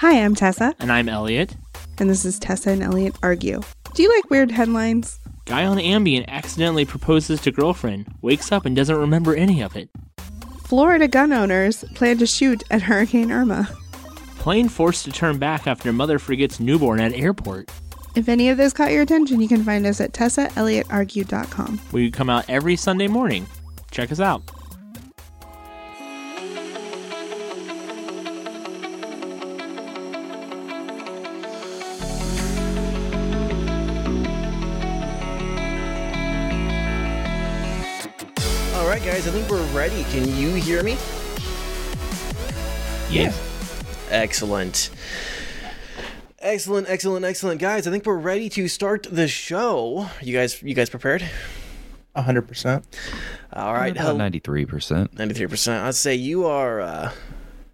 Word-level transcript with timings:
Hi, 0.00 0.22
I'm 0.22 0.34
Tessa, 0.34 0.74
And 0.78 0.90
I'm 0.90 1.08
Elliot. 1.10 1.56
and 1.98 2.08
this 2.08 2.24
is 2.24 2.38
Tessa 2.38 2.70
and 2.70 2.82
Elliot 2.82 3.14
Argue. 3.22 3.60
Do 3.94 4.02
you 4.02 4.14
like 4.14 4.30
weird 4.30 4.50
headlines? 4.50 5.20
Guy 5.44 5.66
on 5.66 5.76
Ambien 5.76 6.26
accidentally 6.28 6.86
proposes 6.86 7.38
to 7.42 7.52
girlfriend, 7.52 8.06
wakes 8.22 8.50
up 8.50 8.64
and 8.64 8.74
doesn't 8.74 8.96
remember 8.96 9.34
any 9.34 9.60
of 9.60 9.76
it. 9.76 9.90
Florida 10.64 11.06
gun 11.06 11.34
owners 11.34 11.84
plan 11.94 12.16
to 12.18 12.26
shoot 12.26 12.62
at 12.70 12.80
Hurricane 12.80 13.30
Irma. 13.30 13.68
Plane 14.38 14.70
forced 14.70 15.04
to 15.04 15.12
turn 15.12 15.38
back 15.38 15.66
after 15.66 15.92
mother 15.92 16.18
forgets 16.18 16.60
newborn 16.60 17.00
at 17.00 17.12
airport. 17.12 17.70
If 18.14 18.28
any 18.28 18.48
of 18.48 18.56
this 18.56 18.72
caught 18.72 18.92
your 18.92 19.02
attention, 19.02 19.40
you 19.42 19.48
can 19.48 19.62
find 19.64 19.84
us 19.86 20.00
at 20.00 20.12
TessaElliottArgue.com. 20.12 21.80
We 21.92 22.10
come 22.10 22.30
out 22.30 22.48
every 22.48 22.76
Sunday 22.76 23.06
morning. 23.06 23.46
Check 23.90 24.10
us 24.10 24.20
out. 24.20 24.50
Guys, 39.74 39.90
I 39.90 39.92
think 39.92 40.04
we're 40.04 40.04
ready. 40.04 40.04
Can 40.04 40.36
you 40.36 40.54
hear 40.54 40.82
me? 40.82 40.92
Yes. 43.10 43.38
Excellent. 44.10 44.90
Excellent, 46.38 46.88
excellent, 46.88 47.24
excellent, 47.24 47.60
guys. 47.60 47.86
I 47.86 47.90
think 47.90 48.06
we're 48.06 48.16
ready 48.16 48.48
to 48.50 48.68
start 48.68 49.06
the 49.10 49.28
show. 49.28 50.08
You 50.22 50.34
guys, 50.36 50.62
you 50.62 50.74
guys 50.74 50.90
prepared? 50.90 51.28
hundred 52.16 52.42
percent. 52.42 52.84
All 53.52 53.72
right, 53.72 53.94
ninety-three 53.94 54.66
percent. 54.66 55.16
ninety-three 55.18 55.46
percent. 55.46 55.84
I'd 55.84 55.94
say 55.94 56.14
you 56.14 56.44
are, 56.46 56.80
uh, 56.80 57.12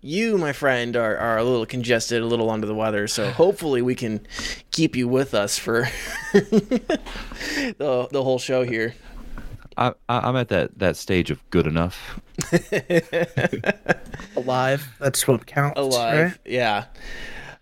you, 0.02 0.38
my 0.38 0.52
friend, 0.52 0.95
are, 0.96 1.16
are 1.16 1.38
a 1.38 1.42
little 1.42 1.66
congested, 1.66 2.23
a 2.23 2.26
little 2.26 2.51
under 2.51 2.66
the 2.66 2.74
weather. 2.74 3.09
So 3.09 3.30
hopefully 3.32 3.82
we 3.82 3.96
can 3.96 4.24
keep 4.70 4.95
you 4.95 5.09
with 5.09 5.34
us 5.34 5.59
for 5.59 5.88
the 6.32 8.09
the 8.12 8.23
whole 8.23 8.38
show 8.38 8.62
here. 8.62 8.95
I, 9.77 9.88
I, 10.09 10.21
I'm 10.29 10.37
at 10.37 10.49
that 10.49 10.79
that 10.79 10.96
stage 10.96 11.30
of 11.30 11.49
good 11.51 11.66
enough. 11.66 12.21
Alive. 14.37 14.88
That's 14.99 15.29
what 15.29 15.46
counts. 15.46 15.79
Alive, 15.79 16.38
yeah. 16.46 16.87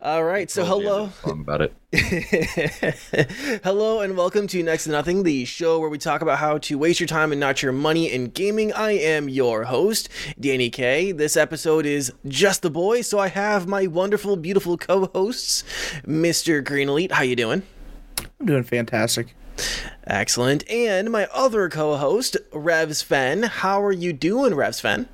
All 0.01 0.23
right, 0.23 0.51
so 0.51 0.65
hello. 0.65 1.09
Song 1.23 1.41
about 1.41 1.63
it. 1.63 1.75
Hello 3.65 4.01
and 4.01 4.19
welcome 4.19 4.47
to 4.49 4.63
Next 4.63 4.85
to 4.85 4.91
Nothing, 4.91 5.23
the 5.23 5.47
show 5.47 5.81
where 5.81 5.89
we 5.89 5.97
talk 5.97 6.21
about 6.21 6.39
how 6.39 6.59
to 6.59 6.77
waste 6.77 7.01
your 7.01 7.07
time 7.07 7.33
and 7.33 7.41
not 7.41 7.63
your 7.63 7.73
money 7.73 8.13
in 8.13 8.27
gaming. 8.27 8.71
I 8.75 8.91
am 8.93 9.31
your 9.31 9.65
host, 9.65 10.11
Danny 10.39 10.69
K. 10.69 11.13
This 11.13 11.39
episode 11.39 11.87
is 11.87 12.13
just 12.29 12.61
the 12.61 12.69
boy, 12.69 13.01
so 13.01 13.19
I 13.19 13.29
have 13.29 13.67
my 13.67 13.87
wonderful, 13.87 14.37
beautiful 14.37 14.77
co-hosts, 14.77 15.65
Mr. 16.07 16.63
Green 16.63 16.91
Elite. 16.91 17.13
How 17.13 17.23
you 17.23 17.35
doing? 17.35 17.63
I'm 18.39 18.47
doing 18.47 18.63
fantastic. 18.65 19.35
Excellent. 20.07 20.69
And 20.71 21.11
my 21.11 21.27
other 21.33 21.69
co-host, 21.69 22.37
Revs 22.53 23.03
Fen. 23.03 23.45
How 23.45 23.83
are 23.83 23.93
you 23.93 24.13
doing, 24.13 24.55
Revs 24.55 24.81
Fen? 24.81 25.09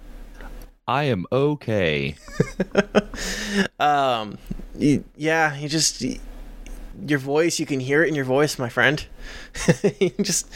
I 0.89 1.05
am 1.05 1.27
okay. 1.31 2.17
Um, 3.79 4.39
you, 4.79 5.05
yeah, 5.17 5.57
you 5.57 5.69
just 5.69 6.05
your 7.07 7.19
voice. 7.19 7.59
You 7.59 7.67
can 7.67 7.81
hear 7.81 8.05
it 8.05 8.09
in 8.09 8.15
your 8.15 8.25
voice, 8.25 8.59
my 8.59 8.69
friend. 8.69 9.05
Just 10.23 10.47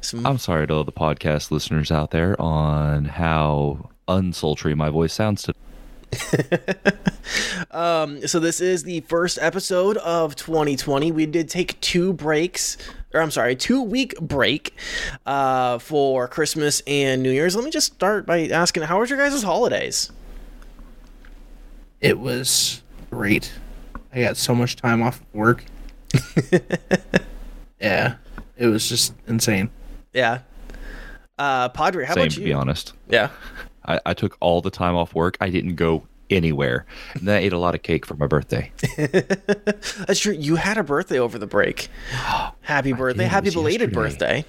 some 0.00 0.26
I'm 0.26 0.38
sorry 0.38 0.66
to 0.66 0.74
all 0.74 0.84
the 0.84 0.92
podcast 0.92 1.50
listeners 1.50 1.90
out 1.90 2.10
there 2.10 2.40
on 2.40 3.04
how 3.04 3.90
unsultry 4.08 4.74
my 4.74 4.90
voice 4.90 5.12
sounds 5.12 5.42
to. 5.42 5.54
Um, 7.70 8.26
so 8.26 8.40
this 8.40 8.60
is 8.60 8.84
the 8.84 9.00
first 9.02 9.38
episode 9.40 9.98
of 9.98 10.34
2020. 10.36 11.12
We 11.12 11.26
did 11.26 11.48
take 11.50 11.78
two 11.80 12.12
breaks, 12.14 12.78
or 13.14 13.20
I'm 13.22 13.30
sorry, 13.30 13.56
two 13.56 13.82
week 13.82 14.18
break 14.20 14.74
uh, 15.26 15.78
for 15.78 16.28
Christmas 16.28 16.82
and 16.86 17.22
New 17.22 17.30
Year's. 17.30 17.56
Let 17.56 17.64
me 17.64 17.70
just 17.70 17.94
start 17.94 18.26
by 18.26 18.48
asking, 18.48 18.84
how 18.84 19.00
was 19.00 19.10
your 19.10 19.18
guys' 19.18 19.42
holidays? 19.42 20.10
It 22.00 22.18
was 22.18 22.82
great. 23.10 23.52
I 24.12 24.22
got 24.22 24.36
so 24.36 24.54
much 24.54 24.76
time 24.76 25.02
off 25.02 25.20
of 25.20 25.26
work. 25.34 25.64
yeah, 27.80 28.16
it 28.56 28.66
was 28.66 28.88
just 28.88 29.14
insane. 29.26 29.70
Yeah. 30.12 30.40
Uh, 31.38 31.68
Padre, 31.68 32.04
how 32.04 32.14
Same 32.14 32.24
about 32.24 32.34
to 32.34 32.40
you? 32.40 32.46
be 32.46 32.52
honest. 32.52 32.92
Yeah. 33.08 33.30
I, 33.84 34.00
I 34.06 34.14
took 34.14 34.36
all 34.40 34.60
the 34.60 34.70
time 34.70 34.96
off 34.96 35.14
work. 35.14 35.36
I 35.40 35.50
didn't 35.50 35.76
go 35.76 36.06
anywhere. 36.30 36.86
And 37.14 37.26
then 37.28 37.36
I 37.36 37.40
ate 37.40 37.52
a 37.52 37.58
lot 37.58 37.74
of 37.74 37.82
cake 37.82 38.06
for 38.06 38.14
my 38.14 38.26
birthday. 38.26 38.72
That's 38.96 40.18
true. 40.20 40.34
You 40.34 40.56
had 40.56 40.78
a 40.78 40.82
birthday 40.82 41.18
over 41.18 41.38
the 41.38 41.46
break. 41.46 41.88
Happy 42.60 42.92
birthday. 42.92 43.24
Happy 43.24 43.50
belated 43.50 43.90
yesterday. 43.90 43.94
birthday. 44.42 44.44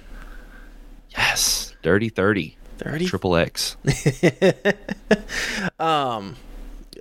Yes, 1.10 1.74
dirty 1.82 2.08
thirty. 2.08 2.56
30. 2.78 3.04
Triple 3.06 3.36
X. 3.36 3.76
Um, 5.78 6.36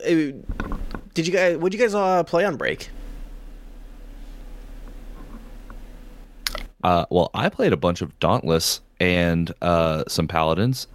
did 0.03 1.27
you 1.27 1.31
guys, 1.31 1.57
what 1.57 1.71
did 1.71 1.77
you 1.79 1.85
guys 1.85 1.93
uh, 1.95 2.23
play 2.23 2.43
on 2.45 2.55
break? 2.57 2.89
Uh, 6.83 7.05
well, 7.09 7.29
I 7.33 7.49
played 7.49 7.73
a 7.73 7.77
bunch 7.77 8.01
of 8.01 8.17
Dauntless 8.19 8.81
and 8.99 9.53
uh, 9.61 10.03
some 10.07 10.27
Paladins 10.27 10.87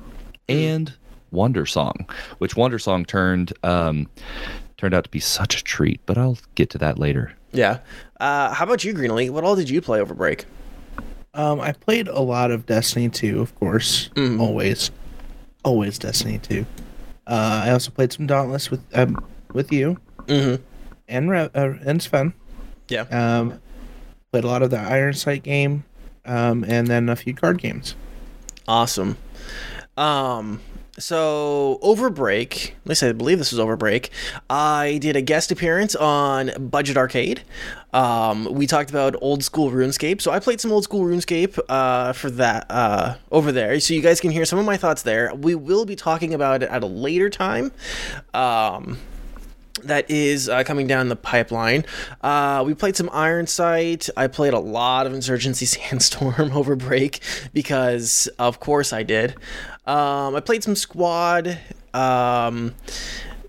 and 0.48 0.92
Wandersong, 1.34 2.08
which 2.38 2.54
Wandersong 2.54 3.06
turned 3.06 3.52
um, 3.62 4.08
turned 4.78 4.94
out 4.94 5.04
to 5.04 5.10
be 5.10 5.20
such 5.20 5.60
a 5.60 5.64
treat. 5.64 6.00
But 6.06 6.16
I'll 6.18 6.38
get 6.54 6.70
to 6.70 6.78
that 6.78 6.98
later. 6.98 7.32
Yeah. 7.52 7.78
Uh, 8.20 8.52
how 8.54 8.64
about 8.64 8.84
you, 8.84 8.94
Greenlee? 8.94 9.30
What 9.30 9.44
all 9.44 9.54
did 9.56 9.68
you 9.68 9.80
play 9.80 10.00
over 10.00 10.14
break? 10.14 10.46
Um, 11.34 11.60
I 11.60 11.72
played 11.72 12.08
a 12.08 12.20
lot 12.20 12.50
of 12.52 12.64
Destiny 12.66 13.08
2, 13.08 13.40
of 13.40 13.54
course. 13.58 14.08
Always, 14.16 14.90
always 15.64 15.98
Destiny 15.98 16.38
2. 16.38 16.64
Uh, 17.26 17.62
I 17.66 17.70
also 17.70 17.90
played 17.90 18.12
some 18.12 18.26
Dauntless 18.26 18.70
with 18.70 18.80
um, 18.94 19.18
with 19.52 19.72
you 19.72 19.98
Mm-hmm. 20.26 20.62
and 21.08 21.30
Re- 21.30 21.50
uh, 21.54 21.74
and 21.84 22.00
Sven. 22.02 22.32
Yeah. 22.88 23.02
Um, 23.10 23.60
played 24.32 24.44
a 24.44 24.46
lot 24.46 24.62
of 24.62 24.70
the 24.70 24.78
Iron 24.78 25.14
Sight 25.14 25.42
game, 25.42 25.84
um, 26.24 26.64
and 26.68 26.86
then 26.86 27.08
a 27.08 27.16
few 27.16 27.34
card 27.34 27.58
games. 27.58 27.94
Awesome. 28.68 29.16
Um, 29.96 30.60
so 30.98 31.78
over 31.82 32.08
break, 32.08 32.76
at 32.84 32.88
least 32.88 33.02
I 33.02 33.12
believe 33.12 33.38
this 33.38 33.50
was 33.50 33.58
over 33.58 33.76
break. 33.76 34.10
I 34.48 34.98
did 35.00 35.16
a 35.16 35.22
guest 35.22 35.50
appearance 35.50 35.96
on 35.96 36.52
Budget 36.58 36.96
Arcade. 36.96 37.42
Um, 37.92 38.46
we 38.52 38.66
talked 38.66 38.90
about 38.90 39.16
old 39.20 39.42
school 39.42 39.70
RuneScape, 39.70 40.20
so 40.20 40.30
I 40.30 40.38
played 40.38 40.60
some 40.60 40.70
old 40.70 40.84
school 40.84 41.04
RuneScape 41.04 41.58
uh, 41.68 42.12
for 42.12 42.30
that 42.32 42.66
uh, 42.70 43.16
over 43.32 43.50
there, 43.50 43.78
so 43.80 43.94
you 43.94 44.02
guys 44.02 44.20
can 44.20 44.30
hear 44.30 44.44
some 44.44 44.58
of 44.58 44.64
my 44.64 44.76
thoughts 44.76 45.02
there. 45.02 45.34
We 45.34 45.54
will 45.54 45.84
be 45.84 45.96
talking 45.96 46.32
about 46.32 46.62
it 46.62 46.70
at 46.70 46.82
a 46.82 46.86
later 46.86 47.28
time. 47.28 47.72
Um, 48.32 48.98
that 49.82 50.10
is 50.10 50.48
uh, 50.48 50.64
coming 50.64 50.86
down 50.86 51.08
the 51.08 51.16
pipeline. 51.16 51.84
Uh, 52.22 52.62
we 52.66 52.74
played 52.74 52.96
some 52.96 53.10
Iron 53.12 53.46
Sight. 53.46 54.08
I 54.16 54.28
played 54.28 54.54
a 54.54 54.58
lot 54.58 55.06
of 55.06 55.12
Insurgency 55.12 55.66
Sandstorm 55.66 56.52
over 56.52 56.76
break 56.76 57.20
because, 57.52 58.28
of 58.38 58.60
course, 58.60 58.92
I 58.92 59.02
did. 59.02 59.34
Um, 59.86 60.34
I 60.34 60.40
played 60.40 60.62
some 60.64 60.76
Squad. 60.76 61.58
Um, 61.92 62.74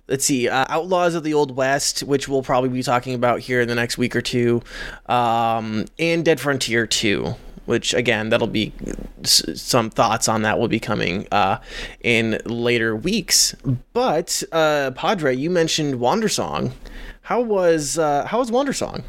let's 0.08 0.26
see, 0.26 0.48
uh, 0.50 0.66
Outlaws 0.70 1.16
of 1.16 1.24
the 1.24 1.34
Old 1.34 1.56
West, 1.56 2.02
which 2.04 2.28
we'll 2.28 2.44
probably 2.44 2.70
be 2.70 2.84
talking 2.84 3.14
about 3.14 3.40
here 3.40 3.62
in 3.62 3.68
the 3.68 3.76
next 3.76 3.98
week 3.98 4.16
or 4.16 4.22
two, 4.22 4.62
um, 5.08 5.86
and 5.98 6.24
Dead 6.24 6.40
Frontier 6.40 6.86
2. 6.86 7.36
Which 7.66 7.96
again, 7.96 8.30
that'll 8.30 8.46
be 8.46 8.72
some 9.24 9.90
thoughts 9.90 10.28
on 10.28 10.44
that 10.44 10.60
will 10.60 10.68
be 10.68 10.80
coming 10.80 11.28
uh, 11.32 11.58
in 12.02 12.40
later 12.46 12.96
weeks. 12.96 13.56
But 13.92 14.44
uh, 14.52 14.92
Padre, 14.92 15.36
you 15.36 15.50
mentioned 15.50 15.96
Wandersong. 15.96 16.74
How 17.22 17.42
was 17.42 17.98
uh, 17.98 18.26
how 18.26 18.38
was 18.38 18.52
Wandersong? 18.52 19.04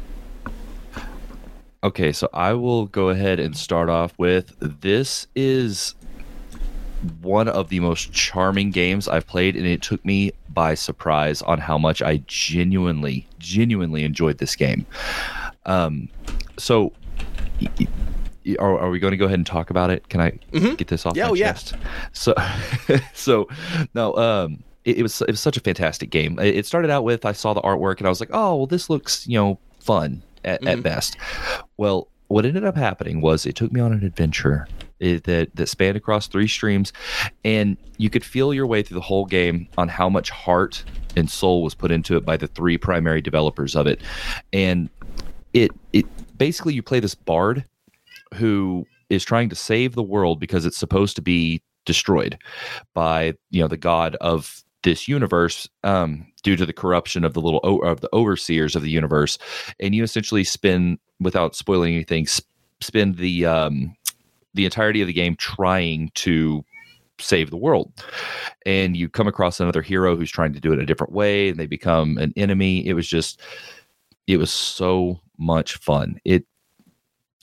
Okay, 1.83 2.11
so 2.11 2.29
I 2.33 2.53
will 2.53 2.87
go 2.87 3.09
ahead 3.09 3.39
and 3.39 3.55
start 3.55 3.89
off 3.89 4.11
with 4.17 4.55
this 4.59 5.27
is 5.35 5.93
one 7.21 7.47
of 7.47 7.69
the 7.69 7.79
most 7.79 8.11
charming 8.11 8.71
games 8.71 9.07
I've 9.07 9.27
played, 9.27 9.55
and 9.55 9.65
it 9.65 9.81
took 9.81 10.03
me 10.03 10.31
by 10.49 10.73
surprise 10.73 11.41
on 11.43 11.59
how 11.59 11.77
much 11.77 12.01
I 12.01 12.17
genuinely, 12.27 13.27
genuinely 13.39 14.03
enjoyed 14.03 14.39
this 14.39 14.55
game. 14.55 14.85
Um, 15.65 16.09
so, 16.57 16.93
are, 18.59 18.79
are 18.79 18.89
we 18.89 18.99
going 18.99 19.11
to 19.11 19.17
go 19.17 19.25
ahead 19.25 19.39
and 19.39 19.45
talk 19.45 19.69
about 19.69 19.89
it? 19.89 20.07
Can 20.09 20.21
I 20.21 20.31
get 20.75 20.87
this 20.87 21.05
off 21.05 21.15
Yeah, 21.15 21.25
my 21.25 21.29
oh, 21.31 21.33
yeah. 21.33 21.53
chest? 21.53 21.75
So, 22.13 22.33
so 23.13 23.47
no, 23.93 24.15
um, 24.15 24.63
it, 24.85 24.99
it 24.99 25.03
was 25.03 25.21
it 25.21 25.31
was 25.31 25.39
such 25.39 25.57
a 25.57 25.61
fantastic 25.61 26.09
game. 26.09 26.39
It 26.39 26.55
it 26.55 26.65
started 26.65 26.89
out 26.89 27.03
with 27.03 27.25
I 27.25 27.33
saw 27.33 27.53
the 27.53 27.61
artwork 27.61 27.97
and 27.97 28.07
I 28.07 28.09
was 28.09 28.19
like, 28.19 28.29
oh, 28.31 28.55
well, 28.55 28.67
this 28.67 28.89
looks 28.89 29.27
you 29.27 29.37
know 29.37 29.59
fun 29.79 30.23
at, 30.43 30.65
at 30.65 30.81
best. 30.81 31.17
Well, 31.77 32.07
what 32.29 32.45
ended 32.45 32.65
up 32.65 32.75
happening 32.75 33.21
was 33.21 33.45
it 33.45 33.55
took 33.55 33.71
me 33.71 33.81
on 33.81 33.91
an 33.91 34.03
adventure 34.03 34.67
that 34.99 35.49
that 35.53 35.67
spanned 35.67 35.97
across 35.97 36.27
three 36.27 36.47
streams, 36.47 36.93
and 37.43 37.77
you 37.97 38.09
could 38.09 38.23
feel 38.23 38.53
your 38.53 38.67
way 38.67 38.81
through 38.81 38.95
the 38.95 39.01
whole 39.01 39.25
game 39.25 39.67
on 39.77 39.87
how 39.87 40.09
much 40.09 40.29
heart 40.29 40.83
and 41.15 41.29
soul 41.29 41.63
was 41.63 41.75
put 41.75 41.91
into 41.91 42.15
it 42.15 42.25
by 42.25 42.37
the 42.37 42.47
three 42.47 42.77
primary 42.77 43.21
developers 43.21 43.75
of 43.75 43.87
it, 43.87 44.01
and 44.53 44.89
it 45.53 45.71
it 45.93 46.05
basically 46.37 46.73
you 46.73 46.83
play 46.83 46.99
this 46.99 47.15
bard 47.15 47.63
who 48.33 48.85
is 49.09 49.23
trying 49.23 49.49
to 49.49 49.55
save 49.55 49.95
the 49.95 50.03
world 50.03 50.39
because 50.39 50.65
it's 50.65 50.77
supposed 50.77 51.15
to 51.15 51.21
be 51.21 51.61
destroyed 51.85 52.37
by 52.93 53.33
you 53.49 53.61
know 53.61 53.67
the 53.67 53.77
god 53.77 54.15
of 54.19 54.63
this 54.87 55.07
universe 55.07 55.67
um, 55.83 56.25
due 56.43 56.55
to 56.55 56.65
the 56.65 56.71
corruption 56.71 57.25
of 57.25 57.33
the 57.33 57.41
little 57.41 57.59
o- 57.63 57.79
of 57.79 57.99
the 57.99 58.09
overseers 58.13 58.73
of 58.73 58.81
the 58.81 58.89
universe, 58.89 59.37
and 59.81 59.93
you 59.93 60.01
essentially 60.01 60.45
spend 60.45 60.97
without 61.19 61.55
spoiling 61.55 61.93
anything, 61.93 62.25
sp- 62.29 62.47
spend 62.79 63.17
the 63.17 63.45
um, 63.45 63.95
the 64.57 64.65
entirety 64.65 65.01
of 65.01 65.07
the 65.07 65.13
game 65.13 65.35
trying 65.37 66.11
to 66.15 66.65
save 67.19 67.49
the 67.49 67.57
world. 67.57 67.91
And 68.65 68.97
you 68.97 69.09
come 69.09 69.27
across 69.27 69.59
another 69.59 69.81
hero 69.81 70.15
who's 70.15 70.31
trying 70.31 70.53
to 70.53 70.59
do 70.59 70.73
it 70.73 70.79
a 70.79 70.85
different 70.85 71.13
way, 71.13 71.49
and 71.49 71.57
they 71.57 71.67
become 71.67 72.17
an 72.17 72.33
enemy. 72.35 72.85
It 72.85 72.93
was 72.93 73.07
just, 73.07 73.39
it 74.27 74.37
was 74.37 74.51
so 74.51 75.21
much 75.37 75.75
fun. 75.77 76.19
It. 76.25 76.45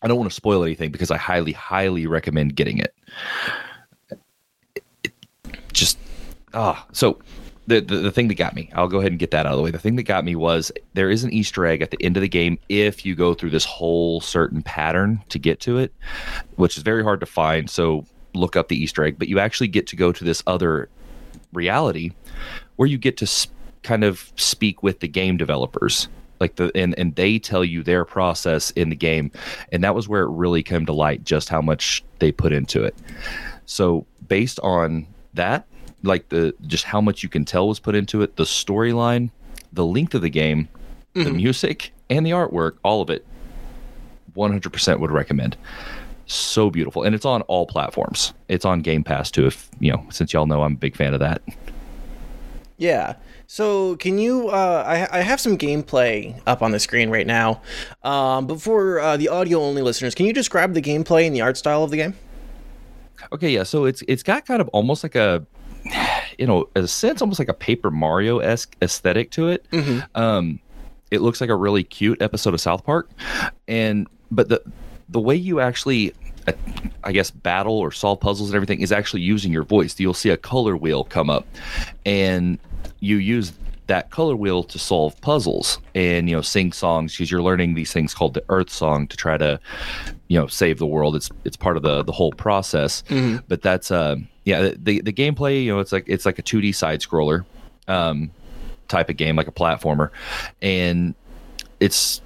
I 0.03 0.09
don't 0.09 0.19
want 0.19 0.31
to 0.31 0.37
spoil 0.37 0.63
anything 0.65 0.93
because 0.93 1.11
I 1.11 1.17
highly, 1.17 1.53
highly 1.53 2.07
recommend 2.07 2.57
getting 2.57 2.79
it. 2.79 2.95
it 5.05 5.15
just 5.73 5.99
ah, 6.53 6.87
so 6.93 7.19
the, 7.67 7.81
the, 7.81 7.97
the 7.97 8.11
thing 8.11 8.29
that 8.29 8.35
got 8.35 8.55
me, 8.55 8.71
I'll 8.75 8.89
go 8.89 8.99
ahead 8.99 9.13
and 9.13 9.19
get 9.19 9.31
that 9.31 9.47
out 9.47 9.53
of 9.53 9.59
the 9.59 9.63
way. 9.63 9.71
The 9.71 9.79
thing 9.79 9.97
that 9.97 10.03
got 10.03 10.25
me 10.25 10.37
was 10.37 10.71
there 10.93 11.11
is 11.11 11.25
an 11.25 11.33
Easter 11.33 11.67
egg 11.67 11.83
at 11.83 11.91
the 11.91 12.03
end 12.03 12.17
of 12.17 12.21
the 12.21 12.29
game 12.29 12.59
if 12.69 13.07
you 13.07 13.15
go 13.15 13.35
through 13.35 13.51
this 13.51 13.65
whole 13.65 14.21
certain 14.21 14.63
pattern 14.63 15.23
to 15.31 15.39
get 15.39 15.61
to 15.61 15.79
it, 15.79 15.93
which 16.57 16.77
is 16.77 16.83
very 16.83 17.03
hard 17.03 17.21
to 17.21 17.27
find. 17.27 17.71
So 17.71 18.05
look 18.35 18.57
up 18.57 18.69
the 18.69 18.77
Easter 18.77 19.05
egg, 19.05 19.19
but 19.19 19.29
you 19.29 19.39
actually 19.39 19.69
get 19.69 19.87
to 19.89 19.97
go 19.97 20.13
to 20.13 20.25
this 20.25 20.43
other 20.47 20.89
reality 21.53 22.11
where 22.77 22.89
you 22.89 22.99
get 22.99 23.17
to 23.19 23.27
sp- 23.27 23.53
kind 23.83 24.05
of 24.05 24.33
speak 24.37 24.83
with 24.83 25.01
the 25.01 25.09
game 25.09 25.37
developers 25.37 26.09
like 26.41 26.57
the 26.57 26.73
and 26.75 26.99
and 26.99 27.15
they 27.17 27.39
tell 27.39 27.65
you 27.65 27.83
their 27.83 28.05
process 28.05 28.71
in 28.73 28.89
the 28.89 28.97
game 28.97 29.31
and 29.73 29.85
that 29.85 29.95
was 29.95 30.09
where 30.09 30.23
it 30.23 30.31
really 30.31 30.63
came 30.63 30.87
to 30.87 30.93
light 30.93 31.23
just 31.23 31.49
how 31.49 31.61
much 31.61 32.03
they 32.19 32.33
put 32.33 32.53
into 32.53 32.83
it 32.83 32.97
so 33.67 34.07
based 34.27 34.59
on 34.61 35.07
that 35.35 35.67
like 36.05 36.29
the 36.29 36.55
just 36.67 36.85
how 36.85 37.01
much 37.01 37.23
you 37.23 37.29
can 37.29 37.45
tell 37.45 37.67
was 37.67 37.81
put 37.81 37.95
into 37.95 38.23
it 38.23 38.37
the 38.37 38.45
storyline 38.45 39.31
the 39.73 39.85
length 39.85 40.15
of 40.15 40.23
the 40.23 40.31
game 40.31 40.69
the 41.15 41.31
music 41.31 41.93
and 42.11 42.25
the 42.27 42.31
artwork 42.31 42.77
all 42.85 43.01
of 43.01 43.11
it 43.11 43.25
100% 44.37 45.01
would 45.01 45.11
recommend 45.11 45.57
so 46.27 46.71
beautiful 46.71 47.03
and 47.03 47.15
it's 47.15 47.25
on 47.25 47.43
all 47.43 47.67
platforms 47.67 48.33
it's 48.49 48.65
on 48.65 48.81
game 48.81 49.05
pass 49.05 49.31
too 49.31 49.47
if 49.47 49.69
you 49.81 49.93
know 49.93 50.07
since 50.11 50.33
y'all 50.33 50.47
know 50.47 50.63
i'm 50.63 50.73
a 50.73 50.77
big 50.77 50.97
fan 50.97 51.15
of 51.15 51.21
that 51.21 51.43
Yeah. 52.77 53.15
So 53.47 53.97
can 53.97 54.19
you? 54.19 54.49
Uh, 54.49 54.85
I 54.87 55.19
I 55.19 55.23
have 55.23 55.41
some 55.41 55.57
gameplay 55.57 56.41
up 56.47 56.63
on 56.63 56.73
the 56.73 56.81
screen 56.81 57.11
right 57.11 57.27
now. 57.27 57.61
Um, 58.03 58.47
but 58.47 58.61
for 58.61 58.99
uh, 59.01 59.17
the 59.17 59.29
audio 59.29 59.61
only 59.61 59.83
listeners, 59.83 60.15
can 60.15 60.27
you 60.27 60.33
describe 60.33 60.75
the 60.75 60.83
gameplay 60.83 61.27
and 61.27 61.35
the 61.35 61.41
art 61.41 61.57
style 61.57 61.85
of 61.85 61.91
the 61.91 61.97
game? 61.97 62.15
Okay, 63.33 63.51
yeah. 63.51 63.63
So 63.63 63.85
it's 63.85 64.03
it's 64.09 64.23
got 64.23 64.45
kind 64.47 64.61
of 64.61 64.69
almost 64.69 65.03
like 65.03 65.15
a, 65.15 65.47
you 66.39 66.47
know, 66.47 66.69
in 66.77 66.85
a 66.85 66.89
sense, 66.89 67.21
almost 67.23 67.39
like 67.39 67.49
a 67.49 67.55
Paper 67.55 67.91
Mario 67.91 68.39
esque 68.39 68.77
aesthetic 68.83 69.31
to 69.33 69.49
it. 69.49 69.65
Um, 70.15 70.61
it 71.11 71.21
looks 71.21 71.41
like 71.41 71.51
a 71.51 71.57
really 71.57 71.85
cute 71.85 72.21
episode 72.21 72.55
of 72.55 72.61
South 72.61 72.85
Park, 72.85 73.09
and 73.69 74.07
but 74.31 74.49
the 74.49 74.63
the 75.09 75.21
way 75.21 75.37
you 75.37 75.61
actually, 75.61 76.13
I 77.05 77.13
guess, 77.13 77.31
battle 77.31 77.79
or 77.79 77.93
solve 77.93 78.21
puzzles 78.21 78.49
and 78.51 78.57
everything 78.57 78.81
is 78.81 78.91
actually 78.91 79.23
using 79.23 79.53
your 79.53 79.65
voice. 79.65 79.99
You'll 80.01 80.15
see 80.15 80.31
a 80.31 80.37
color 80.37 80.77
wheel 80.77 81.05
come 81.05 81.31
up, 81.31 81.47
and 82.05 82.59
you 83.01 83.17
use 83.17 83.53
that 83.87 84.11
color 84.11 84.35
wheel 84.35 84.63
to 84.63 84.79
solve 84.79 85.21
puzzles 85.21 85.79
and 85.95 86.29
you 86.29 86.35
know 86.35 86.41
sing 86.41 86.73
songs 86.73 87.13
because 87.13 87.31
you're 87.31 87.43
learning 87.43 87.75
these 87.75 87.93
things 87.93 88.15
called 88.15 88.33
the 88.33 88.43
earth 88.49 88.71
song 88.71 89.07
to 89.07 89.17
try 89.17 89.37
to 89.37 89.61
you 90.29 90.39
know 90.39 90.47
save 90.47 90.79
the 90.79 90.87
world. 90.87 91.15
It's 91.15 91.31
it's 91.45 91.57
part 91.57 91.77
of 91.77 91.83
the 91.83 92.03
the 92.03 92.13
whole 92.13 92.33
process. 92.33 93.05
But 93.47 93.63
that's 93.63 93.91
uh 93.91 94.17
yeah 94.45 94.71
the 94.77 95.01
the 95.01 95.13
gameplay 95.13 95.65
you 95.65 95.73
know 95.73 95.81
it's 95.81 95.93
like 95.93 96.05
it's 96.07 96.27
like 96.27 96.39
a 96.39 96.43
2d 96.43 96.75
side 96.75 97.01
scroller 97.01 97.45
um 97.89 98.31
type 98.89 99.11
of 99.11 99.17
game 99.17 99.37
like 99.37 99.49
a 99.49 99.53
platformer. 99.53 100.11
And 100.63 101.15
it's 101.81 102.21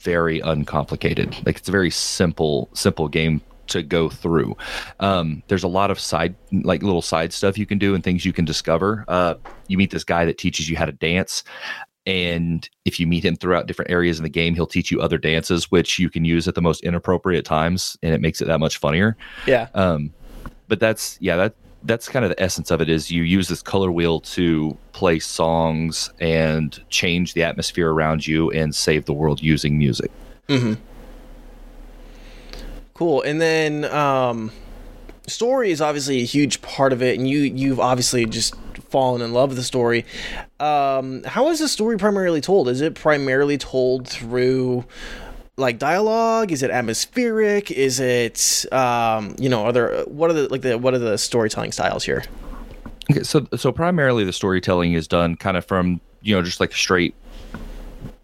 very 0.00 0.40
uncomplicated. 0.40 1.34
Like 1.44 1.58
it's 1.58 1.68
a 1.68 1.72
very 1.72 1.90
simple 1.90 2.68
simple 2.74 3.08
game 3.08 3.40
to 3.68 3.82
go 3.82 4.08
through. 4.08 4.56
Um, 5.00 5.42
there's 5.48 5.64
a 5.64 5.68
lot 5.68 5.90
of 5.90 5.98
side 5.98 6.34
like 6.52 6.82
little 6.82 7.02
side 7.02 7.32
stuff 7.32 7.58
you 7.58 7.66
can 7.66 7.78
do 7.78 7.94
and 7.94 8.04
things 8.04 8.24
you 8.24 8.32
can 8.32 8.44
discover. 8.44 9.04
Uh, 9.08 9.34
you 9.68 9.78
meet 9.78 9.90
this 9.90 10.04
guy 10.04 10.24
that 10.24 10.38
teaches 10.38 10.68
you 10.68 10.76
how 10.76 10.84
to 10.84 10.92
dance. 10.92 11.42
And 12.06 12.68
if 12.84 13.00
you 13.00 13.06
meet 13.06 13.24
him 13.24 13.34
throughout 13.34 13.66
different 13.66 13.90
areas 13.90 14.18
in 14.18 14.24
the 14.24 14.28
game 14.28 14.54
he'll 14.54 14.66
teach 14.66 14.90
you 14.90 15.00
other 15.00 15.16
dances 15.16 15.70
which 15.70 15.98
you 15.98 16.10
can 16.10 16.22
use 16.22 16.46
at 16.46 16.54
the 16.54 16.60
most 16.60 16.82
inappropriate 16.82 17.46
times 17.46 17.96
and 18.02 18.12
it 18.12 18.20
makes 18.20 18.42
it 18.42 18.44
that 18.44 18.60
much 18.60 18.76
funnier. 18.76 19.16
Yeah. 19.46 19.68
um, 19.74 20.12
but 20.74 20.80
that's 20.80 21.16
yeah 21.20 21.36
that 21.36 21.54
that's 21.84 22.08
kind 22.08 22.24
of 22.24 22.30
the 22.30 22.42
essence 22.42 22.72
of 22.72 22.80
it 22.80 22.88
is 22.88 23.12
you 23.12 23.22
use 23.22 23.46
this 23.46 23.62
color 23.62 23.92
wheel 23.92 24.18
to 24.18 24.76
play 24.90 25.20
songs 25.20 26.10
and 26.18 26.82
change 26.90 27.34
the 27.34 27.44
atmosphere 27.44 27.92
around 27.92 28.26
you 28.26 28.50
and 28.50 28.74
save 28.74 29.04
the 29.04 29.12
world 29.12 29.40
using 29.40 29.78
music 29.78 30.10
Cool. 32.94 33.22
And 33.22 33.40
then 33.40 33.84
um, 33.86 34.52
story 35.26 35.72
is 35.72 35.80
obviously 35.80 36.20
a 36.20 36.24
huge 36.24 36.62
part 36.62 36.92
of 36.92 37.02
it, 37.02 37.18
and 37.18 37.28
you 37.28 37.40
you've 37.40 37.80
obviously 37.80 38.24
just 38.24 38.54
fallen 38.88 39.20
in 39.20 39.32
love 39.32 39.50
with 39.50 39.58
the 39.58 39.64
story. 39.64 40.04
Um, 40.60 41.24
how 41.24 41.48
is 41.48 41.58
the 41.58 41.68
story 41.68 41.98
primarily 41.98 42.40
told? 42.40 42.68
Is 42.68 42.80
it 42.80 42.94
primarily 42.94 43.58
told 43.58 44.06
through 44.06 44.84
like 45.56 45.78
dialogue? 45.78 46.52
Is 46.52 46.62
it 46.62 46.70
atmospheric? 46.70 47.70
Is 47.70 48.00
it 48.00 48.66
um, 48.72 49.34
you 49.38 49.48
know, 49.48 49.64
are 49.64 49.72
there 49.72 50.02
what 50.02 50.30
are 50.30 50.34
the 50.34 50.48
like 50.48 50.62
the 50.62 50.78
what 50.78 50.94
are 50.94 50.98
the 50.98 51.18
storytelling 51.18 51.72
styles 51.72 52.04
here? 52.04 52.24
Okay, 53.10 53.22
so 53.22 53.46
so 53.56 53.72
primarily 53.72 54.24
the 54.24 54.32
storytelling 54.32 54.94
is 54.94 55.06
done 55.06 55.36
kind 55.36 55.56
of 55.56 55.64
from 55.64 56.00
you 56.22 56.34
know 56.34 56.42
just 56.42 56.60
like 56.60 56.72
straight 56.72 57.14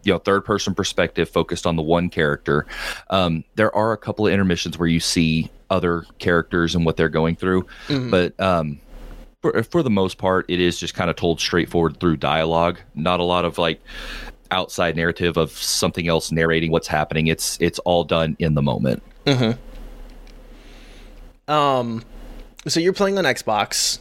you 0.02 0.12
know 0.12 0.18
third 0.18 0.44
person 0.44 0.74
perspective 0.74 1.28
focused 1.28 1.66
on 1.66 1.76
the 1.76 1.82
one 1.82 2.08
character. 2.08 2.66
Um, 3.10 3.44
there 3.54 3.74
are 3.74 3.92
a 3.92 3.98
couple 3.98 4.26
of 4.26 4.32
intermissions 4.32 4.78
where 4.78 4.88
you 4.88 5.00
see 5.00 5.50
other 5.68 6.04
characters 6.18 6.74
and 6.74 6.84
what 6.84 6.96
they're 6.96 7.08
going 7.08 7.36
through, 7.36 7.66
but 8.10 8.38
um, 8.40 8.80
for, 9.40 9.62
for 9.62 9.82
the 9.82 9.90
most 9.90 10.18
part, 10.18 10.46
it 10.48 10.60
is 10.60 10.78
just 10.78 10.94
kind 10.94 11.10
of 11.10 11.16
told 11.16 11.40
straightforward 11.40 12.00
through 12.00 12.16
dialogue. 12.16 12.78
Not 12.94 13.20
a 13.20 13.24
lot 13.24 13.44
of 13.44 13.58
like 13.58 13.80
outside 14.50 14.96
narrative 14.96 15.36
of 15.36 15.50
something 15.52 16.08
else 16.08 16.32
narrating 16.32 16.70
what's 16.72 16.88
happening. 16.88 17.26
It's 17.26 17.58
it's 17.60 17.78
all 17.80 18.04
done 18.04 18.36
in 18.38 18.54
the 18.54 18.62
moment. 18.62 19.02
Um, 21.48 22.04
so 22.66 22.80
you're 22.80 22.92
playing 22.92 23.18
on 23.18 23.24
Xbox. 23.24 23.98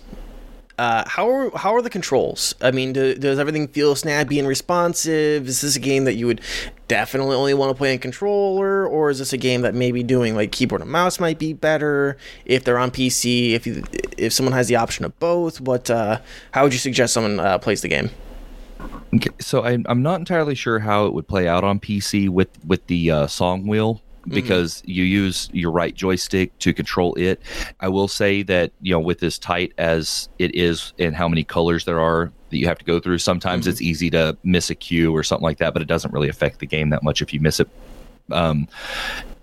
Uh, 0.78 1.04
how 1.10 1.30
are 1.30 1.58
how 1.58 1.76
are 1.76 1.82
the 1.82 1.90
controls? 1.90 2.56
I 2.62 2.72
mean, 2.72 2.94
do, 2.94 3.14
does 3.14 3.38
everything 3.38 3.68
feel 3.68 3.96
snappy 3.96 4.40
and 4.40 4.48
responsive? 4.48 5.46
Is 5.46 5.60
this 5.60 5.76
a 5.76 5.80
game 5.80 6.06
that 6.06 6.14
you 6.14 6.26
would 6.26 6.40
definitely 6.88 7.36
only 7.36 7.54
want 7.54 7.70
to 7.70 7.76
play 7.76 7.92
in 7.92 8.00
controller, 8.00 8.88
or 8.88 9.10
is 9.10 9.20
this 9.20 9.34
a 9.34 9.38
game 9.38 9.62
that 9.64 9.76
maybe 9.76 10.04
doing 10.04 10.36
like 10.36 10.54
keyboard 10.54 10.82
and 10.82 10.90
mouse 10.90 11.20
might 11.20 11.38
be 11.38 11.52
better 11.52 12.16
if 12.46 12.64
they're 12.64 12.78
on 12.78 12.92
PC? 12.92 13.52
If 13.52 13.68
you, 13.68 13.84
if 14.18 14.32
someone 14.32 14.54
has 14.54 14.70
the 14.70 14.78
option 14.78 15.04
of 15.04 15.20
both, 15.20 15.60
what 15.60 15.90
uh, 15.90 16.20
how 16.52 16.64
would 16.64 16.72
you 16.72 16.80
suggest 16.80 17.14
someone 17.14 17.42
uh, 17.42 17.58
plays 17.58 17.82
the 17.82 17.90
game? 17.90 18.10
Okay, 19.16 19.30
so 19.40 19.64
I'm 19.64 19.86
I'm 19.90 20.02
not 20.02 20.20
entirely 20.20 20.56
sure 20.56 20.80
how 20.80 21.06
it 21.06 21.14
would 21.14 21.28
play 21.28 21.48
out 21.48 21.64
on 21.64 21.80
PC 21.80 22.30
with 22.30 22.50
with 22.66 22.86
the 22.88 23.12
uh, 23.12 23.28
song 23.28 23.68
wheel 23.68 24.02
because 24.28 24.84
you 24.86 25.04
use 25.04 25.50
your 25.54 25.72
right 25.72 25.96
joystick 25.96 26.58
to 26.60 26.74
control 26.74 27.16
it. 27.16 27.42
I 27.80 27.88
will 27.88 28.08
say 28.08 28.44
that 28.44 28.72
you 28.82 28.94
know 28.94 29.00
with 29.00 29.24
as 29.24 29.40
tight 29.40 29.74
as 29.78 30.30
it 30.38 30.54
is 30.56 30.94
and 31.00 31.16
how 31.16 31.28
many 31.28 31.44
colors 31.44 31.86
there 31.86 32.00
are 32.00 32.32
that 32.50 32.58
you 32.58 32.68
have 32.68 32.78
to 32.80 32.86
go 32.86 33.00
through, 33.00 33.20
sometimes 33.20 33.68
it's 33.68 33.82
easy 33.82 34.10
to 34.12 34.38
miss 34.44 34.70
a 34.70 34.76
cue 34.76 35.16
or 35.16 35.24
something 35.24 35.44
like 35.44 35.58
that, 35.60 35.74
but 35.74 35.82
it 35.82 35.88
doesn't 35.88 36.14
really 36.14 36.30
affect 36.30 36.60
the 36.60 36.66
game 36.66 36.90
that 36.90 37.04
much 37.04 37.22
if 37.22 37.34
you 37.34 37.40
miss 37.40 37.60
it. 37.60 37.70
Um, 38.32 38.68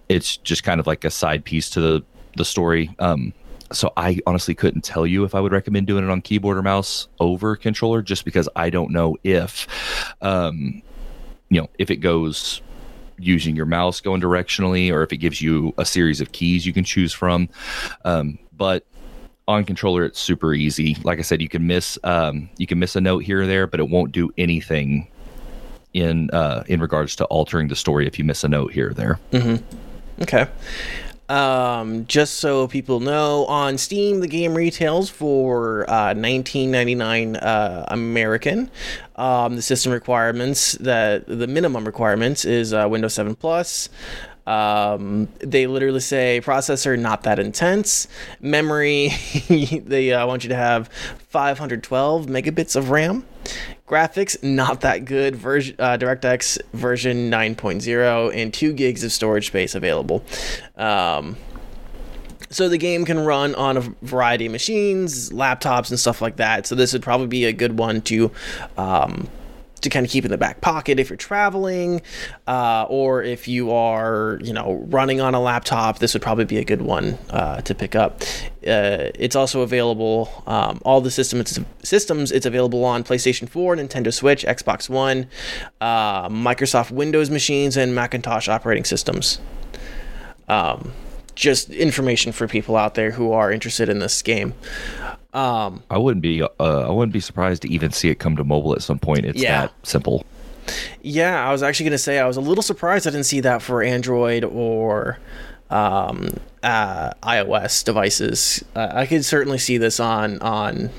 it's 0.09 0.37
just 0.37 0.65
kind 0.65 0.81
of 0.81 0.87
like 0.87 1.05
a 1.05 1.11
side 1.11 1.45
piece 1.45 1.71
to 1.71 1.81
the 1.81 2.05
the 2.37 2.45
story. 2.45 2.95
Um, 2.99 3.33
so 3.73 3.93
I 3.97 4.19
honestly 4.27 4.55
couldn't 4.55 4.83
tell 4.83 5.07
you 5.07 5.25
if 5.25 5.35
I 5.35 5.41
would 5.41 5.53
recommend 5.53 5.87
doing 5.87 6.05
it 6.05 6.11
on 6.11 6.23
keyboard 6.23 6.57
or 6.57 6.63
mouse 6.63 7.09
over 7.21 7.57
controller, 7.57 8.03
just 8.03 8.25
because 8.25 8.49
I 8.57 8.71
don't 8.71 8.91
know 8.91 9.17
if, 9.25 9.67
um, 10.23 10.83
you 11.49 11.61
know, 11.61 11.69
if 11.79 11.91
it 11.91 11.97
goes 11.97 12.61
using 13.19 13.57
your 13.57 13.67
mouse 13.67 14.01
going 14.01 14.21
directionally 14.21 14.93
or 14.93 15.03
if 15.03 15.13
it 15.13 15.17
gives 15.19 15.41
you 15.41 15.73
a 15.79 15.85
series 15.85 16.21
of 16.21 16.33
keys 16.33 16.67
you 16.67 16.73
can 16.73 16.85
choose 16.85 17.13
from. 17.13 17.49
Um, 18.05 18.39
but 18.57 18.85
on 19.49 19.65
controller, 19.65 20.05
it's 20.05 20.21
super 20.21 20.53
easy. 20.55 20.97
Like 21.05 21.19
I 21.19 21.23
said, 21.23 21.41
you 21.41 21.49
can 21.49 21.67
miss 21.67 21.99
um, 22.05 22.49
you 22.59 22.67
can 22.67 22.79
miss 22.79 22.97
a 22.97 23.01
note 23.01 23.25
here 23.25 23.43
or 23.43 23.47
there, 23.47 23.67
but 23.67 23.81
it 23.81 23.89
won't 23.89 24.13
do 24.13 24.31
anything 24.37 25.09
in 25.93 26.31
uh, 26.31 26.65
in 26.67 26.81
regards 26.81 27.17
to 27.17 27.25
altering 27.27 27.69
the 27.69 27.77
story 27.77 28.07
if 28.07 28.19
you 28.19 28.25
miss 28.25 28.45
a 28.45 28.49
note 28.49 28.73
here 28.73 28.91
or 28.91 28.95
there. 28.95 29.19
Okay. 30.23 30.47
Um, 31.29 32.07
just 32.07 32.35
so 32.35 32.69
people 32.69 33.01
know, 33.01 33.47
on 33.47 33.79
Steam, 33.79 34.21
the 34.21 34.29
game 34.29 34.55
retails 34.55 35.11
for 35.11 35.89
uh, 35.91 36.15
19.99 36.15 37.43
uh, 37.43 37.85
American. 37.89 38.71
Um, 39.17 39.57
the 39.57 39.63
system 39.63 39.91
requirements, 39.93 40.73
that 40.73 41.27
the 41.27 41.49
minimum 41.49 41.85
requirements 41.85 42.45
is 42.45 42.73
uh, 42.73 42.87
Windows 42.89 43.15
7 43.15 43.35
Plus. 43.35 43.89
Um, 44.47 45.29
they 45.41 45.67
literally 45.67 45.99
say 46.01 46.41
processor 46.45 46.97
not 46.97 47.25
that 47.25 47.41
intense, 47.41 48.07
memory 48.41 49.09
they 49.49 50.13
uh, 50.13 50.25
want 50.25 50.45
you 50.45 50.51
to 50.51 50.57
have 50.57 50.89
512 51.29 52.27
megabits 52.27 52.77
of 52.77 52.91
RAM, 52.91 53.27
graphics 53.87 54.43
not 54.43 54.81
that 54.83 55.05
good, 55.05 55.37
version 55.37 55.77
uh, 55.79 55.97
DirectX 55.97 56.59
version 56.73 57.31
9.0, 57.31 58.35
and 58.35 58.53
two 58.53 58.73
gigs 58.73 59.05
of 59.05 59.13
storage 59.13 59.49
space 59.49 59.75
available. 59.75 60.25
Um, 60.77 61.37
so 62.51 62.69
the 62.69 62.79
game 62.79 63.05
can 63.05 63.19
run 63.19 63.55
on 63.55 63.77
a 63.77 63.81
variety 64.03 64.47
of 64.47 64.53
machines, 64.53 65.31
laptops, 65.31 65.91
and 65.91 65.99
stuff 65.99 66.23
like 66.23 66.37
that. 66.37 66.67
So 66.67 66.75
this 66.75 66.93
would 66.93 67.03
probably 67.03 67.27
be 67.27 67.45
a 67.45 67.53
good 67.53 67.79
one 67.79 68.01
to 68.03 68.31
um, 68.77 69.29
to 69.81 69.91
kind 69.91 70.07
of 70.07 70.11
keep 70.11 70.25
in 70.25 70.31
the 70.31 70.39
back 70.39 70.61
pocket 70.61 70.99
if 70.99 71.11
you're 71.11 71.17
traveling, 71.17 72.03
uh, 72.47 72.87
or 72.89 73.23
if 73.23 73.47
you 73.47 73.73
are, 73.73 74.39
you 74.43 74.53
know, 74.53 74.85
running 74.89 75.21
on 75.21 75.35
a 75.35 75.41
laptop. 75.41 75.99
This 75.99 76.15
would 76.15 76.23
probably 76.23 76.45
be 76.45 76.59
a 76.59 76.65
good 76.65 76.83
one 76.83 77.19
uh, 77.31 77.61
to 77.63 77.75
pick 77.75 77.95
up. 77.95 78.23
Uh, 78.67 79.13
it's 79.15 79.37
also 79.37 79.61
available 79.61 80.43
um, 80.47 80.81
all 80.85 81.01
the 81.01 81.11
systems. 81.11 81.59
Systems 81.83 82.33
it's 82.33 82.47
available 82.47 82.85
on 82.85 83.05
PlayStation 83.05 83.49
4, 83.49 83.77
Nintendo 83.77 84.13
Switch, 84.13 84.45
Xbox 84.45 84.89
One, 84.89 85.29
uh, 85.81 86.29
Microsoft 86.29 86.91
Windows 86.91 87.31
machines, 87.31 87.77
and 87.77 87.95
Macintosh 87.95 88.49
operating 88.49 88.85
systems. 88.85 89.41
Um, 90.49 90.93
just 91.35 91.71
information 91.71 92.33
for 92.33 92.49
people 92.49 92.77
out 92.77 92.95
there 92.95 93.11
who 93.11 93.33
are 93.33 93.53
interested 93.53 93.89
in 93.89 93.99
this 93.99 94.23
game. 94.23 94.55
Um, 95.37 95.83
I 95.91 95.99
wouldn't 95.99 96.23
be 96.23 96.43
uh, 96.43 96.49
I 96.59 96.91
wouldn't 96.91 97.13
be 97.13 97.21
surprised 97.21 97.63
to 97.63 97.69
even 97.71 97.93
see 97.93 98.09
it 98.09 98.15
come 98.19 98.37
to 98.37 98.45
mobile 98.45 98.73
at 98.75 98.83
some 98.83 98.99
point. 98.99 99.27
It's 99.27 99.41
Yeah. 99.43 99.63
that 99.63 99.73
simple. 99.83 100.25
Yeah, 101.03 101.47
I 101.47 101.53
was 101.53 101.63
actually 101.63 101.85
going 101.85 101.93
to 101.93 101.99
say 101.99 102.19
I 102.19 102.27
was 102.27 102.37
a 102.37 102.41
little 102.41 102.63
surprised 102.63 103.07
I 103.07 103.11
didn't 103.11 103.27
see 103.27 103.41
that 103.41 103.61
for 103.63 103.83
Android 103.83 104.43
or 104.45 105.19
um, 105.71 106.31
uh, 106.63 107.11
iOS 107.23 107.85
devices. 107.85 108.65
Uh, 108.75 108.89
I 108.93 109.07
could 109.07 109.25
certainly 109.25 109.59
see 109.59 109.77
this 109.79 110.01
on 110.01 110.41
on 110.41 110.91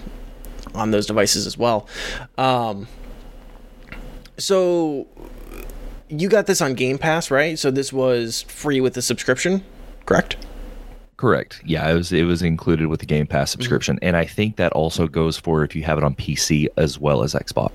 on 0.76 0.92
those 0.92 1.08
devices 1.08 1.48
as 1.48 1.58
well. 1.58 1.88
Um, 2.38 2.88
so 4.38 5.08
you 6.10 6.30
got 6.30 6.46
this 6.46 6.62
on 6.62 6.76
Game 6.76 6.98
Pass, 6.98 7.32
right? 7.32 7.58
So 7.58 7.72
this 7.72 7.92
was 7.92 8.44
free 8.44 8.80
with 8.82 8.94
the 8.94 9.02
subscription, 9.02 9.64
correct? 10.06 10.38
Correct. 11.18 11.62
Yeah, 11.66 11.90
it 11.90 11.96
was 11.96 12.12
it 12.12 12.24
was 12.24 12.44
included 12.44 12.88
with 12.88 13.00
the 13.00 13.08
Game 13.08 13.26
Pass 13.26 13.50
subscription, 13.50 13.98
and 14.04 14.16
I 14.16 14.26
think 14.26 14.56
that 14.58 14.72
also 14.74 15.08
goes 15.08 15.36
for 15.36 15.64
if 15.64 15.76
you 15.76 15.84
have 15.84 15.98
it 15.98 16.04
on 16.04 16.16
PC 16.16 16.68
as 16.78 17.00
well 17.00 17.24
as 17.24 17.34
Xbox. 17.34 17.72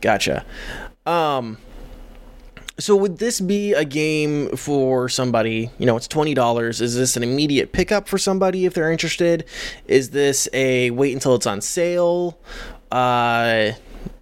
Gotcha. 0.00 0.46
Um, 1.04 1.58
so 2.78 2.96
would 2.96 3.18
this 3.18 3.40
be 3.40 3.74
a 3.74 3.84
game 3.84 4.56
for 4.56 5.10
somebody? 5.10 5.70
You 5.78 5.84
know, 5.84 5.98
it's 5.98 6.08
twenty 6.08 6.32
dollars. 6.32 6.80
Is 6.80 6.96
this 6.96 7.14
an 7.14 7.22
immediate 7.22 7.72
pickup 7.72 8.08
for 8.08 8.16
somebody 8.16 8.64
if 8.64 8.72
they're 8.72 8.90
interested? 8.90 9.44
Is 9.86 10.10
this 10.10 10.48
a 10.54 10.90
wait 10.92 11.12
until 11.12 11.34
it's 11.34 11.46
on 11.46 11.60
sale, 11.60 12.38
uh, 12.90 13.72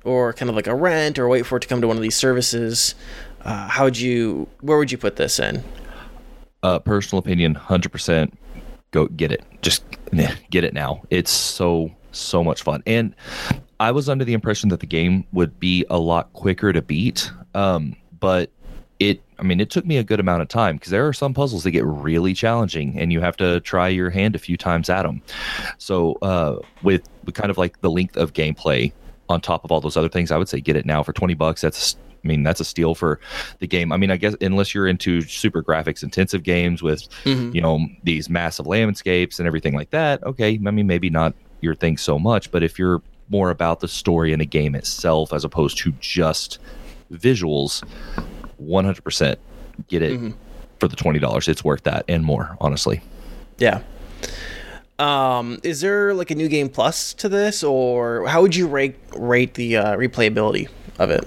or 0.02 0.32
kind 0.32 0.48
of 0.50 0.56
like 0.56 0.66
a 0.66 0.75
rent, 0.75 1.20
or 1.20 1.28
wait 1.28 1.46
for 1.46 1.58
it 1.58 1.60
to 1.60 1.68
come 1.68 1.80
to 1.82 1.87
one 1.87 1.96
of 1.96 2.02
these 2.02 2.16
services? 2.16 2.96
Uh, 3.42 3.68
how 3.68 3.84
would 3.84 3.98
you? 3.98 4.48
Where 4.60 4.76
would 4.76 4.90
you 4.90 4.98
put 4.98 5.14
this 5.14 5.38
in? 5.38 5.62
Uh, 6.62 6.78
personal 6.80 7.20
opinion, 7.20 7.54
hundred 7.54 7.92
percent. 7.92 8.36
Go 8.90 9.06
get 9.06 9.30
it. 9.30 9.44
Just 9.62 9.84
get 10.50 10.64
it 10.64 10.74
now. 10.74 11.02
It's 11.10 11.30
so 11.30 11.90
so 12.10 12.42
much 12.42 12.62
fun. 12.62 12.82
And 12.86 13.14
I 13.78 13.92
was 13.92 14.08
under 14.08 14.24
the 14.24 14.32
impression 14.32 14.70
that 14.70 14.80
the 14.80 14.86
game 14.86 15.24
would 15.32 15.60
be 15.60 15.84
a 15.88 15.98
lot 15.98 16.32
quicker 16.32 16.72
to 16.72 16.82
beat. 16.82 17.30
Um, 17.54 17.94
but 18.18 18.50
it, 18.98 19.22
I 19.38 19.44
mean, 19.44 19.60
it 19.60 19.70
took 19.70 19.86
me 19.86 19.98
a 19.98 20.02
good 20.02 20.18
amount 20.18 20.42
of 20.42 20.48
time 20.48 20.76
because 20.76 20.90
there 20.90 21.06
are 21.06 21.12
some 21.12 21.32
puzzles 21.32 21.62
that 21.62 21.70
get 21.70 21.84
really 21.84 22.34
challenging, 22.34 22.98
and 22.98 23.12
you 23.12 23.20
have 23.20 23.36
to 23.36 23.60
try 23.60 23.86
your 23.86 24.10
hand 24.10 24.34
a 24.34 24.40
few 24.40 24.56
times 24.56 24.90
at 24.90 25.04
them. 25.04 25.22
So 25.78 26.18
uh, 26.22 26.56
with, 26.82 27.08
with 27.24 27.36
kind 27.36 27.50
of 27.50 27.58
like 27.58 27.80
the 27.82 27.90
length 27.90 28.16
of 28.16 28.32
gameplay 28.32 28.92
on 29.28 29.40
top 29.40 29.64
of 29.64 29.70
all 29.70 29.80
those 29.80 29.96
other 29.96 30.08
things, 30.08 30.32
I 30.32 30.38
would 30.38 30.48
say 30.48 30.60
get 30.60 30.74
it 30.74 30.86
now 30.86 31.04
for 31.04 31.12
twenty 31.12 31.34
bucks. 31.34 31.60
That's 31.60 31.96
I 32.22 32.28
mean, 32.28 32.42
that's 32.42 32.60
a 32.60 32.64
steal 32.64 32.94
for 32.94 33.20
the 33.58 33.66
game. 33.66 33.92
I 33.92 33.96
mean, 33.96 34.10
I 34.10 34.16
guess 34.16 34.34
unless 34.40 34.75
you're 34.75 34.88
into 34.88 35.22
super 35.22 35.62
graphics 35.62 36.02
intensive 36.02 36.42
games 36.42 36.82
with, 36.82 37.08
you 37.25 37.60
know, 37.60 37.87
these 38.04 38.28
massive 38.28 38.66
landscapes 38.66 39.38
and 39.38 39.46
everything 39.46 39.75
like 39.75 39.90
that, 39.90 40.22
okay, 40.25 40.54
I 40.66 40.70
mean, 40.70 40.87
maybe 40.87 41.10
not 41.10 41.34
your 41.60 41.75
thing 41.75 41.96
so 41.96 42.18
much. 42.18 42.50
But 42.50 42.62
if 42.62 42.78
you're 42.78 43.02
more 43.28 43.50
about 43.50 43.80
the 43.80 43.88
story 43.88 44.32
and 44.32 44.40
the 44.40 44.46
game 44.46 44.75
itself 44.75 45.32
as 45.32 45.44
opposed 45.44 45.78
to 45.78 45.92
just 46.00 46.58
visuals, 47.12 47.82
100% 48.62 49.37
get 49.87 50.02
it 50.02 50.34
for 50.80 50.88
the 50.88 50.96
$20. 50.96 51.48
It's 51.48 51.64
worth 51.64 51.82
that 51.84 52.04
and 52.08 52.25
more, 52.25 52.56
honestly. 52.60 53.00
Yeah. 53.58 53.82
Um, 54.98 55.60
is 55.62 55.80
there 55.80 56.12
like 56.14 56.30
a 56.30 56.34
new 56.34 56.48
game 56.48 56.68
plus 56.68 57.14
to 57.14 57.28
this, 57.28 57.62
or 57.62 58.26
how 58.26 58.42
would 58.42 58.56
you 58.56 58.66
rate 58.66 58.96
rate 59.16 59.54
the 59.54 59.76
uh, 59.76 59.96
replayability 59.96 60.68
of 60.98 61.10
it? 61.10 61.25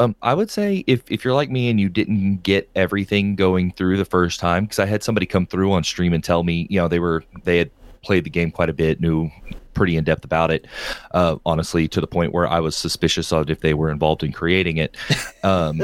Um, 0.00 0.14
I 0.22 0.34
would 0.34 0.50
say 0.50 0.84
if, 0.86 1.02
if 1.10 1.24
you're 1.24 1.34
like 1.34 1.50
me 1.50 1.68
and 1.70 1.80
you 1.80 1.88
didn't 1.88 2.42
get 2.42 2.70
everything 2.74 3.34
going 3.34 3.72
through 3.72 3.96
the 3.96 4.04
first 4.04 4.40
time, 4.40 4.64
because 4.64 4.78
I 4.78 4.86
had 4.86 5.02
somebody 5.02 5.26
come 5.26 5.46
through 5.46 5.72
on 5.72 5.82
stream 5.84 6.12
and 6.12 6.22
tell 6.22 6.44
me, 6.44 6.66
you 6.70 6.78
know, 6.78 6.88
they 6.88 7.00
were 7.00 7.24
they 7.44 7.58
had 7.58 7.70
played 8.02 8.24
the 8.24 8.30
game 8.30 8.50
quite 8.50 8.68
a 8.70 8.72
bit, 8.72 9.00
knew 9.00 9.30
pretty 9.74 9.96
in 9.96 10.04
depth 10.04 10.24
about 10.24 10.50
it. 10.50 10.66
Uh, 11.12 11.36
honestly, 11.46 11.88
to 11.88 12.00
the 12.00 12.06
point 12.06 12.32
where 12.32 12.46
I 12.46 12.60
was 12.60 12.76
suspicious 12.76 13.32
of 13.32 13.48
if 13.50 13.60
they 13.60 13.74
were 13.74 13.90
involved 13.90 14.22
in 14.22 14.32
creating 14.32 14.76
it. 14.76 14.96
Um, 15.42 15.82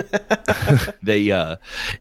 they 1.03 1.31
uh, 1.31 1.57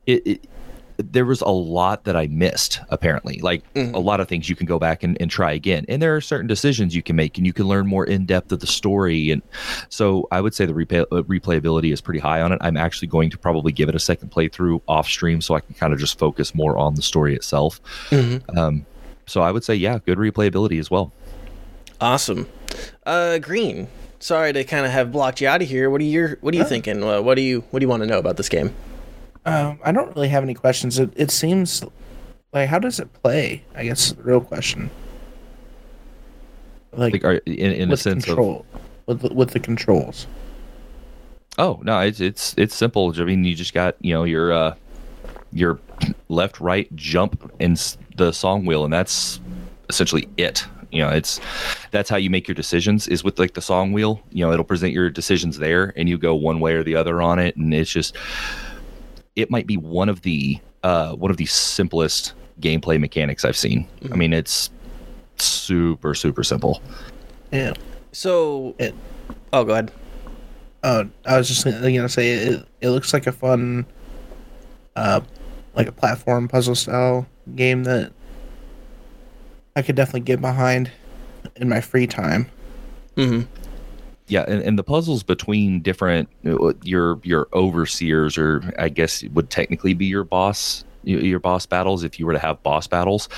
it, 0.05 0.27
it 0.27 0.50
there 0.98 1.26
was 1.26 1.42
a 1.42 1.50
lot 1.50 2.04
that 2.04 2.16
I 2.16 2.28
missed, 2.28 2.80
apparently. 2.90 3.40
Like 3.40 3.64
a 3.76 4.00
lot 4.00 4.20
of 4.20 4.28
things 4.28 4.50
you 4.50 4.56
can 4.56 4.66
go 4.66 4.78
back 4.80 5.04
and, 5.04 5.20
and 5.22 5.30
try 5.30 5.52
again. 5.52 5.86
And 5.88 6.02
there 6.02 6.16
are 6.16 6.22
certain 6.22 6.48
decisions 6.48 6.96
you 6.96 7.02
can 7.02 7.16
make 7.16 7.38
and 7.38 7.48
you 7.48 7.54
can 7.54 7.68
learn 7.68 7.88
more 7.88 8.06
in 8.06 8.26
depth 8.26 8.52
of 8.52 8.60
the 8.60 8.68
story. 8.68 9.32
And 9.32 9.42
so 9.90 10.28
I 10.32 10.42
would 10.42 10.54
say 10.54 10.66
the 10.66 10.74
replay, 10.74 11.02
uh, 11.12 11.24
replayability 11.24 11.92
is 11.92 12.02
pretty 12.02 12.20
high 12.20 12.42
on 12.42 12.52
it. 12.52 12.60
I'm 12.62 12.78
actually 12.78 13.08
going 13.08 13.30
to 13.32 13.38
probably 13.38 13.72
give 13.72 13.90
it 13.90 13.96
a 13.96 14.00
second 14.00 14.32
playthrough 14.32 14.82
off 14.88 15.08
stream 15.08 15.42
so 15.42 15.56
I 15.56 15.60
can 15.62 15.74
kind 15.76 15.94
of 15.94 16.00
just 16.00 16.20
focus 16.20 16.54
more 16.54 16.78
on 16.78 16.96
the 16.96 17.02
story 17.02 17.36
itself. 17.36 17.82
Um, 18.56 18.86
so 19.26 19.42
I 19.42 19.52
would 19.52 19.64
say, 19.64 19.76
yeah, 19.76 20.00
good 20.06 20.18
replayability 20.18 20.80
as 20.80 20.92
well. 20.92 21.12
Awesome. 22.00 22.48
Uh, 23.06 23.40
Green. 23.40 23.88
Sorry 24.20 24.54
to 24.54 24.64
kind 24.64 24.86
of 24.86 24.92
have 24.92 25.12
blocked 25.12 25.42
you 25.42 25.48
out 25.48 25.62
of 25.62 25.68
here. 25.68 25.90
What 25.90 26.02
are 26.02 26.06
you 26.06 26.38
What 26.42 26.54
are 26.54 26.58
you 26.58 26.64
thinking? 26.64 27.04
Uh, 27.04 27.22
what 27.22 27.36
do 27.36 27.42
you 27.42 27.62
What 27.72 27.80
do 27.80 27.84
you 27.84 27.90
want 27.90 28.04
to 28.04 28.08
know 28.08 28.20
about 28.20 28.38
this 28.38 28.48
game? 28.48 28.74
Um, 29.46 29.80
I 29.84 29.92
don't 29.92 30.16
really 30.16 30.30
have 30.30 30.44
any 30.44 30.54
questions. 30.54 30.98
It, 31.00 31.12
it 31.16 31.32
seems 31.32 31.84
like 32.54 32.70
how 32.70 32.80
does 32.80 33.00
it 33.00 33.12
play? 33.22 33.64
I 33.76 33.84
guess 33.86 34.08
is 34.08 34.14
the 34.14 34.24
real 34.24 34.42
question. 34.42 34.90
Like, 36.94 37.14
Like, 37.14 37.24
are, 37.24 37.34
in, 37.46 37.72
in 37.72 37.92
a 37.92 37.98
sense 37.98 38.28
of 38.28 38.38
with 39.08 39.22
the, 39.22 39.34
with 39.34 39.52
the 39.52 39.60
controls. 39.60 40.28
Oh 41.58 41.80
no, 41.84 42.00
it's 42.00 42.20
it's 42.20 42.54
it's 42.58 42.76
simple. 42.76 43.14
I 43.20 43.24
mean, 43.26 43.44
you 43.44 43.56
just 43.56 43.74
got 43.74 43.96
you 44.00 44.14
know 44.14 44.24
your 44.24 44.54
uh, 44.54 44.76
your 45.52 45.80
left 46.30 46.60
right 46.60 46.94
jump 46.96 47.52
s- 47.74 47.98
the 48.16 48.32
song 48.32 48.66
wheel, 48.66 48.84
and 48.86 48.94
that's 48.94 49.40
essentially 49.90 50.28
it. 50.38 50.66
You 50.92 51.02
know, 51.02 51.10
it's 51.10 51.40
that's 51.92 52.10
how 52.10 52.18
you 52.18 52.30
make 52.30 52.48
your 52.48 52.56
decisions 52.56 53.08
is 53.08 53.24
with 53.24 53.40
like 53.40 53.56
the 53.56 53.62
song 53.62 53.92
wheel. 53.92 54.22
You 54.32 54.46
know, 54.46 54.54
it'll 54.54 54.64
present 54.66 54.94
your 54.94 55.10
decisions 55.10 55.58
there, 55.58 55.94
and 55.96 56.08
you 56.08 56.18
go 56.18 56.34
one 56.36 56.60
way 56.60 56.74
or 56.74 56.84
the 56.84 56.96
other 56.96 57.22
on 57.22 57.40
it, 57.40 57.56
and 57.56 57.74
it's 57.74 57.92
just 57.92 58.16
it 59.36 59.50
might 59.52 59.68
be 59.68 59.78
one 59.78 60.10
of 60.10 60.22
the 60.22 60.60
uh, 60.84 61.13
one 61.13 61.32
of 61.32 61.38
the 61.38 61.46
simplest 61.46 62.34
gameplay 62.60 63.00
mechanics 63.00 63.46
I've 63.46 63.58
seen. 63.58 63.88
I 64.12 64.16
mean, 64.16 64.34
it's 64.34 64.70
super 65.38 66.13
super 66.13 66.44
simple. 66.44 66.82
Yeah. 67.52 67.74
So, 68.12 68.75
It, 68.78 68.94
oh, 69.52 69.63
go 69.63 69.74
ahead. 69.74 69.92
uh, 70.84 71.06
I 71.25 71.38
was 71.38 71.48
just 71.48 71.63
gonna, 71.66 71.80
gonna 71.82 72.10
say 72.10 72.30
it. 72.32 72.68
It 72.82 72.90
looks 72.90 73.12
like 73.13 73.25
a 73.25 73.32
fun, 73.32 73.86
uh, 74.96 75.22
like 75.75 75.88
a 75.88 75.92
platform 75.92 76.48
puzzle 76.48 76.75
style 76.75 77.25
game 77.56 77.84
that 77.86 78.12
I 79.75 79.82
could 79.82 79.96
definitely 79.96 80.22
get 80.22 80.42
behind 80.42 80.92
in 81.56 81.70
my 81.70 81.82
free 81.82 82.06
time. 82.06 82.48
Mm-hmm. 83.16 83.62
Yeah, 84.27 84.46
and, 84.48 84.62
and 84.63 84.80
the 84.80 84.84
puzzles 84.84 85.22
between 85.22 85.82
different 85.82 86.30
uh, 86.46 86.74
your 86.84 87.20
your 87.24 87.48
overseers, 87.53 88.38
or 88.38 88.74
I 88.80 88.89
guess 88.89 89.24
would 89.24 89.50
technically 89.50 89.94
be 89.94 90.06
your 90.06 90.24
boss 90.24 90.86
your 91.03 91.22
your 91.22 91.39
boss 91.39 91.65
battles 91.65 92.03
if 92.03 92.20
you 92.20 92.25
were 92.25 92.34
to 92.34 92.39
have 92.39 92.62
boss 92.63 92.88
battles. 92.88 93.30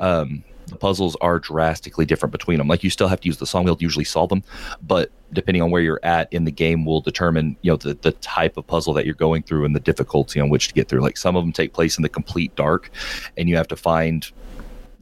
Um, 0.00 0.44
the 0.66 0.78
puzzles 0.78 1.16
are 1.20 1.38
drastically 1.38 2.04
different 2.06 2.32
between 2.32 2.58
them. 2.58 2.66
Like 2.66 2.82
you 2.82 2.90
still 2.90 3.08
have 3.08 3.20
to 3.20 3.26
use 3.26 3.36
the 3.36 3.46
song 3.46 3.64
wheel 3.64 3.76
to 3.76 3.82
usually 3.82 4.04
solve 4.04 4.30
them, 4.30 4.42
but 4.82 5.10
depending 5.32 5.62
on 5.62 5.70
where 5.70 5.82
you're 5.82 6.00
at 6.02 6.32
in 6.32 6.44
the 6.44 6.50
game 6.50 6.84
will 6.84 7.00
determine, 7.00 7.56
you 7.62 7.70
know, 7.70 7.76
the, 7.76 7.94
the 7.94 8.12
type 8.12 8.56
of 8.56 8.66
puzzle 8.66 8.94
that 8.94 9.04
you're 9.04 9.14
going 9.14 9.42
through 9.42 9.64
and 9.64 9.76
the 9.76 9.80
difficulty 9.80 10.40
on 10.40 10.48
which 10.48 10.68
to 10.68 10.74
get 10.74 10.88
through. 10.88 11.00
Like 11.00 11.16
some 11.16 11.36
of 11.36 11.44
them 11.44 11.52
take 11.52 11.72
place 11.72 11.98
in 11.98 12.02
the 12.02 12.08
complete 12.08 12.54
dark 12.56 12.90
and 13.36 13.48
you 13.48 13.56
have 13.56 13.68
to 13.68 13.76
find 13.76 14.30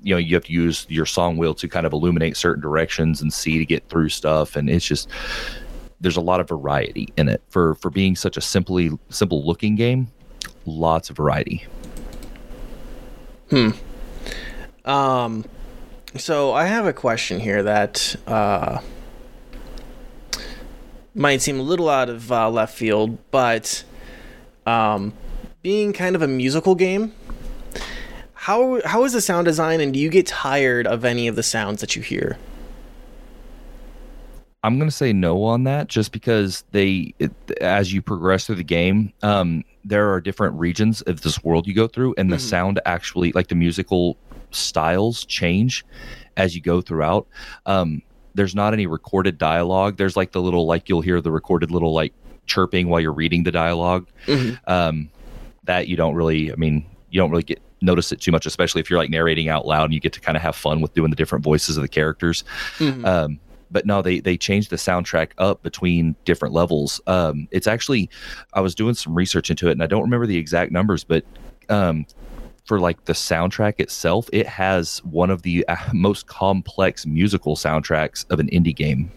you 0.02 0.14
know 0.14 0.18
you 0.18 0.34
have 0.34 0.44
to 0.44 0.52
use 0.52 0.86
your 0.88 1.06
song 1.06 1.36
wheel 1.36 1.54
to 1.54 1.68
kind 1.68 1.86
of 1.86 1.92
illuminate 1.92 2.36
certain 2.36 2.62
directions 2.62 3.20
and 3.20 3.32
see 3.32 3.58
to 3.58 3.64
get 3.64 3.88
through 3.88 4.08
stuff. 4.08 4.56
And 4.56 4.68
it's 4.70 4.86
just 4.86 5.08
there's 6.00 6.16
a 6.16 6.22
lot 6.22 6.40
of 6.40 6.48
variety 6.48 7.08
in 7.16 7.28
it. 7.28 7.42
For 7.50 7.74
for 7.76 7.90
being 7.90 8.16
such 8.16 8.36
a 8.36 8.40
simply 8.40 8.90
simple 9.10 9.44
looking 9.46 9.76
game 9.76 10.10
lots 10.66 11.10
of 11.10 11.16
variety. 11.16 11.66
Hmm. 13.50 13.70
Um, 14.84 15.44
so 16.16 16.52
I 16.52 16.66
have 16.66 16.86
a 16.86 16.92
question 16.92 17.40
here 17.40 17.62
that 17.62 18.16
uh, 18.26 18.80
might 21.14 21.42
seem 21.42 21.58
a 21.58 21.62
little 21.62 21.88
out 21.88 22.08
of 22.08 22.30
uh, 22.30 22.50
left 22.50 22.74
field, 22.74 23.18
but 23.30 23.84
um, 24.66 25.12
being 25.62 25.92
kind 25.92 26.16
of 26.16 26.22
a 26.22 26.28
musical 26.28 26.74
game, 26.74 27.14
how 28.44 28.80
how 28.86 29.04
is 29.04 29.12
the 29.12 29.20
sound 29.20 29.44
design, 29.44 29.80
and 29.82 29.92
do 29.92 30.00
you 30.00 30.08
get 30.08 30.26
tired 30.26 30.86
of 30.86 31.04
any 31.04 31.28
of 31.28 31.36
the 31.36 31.42
sounds 31.42 31.82
that 31.82 31.94
you 31.94 32.00
hear? 32.00 32.38
I'm 34.64 34.78
going 34.78 34.88
to 34.88 34.96
say 34.96 35.12
no 35.12 35.42
on 35.44 35.64
that 35.64 35.88
just 35.88 36.10
because 36.12 36.64
they, 36.70 37.14
it, 37.18 37.32
as 37.60 37.92
you 37.92 38.00
progress 38.02 38.46
through 38.46 38.56
the 38.56 38.64
game, 38.64 39.12
um, 39.22 39.62
there 39.84 40.10
are 40.12 40.20
different 40.22 40.58
regions 40.58 41.02
of 41.02 41.20
this 41.20 41.42
world 41.44 41.66
you 41.66 41.74
go 41.74 41.86
through, 41.86 42.14
and 42.16 42.32
the 42.32 42.36
Mhm. 42.36 42.40
sound 42.40 42.80
actually, 42.86 43.32
like 43.32 43.48
the 43.48 43.54
musical 43.54 44.16
styles, 44.52 45.24
change 45.26 45.84
as 46.38 46.54
you 46.54 46.62
go 46.62 46.80
throughout. 46.80 47.26
Um, 47.66 48.00
there's 48.34 48.54
not 48.54 48.72
any 48.72 48.86
recorded 48.86 49.36
dialogue. 49.36 49.96
There's 49.98 50.16
like 50.16 50.32
the 50.32 50.40
little, 50.40 50.66
like 50.66 50.88
you'll 50.88 51.00
hear 51.02 51.20
the 51.20 51.30
recorded 51.32 51.70
little 51.70 51.92
like 51.92 52.14
chirping 52.46 52.88
while 52.88 53.00
you're 53.00 53.12
reading 53.12 53.44
the 53.44 53.52
dialogue. 53.52 54.08
Mhm. 54.26 54.58
Um, 54.66 55.10
that 55.64 55.88
you 55.88 55.96
don't 55.96 56.14
really, 56.14 56.50
I 56.52 56.56
mean, 56.56 56.84
you 57.10 57.18
don't 57.20 57.30
really 57.30 57.42
get 57.44 57.60
notice 57.80 58.12
it 58.12 58.20
too 58.20 58.32
much, 58.32 58.46
especially 58.46 58.80
if 58.80 58.90
you're 58.90 58.98
like 58.98 59.10
narrating 59.10 59.48
out 59.48 59.66
loud 59.66 59.84
and 59.84 59.94
you 59.94 60.00
get 60.00 60.12
to 60.12 60.20
kind 60.20 60.36
of 60.36 60.42
have 60.42 60.56
fun 60.56 60.80
with 60.80 60.94
doing 60.94 61.10
the 61.10 61.16
different 61.16 61.44
voices 61.44 61.76
of 61.76 61.82
the 61.82 61.88
characters. 61.88 62.44
Mhm. 62.78 63.04
Um, 63.04 63.40
but 63.70 63.86
no, 63.86 64.02
they 64.02 64.20
they 64.20 64.36
changed 64.36 64.70
the 64.70 64.76
soundtrack 64.76 65.30
up 65.38 65.62
between 65.62 66.16
different 66.24 66.54
levels. 66.54 67.00
Um, 67.06 67.46
it's 67.50 67.66
actually, 67.66 68.10
I 68.52 68.60
was 68.60 68.74
doing 68.74 68.94
some 68.94 69.14
research 69.14 69.50
into 69.50 69.68
it, 69.68 69.72
and 69.72 69.82
I 69.82 69.86
don't 69.86 70.02
remember 70.02 70.26
the 70.26 70.36
exact 70.36 70.72
numbers, 70.72 71.04
but 71.04 71.24
um, 71.68 72.04
for 72.64 72.80
like 72.80 73.04
the 73.04 73.12
soundtrack 73.12 73.78
itself, 73.78 74.28
it 74.32 74.46
has 74.46 74.98
one 75.04 75.30
of 75.30 75.42
the 75.42 75.66
uh, 75.68 75.76
most 75.92 76.26
complex 76.26 77.06
musical 77.06 77.56
soundtracks 77.56 78.28
of 78.30 78.40
an 78.40 78.48
indie 78.48 78.74
game 78.74 79.10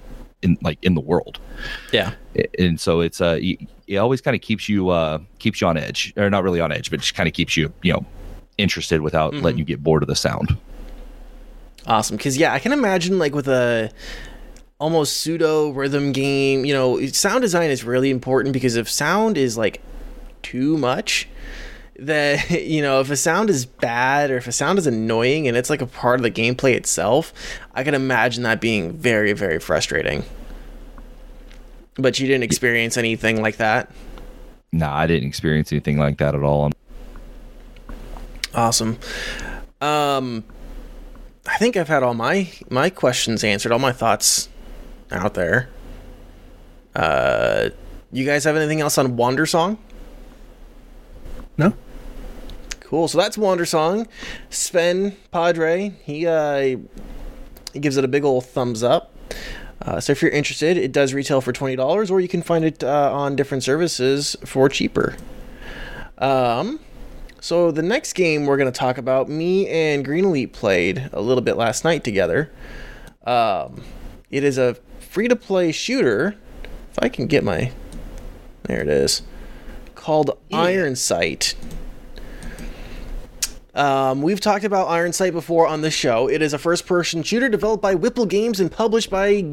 in 0.44 0.58
like 0.62 0.78
in 0.84 0.94
the 0.94 1.02
world. 1.02 1.40
Yeah. 1.92 2.14
And 2.60 2.80
so 2.80 3.00
it's 3.00 3.22
uh, 3.22 3.40
it 3.40 3.98
always 3.98 4.22
kind 4.22 4.36
of 4.36 4.42
keeps 4.42 4.70
you 4.70 4.90
uh 4.90 5.20
keeps 5.40 5.62
you 5.62 5.68
on 5.68 5.78
edge, 5.78 6.14
or 6.18 6.30
not 6.30 6.44
really 6.44 6.60
on 6.60 6.72
edge, 6.72 6.92
but 6.92 7.00
just 7.00 7.16
kind 7.16 7.28
of 7.28 7.34
keeps 7.34 7.58
you 7.58 7.74
you 7.82 7.94
know 7.94 8.06
interested 8.58 9.02
without 9.02 9.34
letting 9.34 9.52
mm-hmm. 9.52 9.60
you 9.60 9.66
get 9.66 9.84
bored 9.84 10.04
of 10.04 10.08
the 10.08 10.16
sound. 10.16 10.58
Awesome, 11.86 12.18
because 12.18 12.38
yeah, 12.38 12.54
I 12.54 12.60
can 12.60 12.72
imagine 12.72 13.20
like 13.20 13.36
with 13.36 13.48
a 13.48 13.92
almost 14.80 15.18
pseudo 15.18 15.70
rhythm 15.70 16.12
game. 16.12 16.66
You 16.66 16.74
know, 16.74 17.06
sound 17.08 17.42
design 17.42 17.70
is 17.70 17.84
really 17.84 18.10
important 18.10 18.54
because 18.54 18.76
if 18.76 18.90
sound 18.90 19.38
is 19.38 19.58
like 19.58 19.82
too 20.42 20.78
much, 20.78 21.28
that 21.98 22.50
you 22.62 22.82
know, 22.82 23.00
if 23.00 23.10
a 23.10 23.16
sound 23.16 23.50
is 23.50 23.66
bad 23.66 24.32
or 24.32 24.38
if 24.38 24.48
a 24.48 24.52
sound 24.52 24.80
is 24.80 24.88
annoying 24.88 25.48
and 25.48 25.58
it's 25.58 25.70
like 25.70 25.82
a 25.82 25.86
part 25.86 26.20
of 26.20 26.24
the 26.24 26.32
gameplay 26.32 26.74
itself, 26.76 27.34
I 27.74 27.84
can 27.84 27.94
imagine 27.94 28.44
that 28.44 28.62
being 28.62 28.94
very 28.94 29.34
very 29.34 29.60
frustrating. 29.60 30.24
But 31.96 32.20
you 32.20 32.28
didn't 32.28 32.44
experience 32.44 32.98
anything 32.98 33.42
like 33.42 33.58
that. 33.58 33.92
Nah, 34.72 34.96
I 34.96 35.06
didn't 35.06 35.28
experience 35.28 35.72
anything 35.72 36.00
like 36.00 36.18
that 36.18 36.34
at 36.34 36.42
all. 36.42 36.72
Awesome. 38.54 38.98
Um, 39.82 40.44
I 41.46 41.58
think 41.58 41.76
I've 41.76 41.88
had 41.88 42.04
all 42.04 42.14
my 42.14 42.50
my 42.70 42.90
questions 42.90 43.44
answered, 43.44 43.72
all 43.72 43.80
my 43.80 43.92
thoughts 43.92 44.50
out 45.12 45.34
there. 45.34 45.70
Uh, 46.96 47.70
you 48.12 48.26
guys 48.26 48.44
have 48.44 48.56
anything 48.56 48.82
else 48.82 48.98
on 48.98 49.18
Wandersong? 49.18 49.78
No. 51.58 51.74
Cool. 52.80 53.08
So 53.08 53.18
that's 53.18 53.38
Wandersong. 53.38 54.08
Sven 54.50 55.18
Padre, 55.32 55.94
he 56.04 56.28
uh, 56.28 56.78
he 57.74 57.80
gives 57.80 57.98
it 57.98 58.06
a 58.06 58.08
big 58.08 58.24
old 58.24 58.46
thumbs 58.46 58.84
up. 58.84 59.12
Uh, 59.82 60.00
so 60.00 60.12
if 60.12 60.22
you're 60.22 60.32
interested, 60.32 60.78
it 60.78 60.92
does 60.92 61.14
retail 61.14 61.42
for 61.42 61.52
twenty 61.52 61.76
dollars, 61.76 62.12
or 62.12 62.22
you 62.22 62.28
can 62.28 62.42
find 62.44 62.64
it 62.64 62.84
uh, 62.84 63.12
on 63.12 63.36
different 63.36 63.64
services 63.64 64.38
for 64.46 64.70
cheaper. 64.70 65.18
Um, 66.20 66.80
so 67.44 67.72
the 67.72 67.82
next 67.82 68.14
game 68.14 68.46
we're 68.46 68.56
going 68.56 68.72
to 68.72 68.80
talk 68.80 68.98
about, 68.98 69.28
me 69.28 69.68
and 69.68 70.06
Green 70.06 70.24
Elite 70.24 70.54
played 70.54 71.10
a 71.12 71.20
little 71.20 71.44
bit 71.44 71.58
last 71.58 71.84
night 71.84 72.06
together. 72.06 72.50
Um, 73.26 73.84
it 74.32 74.46
is 74.46 74.58
a 74.58 74.78
free-to-play 75.02 75.74
shooter. 75.74 76.38
If 76.90 77.00
I 77.00 77.10
can 77.10 77.28
get 77.28 77.44
my, 77.44 77.74
there 78.64 78.80
it 78.80 78.88
is, 78.88 79.24
called 79.94 80.38
Iron 80.54 80.96
Sight. 80.96 81.56
Um, 83.76 84.22
we've 84.22 84.40
talked 84.40 84.64
about 84.64 84.88
Iron 84.88 85.12
Sight 85.12 85.34
before 85.34 85.68
on 85.68 85.82
the 85.82 85.92
show. 85.92 86.30
It 86.30 86.42
is 86.42 86.54
a 86.54 86.58
first-person 86.58 87.24
shooter 87.24 87.50
developed 87.50 87.82
by 87.82 87.94
Wiple 87.94 88.26
Games 88.26 88.62
and 88.62 88.72
published 88.72 89.10
by 89.10 89.44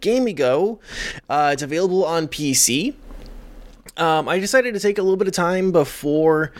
Gamigo. 0.00 0.80
Uh, 1.28 1.50
it's 1.52 1.62
available 1.62 2.04
on 2.04 2.26
PC. 2.26 2.96
Um, 4.00 4.28
I 4.28 4.38
decided 4.40 4.74
to 4.74 4.80
take 4.80 4.98
a 4.98 5.02
little 5.02 5.16
bit 5.16 5.28
of 5.28 5.34
time 5.34 5.70
before, 5.72 6.52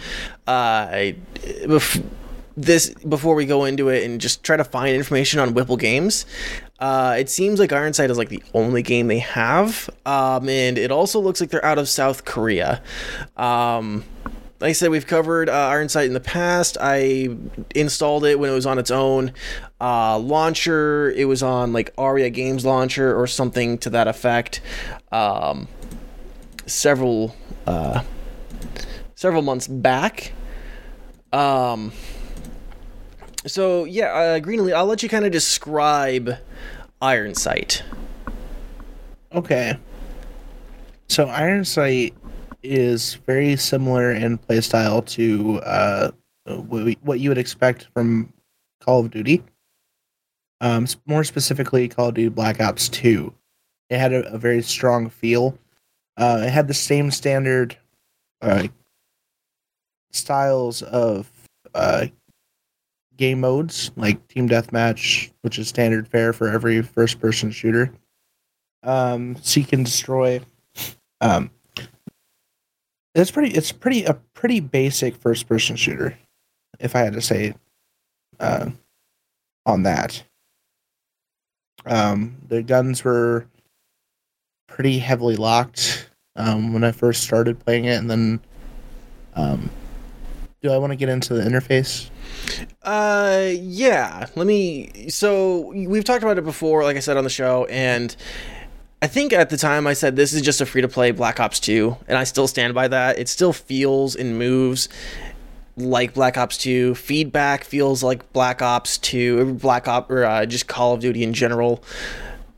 uh, 0.46 0.86
I- 0.92 1.16
bef- 1.64 2.04
this 2.56 2.90
before 2.90 3.34
we 3.34 3.46
go 3.46 3.64
into 3.64 3.88
it 3.88 4.04
and 4.04 4.20
just 4.20 4.42
try 4.44 4.56
to 4.56 4.64
find 4.64 4.94
information 4.94 5.40
on 5.40 5.54
Wiple 5.54 5.78
Games. 5.78 6.26
Uh, 6.78 7.16
it 7.18 7.30
seems 7.30 7.58
like 7.58 7.72
Iron 7.72 7.94
Sight 7.94 8.10
is 8.10 8.18
like 8.18 8.28
the 8.28 8.42
only 8.54 8.82
game 8.82 9.06
they 9.08 9.20
have, 9.20 9.88
um, 10.04 10.48
and 10.48 10.76
it 10.76 10.90
also 10.90 11.20
looks 11.20 11.40
like 11.40 11.50
they're 11.50 11.64
out 11.64 11.78
of 11.78 11.88
South 11.88 12.24
Korea. 12.26 12.82
Um, 13.36 14.04
like 14.60 14.70
I 14.70 14.72
said, 14.72 14.90
we've 14.90 15.06
covered 15.06 15.48
uh, 15.48 15.52
Iron 15.52 15.88
Sight 15.88 16.06
in 16.06 16.12
the 16.12 16.20
past. 16.20 16.76
I 16.78 17.30
installed 17.74 18.24
it 18.26 18.38
when 18.38 18.50
it 18.50 18.54
was 18.54 18.66
on 18.66 18.78
its 18.78 18.90
own 18.90 19.32
uh, 19.80 20.18
launcher. 20.18 21.10
It 21.12 21.24
was 21.26 21.42
on 21.42 21.72
like 21.72 21.94
Aeria 21.96 22.28
Games 22.28 22.66
launcher 22.66 23.18
or 23.18 23.26
something 23.26 23.78
to 23.78 23.90
that 23.90 24.06
effect. 24.08 24.60
Um, 25.12 25.66
several 26.70 27.34
uh, 27.66 28.02
several 29.14 29.42
months 29.42 29.66
back. 29.68 30.32
Um, 31.32 31.92
so 33.46 33.84
yeah, 33.84 34.06
uh, 34.12 34.40
Greenlee, 34.40 34.72
I'll 34.74 34.86
let 34.86 35.02
you 35.02 35.08
kind 35.08 35.24
of 35.24 35.32
describe 35.32 36.36
Iron 37.00 37.34
Sight. 37.34 37.82
Okay. 39.32 39.76
So 41.08 41.26
Iron 41.26 41.64
Sight 41.64 42.14
is 42.62 43.14
very 43.26 43.56
similar 43.56 44.12
in 44.12 44.38
playstyle 44.38 45.04
to 45.06 45.58
uh, 45.60 46.10
what 46.44 46.84
we- 46.84 46.98
what 47.02 47.20
you 47.20 47.30
would 47.30 47.38
expect 47.38 47.88
from 47.94 48.32
Call 48.80 49.00
of 49.00 49.10
Duty. 49.10 49.42
Um, 50.60 50.86
more 51.06 51.24
specifically, 51.24 51.88
Call 51.88 52.08
of 52.08 52.14
Duty 52.14 52.28
Black 52.28 52.60
Ops 52.60 52.88
Two. 52.88 53.32
It 53.88 53.98
had 53.98 54.12
a, 54.12 54.26
a 54.32 54.38
very 54.38 54.62
strong 54.62 55.08
feel. 55.08 55.56
Uh, 56.16 56.42
it 56.46 56.50
had 56.50 56.68
the 56.68 56.74
same 56.74 57.10
standard 57.10 57.76
uh, 58.42 58.68
styles 60.12 60.82
of 60.82 61.30
uh, 61.74 62.06
game 63.16 63.40
modes, 63.40 63.90
like 63.96 64.26
team 64.28 64.48
deathmatch, 64.48 65.30
which 65.42 65.58
is 65.58 65.68
standard 65.68 66.08
fare 66.08 66.32
for 66.32 66.48
every 66.48 66.82
first-person 66.82 67.50
shooter 67.50 67.92
um, 68.82 69.36
seek 69.36 69.72
and 69.72 69.84
destroy. 69.84 70.40
Um, 71.20 71.50
it's 73.14 73.30
pretty. 73.30 73.54
It's 73.54 73.72
pretty 73.72 74.04
a 74.04 74.14
pretty 74.34 74.60
basic 74.60 75.16
first 75.16 75.48
person 75.48 75.76
shooter, 75.76 76.16
if 76.78 76.94
I 76.94 77.00
had 77.00 77.14
to 77.14 77.20
say, 77.20 77.54
uh, 78.38 78.70
on 79.66 79.82
that. 79.82 80.22
Um, 81.86 82.36
the 82.48 82.62
guns 82.62 83.02
were 83.04 83.46
pretty 84.70 84.98
heavily 84.98 85.36
locked 85.36 86.08
um, 86.36 86.72
when 86.72 86.84
I 86.84 86.92
first 86.92 87.22
started 87.22 87.58
playing 87.58 87.84
it, 87.84 87.96
and 87.96 88.10
then, 88.10 88.40
um, 89.34 89.70
do 90.62 90.70
I 90.70 90.78
want 90.78 90.92
to 90.92 90.96
get 90.96 91.08
into 91.08 91.34
the 91.34 91.42
interface? 91.42 92.08
Uh, 92.82 93.50
yeah. 93.52 94.26
Let 94.36 94.46
me. 94.46 95.10
So 95.10 95.72
we've 95.72 96.04
talked 96.04 96.22
about 96.22 96.38
it 96.38 96.44
before, 96.44 96.84
like 96.84 96.96
I 96.96 97.00
said 97.00 97.16
on 97.16 97.24
the 97.24 97.30
show, 97.30 97.66
and 97.66 98.14
I 99.02 99.06
think 99.06 99.32
at 99.32 99.50
the 99.50 99.56
time 99.56 99.86
I 99.86 99.94
said 99.94 100.16
this 100.16 100.32
is 100.32 100.42
just 100.42 100.60
a 100.60 100.66
free 100.66 100.82
to 100.82 100.88
play 100.88 101.10
Black 101.10 101.40
Ops 101.40 101.60
2, 101.60 101.96
and 102.08 102.16
I 102.16 102.24
still 102.24 102.46
stand 102.46 102.74
by 102.74 102.88
that. 102.88 103.18
It 103.18 103.28
still 103.28 103.52
feels 103.52 104.14
and 104.14 104.38
moves 104.38 104.88
like 105.76 106.14
Black 106.14 106.36
Ops 106.36 106.58
2. 106.58 106.94
Feedback 106.94 107.64
feels 107.64 108.02
like 108.02 108.32
Black 108.32 108.60
Ops 108.60 108.98
2, 108.98 109.54
Black 109.54 109.88
Ops, 109.88 110.10
or 110.10 110.24
uh, 110.24 110.46
just 110.46 110.66
Call 110.68 110.94
of 110.94 111.00
Duty 111.00 111.22
in 111.22 111.32
general. 111.32 111.82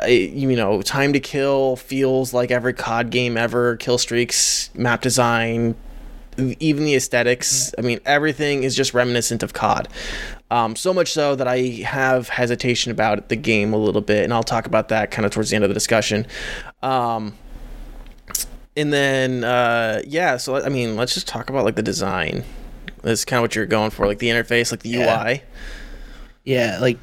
You 0.09 0.57
know, 0.57 0.83
time 0.83 1.13
to 1.13 1.21
kill 1.21 1.77
feels 1.77 2.33
like 2.33 2.51
every 2.51 2.73
COD 2.73 3.11
game 3.11 3.37
ever. 3.37 3.77
Kill 3.77 3.99
streaks, 3.99 4.71
map 4.75 5.03
design, 5.03 5.75
even 6.39 6.85
the 6.85 6.95
aesthetics. 6.95 7.75
I 7.79 7.83
mean, 7.83 8.01
everything 8.07 8.63
is 8.63 8.75
just 8.75 8.95
reminiscent 8.95 9.43
of 9.43 9.53
COD. 9.53 9.89
Um, 10.51 10.77
so 10.77 10.93
much 10.93 11.13
so 11.13 11.35
that 11.37 11.49
I 11.49 11.59
have 11.87 12.29
hesitation 12.29 12.93
about 12.93 13.29
the 13.29 13.37
game 13.37 13.73
a 13.73 13.79
little 13.79 14.03
bit, 14.03 14.25
and 14.25 14.33
I'll 14.35 14.43
talk 14.43 14.67
about 14.67 14.89
that 14.89 15.11
kind 15.11 15.25
of 15.25 15.33
towards 15.33 15.51
the 15.51 15.57
end 15.57 15.65
of 15.65 15.71
the 15.71 15.75
discussion. 15.75 16.27
Um, 16.83 17.35
and 18.77 18.93
then, 18.93 19.45
uh, 19.45 20.03
yeah, 20.07 20.37
so 20.37 20.57
I 20.57 20.69
mean, 20.69 20.97
let's 20.97 21.15
just 21.15 21.27
talk 21.29 21.51
about 21.51 21.65
like 21.65 21.77
the 21.77 21.83
design. 21.83 22.45
That's 23.03 23.25
kind 23.25 23.39
of 23.39 23.43
what 23.43 23.55
you're 23.55 23.67
going 23.67 23.91
for, 23.91 24.07
like 24.07 24.19
the 24.19 24.29
interface, 24.29 24.71
like 24.71 24.81
the 24.81 24.91
Yeah. 24.91 25.27
UI. 25.27 25.43
Yeah, 26.45 26.79
like 26.81 26.99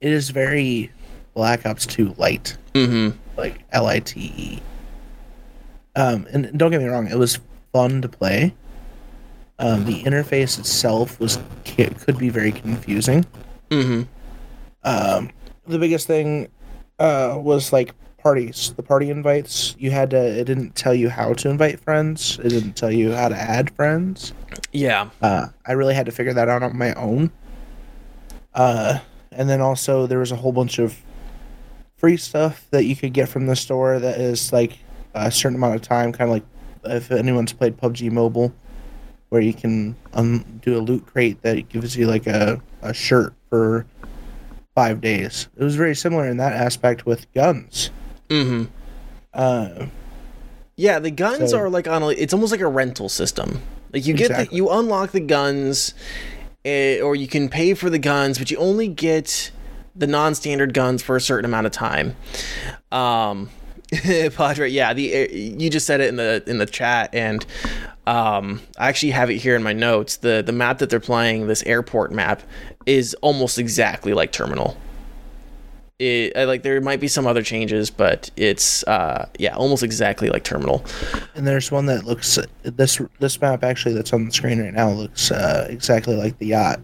it 0.00 0.12
is 0.12 0.30
very 0.30 0.90
Black 1.36 1.66
Ops 1.66 1.84
2 1.86 2.14
light, 2.16 2.56
Mm-hmm. 2.72 3.16
like 3.36 3.60
L 3.70 3.86
I 3.86 4.00
T 4.00 4.32
E. 4.36 4.58
Um, 5.94 6.26
and 6.32 6.58
don't 6.58 6.70
get 6.70 6.80
me 6.80 6.88
wrong, 6.88 7.06
it 7.08 7.18
was 7.18 7.38
fun 7.72 8.00
to 8.02 8.08
play. 8.08 8.54
Um, 9.58 9.84
the 9.84 10.02
interface 10.02 10.58
itself 10.58 11.20
was 11.20 11.38
could 11.64 12.18
be 12.18 12.30
very 12.30 12.52
confusing. 12.52 13.24
Mm-hmm. 13.70 14.02
Um, 14.82 15.30
the 15.66 15.78
biggest 15.78 16.06
thing 16.06 16.48
uh, 16.98 17.38
was 17.38 17.70
like 17.72 17.94
parties, 18.18 18.72
the 18.76 18.82
party 18.82 19.10
invites. 19.10 19.74
You 19.78 19.90
had 19.90 20.10
to. 20.10 20.16
It 20.40 20.44
didn't 20.44 20.74
tell 20.74 20.94
you 20.94 21.10
how 21.10 21.34
to 21.34 21.48
invite 21.50 21.80
friends. 21.80 22.38
It 22.42 22.48
didn't 22.48 22.76
tell 22.76 22.90
you 22.92 23.12
how 23.12 23.28
to 23.28 23.36
add 23.36 23.70
friends. 23.72 24.32
Yeah. 24.72 25.10
Uh, 25.20 25.48
I 25.66 25.72
really 25.72 25.94
had 25.94 26.06
to 26.06 26.12
figure 26.12 26.32
that 26.34 26.48
out 26.48 26.62
on 26.62 26.76
my 26.78 26.94
own. 26.94 27.30
Uh, 28.54 29.00
and 29.32 29.50
then 29.50 29.60
also 29.60 30.06
there 30.06 30.18
was 30.18 30.32
a 30.32 30.36
whole 30.36 30.52
bunch 30.52 30.78
of 30.78 30.96
free 31.96 32.16
stuff 32.16 32.66
that 32.70 32.84
you 32.84 32.94
could 32.96 33.12
get 33.12 33.28
from 33.28 33.46
the 33.46 33.56
store 33.56 33.98
that 33.98 34.20
is 34.20 34.52
like 34.52 34.78
a 35.14 35.30
certain 35.30 35.56
amount 35.56 35.74
of 35.74 35.82
time, 35.82 36.12
kind 36.12 36.30
of 36.30 36.34
like 36.34 36.44
if 36.84 37.10
anyone's 37.10 37.52
played 37.52 37.76
PUBG 37.76 38.10
Mobile, 38.12 38.52
where 39.30 39.40
you 39.40 39.54
can 39.54 39.96
um, 40.12 40.60
do 40.62 40.76
a 40.76 40.80
loot 40.80 41.06
crate 41.06 41.40
that 41.42 41.68
gives 41.68 41.96
you 41.96 42.06
like 42.06 42.26
a, 42.26 42.60
a 42.82 42.92
shirt 42.94 43.34
for 43.50 43.86
five 44.74 45.00
days. 45.00 45.48
It 45.56 45.64
was 45.64 45.74
very 45.74 45.94
similar 45.96 46.26
in 46.28 46.36
that 46.36 46.52
aspect 46.52 47.06
with 47.06 47.32
guns. 47.32 47.90
Mm-hmm. 48.28 48.64
Uh, 49.32 49.86
Yeah, 50.76 50.98
the 50.98 51.10
guns 51.10 51.50
So- 51.50 51.58
are 51.58 51.70
like 51.70 51.88
on 51.88 52.02
a. 52.02 52.08
It's 52.10 52.34
almost 52.34 52.52
like 52.52 52.60
a 52.60 52.68
rental 52.68 53.08
system. 53.08 53.62
Like 53.92 54.06
you 54.06 54.14
get 54.14 54.28
the, 54.28 54.54
you 54.54 54.68
unlock 54.68 55.12
the 55.12 55.20
guns, 55.20 55.94
eh, 56.64 57.00
or 57.00 57.16
you 57.16 57.26
can 57.26 57.48
pay 57.48 57.72
for 57.72 57.88
the 57.88 57.98
guns, 57.98 58.38
but 58.38 58.50
you 58.50 58.58
only 58.58 58.88
get 58.88 59.50
the 59.96 60.06
non-standard 60.06 60.74
guns 60.74 61.02
for 61.02 61.16
a 61.16 61.20
certain 61.20 61.44
amount 61.44 61.66
of 61.66 61.72
time. 61.72 62.16
Um, 62.92 63.50
Padre, 64.34 64.68
yeah, 64.68 64.92
the 64.92 65.12
eh, 65.12 65.28
you 65.32 65.70
just 65.70 65.86
said 65.86 66.00
it 66.00 66.08
in 66.08 66.16
the 66.16 66.42
in 66.46 66.58
the 66.58 66.66
chat, 66.66 67.14
and 67.14 67.44
um, 68.06 68.60
I 68.78 68.88
actually 68.88 69.12
have 69.12 69.30
it 69.30 69.36
here 69.36 69.56
in 69.56 69.62
my 69.62 69.72
notes. 69.72 70.16
the 70.16 70.42
The 70.44 70.52
map 70.52 70.78
that 70.78 70.90
they're 70.90 71.00
playing, 71.00 71.46
this 71.46 71.62
airport 71.62 72.12
map, 72.12 72.42
is 72.84 73.14
almost 73.22 73.58
exactly 73.58 74.12
like 74.12 74.32
Terminal 74.32 74.76
it 75.98 76.36
I- 76.36 76.44
like 76.44 76.62
there 76.62 76.80
might 76.80 77.00
be 77.00 77.08
some 77.08 77.26
other 77.26 77.42
changes, 77.42 77.90
but 77.90 78.30
it's 78.36 78.84
uh 78.84 79.28
yeah, 79.38 79.56
almost 79.56 79.82
exactly 79.82 80.28
like 80.28 80.44
Terminal. 80.44 80.84
and 81.34 81.46
there's 81.46 81.70
one 81.70 81.86
that 81.86 82.04
looks 82.04 82.38
this 82.62 83.00
this 83.18 83.40
map 83.40 83.64
actually 83.64 83.94
that's 83.94 84.12
on 84.12 84.26
the 84.26 84.32
screen 84.32 84.60
right 84.60 84.74
now 84.74 84.90
looks 84.90 85.30
uh, 85.30 85.66
exactly 85.70 86.14
like 86.16 86.38
the 86.38 86.46
yacht. 86.46 86.80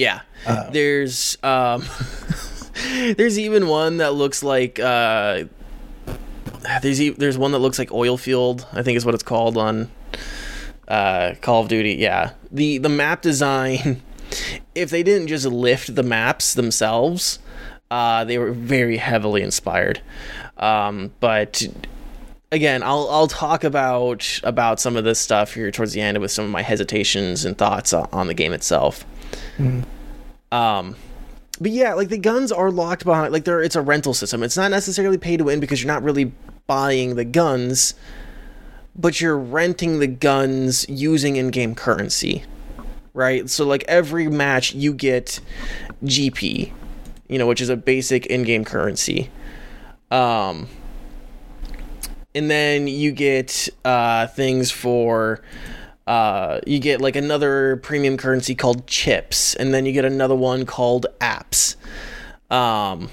Yeah. 0.00 0.20
Uh, 0.46 0.70
There's 0.70 1.36
um 1.42 1.84
there's 3.18 3.38
even 3.38 3.68
one 3.68 3.98
that 3.98 4.14
looks 4.14 4.42
like 4.42 4.78
uh 4.80 5.44
there's 6.80 7.00
e- 7.02 7.10
there's 7.10 7.36
one 7.36 7.52
that 7.52 7.58
looks 7.58 7.78
like 7.78 7.92
oil 7.92 8.16
field, 8.16 8.66
I 8.72 8.82
think 8.82 8.96
is 8.96 9.04
what 9.04 9.14
it's 9.14 9.22
called 9.22 9.58
on 9.58 9.90
uh 10.88 11.34
Call 11.42 11.60
of 11.62 11.68
Duty. 11.68 11.94
Yeah. 11.96 12.30
The 12.50 12.78
the 12.78 12.88
map 12.88 13.20
design 13.20 14.00
if 14.74 14.88
they 14.88 15.02
didn't 15.02 15.28
just 15.28 15.44
lift 15.44 15.94
the 15.94 16.02
maps 16.02 16.54
themselves, 16.54 17.38
uh 17.90 18.24
they 18.24 18.38
were 18.38 18.52
very 18.52 18.96
heavily 18.96 19.42
inspired. 19.42 20.00
Um 20.56 21.12
but 21.20 21.62
again, 22.50 22.82
I'll 22.82 23.06
I'll 23.10 23.28
talk 23.28 23.64
about 23.64 24.40
about 24.44 24.80
some 24.80 24.96
of 24.96 25.04
this 25.04 25.18
stuff 25.18 25.52
here 25.52 25.70
towards 25.70 25.92
the 25.92 26.00
end 26.00 26.16
with 26.18 26.30
some 26.30 26.46
of 26.46 26.50
my 26.50 26.62
hesitations 26.62 27.44
and 27.44 27.58
thoughts 27.58 27.92
on, 27.92 28.08
on 28.14 28.26
the 28.28 28.34
game 28.34 28.54
itself. 28.54 29.04
Um, 30.52 30.96
but 31.60 31.70
yeah, 31.70 31.94
like 31.94 32.08
the 32.08 32.18
guns 32.18 32.50
are 32.50 32.70
locked 32.70 33.04
behind. 33.04 33.32
Like 33.32 33.44
they're 33.44 33.62
it's 33.62 33.76
a 33.76 33.82
rental 33.82 34.14
system. 34.14 34.42
It's 34.42 34.56
not 34.56 34.70
necessarily 34.70 35.18
pay 35.18 35.36
to 35.36 35.44
win 35.44 35.60
because 35.60 35.82
you're 35.82 35.92
not 35.92 36.02
really 36.02 36.32
buying 36.66 37.16
the 37.16 37.24
guns, 37.24 37.94
but 38.96 39.20
you're 39.20 39.38
renting 39.38 39.98
the 39.98 40.06
guns 40.06 40.88
using 40.88 41.36
in-game 41.36 41.74
currency, 41.74 42.44
right? 43.12 43.48
So 43.50 43.66
like 43.66 43.84
every 43.88 44.28
match 44.28 44.74
you 44.74 44.94
get 44.94 45.40
GP, 46.04 46.72
you 47.28 47.38
know, 47.38 47.46
which 47.46 47.60
is 47.60 47.68
a 47.68 47.76
basic 47.76 48.26
in-game 48.26 48.64
currency. 48.64 49.30
Um, 50.10 50.68
and 52.34 52.50
then 52.50 52.88
you 52.88 53.12
get 53.12 53.68
uh, 53.84 54.26
things 54.28 54.70
for 54.70 55.42
uh, 56.10 56.60
you 56.66 56.80
get 56.80 57.00
like 57.00 57.14
another 57.14 57.76
premium 57.76 58.16
currency 58.16 58.56
called 58.56 58.84
chips, 58.88 59.54
and 59.54 59.72
then 59.72 59.86
you 59.86 59.92
get 59.92 60.04
another 60.04 60.34
one 60.34 60.66
called 60.66 61.06
apps. 61.20 61.76
Um, 62.50 63.10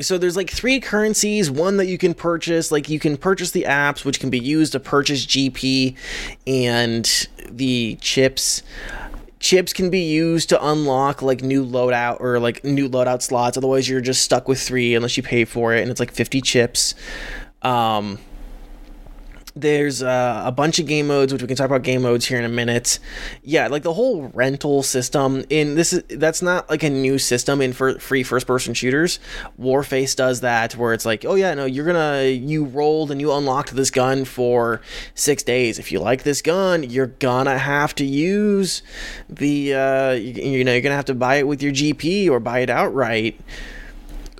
so 0.00 0.16
there's 0.16 0.38
like 0.38 0.50
three 0.50 0.80
currencies. 0.80 1.50
One 1.50 1.76
that 1.76 1.84
you 1.84 1.98
can 1.98 2.14
purchase 2.14 2.72
like 2.72 2.88
you 2.88 2.98
can 2.98 3.18
purchase 3.18 3.50
the 3.50 3.64
apps 3.64 4.06
which 4.06 4.20
can 4.20 4.30
be 4.30 4.38
used 4.38 4.72
to 4.72 4.80
purchase 4.80 5.26
gp 5.26 5.94
and 6.46 7.28
the 7.50 7.98
chips. 8.00 8.62
Chips 9.38 9.74
can 9.74 9.90
be 9.90 10.00
used 10.00 10.48
to 10.48 10.66
unlock 10.66 11.20
like 11.20 11.42
new 11.42 11.62
loadout 11.62 12.22
or 12.22 12.40
like 12.40 12.64
new 12.64 12.88
loadout 12.88 13.20
slots. 13.20 13.58
Otherwise 13.58 13.86
you're 13.86 14.00
just 14.00 14.22
stuck 14.22 14.48
with 14.48 14.58
three 14.58 14.94
unless 14.94 15.18
you 15.18 15.22
pay 15.22 15.44
for 15.44 15.74
it 15.74 15.82
and 15.82 15.90
it's 15.90 16.00
like 16.00 16.10
50 16.10 16.40
chips. 16.40 16.94
Um 17.60 18.18
there's 19.54 20.02
uh, 20.02 20.42
a 20.44 20.52
bunch 20.52 20.78
of 20.78 20.86
game 20.86 21.06
modes 21.06 21.32
which 21.32 21.42
we 21.42 21.48
can 21.48 21.56
talk 21.56 21.66
about 21.66 21.82
game 21.82 22.02
modes 22.02 22.26
here 22.26 22.38
in 22.38 22.44
a 22.44 22.48
minute. 22.48 22.98
Yeah 23.42 23.66
like 23.66 23.82
the 23.82 23.92
whole 23.92 24.28
rental 24.34 24.82
system 24.82 25.44
in 25.50 25.74
this 25.74 25.92
is 25.92 26.02
that's 26.08 26.42
not 26.42 26.68
like 26.70 26.82
a 26.82 26.90
new 26.90 27.18
system 27.18 27.60
in 27.60 27.72
for 27.72 27.98
free 27.98 28.22
first 28.22 28.46
person 28.46 28.74
shooters. 28.74 29.18
Warface 29.60 30.16
does 30.16 30.40
that 30.40 30.76
where 30.76 30.94
it's 30.94 31.04
like 31.04 31.24
oh 31.24 31.34
yeah 31.34 31.54
no 31.54 31.64
you're 31.64 31.86
gonna 31.86 32.24
you 32.24 32.64
rolled 32.64 33.10
and 33.10 33.20
you 33.20 33.32
unlocked 33.32 33.74
this 33.74 33.90
gun 33.90 34.24
for 34.24 34.80
six 35.14 35.42
days. 35.42 35.78
If 35.78 35.92
you 35.92 36.00
like 36.00 36.22
this 36.22 36.40
gun 36.40 36.82
you're 36.82 37.08
gonna 37.08 37.58
have 37.58 37.94
to 37.96 38.04
use 38.04 38.82
the 39.28 39.74
uh 39.74 40.12
you, 40.12 40.32
you 40.32 40.64
know 40.64 40.72
you're 40.72 40.80
gonna 40.80 40.96
have 40.96 41.04
to 41.06 41.14
buy 41.14 41.36
it 41.36 41.46
with 41.46 41.62
your 41.62 41.72
gp 41.72 42.28
or 42.28 42.40
buy 42.40 42.60
it 42.60 42.70
outright 42.70 43.38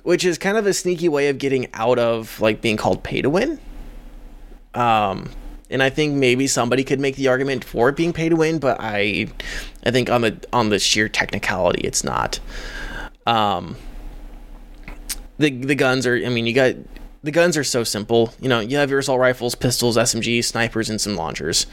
which 0.03 0.25
is 0.25 0.37
kind 0.37 0.57
of 0.57 0.65
a 0.67 0.73
sneaky 0.73 1.09
way 1.09 1.29
of 1.29 1.37
getting 1.37 1.67
out 1.73 1.97
of 1.97 2.39
like 2.41 2.61
being 2.61 2.77
called 2.77 3.03
pay 3.03 3.21
to 3.21 3.29
win 3.29 3.59
um, 4.73 5.29
and 5.69 5.81
I 5.81 5.89
think 5.89 6.15
maybe 6.15 6.47
somebody 6.47 6.83
could 6.83 6.99
make 6.99 7.15
the 7.15 7.27
argument 7.27 7.63
for 7.63 7.89
it 7.89 7.95
being 7.95 8.13
pay 8.13 8.29
to 8.29 8.35
win, 8.35 8.59
but 8.59 8.77
I, 8.79 9.27
I 9.85 9.91
think 9.91 10.09
on 10.09 10.21
the 10.21 10.37
on 10.53 10.69
the 10.69 10.79
sheer 10.79 11.09
technicality, 11.09 11.81
it's 11.81 12.03
not. 12.03 12.39
Um, 13.25 13.75
the 15.37 15.49
the 15.49 15.75
guns 15.75 16.05
are. 16.05 16.15
I 16.15 16.29
mean, 16.29 16.45
you 16.45 16.53
got 16.53 16.75
the 17.23 17.31
guns 17.31 17.57
are 17.57 17.63
so 17.63 17.83
simple. 17.83 18.33
You 18.39 18.49
know, 18.49 18.59
you 18.59 18.77
have 18.77 18.89
your 18.89 18.99
assault 18.99 19.19
rifles, 19.19 19.55
pistols, 19.55 19.97
SMGs, 19.97 20.43
snipers, 20.45 20.89
and 20.89 20.99
some 20.99 21.15
launchers, 21.15 21.65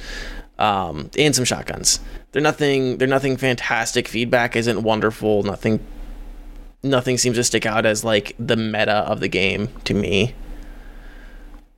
um, 0.59 1.11
and 1.19 1.35
some 1.35 1.45
shotguns. 1.45 2.01
They're 2.33 2.43
nothing. 2.43 2.99
They're 2.99 3.09
nothing 3.09 3.37
fantastic. 3.37 4.09
Feedback 4.09 4.57
isn't 4.57 4.83
wonderful. 4.83 5.43
Nothing. 5.43 5.85
Nothing 6.83 7.19
seems 7.19 7.37
to 7.37 7.45
stick 7.45 7.67
out 7.67 7.85
as 7.85 8.05
like 8.05 8.35
the 8.39 8.57
meta 8.57 8.93
of 8.93 9.21
the 9.21 9.29
game 9.29 9.69
to 9.85 9.93
me. 9.93 10.35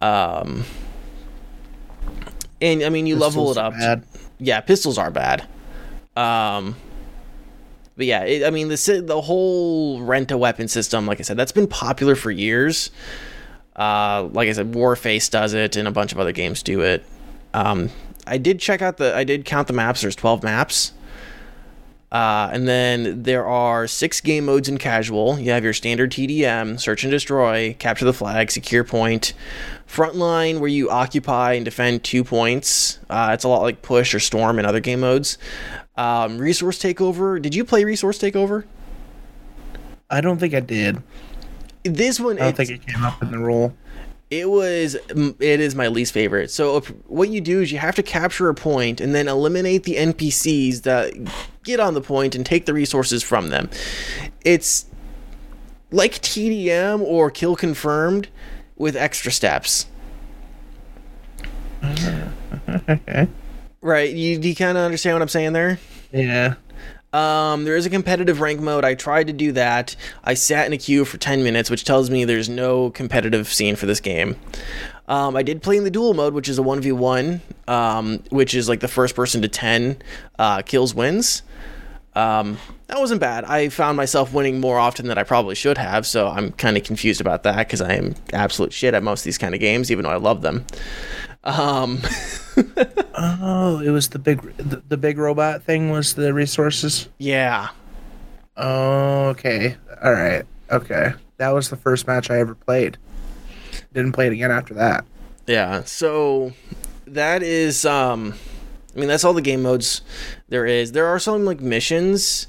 Um, 0.00 0.64
and 2.62 2.82
I 2.82 2.88
mean, 2.88 3.06
you 3.06 3.16
level 3.16 3.50
it 3.50 3.58
up. 3.58 3.74
bad. 3.74 4.04
Yeah, 4.38 4.60
pistols 4.60 4.96
are 4.96 5.10
bad. 5.10 5.46
Um, 6.16 6.76
but 7.96 8.06
yeah, 8.06 8.24
it, 8.24 8.44
I 8.46 8.50
mean, 8.50 8.68
the 8.68 9.02
the 9.04 9.20
whole 9.20 10.00
rent 10.00 10.30
a 10.30 10.38
weapon 10.38 10.68
system, 10.68 11.06
like 11.06 11.20
I 11.20 11.22
said, 11.22 11.36
that's 11.36 11.52
been 11.52 11.66
popular 11.66 12.14
for 12.14 12.30
years. 12.30 12.90
Uh, 13.76 14.28
like 14.32 14.48
I 14.48 14.52
said, 14.52 14.72
Warface 14.72 15.30
does 15.30 15.54
it, 15.54 15.76
and 15.76 15.88
a 15.88 15.90
bunch 15.90 16.12
of 16.12 16.18
other 16.18 16.32
games 16.32 16.62
do 16.62 16.80
it. 16.82 17.04
Um, 17.54 17.90
I 18.26 18.38
did 18.38 18.60
check 18.60 18.82
out 18.82 18.98
the, 18.98 19.14
I 19.14 19.24
did 19.24 19.44
count 19.44 19.66
the 19.66 19.72
maps. 19.72 20.02
There's 20.02 20.16
12 20.16 20.42
maps. 20.42 20.92
Uh, 22.12 22.50
and 22.52 22.68
then 22.68 23.22
there 23.22 23.46
are 23.46 23.86
six 23.86 24.20
game 24.20 24.44
modes 24.44 24.68
in 24.68 24.76
casual. 24.76 25.38
You 25.38 25.50
have 25.52 25.64
your 25.64 25.72
standard 25.72 26.12
TDM, 26.12 26.78
search 26.78 27.04
and 27.04 27.10
destroy, 27.10 27.74
capture 27.78 28.04
the 28.04 28.12
flag, 28.12 28.50
secure 28.50 28.84
point, 28.84 29.32
frontline 29.88 30.60
where 30.60 30.68
you 30.68 30.90
occupy 30.90 31.54
and 31.54 31.64
defend 31.64 32.04
two 32.04 32.22
points. 32.22 32.98
Uh, 33.08 33.30
it's 33.32 33.44
a 33.44 33.48
lot 33.48 33.62
like 33.62 33.80
push 33.80 34.14
or 34.14 34.20
storm 34.20 34.58
in 34.58 34.66
other 34.66 34.78
game 34.78 35.00
modes. 35.00 35.38
Um, 35.96 36.36
resource 36.36 36.78
takeover. 36.78 37.40
Did 37.40 37.54
you 37.54 37.64
play 37.64 37.82
resource 37.82 38.18
takeover? 38.18 38.64
I 40.10 40.20
don't 40.20 40.38
think 40.38 40.52
I 40.52 40.60
did. 40.60 41.02
This 41.82 42.20
one, 42.20 42.36
I 42.38 42.42
don't 42.42 42.56
think 42.58 42.70
it 42.70 42.86
came 42.86 43.04
up 43.04 43.22
in 43.22 43.30
the 43.30 43.38
rule. 43.38 43.74
It 44.32 44.48
was 44.48 44.94
it 44.94 45.60
is 45.60 45.74
my 45.74 45.88
least 45.88 46.14
favorite. 46.14 46.50
So 46.50 46.78
if, 46.78 46.88
what 47.06 47.28
you 47.28 47.42
do 47.42 47.60
is 47.60 47.70
you 47.70 47.76
have 47.76 47.94
to 47.96 48.02
capture 48.02 48.48
a 48.48 48.54
point 48.54 48.98
and 48.98 49.14
then 49.14 49.28
eliminate 49.28 49.84
the 49.84 49.96
NPCs 49.96 50.84
that 50.84 51.12
get 51.64 51.80
on 51.80 51.92
the 51.92 52.00
point 52.00 52.34
and 52.34 52.46
take 52.46 52.64
the 52.64 52.72
resources 52.72 53.22
from 53.22 53.50
them. 53.50 53.68
It's 54.42 54.86
like 55.90 56.12
TDM 56.14 57.02
or 57.02 57.30
kill 57.30 57.56
confirmed 57.56 58.28
with 58.74 58.96
extra 58.96 59.30
steps. 59.30 59.84
Okay. 61.84 63.28
Right? 63.84 64.14
You, 64.14 64.38
you 64.38 64.54
kind 64.54 64.78
of 64.78 64.84
understand 64.84 65.16
what 65.16 65.22
I'm 65.22 65.28
saying 65.28 65.54
there? 65.54 65.80
Yeah. 66.12 66.54
Um, 67.12 67.64
there 67.64 67.76
is 67.76 67.84
a 67.84 67.90
competitive 67.90 68.40
rank 68.40 68.60
mode. 68.60 68.84
I 68.84 68.94
tried 68.94 69.26
to 69.26 69.32
do 69.32 69.52
that. 69.52 69.96
I 70.24 70.34
sat 70.34 70.66
in 70.66 70.72
a 70.72 70.78
queue 70.78 71.04
for 71.04 71.18
10 71.18 71.42
minutes, 71.42 71.70
which 71.70 71.84
tells 71.84 72.10
me 72.10 72.24
there's 72.24 72.48
no 72.48 72.90
competitive 72.90 73.52
scene 73.52 73.76
for 73.76 73.86
this 73.86 74.00
game. 74.00 74.36
Um, 75.08 75.36
I 75.36 75.42
did 75.42 75.62
play 75.62 75.76
in 75.76 75.84
the 75.84 75.90
duel 75.90 76.14
mode, 76.14 76.32
which 76.32 76.48
is 76.48 76.58
a 76.58 76.62
1v1, 76.62 77.40
um, 77.68 78.22
which 78.30 78.54
is 78.54 78.68
like 78.68 78.80
the 78.80 78.88
first 78.88 79.14
person 79.14 79.42
to 79.42 79.48
10 79.48 80.00
uh, 80.38 80.62
kills 80.62 80.94
wins. 80.94 81.42
Um, 82.14 82.58
that 82.86 82.98
wasn't 82.98 83.20
bad. 83.20 83.44
I 83.44 83.68
found 83.68 83.96
myself 83.96 84.32
winning 84.32 84.60
more 84.60 84.78
often 84.78 85.06
than 85.06 85.18
I 85.18 85.22
probably 85.22 85.54
should 85.54 85.78
have, 85.78 86.06
so 86.06 86.28
I'm 86.28 86.52
kind 86.52 86.76
of 86.76 86.84
confused 86.84 87.20
about 87.20 87.42
that 87.44 87.56
because 87.66 87.80
I 87.80 87.94
am 87.94 88.14
absolute 88.32 88.72
shit 88.72 88.94
at 88.94 89.02
most 89.02 89.20
of 89.20 89.24
these 89.24 89.38
kind 89.38 89.54
of 89.54 89.60
games, 89.60 89.90
even 89.90 90.04
though 90.04 90.10
I 90.10 90.16
love 90.16 90.42
them. 90.42 90.66
Um, 91.44 92.00
Oh, 93.14 93.80
it 93.84 93.90
was 93.90 94.08
the 94.08 94.18
big 94.18 94.40
the, 94.56 94.82
the 94.88 94.96
big 94.96 95.16
robot 95.18 95.62
thing 95.62 95.90
was 95.90 96.14
the 96.14 96.32
resources. 96.34 97.08
yeah. 97.18 97.68
Oh, 98.56 99.28
okay. 99.28 99.76
All 100.02 100.12
right. 100.12 100.44
Okay. 100.70 101.12
That 101.38 101.50
was 101.50 101.70
the 101.70 101.76
first 101.76 102.06
match 102.06 102.30
I 102.30 102.38
ever 102.38 102.54
played. 102.54 102.98
Didn't 103.94 104.12
play 104.12 104.26
it 104.26 104.32
again 104.34 104.50
after 104.50 104.74
that. 104.74 105.04
Yeah, 105.46 105.84
so 105.84 106.52
that 107.06 107.42
is 107.42 107.84
um 107.86 108.34
I 108.94 108.98
mean 108.98 109.08
that's 109.08 109.24
all 109.24 109.32
the 109.32 109.40
game 109.42 109.62
modes 109.62 110.02
there 110.48 110.66
is. 110.66 110.92
There 110.92 111.06
are 111.06 111.18
some 111.18 111.44
like 111.44 111.60
missions 111.60 112.46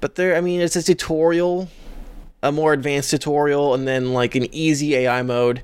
but 0.00 0.14
there 0.14 0.36
I 0.36 0.40
mean 0.40 0.60
it's 0.60 0.76
a 0.76 0.82
tutorial, 0.82 1.68
a 2.46 2.52
more 2.52 2.72
advanced 2.72 3.10
tutorial 3.10 3.74
and 3.74 3.88
then 3.88 4.12
like 4.12 4.36
an 4.36 4.46
easy 4.54 4.94
AI 4.94 5.22
mode 5.22 5.62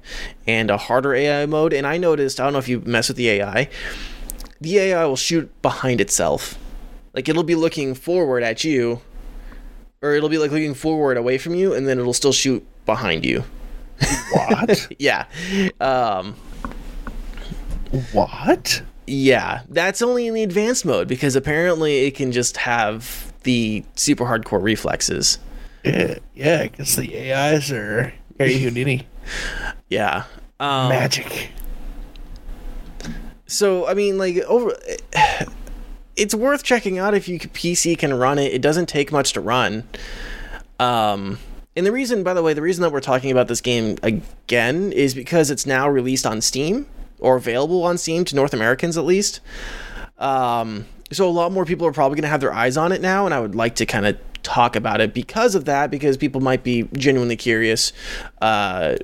and 0.48 0.68
a 0.68 0.76
harder 0.76 1.14
AI 1.14 1.46
mode 1.46 1.72
and 1.72 1.86
I 1.86 1.96
noticed 1.96 2.40
I 2.40 2.44
don't 2.44 2.52
know 2.52 2.58
if 2.58 2.68
you 2.68 2.80
mess 2.80 3.06
with 3.06 3.16
the 3.16 3.28
AI. 3.30 3.68
The 4.60 4.78
AI 4.78 5.04
will 5.04 5.16
shoot 5.16 5.50
behind 5.62 6.00
itself. 6.00 6.58
Like 7.14 7.28
it'll 7.28 7.44
be 7.44 7.54
looking 7.54 7.94
forward 7.94 8.42
at 8.42 8.64
you 8.64 9.00
or 10.02 10.14
it'll 10.14 10.28
be 10.28 10.38
like 10.38 10.50
looking 10.50 10.74
forward 10.74 11.16
away 11.16 11.38
from 11.38 11.54
you 11.54 11.72
and 11.72 11.86
then 11.86 12.00
it'll 12.00 12.12
still 12.12 12.32
shoot 12.32 12.66
behind 12.84 13.24
you. 13.24 13.44
What? 14.32 14.88
Yeah. 14.98 15.26
Um 15.80 16.34
what? 18.12 18.82
Yeah, 19.06 19.60
that's 19.68 20.02
only 20.02 20.26
in 20.26 20.34
the 20.34 20.42
advanced 20.42 20.84
mode 20.84 21.06
because 21.06 21.36
apparently 21.36 22.06
it 22.06 22.16
can 22.16 22.32
just 22.32 22.56
have 22.56 23.32
the 23.44 23.84
super 23.94 24.24
hardcore 24.24 24.62
reflexes. 24.62 25.38
Yeah, 25.84 26.18
yeah, 26.34 26.62
because 26.64 26.96
the 26.96 27.32
AIs 27.32 27.72
are 27.72 28.12
Harry 28.38 28.58
Houdini. 28.58 29.06
Yeah. 29.88 30.24
Um, 30.60 30.88
Magic. 30.88 31.50
So 33.46 33.86
I 33.86 33.94
mean, 33.94 34.16
like 34.16 34.36
over, 34.38 34.74
it's 36.16 36.34
worth 36.34 36.62
checking 36.62 36.98
out 36.98 37.14
if 37.14 37.28
you 37.28 37.38
PC 37.38 37.98
can 37.98 38.14
run 38.14 38.38
it. 38.38 38.52
It 38.52 38.62
doesn't 38.62 38.86
take 38.86 39.12
much 39.12 39.32
to 39.34 39.40
run. 39.40 39.88
Um, 40.78 41.38
and 41.76 41.86
the 41.86 41.92
reason, 41.92 42.22
by 42.22 42.34
the 42.34 42.42
way, 42.42 42.54
the 42.54 42.62
reason 42.62 42.82
that 42.82 42.92
we're 42.92 43.00
talking 43.00 43.30
about 43.30 43.48
this 43.48 43.60
game 43.60 43.96
again 44.02 44.92
is 44.92 45.14
because 45.14 45.50
it's 45.50 45.66
now 45.66 45.88
released 45.88 46.26
on 46.26 46.40
Steam 46.40 46.86
or 47.18 47.36
available 47.36 47.84
on 47.84 47.98
Steam 47.98 48.24
to 48.26 48.36
North 48.36 48.52
Americans 48.52 48.98
at 48.98 49.04
least. 49.04 49.40
Um, 50.18 50.86
so 51.10 51.28
a 51.28 51.30
lot 51.30 51.52
more 51.52 51.64
people 51.64 51.86
are 51.86 51.92
probably 51.92 52.16
going 52.16 52.22
to 52.22 52.28
have 52.28 52.40
their 52.40 52.52
eyes 52.52 52.76
on 52.76 52.92
it 52.92 53.00
now, 53.00 53.24
and 53.26 53.34
I 53.34 53.40
would 53.40 53.54
like 53.54 53.74
to 53.76 53.86
kind 53.86 54.06
of 54.06 54.18
talk 54.42 54.76
about 54.76 55.00
it 55.00 55.14
because 55.14 55.54
of 55.54 55.64
that, 55.66 55.90
because 55.90 56.16
people 56.16 56.40
might 56.40 56.62
be 56.62 56.88
genuinely 56.96 57.36
curious, 57.36 57.92
uh, 58.40 58.96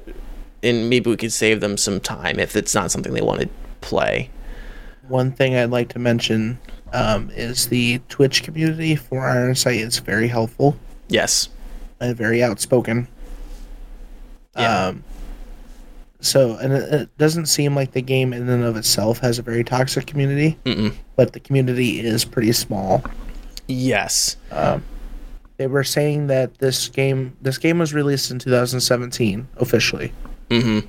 and 0.62 0.90
maybe 0.90 1.08
we 1.10 1.16
could 1.16 1.32
save 1.32 1.60
them 1.60 1.76
some 1.76 2.00
time 2.00 2.38
if 2.38 2.56
it's 2.56 2.74
not 2.74 2.90
something 2.90 3.12
they 3.14 3.20
want 3.22 3.40
to 3.42 3.48
play. 3.80 4.30
One 5.08 5.32
thing 5.32 5.54
I'd 5.56 5.70
like 5.70 5.88
to 5.90 5.98
mention 5.98 6.58
um, 6.92 7.30
is 7.34 7.68
the 7.68 8.00
Twitch 8.08 8.42
community 8.42 8.96
for 8.96 9.20
Iron 9.28 9.54
Sight 9.54 9.80
is 9.80 9.98
very 10.00 10.28
helpful 10.28 10.76
Yes. 11.08 11.48
and 12.00 12.16
very 12.16 12.42
outspoken. 12.42 13.08
Yeah. 14.56 14.86
Um, 14.88 15.04
so, 16.20 16.56
and 16.56 16.72
it, 16.72 16.92
it 16.92 17.18
doesn't 17.18 17.46
seem 17.46 17.76
like 17.76 17.92
the 17.92 18.02
game 18.02 18.32
in 18.32 18.48
and 18.48 18.64
of 18.64 18.76
itself 18.76 19.18
has 19.20 19.38
a 19.38 19.42
very 19.42 19.62
toxic 19.62 20.06
community, 20.06 20.58
Mm-mm. 20.64 20.92
but 21.14 21.32
the 21.32 21.40
community 21.40 22.00
is 22.00 22.24
pretty 22.24 22.50
small. 22.52 23.04
Yes. 23.68 24.36
Um, 24.50 24.82
they 25.58 25.66
were 25.66 25.84
saying 25.84 26.28
that 26.28 26.58
this 26.58 26.88
game 26.88 27.36
this 27.42 27.58
game 27.58 27.78
was 27.78 27.92
released 27.92 28.30
in 28.30 28.38
2017 28.38 29.46
officially, 29.58 30.12
Mm-hmm. 30.50 30.86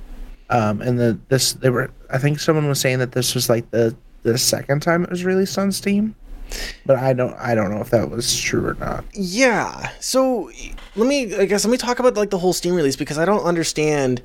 um, 0.48 0.80
and 0.80 0.98
the 0.98 1.18
this 1.28 1.52
they 1.52 1.68
were 1.70 1.90
I 2.10 2.18
think 2.18 2.40
someone 2.40 2.66
was 2.68 2.80
saying 2.80 2.98
that 3.00 3.12
this 3.12 3.34
was 3.34 3.48
like 3.50 3.70
the 3.70 3.94
the 4.22 4.38
second 4.38 4.80
time 4.80 5.04
it 5.04 5.10
was 5.10 5.24
released 5.24 5.58
on 5.58 5.70
Steam, 5.72 6.14
but 6.86 6.96
I 6.96 7.12
don't 7.12 7.34
I 7.34 7.54
don't 7.54 7.70
know 7.70 7.80
if 7.80 7.90
that 7.90 8.10
was 8.10 8.38
true 8.40 8.66
or 8.66 8.74
not. 8.74 9.04
Yeah. 9.12 9.90
So 10.00 10.50
let 10.96 11.06
me, 11.06 11.34
I 11.36 11.44
guess, 11.46 11.64
let 11.64 11.70
me 11.70 11.76
talk 11.78 11.98
about 11.98 12.14
like 12.16 12.30
the 12.30 12.38
whole 12.38 12.52
Steam 12.52 12.74
release 12.74 12.96
because 12.96 13.18
I 13.18 13.24
don't 13.24 13.42
understand 13.44 14.22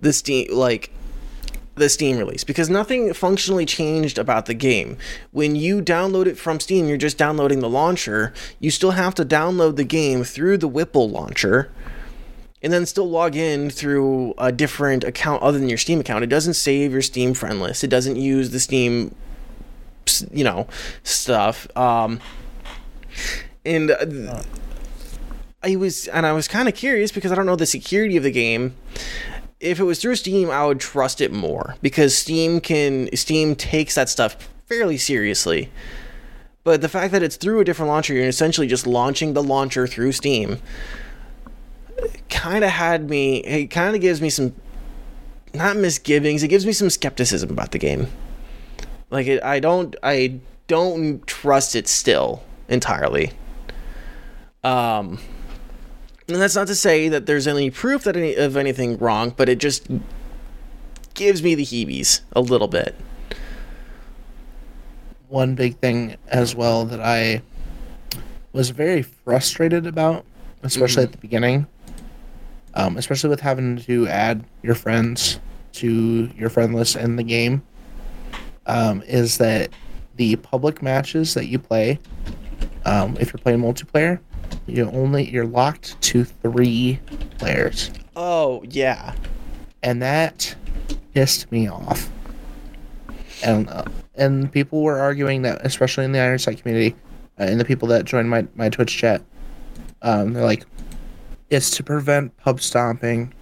the 0.00 0.12
Steam 0.12 0.48
like 0.52 0.90
the 1.78 1.88
Steam 1.88 2.18
release 2.18 2.44
because 2.44 2.68
nothing 2.68 3.12
functionally 3.14 3.66
changed 3.66 4.18
about 4.18 4.46
the 4.46 4.54
game. 4.54 4.96
When 5.30 5.56
you 5.56 5.80
download 5.80 6.26
it 6.26 6.38
from 6.38 6.60
Steam, 6.60 6.88
you're 6.88 6.96
just 6.96 7.18
downloading 7.18 7.60
the 7.60 7.68
launcher. 7.68 8.32
You 8.60 8.70
still 8.70 8.92
have 8.92 9.14
to 9.16 9.24
download 9.24 9.76
the 9.76 9.84
game 9.84 10.24
through 10.24 10.58
the 10.58 10.68
Wiple 10.68 11.10
launcher. 11.10 11.70
And 12.60 12.72
then 12.72 12.86
still 12.86 13.08
log 13.08 13.36
in 13.36 13.70
through 13.70 14.34
a 14.36 14.50
different 14.50 15.04
account 15.04 15.42
other 15.42 15.58
than 15.58 15.68
your 15.68 15.78
Steam 15.78 16.00
account. 16.00 16.24
It 16.24 16.28
doesn't 16.28 16.54
save 16.54 16.90
your 16.92 17.02
Steam 17.02 17.32
friend 17.32 17.60
list. 17.60 17.84
It 17.84 17.88
doesn't 17.88 18.16
use 18.16 18.50
the 18.50 18.58
Steam, 18.58 19.14
you 20.32 20.42
know, 20.42 20.66
stuff. 21.04 21.68
Um, 21.76 22.18
and 23.64 23.92
uh, 23.92 24.42
I 25.62 25.76
was 25.76 26.06
and 26.08 26.24
I 26.24 26.32
was 26.32 26.48
kind 26.48 26.68
of 26.68 26.74
curious 26.74 27.10
because 27.10 27.32
I 27.32 27.34
don't 27.34 27.46
know 27.46 27.56
the 27.56 27.66
security 27.66 28.16
of 28.16 28.22
the 28.22 28.30
game. 28.30 28.76
If 29.60 29.80
it 29.80 29.84
was 29.84 30.00
through 30.00 30.16
Steam, 30.16 30.50
I 30.50 30.64
would 30.66 30.80
trust 30.80 31.20
it 31.20 31.32
more 31.32 31.76
because 31.82 32.16
Steam 32.16 32.60
can 32.60 33.14
Steam 33.16 33.56
takes 33.56 33.94
that 33.96 34.08
stuff 34.08 34.48
fairly 34.66 34.98
seriously. 34.98 35.70
But 36.62 36.82
the 36.82 36.88
fact 36.88 37.12
that 37.12 37.22
it's 37.22 37.36
through 37.36 37.60
a 37.60 37.64
different 37.64 37.88
launcher, 37.88 38.12
you're 38.12 38.28
essentially 38.28 38.66
just 38.66 38.86
launching 38.86 39.32
the 39.32 39.42
launcher 39.42 39.86
through 39.86 40.12
Steam. 40.12 40.58
Kind 42.28 42.62
of 42.62 42.70
had 42.70 43.08
me. 43.08 43.38
It 43.38 43.68
kind 43.68 43.96
of 43.96 44.02
gives 44.02 44.20
me 44.20 44.28
some, 44.28 44.54
not 45.54 45.76
misgivings. 45.76 46.42
It 46.42 46.48
gives 46.48 46.66
me 46.66 46.72
some 46.72 46.90
skepticism 46.90 47.50
about 47.50 47.72
the 47.72 47.78
game. 47.78 48.08
Like 49.10 49.26
it, 49.26 49.42
I 49.42 49.60
don't, 49.60 49.96
I 50.02 50.40
don't 50.66 51.26
trust 51.26 51.74
it 51.74 51.88
still 51.88 52.42
entirely. 52.68 53.32
Um, 54.62 55.18
and 56.28 56.36
that's 56.36 56.54
not 56.54 56.66
to 56.66 56.74
say 56.74 57.08
that 57.08 57.24
there's 57.24 57.46
any 57.46 57.70
proof 57.70 58.04
that 58.04 58.16
any 58.16 58.34
of 58.34 58.56
anything 58.56 58.98
wrong, 58.98 59.32
but 59.34 59.48
it 59.48 59.58
just 59.58 59.86
gives 61.14 61.42
me 61.42 61.54
the 61.54 61.64
heebies 61.64 62.20
a 62.32 62.40
little 62.40 62.68
bit. 62.68 62.94
One 65.28 65.54
big 65.54 65.78
thing 65.78 66.16
as 66.28 66.54
well 66.54 66.84
that 66.84 67.00
I 67.00 67.42
was 68.52 68.70
very 68.70 69.02
frustrated 69.02 69.86
about, 69.86 70.26
especially 70.62 71.04
at 71.04 71.12
the 71.12 71.18
beginning, 71.18 71.66
um, 72.74 72.98
especially 72.98 73.30
with 73.30 73.40
having 73.40 73.78
to 73.78 74.06
add 74.06 74.44
your 74.62 74.74
friends 74.74 75.40
to 75.72 76.30
your 76.36 76.50
friend 76.50 76.74
list 76.74 76.96
in 76.96 77.16
the 77.16 77.22
game, 77.22 77.62
um, 78.66 79.02
is 79.06 79.38
that 79.38 79.70
the 80.16 80.36
public 80.36 80.82
matches 80.82 81.32
that 81.34 81.46
you 81.46 81.58
play, 81.58 81.98
um, 82.84 83.16
if 83.18 83.32
you're 83.32 83.38
playing 83.38 83.60
multiplayer, 83.60 84.18
you 84.66 84.90
only 84.90 85.28
you're 85.28 85.46
locked 85.46 86.00
to 86.02 86.24
three 86.24 87.00
players, 87.38 87.90
Oh 88.16 88.62
yeah, 88.68 89.14
and 89.82 90.02
that 90.02 90.54
pissed 91.14 91.50
me 91.52 91.68
off. 91.68 92.10
And 93.44 93.70
and 94.16 94.50
people 94.52 94.82
were 94.82 94.98
arguing 94.98 95.42
that, 95.42 95.64
especially 95.64 96.04
in 96.04 96.12
the 96.12 96.18
Iron 96.18 96.38
Sight 96.38 96.60
community, 96.60 96.96
uh, 97.38 97.44
and 97.44 97.60
the 97.60 97.64
people 97.64 97.88
that 97.88 98.04
join 98.04 98.28
my 98.28 98.46
my 98.56 98.68
Twitch 98.68 98.96
chat, 98.96 99.22
um, 100.02 100.32
they're 100.32 100.44
like, 100.44 100.64
it's 101.50 101.70
to 101.76 101.82
prevent 101.82 102.36
pub 102.38 102.60
stomping, 102.60 103.32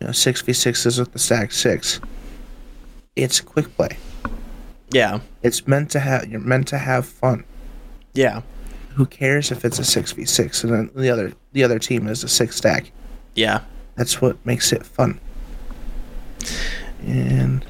you 0.00 0.06
know, 0.06 0.12
six 0.12 0.42
v 0.42 0.52
sixes 0.52 0.98
with 0.98 1.12
the 1.12 1.18
stack 1.18 1.52
six. 1.52 2.00
It's 3.16 3.40
quick 3.40 3.74
play. 3.76 3.96
Yeah. 4.90 5.20
It's 5.42 5.66
meant 5.66 5.90
to 5.92 6.00
have 6.00 6.28
you're 6.28 6.40
meant 6.40 6.68
to 6.68 6.78
have 6.78 7.06
fun. 7.06 7.44
Yeah. 8.12 8.42
Who 8.94 9.06
cares 9.06 9.50
if 9.50 9.64
it's 9.64 9.78
a 9.78 9.84
six 9.84 10.12
v 10.12 10.24
six 10.24 10.62
and 10.64 10.72
then 10.72 10.90
the 10.94 11.10
other 11.10 11.32
the 11.52 11.64
other 11.64 11.78
team 11.78 12.06
is 12.08 12.22
a 12.24 12.28
six 12.28 12.56
stack? 12.56 12.92
Yeah. 13.34 13.60
That's 13.96 14.20
what 14.20 14.44
makes 14.46 14.72
it 14.72 14.84
fun. 14.86 15.20
And 17.04 17.64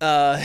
Uh, 0.00 0.42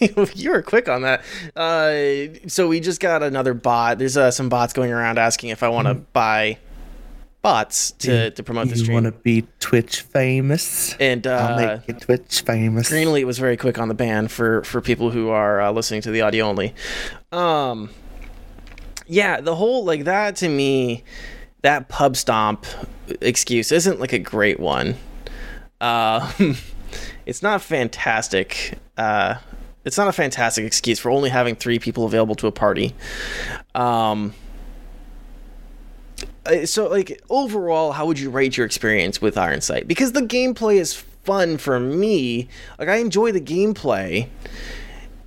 you 0.34 0.50
were 0.50 0.62
quick 0.62 0.88
on 0.88 1.02
that. 1.02 1.22
Uh, 1.56 2.48
so 2.48 2.68
we 2.68 2.80
just 2.80 3.00
got 3.00 3.22
another 3.22 3.54
bot. 3.54 3.98
There's 3.98 4.16
uh, 4.16 4.30
some 4.30 4.48
bots 4.48 4.72
going 4.72 4.92
around 4.92 5.18
asking 5.18 5.50
if 5.50 5.62
I 5.62 5.68
want 5.68 5.88
to 5.88 5.94
buy 5.94 6.58
bots 7.40 7.92
to, 7.92 8.30
to 8.30 8.42
promote 8.42 8.68
the 8.68 8.74
Mm-hmm. 8.74 8.84
you 8.86 8.92
want 8.92 9.04
to 9.06 9.12
be 9.12 9.46
Twitch 9.60 10.00
famous? 10.02 10.94
and 11.00 11.26
uh, 11.26 11.30
I'll 11.30 11.54
uh, 11.54 11.76
make 11.76 11.88
you 11.88 11.94
Twitch 11.94 12.40
famous. 12.42 12.90
Greenlee 12.90 13.24
was 13.24 13.38
very 13.38 13.56
quick 13.56 13.78
on 13.78 13.88
the 13.88 13.94
ban 13.94 14.28
for 14.28 14.62
for 14.64 14.80
people 14.80 15.10
who 15.10 15.28
are 15.30 15.60
uh, 15.60 15.70
listening 15.70 16.00
to 16.02 16.10
the 16.10 16.20
audio 16.22 16.44
only. 16.46 16.74
Um, 17.32 17.90
yeah, 19.06 19.40
the 19.40 19.54
whole 19.54 19.84
like 19.84 20.04
that 20.04 20.36
to 20.36 20.48
me, 20.48 21.04
that 21.62 21.88
pub 21.88 22.16
stomp 22.16 22.66
excuse 23.20 23.72
isn't 23.72 24.00
like 24.00 24.12
a 24.12 24.18
great 24.18 24.60
one. 24.60 24.96
Uh, 25.80 26.32
it's 27.26 27.42
not 27.42 27.62
fantastic. 27.62 28.78
Uh, 28.96 29.36
it's 29.84 29.98
not 29.98 30.08
a 30.08 30.12
fantastic 30.12 30.64
excuse 30.64 30.98
for 30.98 31.10
only 31.10 31.30
having 31.30 31.54
three 31.54 31.78
people 31.78 32.06
available 32.06 32.34
to 32.36 32.46
a 32.46 32.52
party. 32.52 32.94
Um, 33.74 34.34
uh, 36.46 36.66
so 36.66 36.88
like 36.88 37.20
overall 37.30 37.92
how 37.92 38.06
would 38.06 38.18
you 38.18 38.30
rate 38.30 38.56
your 38.56 38.66
experience 38.66 39.20
with 39.20 39.38
iron 39.38 39.60
sight 39.60 39.88
because 39.88 40.12
the 40.12 40.20
gameplay 40.20 40.76
is 40.76 40.94
fun 40.94 41.56
for 41.56 41.80
me 41.80 42.46
like 42.78 42.88
i 42.88 42.96
enjoy 42.96 43.32
the 43.32 43.40
gameplay 43.40 44.28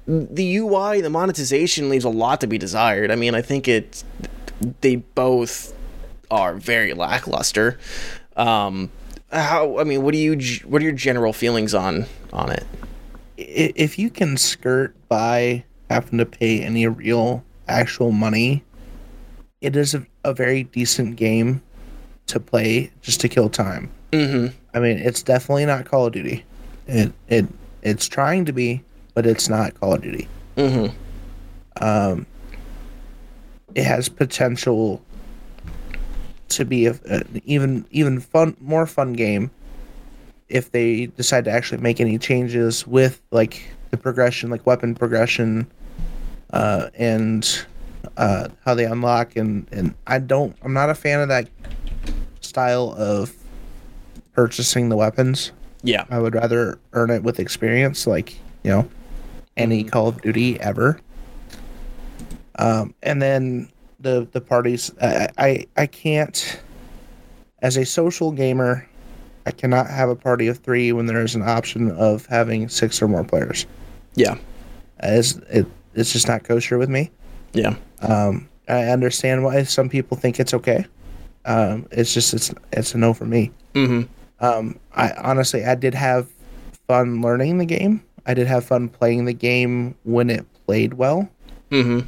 the 0.08 0.56
ui 0.58 1.02
the 1.02 1.10
monetization 1.10 1.89
leaves 1.89 2.06
a 2.06 2.10
lot 2.10 2.39
to 2.41 2.48
be 2.48 2.58
desired 2.58 3.12
i 3.12 3.15
mean 3.15 3.36
i 3.36 3.41
think 3.41 3.67
it 3.67 4.04
they 4.82 4.96
both 4.96 5.74
are 6.32 6.56
very 6.56 6.93
lackluster 6.93 7.78
um 8.38 8.89
how 9.32 9.78
i 9.80 9.84
mean 9.84 10.02
what 10.04 10.13
do 10.13 10.17
you 10.17 10.38
what 10.65 10.82
are 10.82 10.86
your 10.86 10.93
general 10.93 11.34
feelings 11.34 11.74
on 11.74 12.06
on 12.32 12.50
it 12.52 12.65
If 13.38 14.00
you 14.00 14.10
can 14.10 14.38
skirt 14.38 14.96
by 15.10 15.63
having 15.89 16.17
to 16.20 16.26
pay 16.26 16.62
any 16.62 16.88
real 16.88 17.43
actual 17.67 18.12
money, 18.12 18.63
it 19.62 19.76
is 19.76 19.93
a, 19.93 20.06
a 20.24 20.34
very 20.34 20.63
decent 20.63 21.17
game 21.17 21.62
to 22.28 22.39
play 22.39 22.91
just 23.02 23.22
to 23.22 23.30
kill 23.30 23.50
time. 23.50 23.91
mm-hmm 24.12 24.48
I 24.74 24.80
mean, 24.80 24.98
it's 24.98 25.24
definitely 25.24 25.65
not 25.65 25.86
Call 25.86 26.08
of 26.08 26.13
Duty. 26.13 26.46
It 26.88 27.12
it 27.28 27.46
it's 27.82 28.08
trying 28.08 28.46
to 28.46 28.54
be, 28.54 28.84
but 29.17 29.25
it's 29.25 29.49
not 29.49 29.73
Call 29.80 29.95
of 29.95 30.03
Duty. 30.03 30.27
mm-hmm 30.56 30.95
Um, 31.84 32.27
it 33.73 33.84
has 33.84 34.10
potential 34.10 35.01
to 36.49 36.63
be 36.63 36.86
a, 36.86 36.99
an 37.06 37.41
even 37.43 37.84
even 37.89 38.19
fun, 38.19 38.56
more 38.62 38.86
fun 38.86 39.13
game 39.13 39.49
if 40.49 40.71
they 40.71 41.08
decide 41.08 41.45
to 41.45 41.51
actually 41.51 41.82
make 41.82 41.99
any 41.99 42.19
changes 42.19 42.86
with 42.86 43.19
like 43.32 43.63
the 43.89 43.97
progression, 43.97 44.51
like 44.51 44.67
weapon 44.67 44.93
progression, 44.93 45.65
uh, 46.53 46.91
and 46.93 47.65
uh, 48.17 48.49
how 48.65 48.75
they 48.75 48.86
unlock. 48.86 49.36
And 49.36 49.65
and 49.71 49.95
I 50.06 50.19
don't, 50.19 50.56
I'm 50.62 50.73
not 50.73 50.91
a 50.91 50.95
fan 50.95 51.21
of 51.21 51.30
that 51.30 51.49
style 52.41 52.93
of 52.95 53.34
purchasing 54.34 54.89
the 54.89 54.95
weapons. 54.95 55.53
yeah 55.82 56.06
I 56.12 56.19
would 56.19 56.36
rather 56.36 56.77
earn 56.93 57.10
it 57.10 57.23
with 57.23 57.39
experience, 57.39 58.06
like 58.06 58.36
you 58.63 58.69
know, 58.69 58.89
any 59.58 59.84
Call 59.84 60.08
of 60.10 60.22
Duty 60.22 60.60
ever. 60.62 61.00
Um, 62.60 62.93
and 63.04 63.22
then 63.22 63.70
the 64.00 64.28
the 64.32 64.41
parties, 64.41 64.91
I, 65.02 65.28
I 65.38 65.65
I 65.78 65.86
can't, 65.86 66.60
as 67.62 67.78
a 67.78 67.86
social 67.86 68.32
gamer, 68.32 68.88
I 69.46 69.52
cannot 69.52 69.89
have 69.89 70.10
a 70.10 70.15
party 70.15 70.48
of 70.48 70.58
three 70.60 70.91
when 70.91 71.06
there 71.06 71.22
is 71.24 71.36
an 71.36 71.43
option 71.43 71.91
of 71.91 72.26
having 72.28 72.70
six 72.70 73.02
or 73.02 73.08
more 73.08 73.24
players. 73.24 73.65
yeah 74.15 74.38
As 75.00 75.38
it 75.50 75.67
it's 75.93 76.13
just 76.13 76.28
not 76.28 76.43
kosher 76.43 76.78
with 76.78 76.89
me. 76.89 77.12
yeah 77.54 77.76
Um, 78.02 78.48
I 78.67 78.86
understand 78.86 79.43
why 79.43 79.63
some 79.63 79.89
people 79.89 80.17
think 80.17 80.39
it's 80.39 80.54
okay. 80.54 80.86
Um, 81.46 81.88
it's 81.91 82.13
just 82.13 82.34
it's 82.34 82.54
it's 82.72 82.93
a 82.96 82.98
no 82.98 83.13
for 83.13 83.26
me. 83.26 83.52
mm-hmm 83.74 84.02
Um, 84.43 84.78
I 84.96 85.12
honestly, 85.13 85.63
I 85.63 85.76
did 85.76 85.93
have 85.93 86.28
fun 86.88 87.22
learning 87.22 87.58
the 87.60 87.65
game. 87.65 88.02
I 88.28 88.34
did 88.34 88.46
have 88.48 88.66
fun 88.66 88.90
playing 88.90 89.26
the 89.26 89.34
game 89.34 89.96
when 90.04 90.30
it 90.30 90.46
played 90.66 90.94
well. 90.94 91.28
mm-hmm 91.72 92.02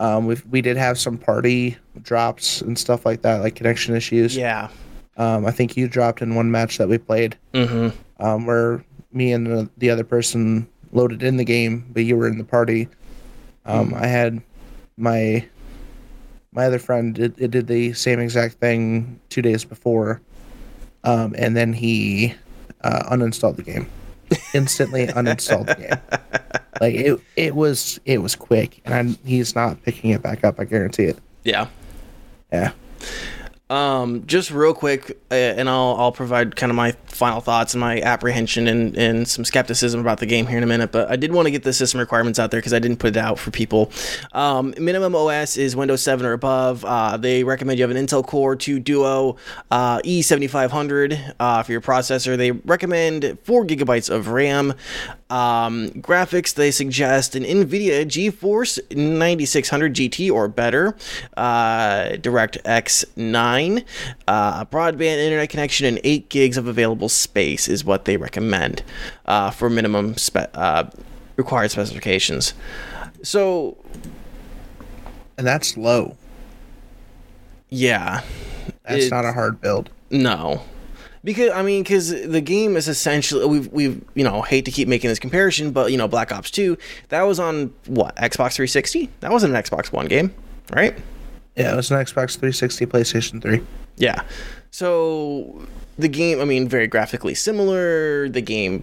Um, 0.00 0.26
we 0.26 0.36
we 0.50 0.60
did 0.60 0.76
have 0.76 0.98
some 0.98 1.16
party 1.18 1.76
drops 2.02 2.60
and 2.60 2.78
stuff 2.78 3.06
like 3.06 3.22
that, 3.22 3.40
like 3.40 3.54
connection 3.54 3.96
issues. 3.96 4.36
yeah 4.36 4.68
Um, 5.16 5.46
I 5.46 5.50
think 5.50 5.76
you 5.76 5.88
dropped 5.88 6.22
in 6.22 6.34
one 6.34 6.50
match 6.50 6.78
that 6.78 6.88
we 6.88 6.98
played, 6.98 7.36
mm-hmm 7.54 7.88
um, 8.20 8.46
where 8.46 8.84
me 9.12 9.32
and 9.32 9.46
the, 9.46 9.70
the 9.78 9.90
other 9.90 10.04
person 10.04 10.68
loaded 10.92 11.22
in 11.22 11.36
the 11.36 11.44
game, 11.44 11.86
but 11.92 12.04
you 12.04 12.16
were 12.16 12.26
in 12.28 12.38
the 12.38 12.44
party. 12.44 12.88
Um, 13.64 13.94
I 13.94 14.06
had 14.06 14.40
my 14.96 15.44
my 16.52 16.64
other 16.64 16.78
friend 16.78 17.14
did, 17.14 17.34
it 17.38 17.50
did 17.50 17.66
the 17.66 17.92
same 17.92 18.18
exact 18.20 18.54
thing 18.54 19.20
two 19.28 19.42
days 19.42 19.64
before, 19.64 20.20
um, 21.04 21.34
and 21.38 21.56
then 21.56 21.72
he 21.72 22.34
uh, 22.82 23.02
uninstalled 23.14 23.56
the 23.56 23.62
game. 23.62 23.86
Instantly 24.54 25.06
uninstalled 25.06 25.66
the 25.66 25.74
game. 25.74 26.20
Like 26.80 26.94
it, 26.94 27.20
it 27.36 27.54
was 27.54 27.98
it 28.04 28.18
was 28.18 28.36
quick, 28.36 28.80
and 28.84 28.94
I, 28.94 29.28
he's 29.28 29.54
not 29.54 29.82
picking 29.82 30.10
it 30.10 30.22
back 30.22 30.44
up. 30.44 30.60
I 30.60 30.64
guarantee 30.64 31.04
it. 31.04 31.18
yeah 31.44 31.66
Yeah. 32.52 32.72
Um, 33.70 34.24
just 34.26 34.50
real 34.50 34.72
quick, 34.72 35.18
uh, 35.30 35.34
and 35.34 35.68
I'll 35.68 35.94
I'll 35.98 36.12
provide 36.12 36.56
kind 36.56 36.70
of 36.70 36.76
my 36.76 36.92
final 37.04 37.40
thoughts 37.40 37.74
and 37.74 37.80
my 37.80 38.00
apprehension 38.00 38.66
and, 38.66 38.96
and 38.96 39.28
some 39.28 39.44
skepticism 39.44 40.00
about 40.00 40.18
the 40.18 40.26
game 40.26 40.46
here 40.46 40.56
in 40.56 40.64
a 40.64 40.66
minute. 40.66 40.90
But 40.90 41.10
I 41.10 41.16
did 41.16 41.32
want 41.32 41.46
to 41.46 41.50
get 41.50 41.64
the 41.64 41.74
system 41.74 42.00
requirements 42.00 42.38
out 42.38 42.50
there 42.50 42.60
because 42.60 42.72
I 42.72 42.78
didn't 42.78 42.96
put 42.96 43.08
it 43.08 43.16
out 43.18 43.38
for 43.38 43.50
people. 43.50 43.92
Um, 44.32 44.72
minimum 44.78 45.14
OS 45.14 45.58
is 45.58 45.76
Windows 45.76 46.02
7 46.02 46.24
or 46.24 46.32
above. 46.32 46.82
Uh, 46.84 47.18
they 47.18 47.44
recommend 47.44 47.78
you 47.78 47.86
have 47.86 47.94
an 47.94 48.02
Intel 48.02 48.26
Core 48.26 48.56
2 48.56 48.80
Duo 48.80 49.36
uh, 49.70 49.98
E7500 49.98 51.34
uh, 51.38 51.62
for 51.62 51.72
your 51.72 51.82
processor. 51.82 52.38
They 52.38 52.52
recommend 52.52 53.38
four 53.44 53.66
gigabytes 53.66 54.08
of 54.08 54.28
RAM. 54.28 54.72
Um, 55.30 55.90
graphics, 55.90 56.54
they 56.54 56.70
suggest 56.70 57.34
an 57.34 57.42
NVIDIA 57.44 58.06
GeForce 58.06 58.78
9600 58.96 59.94
GT 59.94 60.30
or 60.32 60.48
better, 60.48 60.96
uh, 61.36 62.10
DirectX 62.12 63.04
9, 63.16 63.78
uh, 63.78 63.82
a 64.26 64.66
broadband 64.66 65.18
internet 65.18 65.50
connection, 65.50 65.86
and 65.86 66.00
8 66.02 66.28
gigs 66.30 66.56
of 66.56 66.66
available 66.66 67.08
space 67.10 67.68
is 67.68 67.84
what 67.84 68.06
they 68.06 68.16
recommend 68.16 68.82
uh, 69.26 69.50
for 69.50 69.68
minimum 69.68 70.16
spe- 70.16 70.48
uh, 70.54 70.84
required 71.36 71.70
specifications. 71.70 72.54
So, 73.22 73.76
And 75.36 75.46
that's 75.46 75.76
low. 75.76 76.16
yeah. 77.68 78.22
That's 78.88 79.10
not 79.10 79.26
a 79.26 79.32
hard 79.34 79.60
build. 79.60 79.90
No, 80.10 80.62
because 81.28 81.50
I 81.52 81.60
mean, 81.60 81.82
because 81.82 82.08
the 82.08 82.40
game 82.40 82.74
is 82.74 82.88
essentially 82.88 83.44
we've 83.44 83.70
we've 83.70 84.02
you 84.14 84.24
know 84.24 84.40
hate 84.40 84.64
to 84.64 84.70
keep 84.70 84.88
making 84.88 85.10
this 85.10 85.18
comparison, 85.18 85.72
but 85.72 85.92
you 85.92 85.98
know 85.98 86.08
Black 86.08 86.32
Ops 86.32 86.50
Two 86.50 86.78
that 87.10 87.20
was 87.20 87.38
on 87.38 87.66
what 87.84 88.16
Xbox 88.16 88.54
360. 88.54 89.10
That 89.20 89.30
wasn't 89.30 89.54
an 89.54 89.62
Xbox 89.62 89.92
One 89.92 90.06
game, 90.06 90.32
right? 90.72 90.96
Yeah, 91.54 91.74
it 91.74 91.76
was 91.76 91.90
an 91.90 91.98
Xbox 91.98 92.38
360, 92.38 92.86
PlayStation 92.86 93.42
3. 93.42 93.60
Yeah. 93.98 94.22
So 94.70 95.66
the 95.98 96.08
game, 96.08 96.40
I 96.40 96.46
mean, 96.46 96.66
very 96.66 96.86
graphically 96.86 97.34
similar. 97.34 98.30
The 98.30 98.40
game, 98.40 98.82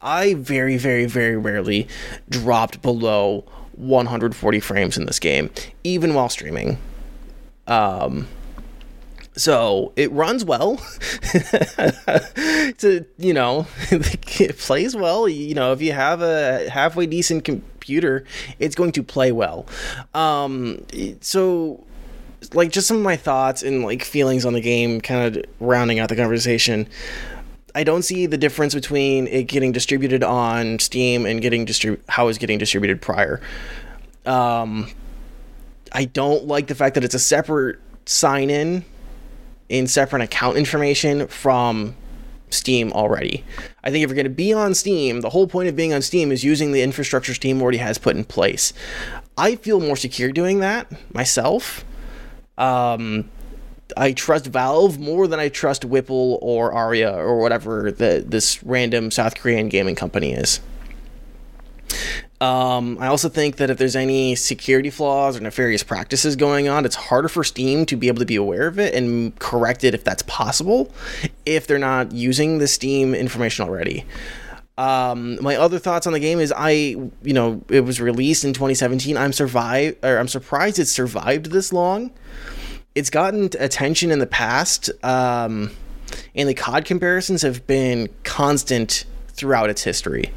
I 0.00 0.34
very 0.34 0.76
very 0.76 1.06
very 1.06 1.36
rarely 1.36 1.88
dropped 2.28 2.82
below 2.82 3.44
140 3.72 4.60
frames 4.60 4.96
in 4.96 5.06
this 5.06 5.18
game, 5.18 5.50
even 5.82 6.14
while 6.14 6.28
streaming. 6.28 6.78
Um, 7.66 8.28
so 9.36 9.92
it 9.96 10.10
runs 10.12 10.44
well. 10.44 10.76
to 12.78 13.04
you 13.18 13.34
know, 13.34 13.66
it 13.90 14.58
plays 14.58 14.94
well. 14.96 15.28
You 15.28 15.54
know, 15.54 15.72
if 15.72 15.82
you 15.82 15.92
have 15.92 16.22
a 16.22 16.68
halfway 16.70 17.06
decent 17.06 17.44
computer, 17.44 18.24
it's 18.58 18.74
going 18.74 18.92
to 18.92 19.02
play 19.02 19.32
well. 19.32 19.66
Um, 20.14 20.84
so 21.20 21.84
like 22.52 22.70
just 22.70 22.86
some 22.86 22.98
of 22.98 23.02
my 23.02 23.16
thoughts 23.16 23.62
and 23.62 23.82
like 23.82 24.04
feelings 24.04 24.44
on 24.44 24.52
the 24.52 24.60
game, 24.60 25.00
kind 25.00 25.36
of 25.36 25.44
rounding 25.60 25.98
out 25.98 26.08
the 26.08 26.16
conversation. 26.16 26.88
I 27.74 27.82
don't 27.82 28.02
see 28.02 28.26
the 28.26 28.38
difference 28.38 28.72
between 28.72 29.26
it 29.26 29.44
getting 29.44 29.72
distributed 29.72 30.22
on 30.22 30.78
Steam 30.78 31.26
and 31.26 31.40
getting 31.40 31.66
distrib- 31.66 32.00
how 32.08 32.28
it's 32.28 32.38
getting 32.38 32.58
distributed 32.58 33.02
prior. 33.02 33.40
Um, 34.26 34.90
I 35.90 36.04
don't 36.04 36.46
like 36.46 36.68
the 36.68 36.76
fact 36.76 36.94
that 36.94 37.02
it's 37.02 37.14
a 37.14 37.18
separate 37.18 37.80
sign 38.06 38.48
in 38.48 38.84
in 39.68 39.86
separate 39.86 40.22
account 40.22 40.56
information 40.56 41.26
from 41.26 41.96
Steam 42.50 42.92
already. 42.92 43.44
I 43.82 43.90
think 43.90 44.04
if 44.04 44.10
you're 44.10 44.14
going 44.14 44.24
to 44.24 44.30
be 44.30 44.52
on 44.52 44.74
Steam, 44.74 45.20
the 45.20 45.30
whole 45.30 45.46
point 45.46 45.68
of 45.68 45.76
being 45.76 45.92
on 45.92 46.02
Steam 46.02 46.30
is 46.30 46.44
using 46.44 46.72
the 46.72 46.82
infrastructure 46.82 47.34
Steam 47.34 47.60
already 47.60 47.78
has 47.78 47.98
put 47.98 48.16
in 48.16 48.24
place. 48.24 48.72
I 49.36 49.56
feel 49.56 49.80
more 49.80 49.96
secure 49.96 50.30
doing 50.30 50.60
that 50.60 50.90
myself. 51.12 51.84
Um, 52.56 53.30
I 53.96 54.12
trust 54.12 54.46
Valve 54.46 54.98
more 54.98 55.26
than 55.26 55.40
I 55.40 55.48
trust 55.48 55.82
Wiple 55.82 56.38
or 56.40 56.74
Aeria 56.76 57.12
or 57.12 57.40
whatever 57.40 57.90
the 57.90 58.24
this 58.26 58.62
random 58.62 59.10
South 59.10 59.34
Korean 59.34 59.68
gaming 59.68 59.94
company 59.94 60.32
is. 60.32 60.60
Um, 62.44 62.98
I 63.00 63.06
also 63.06 63.30
think 63.30 63.56
that 63.56 63.70
if 63.70 63.78
there's 63.78 63.96
any 63.96 64.34
security 64.34 64.90
flaws 64.90 65.38
or 65.38 65.40
nefarious 65.40 65.82
practices 65.82 66.36
going 66.36 66.68
on, 66.68 66.84
it's 66.84 66.94
harder 66.94 67.30
for 67.30 67.42
Steam 67.42 67.86
to 67.86 67.96
be 67.96 68.08
able 68.08 68.18
to 68.18 68.26
be 68.26 68.36
aware 68.36 68.66
of 68.66 68.78
it 68.78 68.94
and 68.94 69.38
correct 69.38 69.82
it 69.82 69.94
if 69.94 70.04
that's 70.04 70.22
possible, 70.24 70.92
if 71.46 71.66
they're 71.66 71.78
not 71.78 72.12
using 72.12 72.58
the 72.58 72.68
Steam 72.68 73.14
information 73.14 73.64
already. 73.64 74.04
Um, 74.76 75.42
my 75.42 75.56
other 75.56 75.78
thoughts 75.78 76.06
on 76.06 76.12
the 76.12 76.20
game 76.20 76.38
is 76.38 76.52
I, 76.54 76.70
you 76.70 77.12
know, 77.32 77.62
it 77.70 77.80
was 77.80 77.98
released 77.98 78.44
in 78.44 78.52
2017. 78.52 79.16
I'm 79.16 79.32
survive 79.32 79.96
or 80.02 80.18
I'm 80.18 80.28
surprised 80.28 80.78
it 80.78 80.86
survived 80.86 81.46
this 81.46 81.72
long. 81.72 82.10
It's 82.94 83.08
gotten 83.08 83.44
attention 83.58 84.10
in 84.10 84.18
the 84.18 84.26
past, 84.26 84.90
um, 85.02 85.70
and 86.34 86.46
the 86.46 86.54
COD 86.54 86.84
comparisons 86.84 87.40
have 87.40 87.66
been 87.66 88.10
constant 88.22 89.06
throughout 89.28 89.70
its 89.70 89.82
history. 89.82 90.30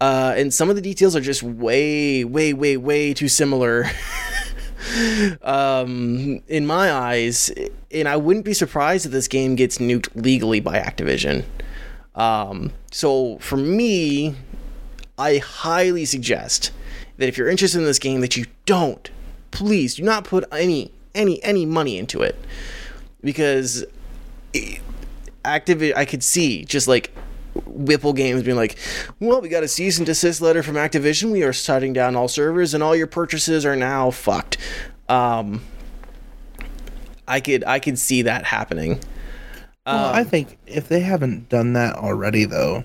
Uh, 0.00 0.34
and 0.36 0.52
some 0.52 0.68
of 0.68 0.76
the 0.76 0.82
details 0.82 1.16
are 1.16 1.20
just 1.20 1.42
way, 1.42 2.22
way, 2.24 2.52
way, 2.52 2.76
way 2.76 3.14
too 3.14 3.28
similar. 3.28 3.86
um, 5.42 6.40
in 6.48 6.66
my 6.66 6.92
eyes, 6.92 7.50
and 7.90 8.08
I 8.08 8.16
wouldn't 8.16 8.44
be 8.44 8.54
surprised 8.54 9.06
if 9.06 9.12
this 9.12 9.28
game 9.28 9.54
gets 9.54 9.78
nuked 9.78 10.08
legally 10.14 10.60
by 10.60 10.78
Activision. 10.78 11.44
Um, 12.14 12.72
so 12.90 13.38
for 13.38 13.56
me, 13.56 14.34
I 15.18 15.38
highly 15.38 16.04
suggest 16.04 16.72
that 17.16 17.28
if 17.28 17.38
you're 17.38 17.48
interested 17.48 17.78
in 17.78 17.84
this 17.84 17.98
game, 17.98 18.20
that 18.20 18.36
you 18.36 18.46
don't, 18.64 19.10
please 19.50 19.94
do 19.94 20.02
not 20.02 20.24
put 20.24 20.44
any 20.52 20.90
any 21.14 21.42
any 21.42 21.64
money 21.64 21.96
into 21.96 22.22
it, 22.22 22.36
because 23.22 23.84
it, 24.52 24.80
Activ 25.44 25.92
I 25.96 26.04
could 26.04 26.22
see 26.22 26.64
just 26.64 26.88
like 26.88 27.14
Wiple 27.62 28.14
Games 28.14 28.42
being 28.42 28.56
like, 28.56 28.78
well, 29.20 29.40
we 29.40 29.48
got 29.48 29.62
a 29.62 29.68
cease 29.68 29.96
and 29.98 30.06
desist 30.06 30.40
letter 30.40 30.62
from 30.62 30.74
Activision. 30.76 31.30
We 31.32 31.42
are 31.42 31.52
shutting 31.52 31.92
down 31.92 32.16
all 32.16 32.28
servers, 32.28 32.74
and 32.74 32.82
all 32.82 32.94
your 32.96 33.06
purchases 33.06 33.64
are 33.64 33.76
now 33.76 34.10
fucked. 34.10 34.58
Um, 35.08 35.62
I 37.28 37.40
could 37.40 37.64
I 37.64 37.78
could 37.78 37.98
see 37.98 38.22
that 38.22 38.44
happening. 38.44 39.00
Well, 39.84 40.12
I 40.12 40.24
think 40.24 40.58
if 40.66 40.88
they 40.88 41.00
haven't 41.00 41.48
done 41.48 41.74
that 41.74 41.94
already, 41.94 42.44
though, 42.44 42.82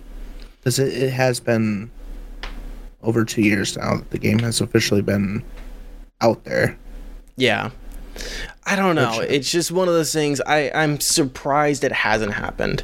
because 0.60 0.78
it, 0.78 0.94
it 0.94 1.10
has 1.12 1.40
been 1.40 1.90
over 3.02 3.26
two 3.26 3.42
years 3.42 3.76
now 3.76 3.96
that 3.98 4.12
the 4.12 4.20
game 4.20 4.38
has 4.40 4.62
officially 4.62 5.02
been 5.02 5.44
out 6.22 6.44
there. 6.44 6.78
Yeah. 7.38 7.72
I 8.68 8.76
don't 8.76 8.96
know. 8.96 9.18
Which- 9.18 9.32
it's 9.32 9.52
just 9.52 9.72
one 9.72 9.88
of 9.88 9.96
those 9.96 10.14
things. 10.14 10.40
I, 10.42 10.70
I'm 10.76 11.00
surprised 11.00 11.84
it 11.84 11.92
hasn't 11.92 12.34
happened. 12.34 12.84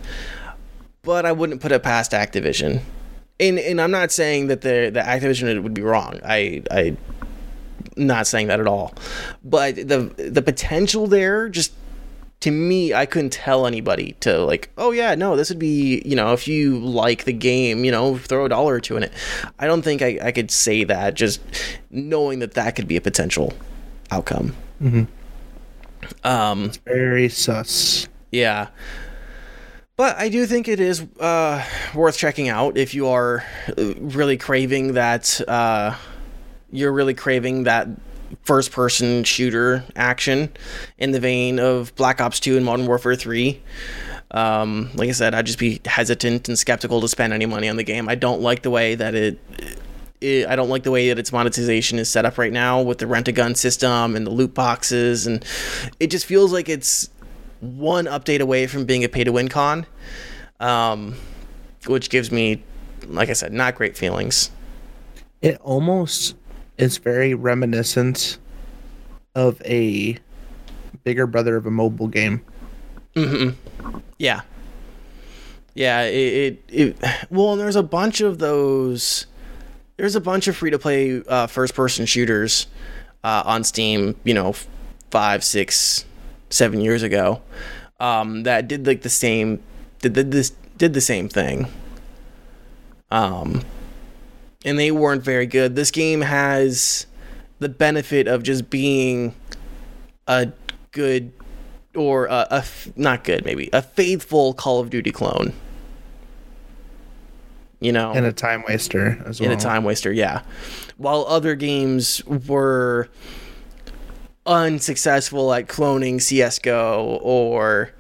But 1.08 1.26
I 1.26 1.32
wouldn't 1.32 1.62
put 1.62 1.72
it 1.72 1.82
past 1.84 2.12
Activision. 2.12 2.82
And 3.40 3.58
and 3.58 3.80
I'm 3.80 3.92
not 3.92 4.12
saying 4.12 4.48
that 4.48 4.60
the 4.60 4.92
the 4.94 5.00
Activision 5.00 5.64
would 5.64 5.74
be 5.74 5.82
wrong. 5.82 6.20
I 6.26 6.64
I 6.70 6.98
not 7.96 8.28
saying 8.28 8.48
that 8.48 8.60
at 8.60 8.68
all. 8.68 8.94
But 9.42 9.78
the 9.78 10.12
the 10.18 10.42
potential 10.42 11.08
there 11.08 11.48
just 11.48 11.72
to 12.42 12.52
me, 12.52 12.94
I 12.94 13.06
couldn't 13.06 13.32
tell 13.32 13.66
anybody 13.66 14.18
to 14.20 14.44
like, 14.44 14.70
oh 14.78 14.92
yeah, 14.92 15.16
no, 15.16 15.38
this 15.38 15.48
would 15.48 15.60
be, 15.60 16.02
you 16.06 16.18
know, 16.18 16.34
if 16.34 16.46
you 16.46 16.78
like 16.78 17.24
the 17.24 17.32
game, 17.32 17.86
you 17.86 17.92
know, 17.92 18.18
throw 18.18 18.44
a 18.44 18.50
dollar 18.50 18.74
or 18.76 18.82
two 18.82 18.98
in 18.98 19.04
it. 19.04 19.14
I 19.60 19.66
don't 19.66 19.84
think 19.84 20.02
I, 20.02 20.20
I 20.22 20.32
could 20.34 20.52
say 20.52 20.84
that 20.84 21.14
just 21.14 21.40
knowing 21.90 22.40
that 22.40 22.54
that 22.56 22.76
could 22.76 22.88
be 22.90 22.98
a 22.98 23.02
potential 23.02 23.54
outcome. 24.12 24.58
Um, 26.26 26.72
Very 26.86 27.30
sus. 27.30 28.10
yeah. 28.30 28.68
But 29.98 30.18
I 30.18 30.30
do 30.30 30.46
think 30.46 30.68
it 30.68 30.80
is 30.80 31.04
uh, 31.20 31.66
worth 31.96 32.20
checking 32.20 32.50
out 32.50 32.78
if 32.78 32.94
you 32.94 33.08
are 33.08 33.44
uh, 33.76 33.96
really 33.96 34.38
craving 34.38 34.94
that. 34.94 35.42
Uh, 35.48 35.96
you're 36.72 36.92
really 36.94 37.16
craving 37.16 37.64
that 37.64 37.88
first 38.44 38.72
person 38.72 39.24
shooter 39.24 39.84
action 39.96 40.50
in 41.00 41.12
the 41.12 41.20
vein 41.20 41.60
of 41.60 41.96
Black 41.96 42.22
Ops 42.22 42.40
2 42.40 42.58
and 42.58 42.66
Modern 42.66 42.86
Warfare 42.86 43.16
3. 43.16 43.60
Um, 44.30 44.92
like 44.94 45.10
I 45.10 45.14
said, 45.14 45.34
I'd 45.34 45.48
just 45.48 45.58
be 45.58 45.82
hesitant 45.86 46.48
and 46.48 46.60
skeptical 46.60 47.02
to 47.02 47.08
spend 47.08 47.34
any 47.34 47.48
money 47.48 47.68
on 47.68 47.78
the 47.78 47.84
game. 47.84 48.08
I 48.08 48.16
don't 48.16 48.42
like 48.42 48.62
the 48.62 48.70
way 48.70 48.94
that 48.94 49.16
it. 49.16 49.40
it 50.22 50.48
I 50.48 50.56
don't 50.56 50.70
like 50.70 50.84
the 50.84 50.92
way 50.92 51.08
that 51.08 51.18
its 51.18 51.32
monetization 51.32 51.98
is 51.98 52.08
set 52.08 52.24
up 52.24 52.38
right 52.38 52.54
now 52.54 52.82
with 52.84 53.00
the 53.00 53.08
rent 53.08 53.30
a 53.30 53.32
gun 53.32 53.56
system 53.56 54.16
and 54.16 54.28
the 54.28 54.32
loot 54.32 54.54
boxes, 54.54 55.26
and 55.26 55.44
it 56.00 56.12
just 56.12 56.26
feels 56.26 56.54
like 56.54 56.70
it's 56.70 57.10
one 57.60 58.06
update 58.06 58.40
away 58.40 58.68
from 58.68 58.86
being 58.86 59.04
a 59.04 59.10
pay 59.10 59.24
to 59.24 59.32
win 59.32 59.48
con, 59.50 59.86
um, 60.60 61.16
which 61.86 62.10
gives 62.10 62.32
me, 62.32 62.64
like 63.08 63.30
I 63.30 63.34
said, 63.34 63.54
not 63.54 63.76
great 63.76 63.98
feelings. 63.98 64.52
It 65.42 65.60
almost 65.62 66.36
is 66.78 66.98
very 66.98 67.34
reminiscent 67.34 68.38
of 69.36 69.62
a 69.64 70.18
bigger 71.04 71.28
brother 71.28 71.56
of 71.56 71.66
a 71.66 71.72
mobile 71.72 72.08
game. 72.08 72.42
Mm-hmm. 73.16 74.00
Yeah. 74.18 74.42
Yeah, 75.74 76.02
it, 76.04 76.14
it, 76.14 76.64
it 76.70 76.98
well, 77.30 77.52
and 77.52 77.62
there's 77.62 77.76
a 77.76 77.84
bunch 77.84 78.22
of 78.22 78.40
those. 78.40 79.28
There's 79.98 80.16
a 80.16 80.22
bunch 80.22 80.48
of 80.48 80.58
free 80.58 80.72
to 80.72 80.80
play 80.80 81.22
uh, 81.28 81.46
first 81.46 81.76
person 81.76 82.08
shooters 82.08 82.66
uh, 83.24 83.44
on 83.46 83.64
Steam. 83.64 84.16
You 84.24 84.34
know, 84.34 84.56
five, 85.12 85.44
six, 85.44 86.04
seven 86.50 86.82
years 86.82 87.04
ago, 87.04 87.42
um, 88.00 88.44
that 88.44 88.68
did 88.68 88.86
like 88.88 89.02
the 89.02 89.10
same. 89.10 89.62
Did, 90.02 90.14
did 90.14 90.32
this 90.32 90.52
did 90.78 90.94
the 90.94 91.02
same 91.02 91.30
thing. 91.30 91.68
Um, 93.10 93.64
and 94.66 94.78
they 94.78 94.92
weren't 94.92 95.24
very 95.24 95.46
good. 95.46 95.76
This 95.76 95.92
game 95.92 96.22
has 96.22 97.08
the 97.60 97.70
benefit 97.70 98.28
of 98.28 98.44
just 98.44 98.70
being 98.70 99.34
a 100.28 100.52
good 100.92 101.32
or 101.96 102.26
a, 102.26 102.48
a 102.52 102.64
not 102.96 103.24
good 103.24 103.44
maybe 103.46 103.70
a 103.74 103.82
faithful 103.82 104.54
Call 104.54 104.80
of 104.80 104.90
Duty 104.90 105.12
clone. 105.12 105.54
You 107.80 107.92
know, 107.92 108.12
And 108.12 108.26
a 108.26 108.34
time 108.34 108.64
waster 108.68 109.24
as 109.26 109.40
well. 109.40 109.52
in 109.52 109.58
a 109.58 109.62
time 109.62 109.84
waster, 109.84 110.12
yeah. 110.12 110.42
While 110.98 111.26
other 111.28 111.54
games 111.56 112.24
were 112.26 113.08
unsuccessful 114.48 115.54
at 115.54 115.68
cloning 115.68 116.22
CS:GO 116.22 117.20
or 117.22 117.92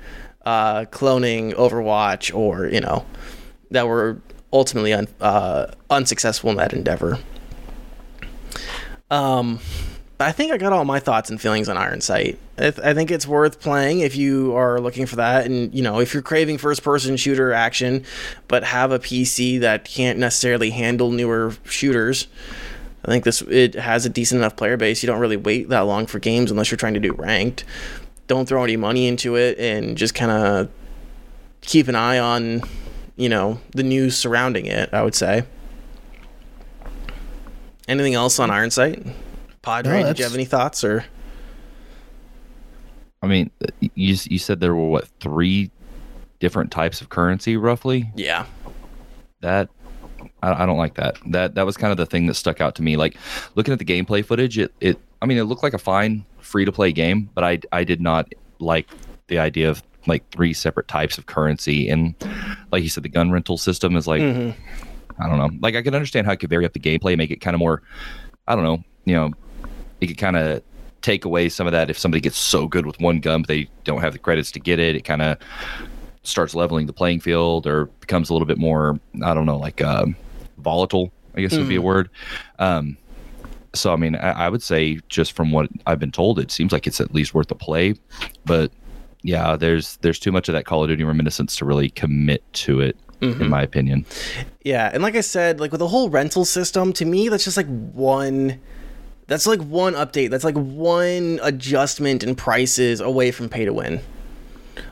uh, 0.45 0.85
cloning 0.85 1.53
Overwatch, 1.53 2.33
or 2.33 2.67
you 2.67 2.79
know, 2.79 3.05
that 3.71 3.87
were 3.87 4.21
ultimately 4.51 4.93
un- 4.93 5.07
uh, 5.19 5.67
unsuccessful 5.89 6.49
in 6.49 6.55
that 6.57 6.73
endeavor. 6.73 7.19
Um, 9.11 9.59
I 10.19 10.31
think 10.31 10.51
I 10.51 10.57
got 10.57 10.73
all 10.73 10.83
my 10.83 10.99
thoughts 10.99 11.29
and 11.29 11.39
feelings 11.39 11.69
on 11.69 11.77
Iron 11.77 12.01
Sight. 12.01 12.39
I, 12.57 12.61
th- 12.61 12.79
I 12.79 12.93
think 12.95 13.11
it's 13.11 13.27
worth 13.27 13.59
playing 13.59 13.99
if 13.99 14.15
you 14.15 14.55
are 14.55 14.79
looking 14.79 15.05
for 15.05 15.17
that, 15.17 15.45
and 15.45 15.73
you 15.75 15.83
know 15.83 15.99
if 15.99 16.13
you're 16.13 16.23
craving 16.23 16.57
first-person 16.57 17.17
shooter 17.17 17.53
action, 17.53 18.03
but 18.47 18.63
have 18.63 18.91
a 18.91 18.99
PC 18.99 19.59
that 19.59 19.85
can't 19.85 20.17
necessarily 20.17 20.71
handle 20.71 21.11
newer 21.11 21.53
shooters. 21.65 22.27
I 23.07 23.11
think 23.11 23.23
this 23.23 23.41
it 23.43 23.75
has 23.75 24.05
a 24.05 24.09
decent 24.09 24.39
enough 24.39 24.57
player 24.57 24.75
base. 24.75 25.01
You 25.01 25.07
don't 25.07 25.19
really 25.19 25.37
wait 25.37 25.69
that 25.69 25.81
long 25.81 26.05
for 26.07 26.19
games 26.19 26.51
unless 26.51 26.69
you're 26.69 26.77
trying 26.77 26.93
to 26.95 26.99
do 26.99 27.13
ranked. 27.13 27.63
Don't 28.27 28.47
throw 28.47 28.63
any 28.63 28.75
money 28.75 29.07
into 29.07 29.37
it, 29.37 29.57
and 29.57 29.97
just 29.97 30.13
kind 30.13 30.31
of 30.31 30.69
keep 31.61 31.87
an 31.87 31.95
eye 31.95 32.19
on, 32.19 32.61
you 33.15 33.29
know, 33.29 33.61
the 33.71 33.83
news 33.83 34.17
surrounding 34.17 34.65
it. 34.65 34.93
I 34.93 35.03
would 35.03 35.15
say. 35.15 35.43
Anything 37.87 38.15
else 38.15 38.37
on 38.37 38.51
Iron 38.51 38.69
Sight? 38.69 39.05
Padre, 39.61 40.01
No, 40.01 40.07
did 40.07 40.19
you 40.19 40.25
have 40.25 40.33
any 40.33 40.43
thoughts 40.43 40.83
or? 40.83 41.05
I 43.21 43.27
mean, 43.27 43.49
uh, 43.63 43.67
you 43.79 44.17
you 44.25 44.37
said 44.37 44.59
there 44.59 44.75
were 44.75 44.89
what 44.89 45.07
three 45.21 45.71
different 46.39 46.71
types 46.71 46.99
of 47.01 47.09
currency 47.09 47.55
roughly? 47.55 48.09
Yeah. 48.15 48.45
That 49.39 49.69
I, 50.41 50.63
I 50.63 50.65
don't 50.65 50.77
like 50.77 50.95
that. 50.95 51.17
That 51.27 51.55
that 51.55 51.65
was 51.65 51.77
kind 51.77 51.91
of 51.91 51.97
the 51.97 52.05
thing 52.05 52.27
that 52.27 52.35
stuck 52.35 52.61
out 52.61 52.75
to 52.75 52.81
me. 52.81 52.97
Like 52.97 53.17
looking 53.55 53.71
at 53.71 53.79
the 53.79 53.85
gameplay 53.85 54.23
footage, 54.23 54.57
it 54.57 54.73
it 54.79 54.99
I 55.21 55.25
mean, 55.25 55.37
it 55.37 55.43
looked 55.43 55.63
like 55.63 55.73
a 55.73 55.79
fine 55.79 56.25
free 56.39 56.65
to 56.65 56.71
play 56.71 56.91
game, 56.91 57.29
but 57.33 57.43
I 57.43 57.59
I 57.71 57.83
did 57.83 58.01
not 58.01 58.31
like 58.59 58.89
the 59.27 59.39
idea 59.39 59.69
of 59.69 59.83
like 60.05 60.29
three 60.31 60.53
separate 60.53 60.87
types 60.87 61.17
of 61.17 61.25
currency 61.25 61.89
and 61.89 62.15
like 62.71 62.81
you 62.81 62.87
said 62.87 63.03
the 63.03 63.09
gun 63.09 63.29
rental 63.29 63.57
system 63.57 63.97
is 63.97 64.07
like 64.07 64.21
I 65.19 65.27
don't 65.27 65.37
know. 65.37 65.49
Like 65.59 65.75
I 65.75 65.81
can 65.81 65.95
understand 65.95 66.27
how 66.27 66.33
it 66.33 66.39
could 66.39 66.49
vary 66.49 66.65
up 66.65 66.73
the 66.73 66.79
gameplay, 66.79 67.17
make 67.17 67.31
it 67.31 67.41
kind 67.41 67.55
of 67.55 67.59
more 67.59 67.81
I 68.47 68.55
don't 68.55 68.63
know, 68.63 68.83
you 69.05 69.15
know, 69.15 69.31
it 69.99 70.07
could 70.07 70.17
kind 70.17 70.37
of 70.37 70.61
take 71.01 71.25
away 71.25 71.49
some 71.49 71.67
of 71.67 71.73
that 71.73 71.89
if 71.89 71.97
somebody 71.97 72.21
gets 72.21 72.37
so 72.37 72.67
good 72.67 72.85
with 72.85 72.99
one 72.99 73.19
gun 73.19 73.41
but 73.41 73.47
they 73.47 73.69
don't 73.83 74.01
have 74.01 74.13
the 74.13 74.19
credits 74.19 74.51
to 74.51 74.59
get 74.59 74.79
it 74.79 74.95
it 74.95 75.03
kind 75.03 75.21
of 75.21 75.37
starts 76.23 76.55
leveling 76.55 76.85
the 76.85 76.91
playing 76.91 77.19
field 77.19 77.65
or 77.65 77.85
becomes 78.01 78.29
a 78.29 78.33
little 78.33 78.47
bit 78.47 78.57
more 78.57 78.99
i 79.23 79.33
don't 79.33 79.45
know 79.45 79.57
like 79.57 79.81
um, 79.81 80.15
volatile 80.57 81.11
i 81.35 81.41
guess 81.41 81.55
would 81.55 81.67
be 81.69 81.75
a 81.75 81.81
word. 81.81 82.09
Um, 82.59 82.97
so 83.73 83.93
i 83.93 83.95
mean 83.95 84.15
I, 84.15 84.45
I 84.45 84.49
would 84.49 84.63
say 84.63 84.99
just 85.07 85.33
from 85.33 85.51
what 85.51 85.69
i've 85.85 85.99
been 85.99 86.11
told 86.11 86.39
it 86.39 86.51
seems 86.51 86.71
like 86.71 86.87
it's 86.87 86.99
at 86.99 87.13
least 87.13 87.33
worth 87.33 87.51
a 87.51 87.55
play. 87.55 87.95
But 88.45 88.71
yeah 89.23 89.55
there's 89.55 89.97
there's 89.97 90.19
too 90.19 90.31
much 90.31 90.47
of 90.47 90.53
that 90.53 90.65
call 90.65 90.83
of 90.83 90.89
duty 90.89 91.03
reminiscence 91.03 91.55
to 91.57 91.65
really 91.65 91.89
commit 91.89 92.43
to 92.53 92.79
it 92.81 92.97
in 93.21 93.49
my 93.49 93.63
opinion. 93.63 94.05
Yeah, 94.63 94.91
and 94.93 95.01
like 95.01 95.15
I 95.15 95.21
said, 95.21 95.59
like 95.59 95.71
with 95.71 95.79
the 95.79 95.87
whole 95.87 96.09
rental 96.09 96.45
system, 96.45 96.93
to 96.93 97.05
me 97.05 97.29
that's 97.29 97.43
just 97.43 97.57
like 97.57 97.67
one 97.67 98.59
that's 99.27 99.45
like 99.45 99.61
one 99.61 99.93
update. 99.93 100.29
That's 100.29 100.43
like 100.43 100.55
one 100.55 101.39
adjustment 101.43 102.23
in 102.23 102.35
prices 102.35 103.01
away 103.01 103.31
from 103.31 103.49
pay 103.49 103.65
to 103.65 103.73
win. 103.73 104.01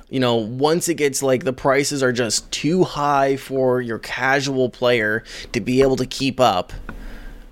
You 0.10 0.20
know, 0.20 0.36
once 0.36 0.88
it 0.88 0.96
gets 0.96 1.24
like 1.24 1.44
the 1.44 1.54
prices 1.54 2.04
are 2.04 2.12
just 2.12 2.50
too 2.52 2.84
high 2.84 3.38
for 3.38 3.82
your 3.82 4.00
casual 4.00 4.70
player 4.70 5.24
to 5.52 5.60
be 5.60 5.82
able 5.82 5.96
to 5.96 6.06
keep 6.06 6.40
up, 6.40 6.74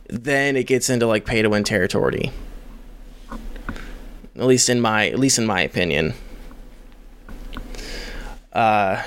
then 0.07 0.55
it 0.55 0.67
gets 0.67 0.89
into 0.89 1.07
like 1.07 1.25
pay 1.25 1.41
to 1.41 1.49
win 1.49 1.63
territory. 1.63 2.31
At 4.35 4.45
least 4.45 4.69
in 4.69 4.81
my 4.81 5.09
at 5.09 5.19
least 5.19 5.37
in 5.39 5.45
my 5.45 5.61
opinion. 5.61 6.13
Uh 8.51 9.01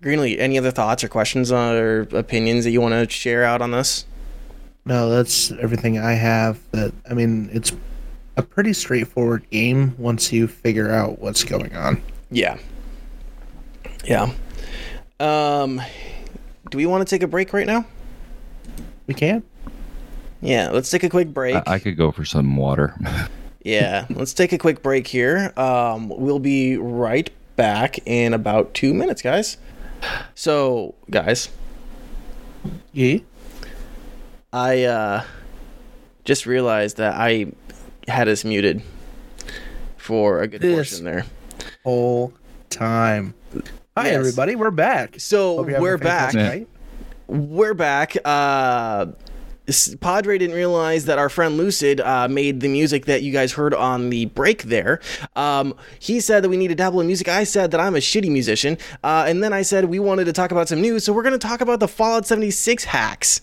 Greenlee, 0.00 0.38
any 0.38 0.58
other 0.58 0.72
thoughts 0.72 1.04
or 1.04 1.08
questions 1.08 1.52
or 1.52 2.02
opinions 2.12 2.64
that 2.64 2.70
you 2.70 2.80
want 2.80 2.92
to 2.94 3.08
share 3.08 3.44
out 3.44 3.62
on 3.62 3.70
this? 3.70 4.04
No, 4.84 5.08
that's 5.10 5.52
everything 5.52 5.98
I 5.98 6.12
have. 6.12 6.58
That 6.72 6.92
I 7.08 7.14
mean, 7.14 7.50
it's 7.52 7.72
a 8.36 8.42
pretty 8.42 8.72
straightforward 8.72 9.48
game 9.50 9.94
once 9.98 10.32
you 10.32 10.48
figure 10.48 10.90
out 10.90 11.20
what's 11.20 11.44
going 11.44 11.74
on. 11.76 12.02
Yeah. 12.30 12.58
Yeah. 14.04 14.32
Um 15.20 15.80
do 16.70 16.78
we 16.78 16.86
want 16.86 17.06
to 17.06 17.14
take 17.14 17.22
a 17.22 17.26
break 17.26 17.52
right 17.52 17.66
now? 17.66 17.84
We 19.06 19.14
can. 19.14 19.42
Yeah, 20.40 20.70
let's 20.70 20.90
take 20.90 21.04
a 21.04 21.08
quick 21.10 21.28
break. 21.32 21.54
I, 21.54 21.62
I 21.66 21.78
could 21.78 21.96
go 21.96 22.10
for 22.12 22.24
some 22.24 22.56
water 22.56 22.94
yeah, 23.64 24.06
let's 24.10 24.34
take 24.34 24.52
a 24.52 24.58
quick 24.58 24.82
break 24.82 25.06
here. 25.06 25.52
Um 25.56 26.08
we'll 26.08 26.38
be 26.40 26.76
right 26.76 27.30
back 27.56 27.98
in 28.06 28.32
about 28.34 28.74
2 28.74 28.92
minutes, 28.94 29.22
guys. 29.22 29.56
So, 30.34 30.94
guys, 31.10 31.48
Yeah. 32.92 33.18
I 34.52 34.82
uh 34.84 35.24
just 36.24 36.46
realized 36.46 36.96
that 36.96 37.14
I 37.14 37.52
had 38.08 38.28
us 38.28 38.44
muted 38.44 38.82
for 39.96 40.40
a 40.42 40.48
good 40.48 40.60
This- 40.60 40.74
portion 40.74 41.04
there. 41.04 41.24
Whole 41.84 42.32
time. 42.70 43.34
Hi 43.96 44.06
Yes. 44.06 44.14
everybody, 44.16 44.56
we're 44.56 44.70
back. 44.70 45.16
So 45.20 45.56
Hope 45.56 45.66
you're 45.66 45.74
having 45.74 45.82
we're 45.82 45.98
back. 45.98 46.34
night. 46.34 46.68
We're 47.26 47.74
back. 47.74 48.16
Uh, 48.24 49.06
Padre 50.00 50.38
didn't 50.38 50.56
realize 50.56 51.04
that 51.04 51.18
our 51.18 51.28
friend 51.28 51.56
Lucid 51.56 52.00
uh, 52.00 52.26
made 52.26 52.60
the 52.60 52.68
music 52.68 53.04
that 53.06 53.22
you 53.22 53.32
guys 53.32 53.52
heard 53.52 53.74
on 53.74 54.08
the 54.10 54.24
break 54.26 54.62
there. 54.64 55.00
Um, 55.36 55.74
he 55.98 56.20
said 56.20 56.42
that 56.42 56.48
we 56.48 56.56
need 56.56 56.68
to 56.68 56.74
dabble 56.74 57.00
in 57.00 57.06
music. 57.06 57.28
I 57.28 57.44
said 57.44 57.70
that 57.70 57.80
I'm 57.80 57.94
a 57.94 57.98
shitty 57.98 58.30
musician. 58.30 58.76
Uh, 59.04 59.24
and 59.28 59.42
then 59.42 59.52
I 59.52 59.60
said 59.62 59.84
we 59.86 59.98
wanted 59.98 60.24
to 60.24 60.32
talk 60.32 60.50
about 60.52 60.68
some 60.68 60.80
news. 60.80 61.04
So 61.04 61.12
we're 61.12 61.22
going 61.22 61.38
to 61.38 61.46
talk 61.46 61.60
about 61.60 61.78
the 61.78 61.88
Fallout 61.88 62.26
76 62.26 62.84
hacks. 62.84 63.40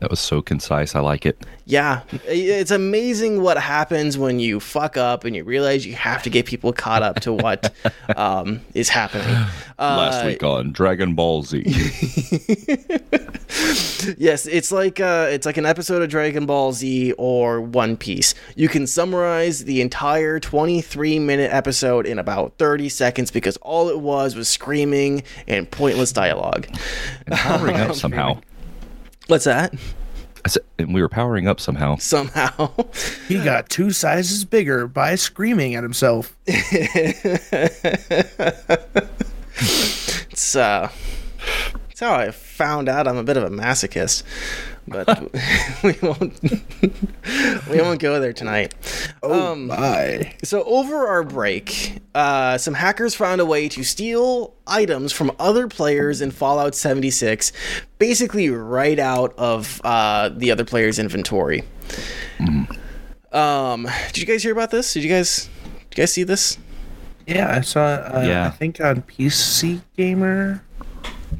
That 0.00 0.10
was 0.10 0.20
so 0.20 0.40
concise 0.42 0.94
i 0.94 1.00
like 1.00 1.26
it 1.26 1.36
Yeah, 1.66 2.00
it's 2.26 2.70
amazing 2.70 3.42
what 3.42 3.58
happens 3.58 4.16
when 4.16 4.40
you 4.40 4.58
fuck 4.60 4.96
up 4.96 5.24
and 5.24 5.36
you 5.36 5.44
realize 5.44 5.84
you 5.84 5.94
have 5.94 6.22
to 6.22 6.30
get 6.30 6.46
people 6.46 6.72
caught 6.72 7.02
up 7.02 7.20
to 7.20 7.32
what 7.32 7.74
um, 8.16 8.60
is 8.74 8.88
happening. 8.88 9.28
last 9.78 10.24
Uh, 10.24 10.26
week 10.28 10.42
on 10.42 10.72
dragon 10.72 11.14
ball 11.14 11.42
z 11.42 11.62
Yes, 14.16 14.46
it's 14.46 14.70
like 14.72 15.00
uh, 15.00 15.26
it's 15.30 15.44
like 15.44 15.56
an 15.56 15.66
episode 15.66 16.02
of 16.02 16.08
Dragon 16.08 16.46
Ball 16.46 16.72
Z 16.72 17.12
or 17.18 17.60
One 17.60 17.96
Piece. 17.96 18.34
You 18.56 18.68
can 18.68 18.86
summarize 18.86 19.64
the 19.64 19.80
entire 19.80 20.38
23 20.40 21.18
minute 21.18 21.52
episode 21.52 22.06
in 22.06 22.18
about 22.18 22.54
30 22.58 22.88
seconds 22.88 23.30
because 23.30 23.56
all 23.58 23.88
it 23.88 24.00
was 24.00 24.34
was 24.36 24.48
screaming 24.48 25.22
and 25.46 25.70
pointless 25.70 26.12
dialogue. 26.12 26.68
and 27.26 27.34
powering 27.34 27.76
up 27.76 27.94
somehow 28.04 28.40
What's 29.28 29.44
that? 29.44 29.72
I 30.44 30.48
said, 30.48 30.62
and 30.78 30.94
we 30.94 31.00
were 31.02 31.08
powering 31.08 31.46
up 31.48 31.60
somehow 31.60 31.96
Somehow. 31.96 32.72
He 33.28 33.42
got 33.42 33.68
two 33.68 33.90
sizes 33.90 34.44
bigger 34.44 34.86
by 34.86 35.14
screaming 35.16 35.74
at 35.74 35.82
himself. 35.82 36.34
It's 40.30 40.54
uh, 40.54 40.90
it's 41.90 42.00
how 42.00 42.14
I 42.14 42.30
found 42.30 42.88
out 42.88 43.08
I'm 43.08 43.16
a 43.16 43.24
bit 43.24 43.36
of 43.36 43.42
a 43.42 43.50
masochist, 43.50 44.22
but 44.88 45.20
we 45.84 45.94
won't 46.02 46.40
we 47.70 47.80
won't 47.80 48.00
go 48.00 48.18
there 48.20 48.32
tonight. 48.32 48.74
Oh 49.22 49.52
Um, 49.52 49.66
my. 49.68 50.34
So 50.44 50.64
over 50.64 51.06
our 51.06 51.22
break, 51.22 52.00
uh, 52.14 52.58
some 52.58 52.74
hackers 52.74 53.14
found 53.14 53.40
a 53.40 53.46
way 53.46 53.68
to 53.68 53.82
steal 53.84 54.54
items 54.66 55.12
from 55.12 55.32
other 55.38 55.68
players 55.68 56.20
in 56.20 56.30
Fallout 56.30 56.74
76, 56.74 57.52
basically 57.98 58.50
right 58.50 58.98
out 58.98 59.34
of 59.38 59.80
uh, 59.84 60.28
the 60.30 60.50
other 60.50 60.64
player's 60.64 60.98
inventory. 60.98 61.64
Um, 63.32 63.88
did 64.08 64.18
you 64.18 64.26
guys 64.26 64.42
hear 64.42 64.52
about 64.52 64.70
this? 64.70 64.92
Did 64.94 65.02
you 65.04 65.10
guys, 65.10 65.48
did 65.90 65.98
you 65.98 66.02
guys 66.02 66.12
see 66.12 66.22
this? 66.24 66.58
Yeah, 67.26 67.54
I 67.54 67.60
saw. 67.60 67.80
Uh, 67.84 68.24
Yeah. 68.26 68.46
I 68.46 68.50
think 68.50 68.80
on 68.80 69.02
PC 69.02 69.82
Gamer. 69.96 70.62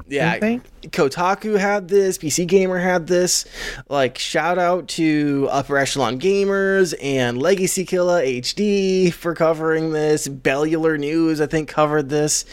Yeah, 0.06 0.32
I 0.32 0.38
think. 0.40 0.64
Kotaku 0.90 1.58
had 1.58 1.88
this, 1.88 2.18
PC 2.18 2.46
Gamer 2.46 2.78
had 2.78 3.06
this. 3.06 3.44
Like, 3.88 4.18
shout 4.18 4.58
out 4.58 4.88
to 4.88 5.48
Upper 5.50 5.76
Echelon 5.76 6.18
Gamers 6.18 6.94
and 7.02 7.40
Legacy 7.40 7.84
Killa 7.84 8.22
HD 8.22 9.12
for 9.12 9.34
covering 9.34 9.92
this. 9.92 10.28
Bellular 10.28 10.98
News, 10.98 11.40
I 11.40 11.46
think, 11.46 11.68
covered 11.68 12.08
this. 12.08 12.44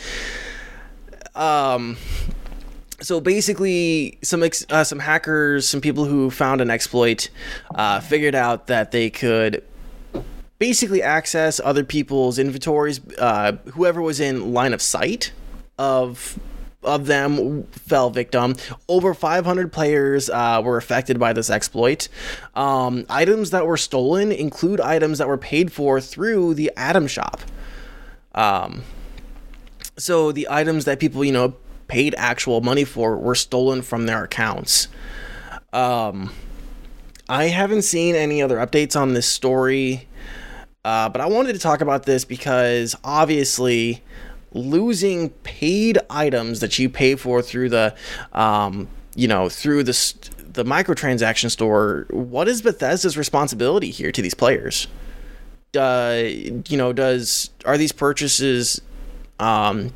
Um, 1.35 1.97
so 3.01 3.19
basically, 3.19 4.17
some 4.21 4.43
ex- 4.43 4.65
uh, 4.69 4.83
some 4.83 4.99
hackers, 4.99 5.67
some 5.67 5.81
people 5.81 6.05
who 6.05 6.29
found 6.29 6.61
an 6.61 6.69
exploit, 6.69 7.29
uh, 7.75 7.99
figured 7.99 8.35
out 8.35 8.67
that 8.67 8.91
they 8.91 9.09
could 9.09 9.63
basically 10.59 11.01
access 11.03 11.59
other 11.63 11.83
people's 11.83 12.39
inventories. 12.39 13.01
Uh, 13.17 13.53
whoever 13.73 14.01
was 14.01 14.19
in 14.19 14.53
line 14.53 14.73
of 14.73 14.81
sight 14.81 15.33
of 15.77 16.39
of 16.85 17.07
them 17.07 17.63
fell 17.71 18.09
victim. 18.09 18.55
Over 18.87 19.13
500 19.13 19.71
players 19.71 20.29
uh, 20.29 20.61
were 20.63 20.77
affected 20.77 21.19
by 21.19 21.33
this 21.33 21.49
exploit. 21.49 22.07
Um, 22.55 23.05
items 23.09 23.51
that 23.51 23.65
were 23.65 23.77
stolen 23.77 24.31
include 24.31 24.79
items 24.79 25.17
that 25.17 25.27
were 25.27 25.37
paid 25.37 25.71
for 25.71 25.99
through 25.99 26.53
the 26.53 26.71
Atom 26.77 27.07
Shop. 27.07 27.41
Um, 28.33 28.83
so 29.97 30.31
the 30.31 30.47
items 30.49 30.85
that 30.85 30.99
people, 30.99 31.23
you 31.23 31.31
know, 31.31 31.55
paid 31.87 32.15
actual 32.17 32.61
money 32.61 32.83
for 32.83 33.17
were 33.17 33.35
stolen 33.35 33.81
from 33.81 34.05
their 34.05 34.23
accounts. 34.23 34.87
Um, 35.73 36.31
I 37.29 37.45
haven't 37.45 37.83
seen 37.83 38.15
any 38.15 38.41
other 38.41 38.57
updates 38.57 38.99
on 38.99 39.13
this 39.13 39.27
story, 39.27 40.07
uh, 40.83 41.09
but 41.09 41.21
I 41.21 41.25
wanted 41.27 41.53
to 41.53 41.59
talk 41.59 41.81
about 41.81 42.05
this 42.05 42.25
because 42.25 42.95
obviously 43.03 44.03
losing 44.55 45.29
paid 45.43 45.99
items 46.09 46.61
that 46.61 46.79
you 46.79 46.89
pay 46.89 47.15
for 47.15 47.41
through 47.41 47.69
the, 47.69 47.95
um, 48.33 48.87
you 49.15 49.27
know, 49.27 49.49
through 49.49 49.83
the 49.83 50.13
the 50.53 50.63
microtransaction 50.63 51.51
store. 51.51 52.07
What 52.09 52.47
is 52.47 52.61
Bethesda's 52.61 53.17
responsibility 53.17 53.91
here 53.91 54.11
to 54.11 54.21
these 54.21 54.33
players? 54.33 54.87
Uh, 55.77 56.23
you 56.23 56.77
know, 56.77 56.93
does 56.93 57.49
are 57.65 57.77
these 57.77 57.91
purchases 57.91 58.81
um, 59.39 59.91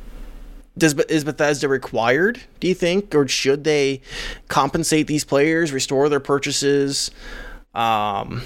does 0.76 0.94
is 0.94 1.24
Bethesda 1.24 1.68
required? 1.68 2.40
Do 2.60 2.68
you 2.68 2.74
think, 2.74 3.14
or 3.14 3.26
should 3.28 3.64
they 3.64 4.00
compensate 4.48 5.06
these 5.06 5.24
players, 5.24 5.72
restore 5.72 6.08
their 6.08 6.20
purchases? 6.20 7.10
Um, 7.74 8.42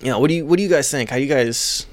you 0.00 0.10
know, 0.10 0.18
what 0.18 0.28
do 0.28 0.34
you 0.34 0.46
what 0.46 0.56
do 0.56 0.62
you 0.62 0.68
guys 0.68 0.90
think? 0.90 1.10
How 1.10 1.16
do 1.16 1.22
you 1.22 1.28
guys 1.28 1.86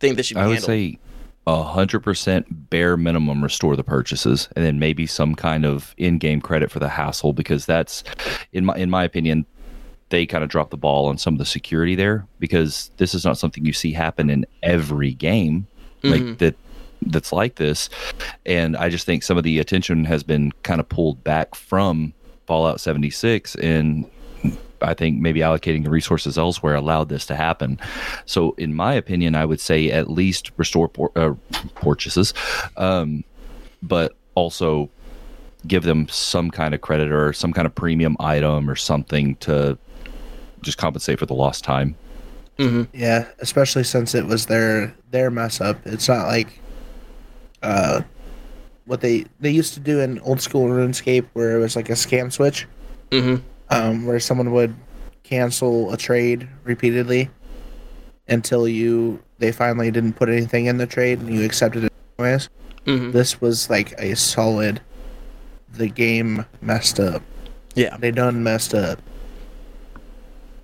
think 0.00 0.16
this 0.16 0.26
should 0.26 0.36
be 0.36 0.40
I 0.40 0.46
would 0.46 0.54
handled? 0.54 0.66
say 0.66 0.98
a 1.46 1.62
hundred 1.62 2.00
percent 2.00 2.70
bare 2.70 2.96
minimum 2.96 3.42
restore 3.42 3.76
the 3.76 3.84
purchases, 3.84 4.48
and 4.56 4.64
then 4.64 4.78
maybe 4.78 5.06
some 5.06 5.34
kind 5.34 5.64
of 5.64 5.94
in-game 5.98 6.40
credit 6.40 6.70
for 6.70 6.78
the 6.78 6.88
hassle 6.88 7.32
because 7.32 7.66
that's, 7.66 8.02
in 8.52 8.64
my 8.64 8.74
in 8.76 8.90
my 8.90 9.04
opinion, 9.04 9.46
they 10.08 10.26
kind 10.26 10.44
of 10.44 10.50
dropped 10.50 10.70
the 10.70 10.76
ball 10.76 11.06
on 11.06 11.18
some 11.18 11.34
of 11.34 11.38
the 11.38 11.44
security 11.44 11.94
there 11.94 12.26
because 12.38 12.90
this 12.96 13.14
is 13.14 13.24
not 13.24 13.38
something 13.38 13.64
you 13.64 13.72
see 13.72 13.92
happen 13.92 14.30
in 14.30 14.46
every 14.62 15.12
game 15.12 15.66
like 16.02 16.20
mm-hmm. 16.20 16.34
that 16.36 16.56
that's 17.06 17.32
like 17.32 17.56
this, 17.56 17.90
and 18.46 18.76
I 18.76 18.88
just 18.88 19.04
think 19.04 19.22
some 19.22 19.36
of 19.36 19.44
the 19.44 19.58
attention 19.58 20.04
has 20.04 20.22
been 20.22 20.52
kind 20.62 20.80
of 20.80 20.88
pulled 20.88 21.22
back 21.24 21.54
from 21.54 22.14
Fallout 22.46 22.80
76 22.80 23.54
and 23.56 24.08
I 24.84 24.94
think 24.94 25.20
maybe 25.20 25.40
allocating 25.40 25.84
the 25.84 25.90
resources 25.90 26.38
elsewhere 26.38 26.74
allowed 26.74 27.08
this 27.08 27.26
to 27.26 27.36
happen. 27.36 27.78
So, 28.26 28.52
in 28.52 28.74
my 28.74 28.94
opinion, 28.94 29.34
I 29.34 29.44
would 29.44 29.60
say 29.60 29.90
at 29.90 30.10
least 30.10 30.50
restore 30.56 30.88
por- 30.88 31.12
uh, 31.16 31.34
purchases, 31.74 32.34
um, 32.76 33.24
but 33.82 34.14
also 34.34 34.90
give 35.66 35.84
them 35.84 36.06
some 36.08 36.50
kind 36.50 36.74
of 36.74 36.80
credit 36.80 37.10
or 37.10 37.32
some 37.32 37.52
kind 37.52 37.66
of 37.66 37.74
premium 37.74 38.16
item 38.20 38.68
or 38.68 38.76
something 38.76 39.34
to 39.36 39.78
just 40.62 40.78
compensate 40.78 41.18
for 41.18 41.26
the 41.26 41.34
lost 41.34 41.64
time. 41.64 41.96
Yeah, 42.92 43.26
especially 43.40 43.84
since 43.84 44.14
it 44.14 44.26
was 44.26 44.46
their 44.46 44.94
their 45.10 45.30
mess 45.30 45.60
up. 45.60 45.78
It's 45.86 46.08
not 46.08 46.26
like 46.26 46.60
uh 47.62 48.02
what 48.86 49.00
they 49.00 49.24
they 49.40 49.50
used 49.50 49.74
to 49.74 49.80
do 49.80 50.00
in 50.00 50.20
old 50.20 50.40
school 50.40 50.68
RuneScape 50.68 51.26
where 51.32 51.56
it 51.56 51.60
was 51.60 51.74
like 51.74 51.88
a 51.90 51.94
scam 51.94 52.32
switch. 52.32 52.66
Mhm. 53.10 53.40
Um, 53.70 54.06
where 54.06 54.20
someone 54.20 54.52
would 54.52 54.74
cancel 55.22 55.92
a 55.92 55.96
trade 55.96 56.46
repeatedly 56.64 57.30
until 58.28 58.68
you 58.68 59.20
they 59.38 59.52
finally 59.52 59.90
didn't 59.90 60.14
put 60.14 60.28
anything 60.28 60.66
in 60.66 60.76
the 60.78 60.86
trade 60.86 61.18
and 61.18 61.32
you 61.34 61.44
accepted 61.44 61.84
it 61.84 61.92
anyways. 62.18 62.48
Mhm. 62.86 63.12
This 63.12 63.40
was 63.40 63.68
like 63.70 63.94
a 63.98 64.14
solid 64.16 64.80
the 65.72 65.88
game 65.88 66.44
messed 66.60 67.00
up. 67.00 67.22
Yeah. 67.74 67.96
They 67.98 68.10
done 68.10 68.42
messed 68.44 68.74
up. 68.74 69.00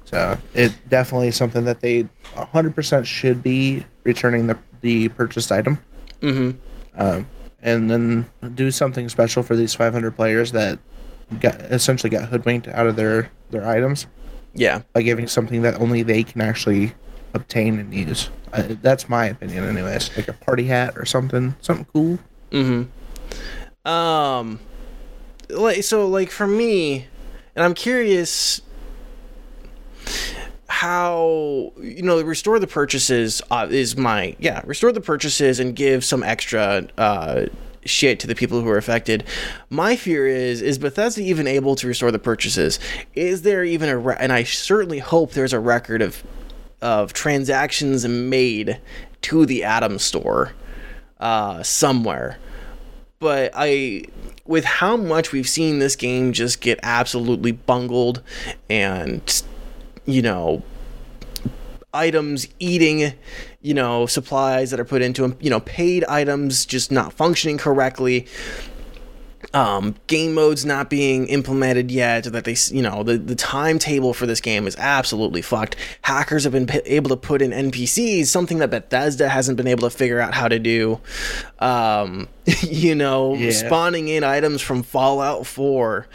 So 0.04 0.36
it 0.54 0.72
definitely 0.88 1.28
is 1.28 1.36
something 1.36 1.64
that 1.64 1.80
they 1.80 2.06
100% 2.36 3.06
should 3.06 3.42
be 3.42 3.84
returning 4.04 4.46
the 4.46 4.58
the 4.82 5.08
purchased 5.10 5.52
item, 5.52 5.78
Mhm. 6.22 6.54
um, 6.96 7.26
and 7.62 7.90
then 7.90 8.24
do 8.54 8.70
something 8.70 9.10
special 9.10 9.42
for 9.42 9.54
these 9.54 9.74
500 9.74 10.16
players 10.16 10.52
that 10.52 10.78
got 11.38 11.54
essentially 11.62 12.10
got 12.10 12.28
hoodwinked 12.28 12.66
out 12.68 12.86
of 12.86 12.96
their 12.96 13.30
their 13.50 13.66
items 13.66 14.06
Yeah. 14.54 14.82
by 14.92 15.02
giving 15.02 15.26
something 15.28 15.62
that 15.62 15.80
only 15.80 16.02
they 16.02 16.22
can 16.24 16.40
actually 16.40 16.94
obtain 17.34 17.78
and 17.78 17.94
use. 17.94 18.30
Uh, 18.52 18.74
that's 18.82 19.08
my 19.08 19.26
opinion, 19.26 19.64
anyways. 19.64 20.16
Like 20.16 20.26
a 20.28 20.32
party 20.32 20.64
hat 20.64 20.94
or 20.96 21.04
something, 21.04 21.54
something 21.60 21.86
cool. 21.92 22.18
Mm-hmm. 22.50 23.88
Um, 23.88 24.58
like 25.48 25.84
so, 25.84 26.06
like 26.08 26.30
for 26.30 26.46
me, 26.48 27.06
and 27.54 27.64
I'm 27.64 27.74
curious 27.74 28.60
how 30.68 31.72
you 31.80 32.02
know 32.02 32.20
restore 32.22 32.58
the 32.58 32.66
purchases 32.66 33.42
uh, 33.50 33.66
is 33.70 33.96
my 33.96 34.34
yeah 34.38 34.62
restore 34.64 34.92
the 34.92 35.00
purchases 35.00 35.58
and 35.60 35.74
give 35.76 36.04
some 36.04 36.22
extra 36.22 36.86
uh 36.96 37.44
shit 37.84 38.20
to 38.20 38.26
the 38.26 38.34
people 38.34 38.60
who 38.60 38.68
are 38.68 38.76
affected. 38.76 39.24
My 39.68 39.96
fear 39.96 40.26
is 40.26 40.62
is 40.62 40.78
bethesda 40.78 41.22
even 41.22 41.46
able 41.46 41.76
to 41.76 41.86
restore 41.86 42.10
the 42.10 42.18
purchases? 42.18 42.78
Is 43.14 43.42
there 43.42 43.64
even 43.64 43.88
a 43.88 43.98
re- 43.98 44.16
and 44.18 44.32
i 44.32 44.42
certainly 44.44 44.98
hope 44.98 45.32
there's 45.32 45.52
a 45.52 45.60
record 45.60 46.02
of 46.02 46.22
of 46.82 47.12
transactions 47.12 48.06
made 48.06 48.80
to 49.22 49.46
the 49.46 49.64
atom 49.64 49.98
store 49.98 50.52
uh 51.20 51.62
somewhere. 51.62 52.38
But 53.20 53.52
I, 53.54 54.04
with 54.46 54.64
how 54.64 54.96
much 54.96 55.30
we've 55.30 55.48
seen 55.48 55.78
this 55.78 55.94
game 55.94 56.32
just 56.32 56.62
get 56.62 56.80
absolutely 56.82 57.52
bungled, 57.52 58.22
and 58.70 59.42
you 60.06 60.22
know, 60.22 60.62
items 61.92 62.46
eating, 62.58 63.12
you 63.60 63.74
know, 63.74 64.06
supplies 64.06 64.70
that 64.70 64.78
are 64.80 64.84
put 64.84 65.02
into 65.02 65.22
them, 65.22 65.36
you 65.40 65.50
know, 65.50 65.60
paid 65.60 66.04
items 66.04 66.64
just 66.64 66.90
not 66.92 67.12
functioning 67.12 67.58
correctly. 67.58 68.26
Um, 69.54 69.96
game 70.06 70.34
modes 70.34 70.64
not 70.64 70.88
being 70.90 71.26
implemented 71.26 71.90
yet, 71.90 72.24
that 72.24 72.44
they, 72.44 72.54
you 72.70 72.82
know, 72.82 73.02
the, 73.02 73.16
the 73.18 73.34
timetable 73.34 74.12
for 74.14 74.26
this 74.26 74.40
game 74.40 74.66
is 74.66 74.76
absolutely 74.76 75.42
fucked. 75.42 75.74
Hackers 76.02 76.44
have 76.44 76.52
been 76.52 76.66
p- 76.66 76.80
able 76.84 77.08
to 77.08 77.16
put 77.16 77.42
in 77.42 77.50
NPCs, 77.50 78.26
something 78.26 78.58
that 78.58 78.70
Bethesda 78.70 79.28
hasn't 79.28 79.56
been 79.56 79.66
able 79.66 79.88
to 79.88 79.96
figure 79.96 80.20
out 80.20 80.34
how 80.34 80.46
to 80.46 80.58
do. 80.60 81.00
Um, 81.58 82.28
you 82.62 82.94
know, 82.94 83.34
Yeah. 83.34 83.50
spawning 83.50 84.08
in 84.08 84.22
items 84.22 84.60
from 84.60 84.82
Fallout 84.84 85.46
4. 85.46 86.06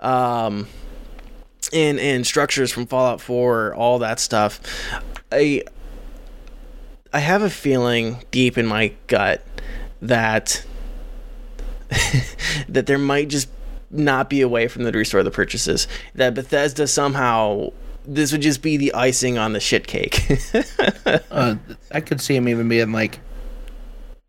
Um, 0.00 0.66
and, 1.72 1.98
and 2.00 2.26
structures 2.26 2.72
from 2.72 2.86
Fallout 2.86 3.20
4, 3.22 3.74
all 3.74 4.00
that 4.00 4.18
stuff. 4.20 4.60
I 5.32 5.62
I 7.12 7.18
have 7.18 7.42
a 7.42 7.50
feeling 7.50 8.18
deep 8.30 8.56
in 8.56 8.66
my 8.66 8.92
gut 9.06 9.44
that 10.00 10.64
that 12.68 12.86
there 12.86 12.98
might 12.98 13.28
just 13.28 13.48
not 13.90 14.30
be 14.30 14.40
a 14.40 14.48
way 14.48 14.68
from 14.68 14.84
them 14.84 14.92
to 14.92 14.98
restore 14.98 15.22
the 15.22 15.30
purchases. 15.30 15.86
That 16.14 16.34
Bethesda 16.34 16.86
somehow 16.86 17.72
this 18.04 18.32
would 18.32 18.42
just 18.42 18.62
be 18.62 18.76
the 18.76 18.92
icing 18.94 19.38
on 19.38 19.52
the 19.52 19.60
shit 19.60 19.86
cake. 19.86 20.26
Uh, 21.30 21.56
I 21.90 22.00
could 22.00 22.20
see 22.20 22.36
him 22.36 22.48
even 22.48 22.68
being 22.68 22.92
like, 22.92 23.18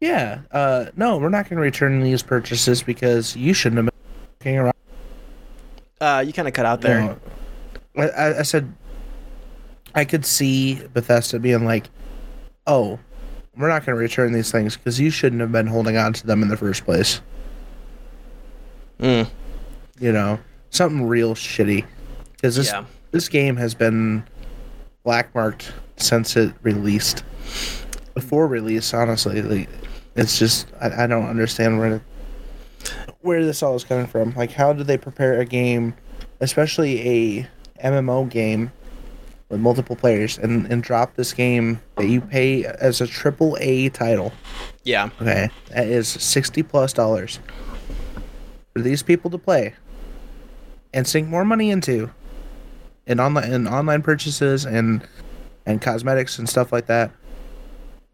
"Yeah, 0.02 0.40
uh, 0.52 0.86
no, 0.96 1.18
we're 1.18 1.30
not 1.30 1.50
going 1.50 1.58
to 1.58 1.62
return 1.62 2.02
these 2.02 2.24
purchases 2.24 2.82
because 2.82 3.36
you 3.36 3.54
shouldn't 3.54 3.86
have 3.86 3.94
been 4.40 4.56
around." 4.56 4.74
uh, 6.02 6.24
you 6.26 6.34
kind 6.34 6.48
of 6.48 6.54
cut 6.54 6.66
out 6.66 6.82
there. 6.82 7.02
No. 7.02 7.20
I, 7.96 8.40
I 8.40 8.42
said 8.42 8.74
I 9.96 10.06
could 10.06 10.26
see 10.26 10.82
Bethesda 10.94 11.40
being 11.40 11.66
like, 11.66 11.90
"Oh, 12.68 13.00
we're 13.58 13.68
not 13.70 13.86
going 13.86 13.96
to 13.96 14.02
return 14.02 14.32
these 14.34 14.52
things 14.52 14.76
because 14.76 15.00
you 15.00 15.10
shouldn't 15.10 15.42
have 15.42 15.52
been 15.52 15.68
holding 15.68 15.98
on 15.98 16.14
to 16.14 16.26
them 16.28 16.42
in 16.42 16.48
the 16.50 16.58
first 16.58 16.86
place." 16.86 17.22
Mm, 19.00 19.30
You 20.00 20.12
know, 20.12 20.40
something 20.70 21.06
real 21.08 21.36
shitty. 21.36 21.86
Because 22.34 22.56
this 22.56 22.68
Yeah. 22.68 22.86
this 23.12 23.30
game 23.30 23.56
has 23.58 23.74
been 23.76 24.24
black 25.04 25.34
marked 25.36 25.72
since 25.98 26.36
it 26.36 26.54
released. 26.64 27.24
Before 28.16 28.48
release, 28.48 28.94
honestly, 28.94 29.42
like, 29.42 29.70
it's 30.16 30.38
just 30.40 30.68
I, 30.82 31.04
I 31.04 31.08
don't 31.08 31.28
understand 31.28 31.80
where 31.80 32.02
where 33.22 33.46
this 33.46 33.64
all 33.64 33.76
is 33.76 33.84
coming 33.84 34.08
from. 34.08 34.34
Like, 34.36 34.52
how 34.52 34.74
do 34.74 34.84
they 34.84 34.98
prepare 34.98 35.40
a 35.40 35.46
game, 35.46 35.94
especially 36.42 37.40
a 37.42 37.48
MMO 37.84 38.30
game 38.30 38.72
with 39.54 39.62
multiple 39.62 39.96
players, 39.96 40.38
and 40.38 40.66
and 40.72 40.84
drop 40.84 41.16
this 41.16 41.32
game 41.32 41.80
that 41.96 42.08
you 42.08 42.20
pay 42.20 42.66
as 42.66 43.00
a 43.02 43.08
triple 43.08 43.58
A 43.62 43.90
title? 43.90 44.34
yeah. 44.84 45.10
Okay, 45.22 45.50
that 45.70 45.88
is 45.88 46.08
sixty 46.08 46.64
plus 46.64 46.92
dollars 46.92 47.40
for 48.74 48.82
these 48.82 49.04
people 49.04 49.30
to 49.32 49.38
play 49.38 49.76
and 50.94 51.08
sink 51.08 51.28
more 51.28 51.46
money 51.46 51.70
into 51.70 52.10
in 53.06 53.20
online 53.20 53.52
in 53.54 53.68
online 53.68 54.02
purchases 54.02 54.66
and 54.66 55.08
and 55.66 55.82
cosmetics 55.82 56.40
and 56.40 56.50
stuff 56.50 56.72
like 56.72 56.88
that, 56.88 57.12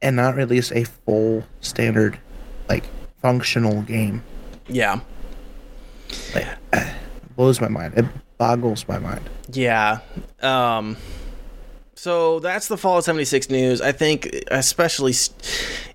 and 0.01 0.15
not 0.15 0.35
release 0.35 0.71
a 0.73 0.83
full 0.83 1.43
standard 1.61 2.19
like 2.67 2.83
functional 3.21 3.81
game. 3.83 4.23
Yeah. 4.67 4.99
Like, 6.35 6.47
blows 7.35 7.59
my 7.61 7.67
mind. 7.67 7.93
It 7.97 8.05
boggles 8.37 8.87
my 8.87 8.99
mind. 8.99 9.29
Yeah. 9.51 9.99
Um 10.41 10.97
so 11.99 12.39
that's 12.39 12.69
the 12.69 12.77
Fallout 12.77 13.03
76 13.03 13.49
news. 13.49 13.81
I 13.81 13.91
think 13.91 14.45
especially 14.49 15.11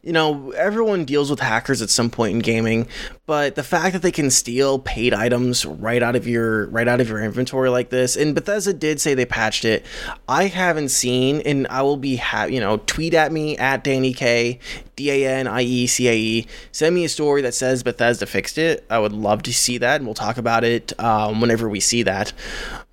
you 0.05 0.13
know, 0.13 0.51
everyone 0.51 1.07
deals 1.07 1.31
with 1.31 1.41
hackers 1.41 1.81
at 1.81 1.89
some 1.89 2.11
point 2.11 2.35
in 2.35 2.41
gaming, 2.41 2.87
but 3.25 3.55
the 3.55 3.63
fact 3.63 3.95
that 3.95 4.03
they 4.03 4.13
can 4.13 4.31
steal 4.31 4.79
paid 4.79 5.15
items 5.15 5.65
right 5.65 6.03
out 6.03 6.15
of 6.15 6.29
your 6.29 6.67
right 6.67 6.87
out 6.87 7.01
of 7.01 7.09
your 7.09 7.23
inventory 7.23 7.71
like 7.71 7.89
this, 7.89 8.17
and 8.17 8.35
Bethesda 8.35 8.75
did 8.75 9.01
say 9.01 9.15
they 9.15 9.25
patched 9.25 9.65
it. 9.65 9.87
I 10.29 10.49
haven't 10.49 10.91
seen, 10.91 11.41
and 11.41 11.67
I 11.69 11.81
will 11.81 11.97
be 11.97 12.17
ha- 12.17 12.45
you 12.45 12.61
know, 12.61 12.77
tweet 12.77 13.15
at 13.15 13.33
me 13.33 13.57
at 13.57 13.83
Danny 13.83 14.13
K, 14.13 14.59
D 14.97 15.11
A 15.11 15.39
N 15.39 15.47
I 15.47 15.63
E 15.63 15.87
C 15.87 16.09
A 16.09 16.15
E. 16.15 16.47
Send 16.73 16.95
me 16.95 17.05
a 17.05 17.09
story 17.09 17.43
that 17.43 17.55
says 17.55 17.83
Bethesda 17.83 18.27
fixed 18.27 18.59
it. 18.59 18.85
I 18.89 18.99
would 18.99 19.13
love 19.13 19.43
to 19.45 19.53
see 19.53 19.79
that, 19.79 19.97
and 19.97 20.07
we'll 20.07 20.15
talk 20.15 20.37
about 20.37 20.65
it 20.65 20.99
um, 21.01 21.41
whenever 21.41 21.69
we 21.69 21.81
see 21.81 22.03
that. 22.05 22.33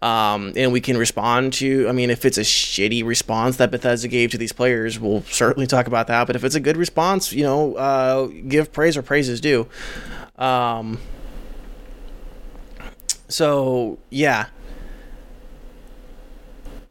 Um, 0.02 0.54
and 0.56 0.72
we 0.72 0.82
can 0.82 0.98
respond 0.98 1.54
to. 1.54 1.88
I 1.88 1.92
mean, 1.92 2.10
if 2.10 2.26
it's 2.26 2.38
a 2.38 2.42
shitty 2.42 3.06
response 3.06 3.58
that 3.58 3.72
Bethesda 3.72 4.08
gave 4.08 4.32
to 4.32 4.38
these 4.38 4.52
players, 4.52 5.00
we'll 5.00 5.24
certainly 5.24 5.68
talk 5.68 5.88
about 5.88 6.08
that. 6.08 6.28
But 6.28 6.36
if 6.36 6.44
it's 6.44 6.56
a 6.56 6.60
good 6.60 6.78
response, 6.78 7.32
you 7.32 7.44
know, 7.44 7.76
uh, 7.76 8.28
give 8.48 8.72
praise 8.74 8.96
where 8.96 9.04
praise 9.04 9.30
is 9.30 9.42
due. 9.42 9.68
Um, 10.38 11.00
so 13.28 14.00
yeah, 14.10 14.48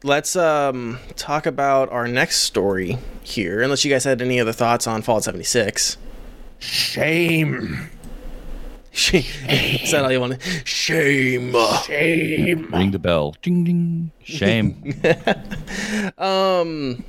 let's 0.03 0.35
um 0.35 0.99
talk 1.15 1.45
about 1.45 1.89
our 1.91 2.07
next 2.07 2.37
story 2.37 2.97
here. 3.23 3.61
Unless 3.61 3.85
you 3.85 3.91
guys 3.91 4.03
had 4.03 4.21
any 4.21 4.39
other 4.39 4.53
thoughts 4.53 4.87
on 4.87 5.01
Fallout 5.01 5.23
76. 5.23 5.97
Shame. 6.59 7.89
Shame. 8.91 9.23
Is 9.49 9.91
that 9.91 10.03
all 10.03 10.11
you 10.11 10.19
want? 10.19 10.41
Shame. 10.65 11.55
Shame. 11.85 12.69
Ring 12.71 12.91
the 12.91 12.99
bell. 12.99 13.35
Ding 13.41 13.63
ding. 13.63 14.11
Shame. 14.23 14.95
Um, 16.17 17.03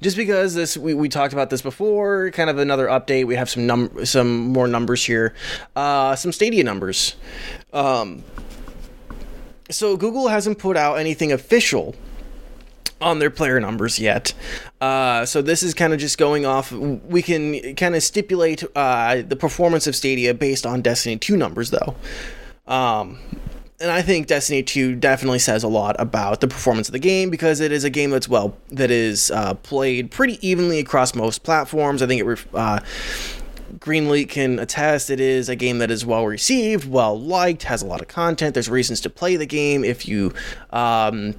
just 0.00 0.16
because 0.16 0.54
this 0.54 0.76
we, 0.76 0.94
we 0.94 1.08
talked 1.08 1.32
about 1.32 1.50
this 1.50 1.60
before, 1.62 2.30
kind 2.30 2.48
of 2.48 2.58
another 2.58 2.86
update. 2.86 3.26
We 3.26 3.34
have 3.36 3.50
some 3.50 3.66
num 3.66 4.04
some 4.06 4.48
more 4.48 4.68
numbers 4.68 5.04
here, 5.04 5.34
uh, 5.76 6.14
some 6.14 6.30
Stadia 6.32 6.62
numbers. 6.62 7.16
Um, 7.72 8.22
so 9.70 9.96
Google 9.96 10.28
hasn't 10.28 10.58
put 10.58 10.76
out 10.76 10.94
anything 10.94 11.32
official 11.32 11.94
on 13.00 13.18
their 13.18 13.30
player 13.30 13.60
numbers 13.60 13.98
yet. 13.98 14.32
Uh, 14.80 15.24
so 15.26 15.42
this 15.42 15.62
is 15.62 15.74
kind 15.74 15.92
of 15.92 16.00
just 16.00 16.18
going 16.18 16.46
off. 16.46 16.72
We 16.72 17.22
can 17.22 17.74
kind 17.76 17.94
of 17.94 18.02
stipulate 18.02 18.64
uh, 18.74 19.22
the 19.26 19.36
performance 19.36 19.86
of 19.86 19.94
Stadia 19.94 20.34
based 20.34 20.66
on 20.66 20.82
Destiny 20.82 21.16
2 21.16 21.36
numbers, 21.36 21.70
though. 21.70 21.94
Um, 22.66 23.18
and 23.80 23.90
I 23.90 24.02
think 24.02 24.28
Destiny 24.28 24.62
2 24.62 24.94
definitely 24.96 25.40
says 25.40 25.62
a 25.62 25.68
lot 25.68 25.96
about 25.98 26.40
the 26.40 26.48
performance 26.48 26.88
of 26.88 26.92
the 26.92 26.98
game 26.98 27.28
because 27.28 27.60
it 27.60 27.72
is 27.72 27.84
a 27.84 27.90
game 27.90 28.10
that's 28.10 28.28
well 28.28 28.56
that 28.70 28.90
is 28.90 29.30
uh, 29.30 29.54
played 29.54 30.10
pretty 30.10 30.38
evenly 30.46 30.78
across 30.78 31.14
most 31.14 31.42
platforms. 31.42 32.00
I 32.00 32.06
think 32.06 32.20
it. 32.20 32.24
Ref- 32.24 32.54
uh, 33.68 33.72
Greenleak 33.78 34.28
can 34.28 34.58
attest 34.58 35.10
it 35.10 35.20
is 35.20 35.48
a 35.48 35.56
game 35.56 35.78
that 35.78 35.90
is 35.90 36.04
well 36.06 36.26
received, 36.26 36.88
well 36.88 37.18
liked, 37.20 37.64
has 37.64 37.82
a 37.82 37.86
lot 37.86 38.00
of 38.00 38.08
content. 38.08 38.54
There's 38.54 38.68
reasons 38.68 39.00
to 39.02 39.10
play 39.10 39.36
the 39.36 39.46
game 39.46 39.84
if 39.84 40.06
you 40.08 40.32
um, 40.70 41.34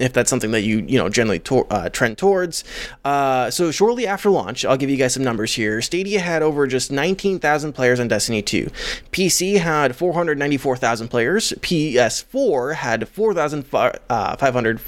if 0.00 0.12
that's 0.12 0.28
something 0.30 0.50
that 0.50 0.62
you 0.62 0.78
you 0.88 0.98
know 0.98 1.08
generally 1.08 1.38
to- 1.40 1.66
uh, 1.70 1.88
trend 1.88 2.18
towards. 2.18 2.64
Uh, 3.04 3.50
so 3.50 3.70
shortly 3.70 4.06
after 4.06 4.30
launch, 4.30 4.64
I'll 4.64 4.76
give 4.76 4.90
you 4.90 4.96
guys 4.96 5.14
some 5.14 5.22
numbers 5.24 5.54
here. 5.54 5.80
Stadia 5.82 6.20
had 6.20 6.42
over 6.42 6.66
just 6.66 6.90
19,000 6.90 7.72
players 7.72 8.00
on 8.00 8.08
Destiny 8.08 8.42
2. 8.42 8.70
PC 9.12 9.58
had 9.58 9.94
494,000 9.96 11.08
players. 11.08 11.52
PS4 11.60 12.74
had 12.74 13.08
4,500. 13.08 14.80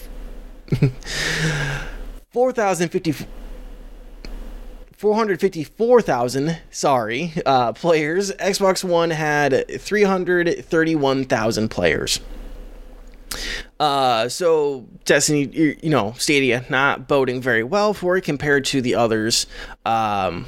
4,050. 2.32 3.26
454,000, 4.96 6.58
sorry, 6.70 7.32
uh, 7.44 7.72
players. 7.74 8.32
Xbox 8.32 8.82
One 8.82 9.10
had 9.10 9.66
331,000 9.80 11.68
players. 11.68 12.20
Uh, 13.78 14.28
so 14.28 14.86
Destiny, 15.04 15.76
you 15.82 15.90
know, 15.90 16.14
Stadia 16.16 16.64
not 16.70 17.06
boding 17.06 17.42
very 17.42 17.62
well 17.62 17.92
for 17.92 18.16
it 18.16 18.22
compared 18.22 18.64
to 18.66 18.80
the 18.80 18.94
others. 18.94 19.46
Um, 19.84 20.46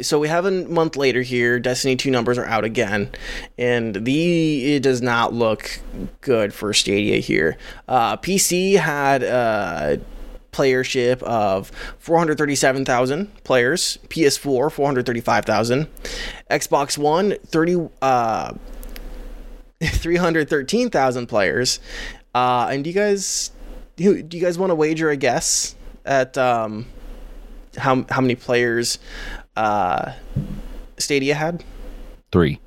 so 0.00 0.20
we 0.20 0.28
have 0.28 0.46
a 0.46 0.50
month 0.50 0.96
later 0.96 1.22
here. 1.22 1.58
Destiny 1.58 1.96
two 1.96 2.10
numbers 2.10 2.38
are 2.38 2.46
out 2.46 2.64
again, 2.64 3.10
and 3.58 3.94
the 4.06 4.76
it 4.76 4.82
does 4.82 5.02
not 5.02 5.34
look 5.34 5.80
good 6.20 6.54
for 6.54 6.72
Stadia 6.72 7.18
here. 7.18 7.58
Uh, 7.88 8.16
PC 8.16 8.78
had 8.78 9.22
uh, 9.22 9.96
playership 10.52 11.22
of 11.22 11.70
437,000 11.98 13.42
players. 13.44 13.98
PS4 14.08 14.70
435,000. 14.70 15.86
Xbox 16.50 16.98
One 16.98 17.36
30 17.46 17.88
uh 18.00 18.52
313,000 19.82 21.26
players. 21.26 21.80
Uh, 22.34 22.68
and 22.70 22.84
do 22.84 22.90
you 22.90 22.94
guys 22.94 23.50
do 23.96 24.04
you 24.04 24.22
guys 24.22 24.56
want 24.58 24.70
to 24.70 24.74
wager 24.74 25.10
a 25.10 25.16
guess 25.16 25.74
at 26.04 26.38
um, 26.38 26.86
how 27.76 28.04
how 28.08 28.20
many 28.20 28.34
players 28.34 28.98
uh, 29.56 30.12
Stadia 30.98 31.34
had? 31.34 31.64
Three. 32.30 32.60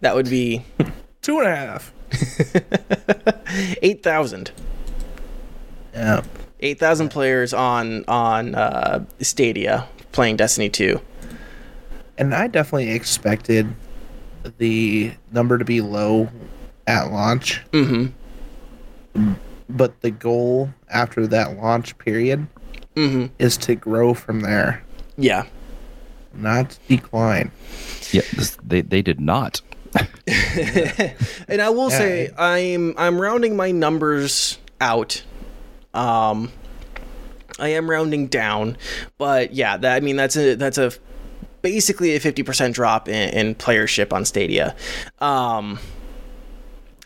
That 0.00 0.14
would 0.14 0.28
be 0.30 0.64
Two 1.22 1.40
and 1.40 1.48
a 1.48 1.56
half. 1.56 1.92
8,000. 3.82 4.52
Yeah. 5.96 6.22
8,000 6.60 7.08
players 7.08 7.52
on 7.54 8.04
on 8.06 8.54
uh, 8.54 9.04
Stadia 9.20 9.86
playing 10.12 10.36
Destiny 10.36 10.68
2. 10.68 11.00
And 12.18 12.34
I 12.34 12.46
definitely 12.48 12.90
expected 12.90 13.66
the 14.58 15.12
number 15.32 15.58
to 15.58 15.64
be 15.64 15.80
low 15.80 16.28
at 16.86 17.10
launch, 17.10 17.62
Mhm. 17.72 18.12
but 19.68 20.00
the 20.02 20.10
goal 20.10 20.70
after 20.88 21.26
that 21.26 21.56
launch 21.58 21.96
period 21.98 22.46
Mhm. 22.94 23.30
is 23.38 23.56
to 23.58 23.74
grow 23.74 24.14
from 24.14 24.40
there, 24.40 24.82
Yeah. 25.18 25.44
not 26.32 26.78
decline. 26.88 27.50
Yeah, 28.12 28.22
this, 28.34 28.56
they 28.66 28.80
they 28.82 29.02
did 29.02 29.20
not. 29.20 29.60
and 31.48 31.60
I 31.60 31.68
will 31.70 31.90
Yeah. 31.90 31.98
say 31.98 32.30
I'm 32.38 32.94
I'm 32.96 33.20
rounding 33.20 33.56
my 33.56 33.72
numbers 33.72 34.58
out. 34.80 35.22
Um 35.96 36.52
I 37.58 37.68
am 37.68 37.88
rounding 37.88 38.26
down, 38.26 38.76
but 39.18 39.54
yeah, 39.54 39.76
that 39.76 39.96
I 39.96 40.00
mean 40.00 40.16
that's 40.16 40.36
a 40.36 40.54
that's 40.54 40.78
a 40.78 40.92
basically 41.62 42.14
a 42.14 42.20
50% 42.20 42.74
drop 42.74 43.08
in, 43.08 43.30
in 43.30 43.54
playership 43.54 44.12
on 44.12 44.24
Stadia. 44.24 44.76
Um 45.20 45.78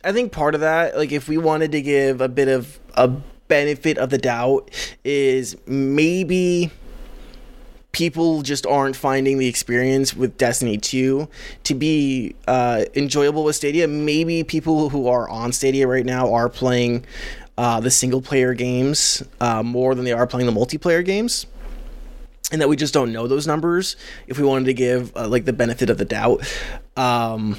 I 0.02 0.12
think 0.12 0.32
part 0.32 0.54
of 0.54 0.62
that, 0.62 0.96
like 0.96 1.12
if 1.12 1.28
we 1.28 1.38
wanted 1.38 1.72
to 1.72 1.82
give 1.82 2.20
a 2.20 2.28
bit 2.28 2.48
of 2.48 2.80
a 2.94 3.08
benefit 3.48 3.98
of 3.98 4.10
the 4.10 4.18
doubt 4.18 4.70
is 5.04 5.56
maybe 5.66 6.70
people 7.92 8.42
just 8.42 8.64
aren't 8.66 8.96
finding 8.96 9.38
the 9.38 9.48
experience 9.48 10.14
with 10.14 10.38
Destiny 10.38 10.78
2 10.78 11.28
to 11.64 11.74
be 11.74 12.34
uh, 12.46 12.84
enjoyable 12.94 13.44
with 13.44 13.56
Stadia. 13.56 13.88
Maybe 13.88 14.44
people 14.44 14.88
who 14.88 15.08
are 15.08 15.28
on 15.28 15.52
Stadia 15.52 15.86
right 15.86 16.06
now 16.06 16.32
are 16.32 16.48
playing 16.48 17.04
uh, 17.58 17.80
the 17.80 17.90
single 17.90 18.22
player 18.22 18.54
games 18.54 19.22
uh, 19.40 19.62
more 19.62 19.94
than 19.94 20.04
they 20.04 20.12
are 20.12 20.26
playing 20.26 20.46
the 20.46 20.52
multiplayer 20.52 21.04
games. 21.04 21.46
And 22.52 22.60
that 22.60 22.68
we 22.68 22.74
just 22.74 22.92
don't 22.92 23.12
know 23.12 23.28
those 23.28 23.46
numbers 23.46 23.96
if 24.26 24.38
we 24.38 24.44
wanted 24.44 24.64
to 24.64 24.74
give 24.74 25.16
uh, 25.16 25.28
like 25.28 25.44
the 25.44 25.52
benefit 25.52 25.88
of 25.88 25.98
the 25.98 26.04
doubt. 26.04 26.42
Um, 26.96 27.56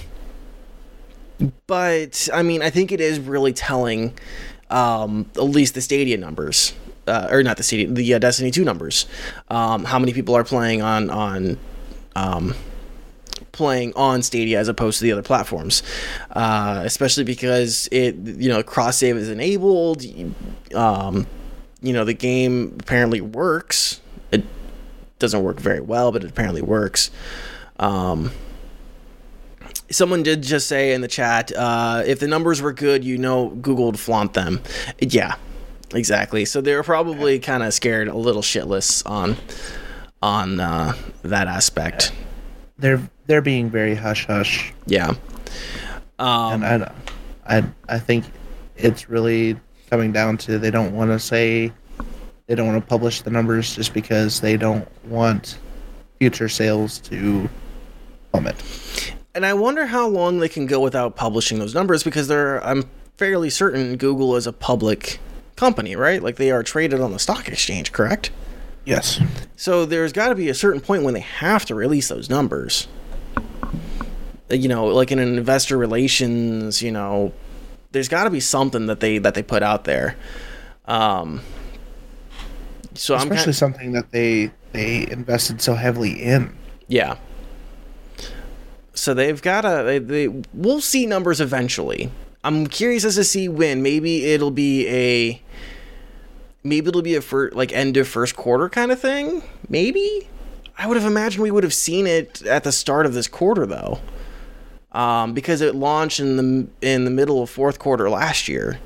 but 1.66 2.28
I 2.34 2.44
mean, 2.44 2.62
I 2.62 2.70
think 2.70 2.92
it 2.92 3.00
is 3.00 3.20
really 3.20 3.54
telling, 3.54 4.14
um, 4.70 5.30
at 5.36 5.44
least 5.44 5.76
the 5.76 5.82
Stadia 5.82 6.18
numbers, 6.18 6.74
uh, 7.08 7.30
or 7.32 7.42
not 7.42 7.58
the 7.58 7.64
Stadia, 7.64 7.88
the 7.88 8.14
uh, 8.16 8.20
Destiny 8.20 8.52
two 8.52 8.66
numbers. 8.66 9.06
Um, 9.50 9.86
how 9.86 9.98
many 9.98 10.14
people 10.14 10.36
are 10.36 10.44
playing 10.44 10.82
on 10.82 11.10
on 11.10 11.58
um, 12.16 12.54
playing 13.52 13.94
on 13.96 14.22
Stadia 14.22 14.60
as 14.60 14.68
opposed 14.68 15.00
to 15.00 15.04
the 15.04 15.12
other 15.12 15.24
platforms, 15.24 15.84
uh, 16.32 16.82
especially 16.86 17.24
because 17.24 17.88
it 17.92 18.16
you 18.16 18.50
know 18.50 18.64
cross 18.64 18.98
save 18.98 19.18
is 19.18 19.30
enabled. 19.30 20.04
Um, 20.74 21.28
you 21.82 21.94
know 21.94 22.06
the 22.06 22.14
game 22.14 22.78
apparently 22.80 23.22
works. 23.22 24.02
It 24.32 24.46
doesn't 25.20 25.44
work 25.44 25.60
very 25.60 25.82
well, 25.82 26.12
but 26.12 26.24
it 26.24 26.30
apparently 26.30 26.62
works. 26.62 27.12
Um, 27.80 28.32
someone 29.92 30.24
did 30.24 30.42
just 30.42 30.68
say 30.68 30.94
in 30.94 31.02
the 31.02 31.08
chat 31.08 31.52
uh, 31.56 32.04
if 32.06 32.20
the 32.20 32.28
numbers 32.28 32.62
were 32.62 32.74
good 32.74 33.04
you 33.04 33.18
know 33.18 33.50
google 33.50 33.88
would 33.88 34.00
flaunt 34.00 34.34
them 34.34 34.62
yeah 35.00 35.36
exactly 35.94 36.46
so 36.46 36.62
they 36.62 36.74
were 36.74 36.84
probably 36.84 37.40
kind 37.40 37.62
of 37.64 37.74
scared 37.74 38.08
a 38.08 38.16
little 38.16 38.42
shitless 38.42 39.08
on 39.10 39.36
on 40.22 40.60
uh, 40.60 40.94
that 41.24 41.48
aspect 41.48 42.12
They're 42.78 43.10
they're 43.32 43.42
being 43.42 43.70
very 43.70 43.96
hush 43.96 44.28
hush, 44.28 44.74
yeah 44.88 45.14
um, 46.20 46.62
and 46.64 46.84
I, 46.84 46.92
I 47.48 47.64
I 47.88 47.98
think 47.98 48.26
it's 48.76 49.10
really 49.10 49.56
coming 49.90 50.12
down 50.12 50.38
to 50.40 50.60
they 50.60 50.70
don't 50.70 50.94
want 50.94 51.12
to 51.12 51.18
say 51.18 51.72
they 52.48 52.56
don't 52.56 52.68
want 52.68 52.84
to 52.84 52.86
publish 52.86 53.22
the 53.22 53.30
numbers 53.30 53.74
just 53.74 53.94
because 53.94 54.42
they 54.42 54.58
don't 54.58 54.86
want 55.06 55.60
future 56.20 56.50
sales 56.50 57.00
to 57.00 57.50
plummet. 58.32 58.62
and 59.34 59.46
i 59.46 59.54
wonder 59.54 59.86
how 59.86 60.06
long 60.08 60.40
they 60.40 60.50
can 60.50 60.66
go 60.66 60.82
without 60.82 61.16
publishing 61.16 61.58
those 61.58 61.74
numbers 61.74 62.04
because 62.04 62.28
they're 62.28 62.62
i'm 62.66 62.84
fairly 63.16 63.50
certain 63.50 63.96
google 63.96 64.36
is 64.36 64.46
a 64.46 64.52
public 64.52 65.20
company 65.56 65.96
right 65.96 66.22
like 66.22 66.36
they 66.36 66.52
are 66.52 66.64
traded 66.64 67.00
on 67.00 67.14
the 67.14 67.20
stock 67.20 67.48
exchange 67.48 67.94
correct 67.94 68.30
Yes. 68.84 69.22
So 69.56 69.86
there's 69.86 70.12
got 70.12 70.30
to 70.30 70.36
be 70.36 70.50
a 70.50 70.54
certain 70.54 70.82
point 70.82 71.04
when 71.04 71.14
they 71.14 71.20
have 71.20 71.66
to 71.66 71.76
release 71.76 72.08
those 72.08 72.30
numbers. 72.30 72.88
You 74.52 74.68
know, 74.68 74.88
like 74.88 75.12
in 75.12 75.20
an 75.20 75.38
investor 75.38 75.78
relations, 75.78 76.82
you 76.82 76.92
know, 76.92 77.34
there's 77.92 78.08
got 78.10 78.26
to 78.26 78.30
be 78.30 78.40
something 78.40 78.88
that 78.88 79.00
they 79.00 79.18
that 79.20 79.34
they 79.34 79.44
put 79.44 79.64
out 79.64 79.84
there. 79.86 80.16
Um, 80.86 81.42
so 82.94 83.16
I'm 83.16 83.22
Especially 83.24 83.46
kind 83.46 83.56
something 83.56 83.92
that 83.94 84.12
they 84.12 84.52
they 84.74 85.10
invested 85.10 85.62
so 85.62 85.76
heavily 85.76 86.22
in. 86.22 86.56
yeah. 86.88 87.18
So 88.94 89.14
they've 89.14 89.42
got 89.42 89.62
to 89.62 89.84
they, 89.86 90.00
they 90.00 90.28
we'll 90.54 90.82
see 90.82 91.06
numbers 91.06 91.40
eventually. 91.42 92.12
I'm 92.44 92.68
curious 92.68 93.06
as 93.06 93.16
to 93.16 93.24
see 93.24 93.48
when. 93.48 93.82
Maybe 93.82 94.26
it'll 94.26 94.52
be 94.52 94.88
a 94.88 95.42
maybe 96.64 96.90
it'll 96.90 97.02
be 97.02 97.16
a 97.16 97.22
fir- 97.22 97.52
like 97.52 97.72
end 97.72 97.98
of 97.98 98.08
first 98.08 98.36
quarter 98.36 98.68
kind 98.70 98.92
of 98.92 99.00
thing. 99.00 99.44
Maybe 99.70 100.28
I 100.78 100.88
would 100.88 100.98
have 100.98 101.06
imagined 101.06 101.44
we 101.44 101.52
would 101.52 101.64
have 101.64 101.74
seen 101.74 102.06
it 102.08 102.42
at 102.46 102.64
the 102.64 102.72
start 102.72 103.06
of 103.06 103.14
this 103.14 103.28
quarter 103.28 103.66
though, 103.66 104.00
um, 104.92 105.34
because 105.34 105.62
it 105.62 105.76
launched 105.76 106.20
in 106.20 106.38
the 106.38 106.68
in 106.82 107.06
the 107.06 107.12
middle 107.12 107.42
of 107.42 107.50
fourth 107.50 107.80
quarter 107.80 108.10
last 108.10 108.48
year. 108.48 108.80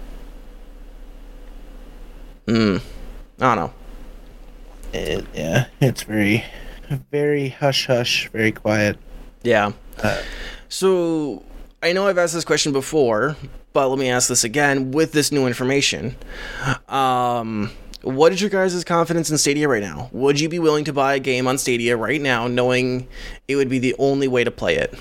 Hmm. 2.48 2.78
I 3.40 3.56
don't 3.56 3.58
know. 3.58 3.74
It, 4.94 5.26
yeah, 5.34 5.66
it's 5.82 6.04
very, 6.04 6.46
very 7.12 7.50
hush 7.50 7.88
hush, 7.88 8.30
very 8.30 8.52
quiet. 8.52 8.98
Yeah. 9.44 9.72
Uh, 10.02 10.22
So 10.70 11.44
I 11.84 11.94
know 11.94 12.08
I've 12.08 12.18
asked 12.18 12.34
this 12.34 12.46
question 12.46 12.72
before, 12.72 13.36
but 13.74 13.90
let 13.90 14.00
me 14.00 14.10
ask 14.10 14.30
this 14.30 14.44
again 14.44 14.92
with 14.92 15.12
this 15.12 15.32
new 15.32 15.48
information. 15.48 16.16
Um, 16.88 17.72
what 18.02 18.32
is 18.32 18.42
your 18.42 18.50
guys' 18.50 18.84
confidence 18.84 19.30
in 19.30 19.38
Stadia 19.38 19.68
right 19.68 19.82
now? 19.84 20.10
Would 20.12 20.40
you 20.40 20.48
be 20.50 20.60
willing 20.60 20.86
to 20.86 20.94
buy 20.94 21.16
a 21.16 21.20
game 21.20 21.48
on 21.48 21.58
Stadia 21.58 21.98
right 21.98 22.22
now, 22.22 22.48
knowing 22.48 23.08
it 23.48 23.56
would 23.56 23.70
be 23.70 23.80
the 23.80 23.96
only 24.00 24.28
way 24.28 24.44
to 24.44 24.52
play 24.52 24.76
it? 24.76 24.94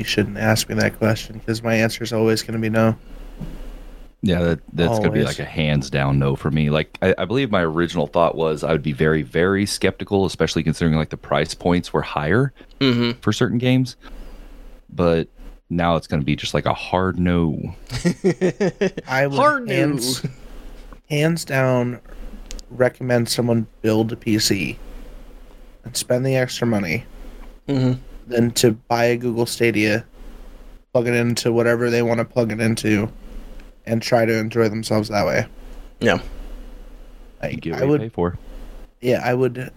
You 0.00 0.06
shouldn't 0.06 0.38
ask 0.38 0.66
me 0.70 0.76
that 0.76 0.96
question 0.96 1.36
because 1.38 1.62
my 1.62 1.74
answer 1.74 2.02
is 2.02 2.10
always 2.10 2.40
going 2.42 2.54
to 2.54 2.58
be 2.58 2.70
no. 2.70 2.96
Yeah, 4.22 4.40
that, 4.40 4.60
that's 4.72 4.98
gonna 4.98 5.10
be 5.10 5.22
like 5.24 5.38
a 5.38 5.44
hands 5.44 5.88
down 5.90 6.18
no 6.18 6.36
for 6.36 6.50
me. 6.50 6.68
Like 6.70 6.96
I, 7.02 7.14
I 7.18 7.24
believe 7.26 7.50
my 7.50 7.60
original 7.62 8.06
thought 8.06 8.34
was 8.34 8.62
I 8.64 8.72
would 8.72 8.82
be 8.82 8.92
very, 8.92 9.20
very 9.22 9.64
skeptical, 9.66 10.24
especially 10.26 10.62
considering 10.62 10.96
like 10.96 11.08
the 11.10 11.16
price 11.18 11.52
points 11.54 11.92
were 11.92 12.00
higher 12.02 12.52
Mm-hmm. 12.80 13.18
for 13.20 13.30
certain 13.32 13.58
games. 13.58 13.96
But 14.90 15.28
now 15.70 15.96
it's 15.96 16.06
gonna 16.06 16.22
be 16.24 16.34
just 16.36 16.52
like 16.54 16.64
a 16.66 16.72
hard 16.74 17.18
no. 17.18 17.74
I 19.06 19.26
would 19.26 19.36
Hard 19.36 19.66
no. 19.68 19.74
hands, 19.74 20.24
hands 21.10 21.44
down 21.44 22.00
recommend 22.70 23.28
someone 23.28 23.66
build 23.82 24.12
a 24.12 24.16
PC 24.16 24.76
and 25.84 25.94
spend 25.96 26.24
the 26.24 26.36
extra 26.36 26.66
money 26.66 27.04
Mm-hmm. 27.68 28.00
Than 28.30 28.50
to 28.52 28.72
buy 28.72 29.04
a 29.06 29.16
Google 29.16 29.46
Stadia, 29.46 30.04
plug 30.92 31.06
it 31.06 31.14
into 31.14 31.52
whatever 31.52 31.90
they 31.90 32.02
want 32.02 32.18
to 32.18 32.24
plug 32.24 32.52
it 32.52 32.60
into, 32.60 33.10
and 33.86 34.00
try 34.00 34.24
to 34.24 34.38
enjoy 34.38 34.68
themselves 34.68 35.08
that 35.08 35.26
way. 35.26 35.46
Yeah. 36.00 36.20
You 37.42 37.56
get 37.56 37.72
what 37.72 37.82
I 37.82 37.84
you 37.84 37.90
would 37.90 38.00
pay 38.02 38.08
for. 38.10 38.38
yeah, 39.00 39.20
I 39.24 39.34
would 39.34 39.72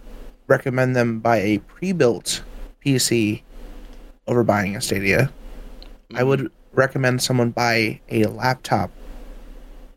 recommend 0.46 0.94
them 0.94 1.20
buy 1.20 1.38
a 1.38 1.58
pre-built 1.58 2.42
PC 2.84 3.42
over 4.26 4.44
buying 4.44 4.76
a 4.76 4.80
Stadia. 4.80 5.32
I 6.14 6.22
would 6.22 6.50
recommend 6.72 7.22
someone 7.22 7.50
buy 7.50 8.00
a 8.10 8.24
laptop 8.26 8.90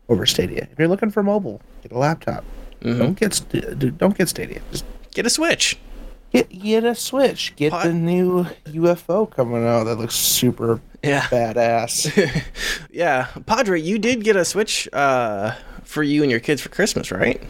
over 0.08 0.24
Stadia. 0.24 0.66
If 0.72 0.78
you're 0.78 0.88
looking 0.88 1.10
for 1.10 1.22
mobile, 1.22 1.60
get 1.82 1.92
a 1.92 1.98
laptop. 1.98 2.44
Mhm. 2.80 2.98
Don't 2.98 3.18
get 3.18 3.98
don't 3.98 4.16
get 4.16 4.28
Stadia. 4.28 4.60
Just 4.70 4.84
Get 5.12 5.26
a 5.26 5.30
Switch. 5.30 5.76
Get 6.32 6.48
get 6.50 6.84
a 6.84 6.94
Switch. 6.94 7.54
Get 7.56 7.72
Pot- 7.72 7.84
the 7.84 7.92
new 7.94 8.44
UFO 8.66 9.30
coming 9.30 9.66
out 9.66 9.84
that 9.84 9.96
looks 9.96 10.14
super 10.14 10.80
Yeah. 11.02 11.22
badass. 11.22 12.44
yeah. 12.90 13.28
Padre, 13.46 13.80
you 13.80 13.98
did 13.98 14.24
get 14.24 14.36
a 14.36 14.44
Switch 14.44 14.88
uh, 14.92 15.52
for 15.84 16.02
you 16.02 16.22
and 16.22 16.30
your 16.30 16.40
kids 16.40 16.60
for 16.62 16.68
Christmas, 16.68 17.10
right? 17.10 17.42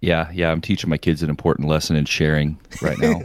Yeah, 0.00 0.30
yeah. 0.32 0.50
I'm 0.52 0.60
teaching 0.60 0.90
my 0.90 0.98
kids 0.98 1.22
an 1.22 1.30
important 1.30 1.68
lesson 1.68 1.96
in 1.96 2.04
sharing 2.04 2.58
right 2.82 2.98
now. 2.98 3.20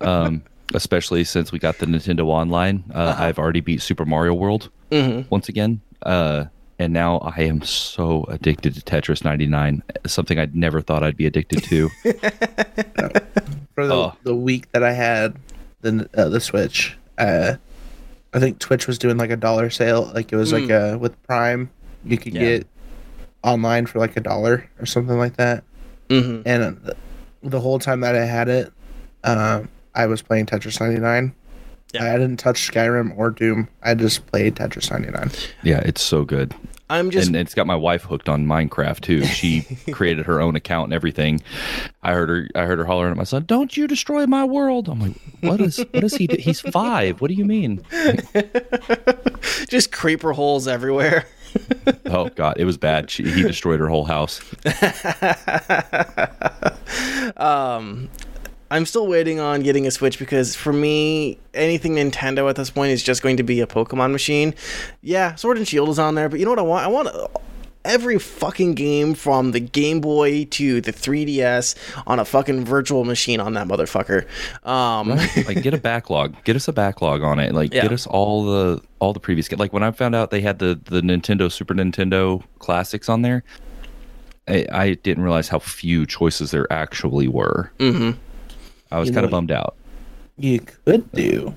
um, 0.00 0.42
especially 0.74 1.24
since 1.24 1.50
we 1.52 1.58
got 1.58 1.78
the 1.78 1.86
Nintendo 1.86 2.26
Online. 2.26 2.84
Uh, 2.92 3.14
I've 3.18 3.38
already 3.38 3.60
beat 3.60 3.80
Super 3.82 4.04
Mario 4.04 4.34
World 4.34 4.70
once 4.90 5.48
again. 5.48 5.80
Uh, 6.02 6.44
and 6.78 6.92
now 6.92 7.18
I 7.18 7.42
am 7.42 7.62
so 7.62 8.24
addicted 8.28 8.74
to 8.74 8.80
Tetris 8.82 9.24
99, 9.24 9.82
something 10.06 10.38
I'd 10.38 10.54
never 10.56 10.80
thought 10.80 11.02
I'd 11.02 11.16
be 11.16 11.26
addicted 11.26 11.62
to. 11.64 11.90
For 13.74 13.86
the, 13.86 13.94
Oh. 13.94 14.12
the 14.22 14.34
week 14.34 14.70
that 14.72 14.82
I 14.82 14.92
had 14.92 15.36
the 15.80 16.08
uh, 16.14 16.28
the 16.28 16.40
Switch, 16.40 16.96
uh, 17.18 17.54
I 18.32 18.38
think 18.40 18.58
Twitch 18.58 18.86
was 18.86 18.98
doing 18.98 19.16
like 19.16 19.30
a 19.30 19.36
dollar 19.36 19.70
sale. 19.70 20.10
Like 20.14 20.32
it 20.32 20.36
was 20.36 20.52
like 20.52 20.70
uh 20.70 20.96
with 21.00 21.20
Prime, 21.24 21.70
you 22.04 22.16
could 22.18 22.34
Yeah. 22.34 22.40
get 22.40 22.66
online 23.42 23.86
for 23.86 23.98
like 23.98 24.16
a 24.16 24.20
dollar 24.20 24.68
or 24.80 24.86
something 24.86 25.18
like 25.18 25.36
that. 25.36 25.64
Mm-hmm. 26.08 26.42
And 26.48 26.62
uh, 26.62 26.70
the, 26.82 26.96
the 27.50 27.60
whole 27.60 27.78
time 27.78 28.00
that 28.00 28.14
I 28.14 28.24
had 28.24 28.48
it, 28.48 28.72
um, 29.24 29.68
I 29.94 30.06
was 30.06 30.22
playing 30.22 30.46
Tetris 30.46 30.80
99. 30.80 31.34
Yeah. 31.92 32.04
I 32.04 32.12
didn't 32.12 32.38
touch 32.38 32.70
Skyrim 32.70 33.16
or 33.16 33.30
Doom. 33.30 33.68
I 33.82 33.94
just 33.94 34.26
played 34.26 34.56
Tetris 34.56 34.90
99. 34.90 35.30
yeah, 35.62 35.78
it's 35.80 36.02
so 36.02 36.24
good. 36.24 36.54
I'm 36.90 37.10
just 37.10 37.28
and 37.28 37.36
it's 37.36 37.54
got 37.54 37.66
my 37.66 37.76
wife 37.76 38.02
hooked 38.04 38.28
on 38.28 38.46
Minecraft 38.46 39.00
too. 39.00 39.24
She 39.24 39.62
created 39.92 40.26
her 40.26 40.40
own 40.40 40.54
account 40.54 40.84
and 40.88 40.92
everything. 40.92 41.42
I 42.02 42.12
heard 42.12 42.28
her. 42.28 42.48
I 42.54 42.66
heard 42.66 42.78
her 42.78 42.84
hollering 42.84 43.12
at 43.12 43.16
my 43.16 43.24
son, 43.24 43.44
"Don't 43.46 43.74
you 43.76 43.86
destroy 43.86 44.26
my 44.26 44.44
world!" 44.44 44.88
I'm 44.88 45.00
like, 45.00 45.14
"What 45.40 45.60
is? 45.60 45.78
What 45.92 46.04
is 46.04 46.14
he? 46.16 46.26
Do? 46.26 46.36
He's 46.36 46.60
five. 46.60 47.20
What 47.20 47.28
do 47.28 47.34
you 47.34 47.44
mean?" 47.46 47.82
just 49.68 49.92
creeper 49.92 50.32
holes 50.32 50.68
everywhere. 50.68 51.26
Oh 52.06 52.28
God, 52.30 52.56
it 52.58 52.64
was 52.64 52.76
bad. 52.76 53.10
She, 53.10 53.22
he 53.30 53.42
destroyed 53.42 53.78
her 53.80 53.88
whole 53.88 54.04
house. 54.04 54.40
um, 57.36 58.08
I'm 58.70 58.86
still 58.86 59.06
waiting 59.06 59.40
on 59.40 59.62
getting 59.62 59.86
a 59.86 59.90
Switch 59.90 60.18
because 60.18 60.54
for 60.56 60.72
me, 60.72 61.38
anything 61.52 61.94
Nintendo 61.94 62.48
at 62.50 62.56
this 62.56 62.70
point 62.70 62.92
is 62.92 63.02
just 63.02 63.22
going 63.22 63.36
to 63.36 63.42
be 63.42 63.60
a 63.60 63.66
Pokemon 63.66 64.12
machine. 64.12 64.54
Yeah, 65.02 65.34
Sword 65.34 65.58
and 65.58 65.68
Shield 65.68 65.88
is 65.90 65.98
on 65.98 66.14
there, 66.14 66.28
but 66.28 66.38
you 66.40 66.44
know 66.44 66.50
what 66.52 66.58
I 66.58 66.62
want? 66.62 66.84
I 66.84 66.88
want 66.88 67.30
every 67.84 68.18
fucking 68.18 68.74
game 68.74 69.12
from 69.14 69.52
the 69.52 69.60
Game 69.60 70.00
Boy 70.00 70.46
to 70.46 70.80
the 70.80 70.90
3DS 70.92 71.74
on 72.06 72.18
a 72.18 72.24
fucking 72.24 72.64
virtual 72.64 73.04
machine 73.04 73.40
on 73.40 73.52
that 73.52 73.68
motherfucker. 73.68 74.26
Um, 74.66 75.10
like 75.46 75.62
get 75.62 75.74
a 75.74 75.78
backlog 75.78 76.34
get 76.44 76.56
us 76.56 76.66
a 76.66 76.72
backlog 76.72 77.22
on 77.22 77.38
it 77.38 77.52
like 77.54 77.74
Yeah. 77.74 77.82
get 77.82 77.92
us 77.92 78.06
all 78.06 78.44
the 78.46 78.82
all 79.00 79.12
the 79.12 79.20
previous 79.20 79.52
like 79.52 79.74
when 79.74 79.82
i 79.82 79.90
found 79.90 80.14
out 80.14 80.30
they 80.30 80.40
had 80.40 80.58
the 80.58 80.80
the 80.86 81.02
nintendo 81.02 81.52
super 81.52 81.74
nintendo 81.74 82.42
classics 82.58 83.10
on 83.10 83.20
there 83.20 83.44
i, 84.48 84.64
I 84.72 84.94
didn't 84.94 85.22
realize 85.22 85.48
how 85.48 85.58
few 85.58 86.06
choices 86.06 86.52
there 86.52 86.66
actually 86.72 87.28
were 87.28 87.70
mhm. 87.78 88.16
I 88.90 88.98
was 88.98 89.08
You 89.08 89.14
kind 89.14 89.24
of 89.24 89.30
bummed 89.30 89.50
out 89.50 89.74
You 90.36 90.60
could 90.60 91.10
do 91.12 91.54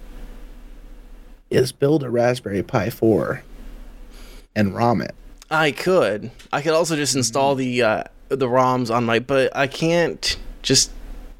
is 1.49 1.71
build 1.71 2.03
a 2.03 2.09
Raspberry 2.09 2.61
Pi 2.63 2.89
4 2.89 3.41
and 4.55 4.75
ROM 4.75 5.01
it. 5.01 5.15
I 5.49 5.71
could. 5.71 6.32
I 6.51 6.61
could 6.61 6.73
also 6.73 6.95
just 6.95 7.15
install 7.15 7.55
the 7.55 7.82
uh, 7.82 8.03
the 8.30 8.47
ROMs 8.47 8.93
on 8.93 9.05
my, 9.05 9.19
but 9.19 9.55
I 9.55 9.67
can't 9.67 10.36
just 10.61 10.91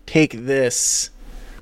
take 0.06 0.46
this 0.46 1.10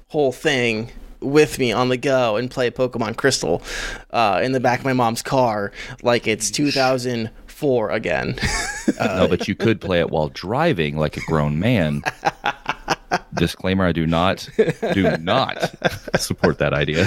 whole 0.09 0.32
thing 0.32 0.91
with 1.19 1.57
me 1.57 1.71
on 1.71 1.89
the 1.89 1.97
go 1.97 2.36
and 2.36 2.51
play 2.51 2.69
Pokemon 2.69 3.17
Crystal 3.17 3.63
uh, 4.11 4.41
in 4.43 4.51
the 4.51 4.59
back 4.59 4.80
of 4.80 4.86
my 4.86 4.93
mom's 4.93 5.23
car 5.23 5.71
like 6.03 6.28
it's 6.28 6.51
2004 6.51 7.89
again. 7.89 8.36
no 8.99 9.28
but 9.28 9.47
you 9.47 9.55
could 9.55 9.82
play 9.82 9.99
it 9.99 10.11
while 10.11 10.30
driving 10.30 10.97
like 10.97 11.17
a 11.17 11.21
grown 11.21 11.57
man 11.57 12.03
disclaimer 13.36 13.86
i 13.86 13.91
do 13.91 14.06
not 14.06 14.47
do 14.93 15.18
not 15.18 15.72
support 16.18 16.58
that 16.58 16.74
idea 16.74 17.06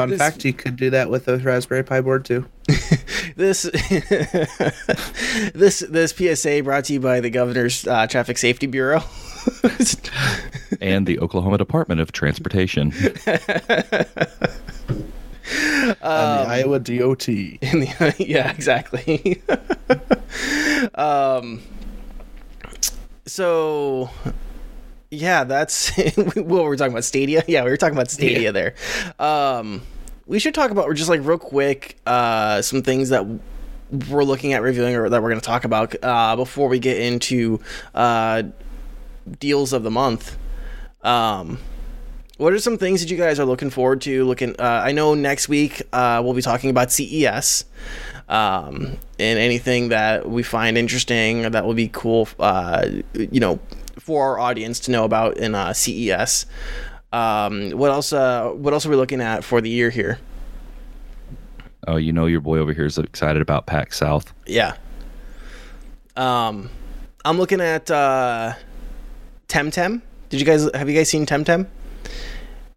Fun 0.00 0.16
fact, 0.16 0.44
you 0.46 0.52
could 0.54 0.76
do 0.76 0.88
that 0.90 1.10
with 1.10 1.28
a 1.28 1.36
Raspberry 1.38 1.82
Pi 1.82 2.00
board 2.00 2.24
too. 2.24 2.46
this 3.36 3.62
this 5.54 5.80
this 5.80 6.12
PSA 6.12 6.62
brought 6.62 6.84
to 6.86 6.94
you 6.94 7.00
by 7.00 7.20
the 7.20 7.28
governor's 7.28 7.86
uh, 7.86 8.06
traffic 8.06 8.38
safety 8.38 8.66
bureau. 8.66 9.02
and 10.80 11.06
the 11.06 11.18
oklahoma 11.18 11.56
department 11.56 11.98
of 12.00 12.12
transportation 12.12 12.92
and 12.92 13.16
the 16.02 16.44
Iowa 16.46 16.78
DOT. 16.78 17.28
in 17.28 17.80
the 17.80 18.14
yeah 18.18 18.50
exactly 18.52 19.40
um 20.94 21.62
so 23.30 24.10
yeah 25.10 25.44
that's 25.44 25.90
what 26.16 26.64
we're 26.64 26.76
talking 26.76 26.92
about 26.92 27.04
stadia 27.04 27.44
yeah 27.48 27.62
we 27.62 27.70
were 27.70 27.76
talking 27.76 27.94
about 27.94 28.10
stadia 28.10 28.40
Yeah. 28.40 28.50
there 28.50 28.74
um 29.20 29.82
we 30.26 30.40
should 30.40 30.52
talk 30.54 30.72
about 30.72 30.92
just 30.96 31.08
like 31.08 31.20
real 31.24 31.38
quick 31.38 31.96
uh 32.06 32.60
some 32.60 32.82
things 32.82 33.10
that 33.10 33.24
we're 34.08 34.24
looking 34.24 34.52
at 34.52 34.62
reviewing 34.62 34.96
or 34.96 35.08
that 35.08 35.22
we're 35.22 35.30
going 35.30 35.40
to 35.40 35.46
talk 35.46 35.64
about 35.64 35.94
uh 36.02 36.34
before 36.34 36.68
we 36.68 36.80
get 36.80 36.98
into 36.98 37.60
uh 37.94 38.42
deals 39.38 39.72
of 39.72 39.84
the 39.84 39.90
month 39.92 40.36
um 41.02 41.58
what 42.36 42.52
are 42.54 42.58
some 42.58 42.78
things 42.78 43.02
that 43.02 43.10
you 43.10 43.18
guys 43.18 43.38
are 43.38 43.44
looking 43.44 43.68
forward 43.68 44.00
to? 44.00 44.24
Looking, 44.24 44.56
uh, 44.58 44.62
I 44.62 44.92
know 44.92 45.12
next 45.12 45.46
week 45.46 45.82
uh, 45.92 46.22
we'll 46.24 46.32
be 46.32 46.40
talking 46.40 46.70
about 46.70 46.90
CES, 46.90 47.66
um, 48.30 48.96
and 49.18 49.38
anything 49.38 49.90
that 49.90 50.28
we 50.28 50.42
find 50.42 50.78
interesting 50.78 51.42
that 51.50 51.66
will 51.66 51.74
be 51.74 51.88
cool, 51.88 52.28
uh, 52.38 52.88
you 53.12 53.40
know, 53.40 53.58
for 53.98 54.30
our 54.30 54.38
audience 54.38 54.80
to 54.80 54.90
know 54.90 55.04
about 55.04 55.36
in 55.36 55.54
uh, 55.54 55.74
CES. 55.74 56.46
Um, 57.12 57.72
what 57.72 57.90
else? 57.90 58.12
Uh, 58.14 58.50
what 58.50 58.72
else 58.72 58.86
are 58.86 58.90
we 58.90 58.96
looking 58.96 59.20
at 59.20 59.44
for 59.44 59.60
the 59.60 59.68
year 59.68 59.90
here? 59.90 60.18
oh 61.86 61.96
you 61.96 62.12
know 62.12 62.26
your 62.26 62.40
boy 62.40 62.58
over 62.58 62.72
here 62.72 62.84
is 62.84 62.98
excited 62.98 63.42
about 63.42 63.66
PAX 63.66 63.98
South 63.98 64.32
Yeah. 64.46 64.76
Um, 66.16 66.68
I'm 67.24 67.38
looking 67.38 67.60
at 67.60 67.90
uh, 67.90 68.54
Temtem. 69.48 70.02
Did 70.28 70.40
you 70.40 70.46
guys 70.46 70.68
have 70.74 70.88
you 70.88 70.96
guys 70.96 71.08
seen 71.08 71.24
Temtem? 71.24 71.66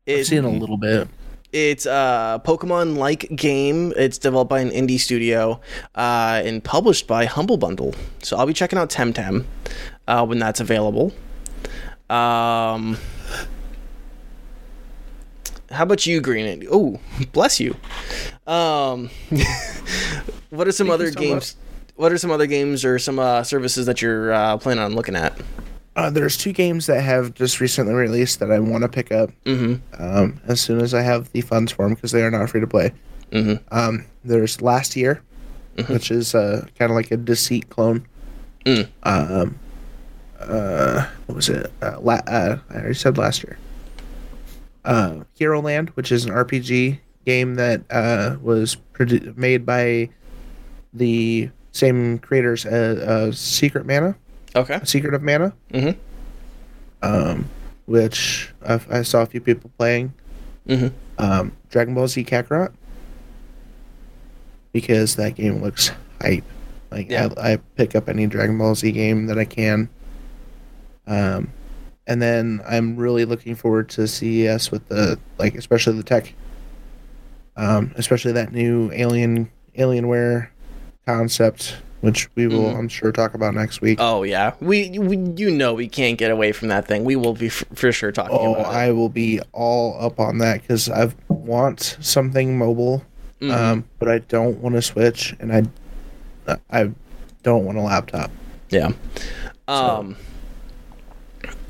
I've 0.08 0.26
seen 0.26 0.43
a 0.45 0.49
little 0.49 0.78
bit. 0.78 1.08
It's 1.54 1.86
a 1.86 2.41
Pokemon 2.43 2.97
like 2.97 3.30
game. 3.36 3.93
It's 3.95 4.18
developed 4.18 4.49
by 4.49 4.60
an 4.60 4.72
indie 4.72 4.99
studio 4.99 5.62
uh, 5.93 6.41
and 6.43 6.64
published 6.64 7.06
by 7.06 7.26
Humble 7.26 7.58
Bundle. 7.58 7.93
So 8.24 8.38
I'll 8.38 8.47
be 8.47 8.54
checking 8.54 8.80
out 8.80 8.89
Temtem 8.89 9.45
uh, 10.08 10.26
when 10.26 10.39
that's 10.39 10.60
available. 10.60 11.14
Um, 12.10 12.97
how 15.70 15.84
about 15.84 16.08
you, 16.08 16.22
Green? 16.22 16.68
Oh, 16.72 16.99
bless 17.34 17.60
you. 17.60 17.76
Um, 18.47 19.12
what 20.49 20.68
are 20.68 20.72
some 20.72 20.89
other 20.89 21.12
so 21.12 21.20
games? 21.20 21.56
What 21.95 22.12
are 22.12 22.18
some 22.18 22.32
other 22.32 22.47
games 22.47 22.84
or 22.84 22.97
some 22.97 23.20
uh, 23.20 23.43
services 23.43 23.86
that 23.86 24.01
you're 24.01 24.34
uh, 24.34 24.58
planning 24.58 24.84
on 24.84 24.95
looking 24.95 25.16
at? 25.16 25.39
Uh, 25.96 26.10
there's 26.10 26.38
two 26.38 26.52
games 26.52 26.88
that 26.88 27.02
have 27.02 27.34
just 27.36 27.60
recently 27.60 27.94
released 27.94 28.39
that 28.39 28.52
I 28.52 28.60
want 28.60 28.82
to 28.84 28.89
pick 28.89 29.12
up 29.12 29.30
Mm-hmm. 29.46 30.04
um, 30.04 30.39
as 30.48 30.60
soon 30.60 30.82
as 30.82 30.94
I 30.94 31.02
have 31.02 31.32
the 31.34 31.41
funds 31.41 31.72
for 31.72 31.86
them 31.86 31.94
because 31.94 32.12
they 32.12 32.24
are 32.24 32.32
not 32.32 32.50
free 32.50 32.62
to 32.62 32.68
play. 32.68 32.91
Mm-hmm. 33.32 33.64
Um, 33.72 34.06
there's 34.24 34.62
Last 34.62 34.96
Year, 34.96 35.22
which 35.88 36.10
is 36.12 36.34
uh, 36.34 36.66
kind 36.80 36.91
of 36.91 36.96
like 36.96 37.12
a 37.12 37.18
Deceit 37.18 37.70
clone. 37.70 38.06
Mm. 38.66 38.88
Um, 39.04 39.60
uh, 40.39 41.08
what 41.28 41.36
was 41.36 41.50
it? 41.50 41.72
Uh, 41.82 42.00
la- 42.00 42.22
uh, 42.28 42.58
I 42.70 42.76
already 42.76 42.94
said 42.96 43.18
Last 43.18 43.44
Year. 43.44 43.58
Uh, 44.86 45.24
Hero 45.36 45.62
Land, 45.62 45.89
which 45.91 46.12
is 46.12 46.26
an 46.26 46.32
RPG 46.32 47.00
game 47.26 47.56
that 47.56 47.82
uh, 47.89 48.38
was 48.41 48.78
produ- 48.94 49.36
made 49.38 49.66
by 49.66 50.10
the 50.94 51.50
same 51.72 52.20
creators 52.20 52.66
as 52.66 52.98
uh, 53.00 53.32
Secret 53.32 53.86
Mana, 53.86 54.16
Okay. 54.56 54.80
Secret 54.84 55.14
of 55.14 55.22
Mana 55.24 55.54
Mm-hmm. 55.74 55.99
um, 57.01 57.49
which 57.86 58.51
I, 58.66 58.80
I 58.89 59.01
saw 59.01 59.22
a 59.24 59.26
few 59.26 59.41
people 59.41 59.72
playing. 59.78 60.14
Mm-hmm. 60.68 60.88
Um, 61.18 61.51
Dragon 61.70 61.93
Ball 61.95 62.08
Z 62.08 62.24
Kakarot, 62.24 62.72
because 64.72 65.16
that 65.16 65.36
game 65.36 65.62
looks 65.62 65.91
hype. 66.22 66.43
Like 66.91 67.10
Yeah. 67.10 67.30
I, 67.38 67.54
I 67.54 67.58
pick 67.76 67.95
up 67.95 68.08
any 68.10 68.28
Dragon 68.28 68.58
Ball 68.58 68.76
Z 68.76 68.91
game 68.91 69.26
that 69.28 69.38
I 69.38 69.45
can. 69.45 69.89
Um, 71.08 71.51
and 72.08 72.22
then 72.22 72.62
I'm 72.68 72.95
really 72.95 73.26
looking 73.26 73.56
forward 73.56 73.89
to 73.89 74.08
CES 74.08 74.72
with 74.72 74.88
the 74.89 75.20
like, 75.38 75.56
especially 75.56 75.97
the 75.97 76.04
tech. 76.04 76.34
Um, 77.56 77.91
especially 77.97 78.32
that 78.34 78.51
new 78.51 78.91
Alien 78.93 79.49
Alienware 79.78 80.47
concept, 81.06 81.78
which 82.04 82.28
we 82.36 82.47
will, 82.47 82.66
Mhm. 82.74 82.78
I'm 82.80 82.89
sure, 82.89 83.14
talk 83.14 83.34
about 83.34 83.56
next 83.56 83.80
week. 83.80 83.97
Oh 84.01 84.24
yeah, 84.24 84.54
we, 84.60 84.99
we 84.99 85.16
you 85.38 85.49
know 85.49 85.74
we 85.74 85.88
can't 85.88 86.18
get 86.18 86.32
away 86.32 86.51
from 86.51 86.68
that 86.68 86.86
thing. 86.86 87.06
We 87.06 87.16
will 87.16 87.34
be 87.34 87.47
f- 87.47 87.64
for 87.74 87.93
sure 87.93 88.12
talking 88.12 88.36
Oh, 88.38 88.56
I 88.56 88.91
will 88.91 89.08
be 89.08 89.39
all 89.54 89.95
up 89.99 90.20
on 90.20 90.39
that 90.39 90.62
because 90.62 90.89
I 90.89 91.10
want 91.30 91.97
something 92.01 92.58
mobile. 92.58 93.04
Mhm. 93.41 93.51
um, 93.56 93.84
but 93.99 94.10
I 94.10 94.20
don't 94.20 94.60
want 94.60 94.76
to 94.76 94.82
switch, 94.82 95.34
and 95.39 95.51
I, 96.47 96.58
I 96.70 96.91
don't 97.41 97.64
want 97.66 97.78
a 97.78 97.82
laptop. 97.82 98.32
Yeah. 98.70 98.91
Um. 99.70 100.18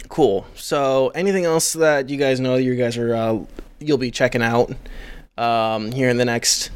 Cool. 0.09 0.45
So, 0.55 1.09
anything 1.09 1.45
else 1.45 1.73
that 1.73 2.09
you 2.09 2.17
guys 2.17 2.39
know 2.39 2.55
you 2.55 2.75
guys 2.75 2.97
are 2.97 3.15
uh, 3.15 3.39
you'll 3.79 3.97
be 3.97 4.11
checking 4.11 4.41
out 4.43 4.71
um, 5.37 5.91
here 5.91 6.09
in 6.09 6.17
the 6.17 6.25
next 6.25 6.69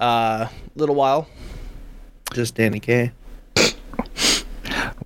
uh, 0.00 0.48
little 0.74 0.94
while? 0.94 1.26
Just 2.34 2.54
Danny 2.56 2.80
K. 2.80 3.12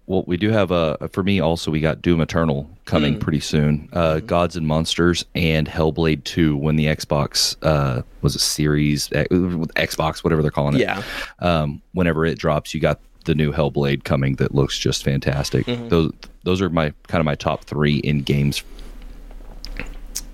Well, 0.06 0.24
we 0.26 0.38
do 0.38 0.50
have 0.50 0.70
a 0.70 1.08
for 1.12 1.22
me 1.22 1.38
also. 1.40 1.70
We 1.70 1.80
got 1.80 2.00
Doom 2.00 2.22
Eternal 2.22 2.68
coming 2.86 3.14
Hmm. 3.14 3.18
pretty 3.20 3.40
soon. 3.40 3.88
Uh, 3.92 4.20
Gods 4.20 4.56
and 4.56 4.66
Monsters 4.66 5.26
and 5.34 5.68
Hellblade 5.68 6.24
Two 6.24 6.56
when 6.56 6.76
the 6.76 6.86
Xbox 6.86 7.56
uh, 7.62 8.00
was 8.22 8.34
a 8.34 8.38
Series 8.38 9.12
uh, 9.12 9.24
Xbox, 9.30 10.24
whatever 10.24 10.40
they're 10.40 10.50
calling 10.50 10.76
it. 10.76 10.80
Yeah. 10.80 11.02
Um, 11.40 11.82
whenever 11.92 12.24
it 12.24 12.38
drops, 12.38 12.72
you 12.72 12.80
got 12.80 13.00
the 13.26 13.34
new 13.34 13.52
Hellblade 13.52 14.04
coming 14.04 14.36
that 14.36 14.54
looks 14.54 14.78
just 14.78 15.04
fantastic. 15.04 15.66
Mm-hmm. 15.66 15.88
Those 15.88 16.12
those 16.44 16.62
are 16.62 16.70
my 16.70 16.94
kind 17.08 17.20
of 17.20 17.26
my 17.26 17.34
top 17.34 17.64
three 17.66 17.96
in 17.96 18.22
games. 18.22 18.62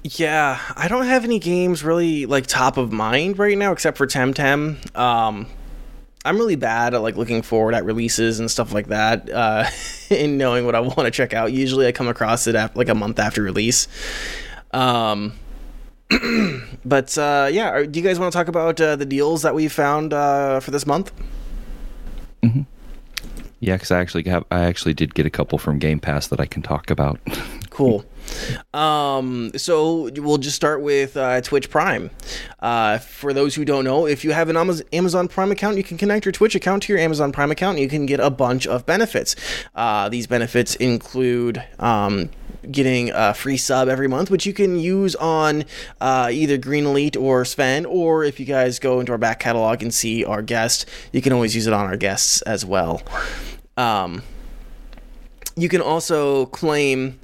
Yeah, 0.04 0.60
I 0.76 0.86
don't 0.86 1.06
have 1.06 1.24
any 1.24 1.38
games 1.40 1.82
really 1.82 2.26
like 2.26 2.46
top 2.46 2.76
of 2.76 2.92
mind 2.92 3.38
right 3.40 3.58
now 3.58 3.72
except 3.72 3.96
for 3.98 4.06
Temtem. 4.06 4.76
Um, 4.96 5.46
I'm 6.24 6.38
really 6.38 6.56
bad 6.56 6.94
at 6.94 7.02
like 7.02 7.16
looking 7.16 7.42
forward 7.42 7.74
at 7.74 7.84
releases 7.84 8.40
and 8.40 8.50
stuff 8.50 8.72
like 8.72 8.86
that, 8.88 9.28
uh, 9.30 9.64
and 10.10 10.38
knowing 10.38 10.64
what 10.66 10.74
I 10.74 10.80
want 10.80 11.00
to 11.00 11.10
check 11.10 11.34
out. 11.34 11.52
Usually, 11.52 11.86
I 11.86 11.92
come 11.92 12.08
across 12.08 12.46
it 12.46 12.54
after, 12.54 12.78
like 12.78 12.88
a 12.88 12.94
month 12.94 13.18
after 13.18 13.42
release. 13.42 13.88
Um, 14.72 15.34
but 16.84 17.16
uh, 17.18 17.48
yeah, 17.52 17.70
are- 17.70 17.86
do 17.86 17.98
you 18.00 18.04
guys 18.06 18.18
want 18.18 18.32
to 18.32 18.36
talk 18.38 18.48
about 18.48 18.80
uh, 18.80 18.96
the 18.96 19.06
deals 19.06 19.42
that 19.42 19.54
we 19.54 19.68
found 19.68 20.12
uh, 20.12 20.60
for 20.60 20.70
this 20.70 20.86
month? 20.86 21.12
Yeah, 23.60 23.76
because 23.76 23.90
I 23.90 24.00
actually 24.00 24.24
have 24.24 24.44
I 24.50 24.60
actually 24.64 24.92
did 24.94 25.14
get 25.14 25.24
a 25.24 25.30
couple 25.30 25.58
from 25.58 25.78
Game 25.78 25.98
Pass 26.00 26.26
that 26.28 26.40
I 26.40 26.46
can 26.46 26.62
talk 26.62 26.90
about. 26.90 27.18
Cool. 27.70 28.04
Um, 28.72 29.52
so 29.56 30.10
we'll 30.16 30.38
just 30.38 30.56
start 30.56 30.82
with 30.82 31.16
uh, 31.16 31.40
Twitch 31.40 31.70
Prime. 31.70 32.10
Uh, 32.60 32.98
for 32.98 33.32
those 33.32 33.54
who 33.54 33.64
don't 33.64 33.84
know, 33.84 34.06
if 34.06 34.24
you 34.24 34.32
have 34.32 34.48
an 34.48 34.56
Amazon 34.92 35.28
Prime 35.28 35.50
account, 35.50 35.76
you 35.76 35.84
can 35.84 35.96
connect 35.96 36.24
your 36.24 36.32
Twitch 36.32 36.54
account 36.54 36.84
to 36.84 36.92
your 36.92 37.00
Amazon 37.00 37.32
Prime 37.32 37.50
account 37.50 37.76
and 37.76 37.82
you 37.82 37.88
can 37.88 38.06
get 38.06 38.20
a 38.20 38.30
bunch 38.30 38.66
of 38.66 38.86
benefits. 38.86 39.36
Uh, 39.74 40.08
these 40.08 40.26
benefits 40.26 40.74
include 40.76 41.62
um, 41.78 42.30
getting 42.70 43.10
a 43.10 43.34
free 43.34 43.56
sub 43.56 43.88
every 43.88 44.08
month, 44.08 44.30
which 44.30 44.46
you 44.46 44.52
can 44.52 44.78
use 44.78 45.14
on 45.16 45.64
uh, 46.00 46.28
either 46.32 46.56
Green 46.56 46.86
Elite 46.86 47.16
or 47.16 47.44
Sven, 47.44 47.86
or 47.86 48.24
if 48.24 48.40
you 48.40 48.46
guys 48.46 48.78
go 48.78 49.00
into 49.00 49.12
our 49.12 49.18
back 49.18 49.40
catalog 49.40 49.82
and 49.82 49.92
see 49.92 50.24
our 50.24 50.42
guest, 50.42 50.86
you 51.12 51.20
can 51.22 51.32
always 51.32 51.54
use 51.54 51.66
it 51.66 51.72
on 51.72 51.86
our 51.86 51.96
guests 51.96 52.42
as 52.42 52.64
well. 52.64 53.02
Um, 53.76 54.22
you 55.56 55.68
can 55.68 55.80
also 55.80 56.46
claim 56.46 57.18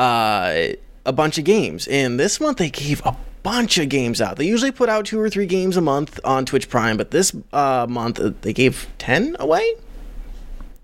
uh, 0.00 0.68
a 1.04 1.12
bunch 1.12 1.36
of 1.36 1.44
games. 1.44 1.86
And 1.88 2.18
this 2.18 2.40
month 2.40 2.56
they 2.56 2.70
gave 2.70 3.04
a 3.04 3.14
bunch 3.42 3.76
of 3.76 3.90
games 3.90 4.20
out. 4.20 4.36
They 4.36 4.46
usually 4.46 4.72
put 4.72 4.88
out 4.88 5.04
two 5.04 5.20
or 5.20 5.28
three 5.28 5.46
games 5.46 5.76
a 5.76 5.82
month 5.82 6.18
on 6.24 6.46
Twitch 6.46 6.70
Prime, 6.70 6.96
but 6.96 7.10
this 7.10 7.36
uh, 7.52 7.86
month 7.88 8.18
uh, 8.18 8.32
they 8.40 8.54
gave 8.54 8.88
10 8.98 9.36
away? 9.38 9.74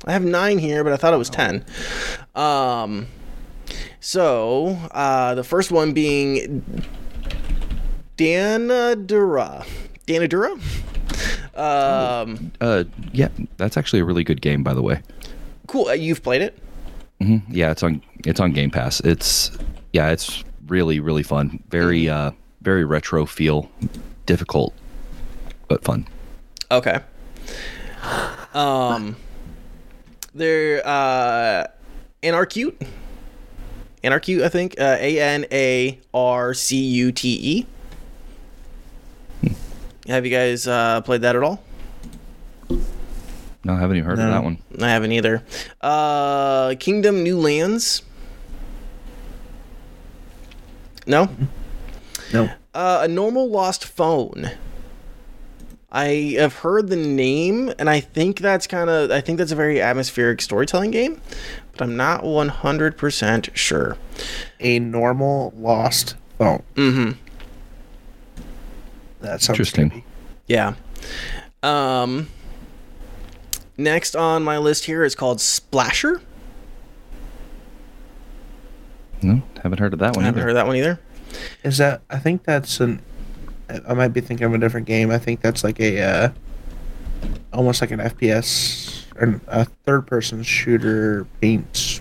I 0.05 0.13
have 0.13 0.25
nine 0.25 0.59
here, 0.59 0.85
but 0.85 0.93
I 0.93 0.97
thought 0.97 1.15
it 1.15 1.17
was 1.17 1.31
10. 1.31 1.65
Um, 2.35 3.07
so, 4.01 4.79
uh, 4.91 5.35
the 5.35 5.43
first 5.43 5.73
one 5.73 5.95
being 5.95 6.85
Danadura. 8.19 9.67
Danadura? 10.07 10.61
Um, 11.57 12.53
uh, 12.61 12.85
yeah, 13.13 13.29
that's 13.57 13.79
actually 13.79 14.01
a 14.01 14.05
really 14.05 14.25
good 14.25 14.43
game, 14.43 14.63
by 14.63 14.75
the 14.75 14.83
way. 14.83 15.01
cool. 15.67 15.89
Uh, 15.89 15.95
you've 15.95 16.23
played 16.23 16.43
it? 16.43 16.57
Hmm 17.21 17.39
Yeah, 17.49 17.71
it's 17.71 17.83
on 17.83 18.03
it's 18.25 18.41
on 18.41 18.53
Game 18.53 18.71
Pass. 18.71 19.01
It's 19.01 19.57
yeah, 19.93 20.11
it's 20.11 20.45
really 20.67 21.01
really 21.01 21.23
fun. 21.23 21.63
Very 21.69 22.09
uh 22.09 22.33
very 22.63 22.85
retro 22.85 23.27
feel, 23.27 23.71
difficult 24.27 24.75
but 25.69 25.85
fun. 25.85 26.07
Okay. 26.71 27.01
Um, 28.55 29.17
they're 30.35 30.87
uh, 30.87 31.67
Anarcute. 32.23 32.81
Anarcute, 34.03 34.43
I 34.43 34.49
think. 34.49 34.79
Uh, 34.79 34.97
A 34.99 35.21
N 35.21 35.47
A 35.51 35.99
R 36.15 36.55
C 36.55 36.77
U 36.77 37.13
T 37.13 37.67
E. 39.43 39.51
Have 40.09 40.25
you 40.25 40.31
guys 40.31 40.67
uh, 40.69 41.01
played 41.01 41.23
that 41.23 41.35
at 41.35 41.43
all? 41.43 41.63
No, 43.67 43.73
I 43.73 43.81
haven't 43.81 43.97
even 43.97 44.09
heard 44.09 44.21
of 44.21 44.31
that 44.31 44.45
one. 44.45 44.59
I 44.81 44.91
haven't 44.91 45.11
either. 45.11 45.43
Uh, 45.81 46.77
Kingdom 46.79 47.25
New 47.25 47.37
Lands. 47.37 48.03
No. 51.05 51.29
No. 52.33 52.49
Uh, 52.73 53.01
a 53.03 53.09
normal 53.09 53.51
lost 53.51 53.85
phone. 53.85 54.53
I 55.91 56.37
have 56.39 56.55
heard 56.59 56.91
the 56.91 56.97
name, 56.97 57.73
and 57.77 57.91
I 57.91 57.99
think 57.99 58.39
that's 58.39 58.69
kind 58.69 58.89
of 58.89 59.11
I 59.11 59.21
think 59.21 59.39
that's 59.39 59.51
a 59.51 59.57
very 59.57 59.81
atmospheric 59.81 60.41
storytelling 60.43 60.93
game, 60.93 61.21
but 61.73 61.83
I'm 61.83 61.97
not 61.97 62.23
100% 62.23 63.57
sure. 63.57 63.97
A 64.61 64.79
normal 64.79 65.53
lost 65.57 66.15
phone. 66.39 66.63
Mm-hmm. 66.77 67.13
That's 69.21 69.49
Interesting. 69.49 69.91
creepy. 69.91 70.07
Yeah. 70.47 70.75
Um. 71.65 72.29
Next 73.79 74.17
on 74.17 74.43
my 74.43 74.59
list 74.59 74.87
here 74.87 75.05
is 75.05 75.15
called 75.15 75.39
Splasher. 75.41 76.21
No, 79.23 79.43
haven't 79.63 79.79
heard 79.79 79.93
of 79.93 79.99
that 80.01 80.15
I 80.15 80.19
one 80.19 80.25
haven't 80.25 80.41
either. 80.41 80.49
heard 80.49 80.55
that 80.57 80.67
one 80.67 80.77
either. 80.77 81.01
Is 81.63 81.79
that? 81.79 82.03
I 82.11 82.19
think 82.19 82.45
that's 82.45 82.81
an. 82.81 83.03
I 83.89 83.95
might 83.95 84.09
be 84.09 84.21
thinking 84.21 84.47
of 84.47 84.55
a 84.55 84.59
different 84.59 84.87
game. 84.87 85.11
I 85.11 85.19
think 85.19 85.41
that's 85.41 85.65
like 85.65 85.81
a, 85.81 86.01
uh, 86.01 86.29
almost 87.53 87.81
like 87.81 87.91
an 87.91 87.99
FPS 87.99 89.05
or 89.21 89.41
a 89.49 89.65
third-person 89.65 90.43
shooter 90.45 91.27
paint 91.41 92.01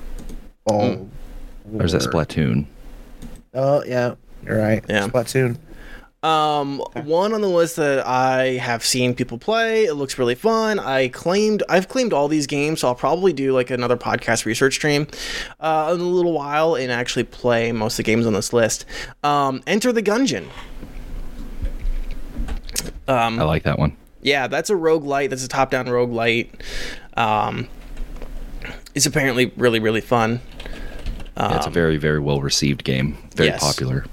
ball. 0.66 1.10
Or 1.74 1.86
is 1.86 1.94
that 1.94 2.04
Splatoon? 2.04 2.68
Oh 3.54 3.84
yeah, 3.86 4.16
you're 4.46 4.60
right. 4.60 4.84
Yeah. 4.88 5.08
Splatoon. 5.08 5.58
Um, 6.26 6.80
one 7.04 7.34
on 7.34 7.42
the 7.42 7.48
list 7.50 7.76
that 7.76 8.06
I 8.08 8.54
have 8.58 8.84
seen 8.84 9.14
people 9.14 9.38
play. 9.38 9.84
It 9.86 9.94
looks 9.94 10.18
really 10.18 10.34
fun. 10.34 10.80
I 10.80 11.10
claimed 11.10 11.62
I've 11.70 11.88
claimed 11.88 12.14
all 12.14 12.28
these 12.28 12.48
games, 12.48 12.80
so 12.80 12.88
I'll 12.88 12.96
probably 12.96 13.32
do 13.32 13.54
like 13.54 13.70
another 13.70 13.96
podcast 13.98 14.46
research 14.46 14.74
stream 14.74 15.06
uh, 15.60 15.92
in 15.94 16.00
a 16.02 16.04
little 16.04 16.34
while 16.34 16.76
and 16.76 16.92
actually 16.92 17.26
play 17.26 17.72
most 17.72 17.94
of 17.94 17.98
the 17.98 18.04
games 18.04 18.26
on 18.26 18.34
this 18.34 18.54
list. 18.54 18.86
Um, 19.24 19.62
Enter 19.68 19.92
the 19.92 20.02
Gungeon. 20.02 20.48
Um, 23.08 23.40
I 23.40 23.44
like 23.44 23.64
that 23.64 23.78
one. 23.78 23.96
yeah, 24.22 24.48
that's 24.48 24.72
a 24.72 24.74
roguelite. 24.74 25.30
That's 25.30 25.46
a 25.46 25.48
top-down 25.48 25.86
roguelite. 25.86 26.50
Um, 27.16 27.68
it's 28.96 29.06
apparently 29.06 29.52
really 29.58 29.80
really 29.80 30.02
fun. 30.02 30.42
Yeah, 31.38 31.58
it's 31.58 31.68
a 31.68 31.70
very, 31.70 31.98
very 31.98 32.20
well 32.20 32.42
received 32.42 32.84
game. 32.84 33.18
Very 33.36 33.50
Um, 33.50 33.54
yes. 33.56 33.64
popular. 33.64 34.06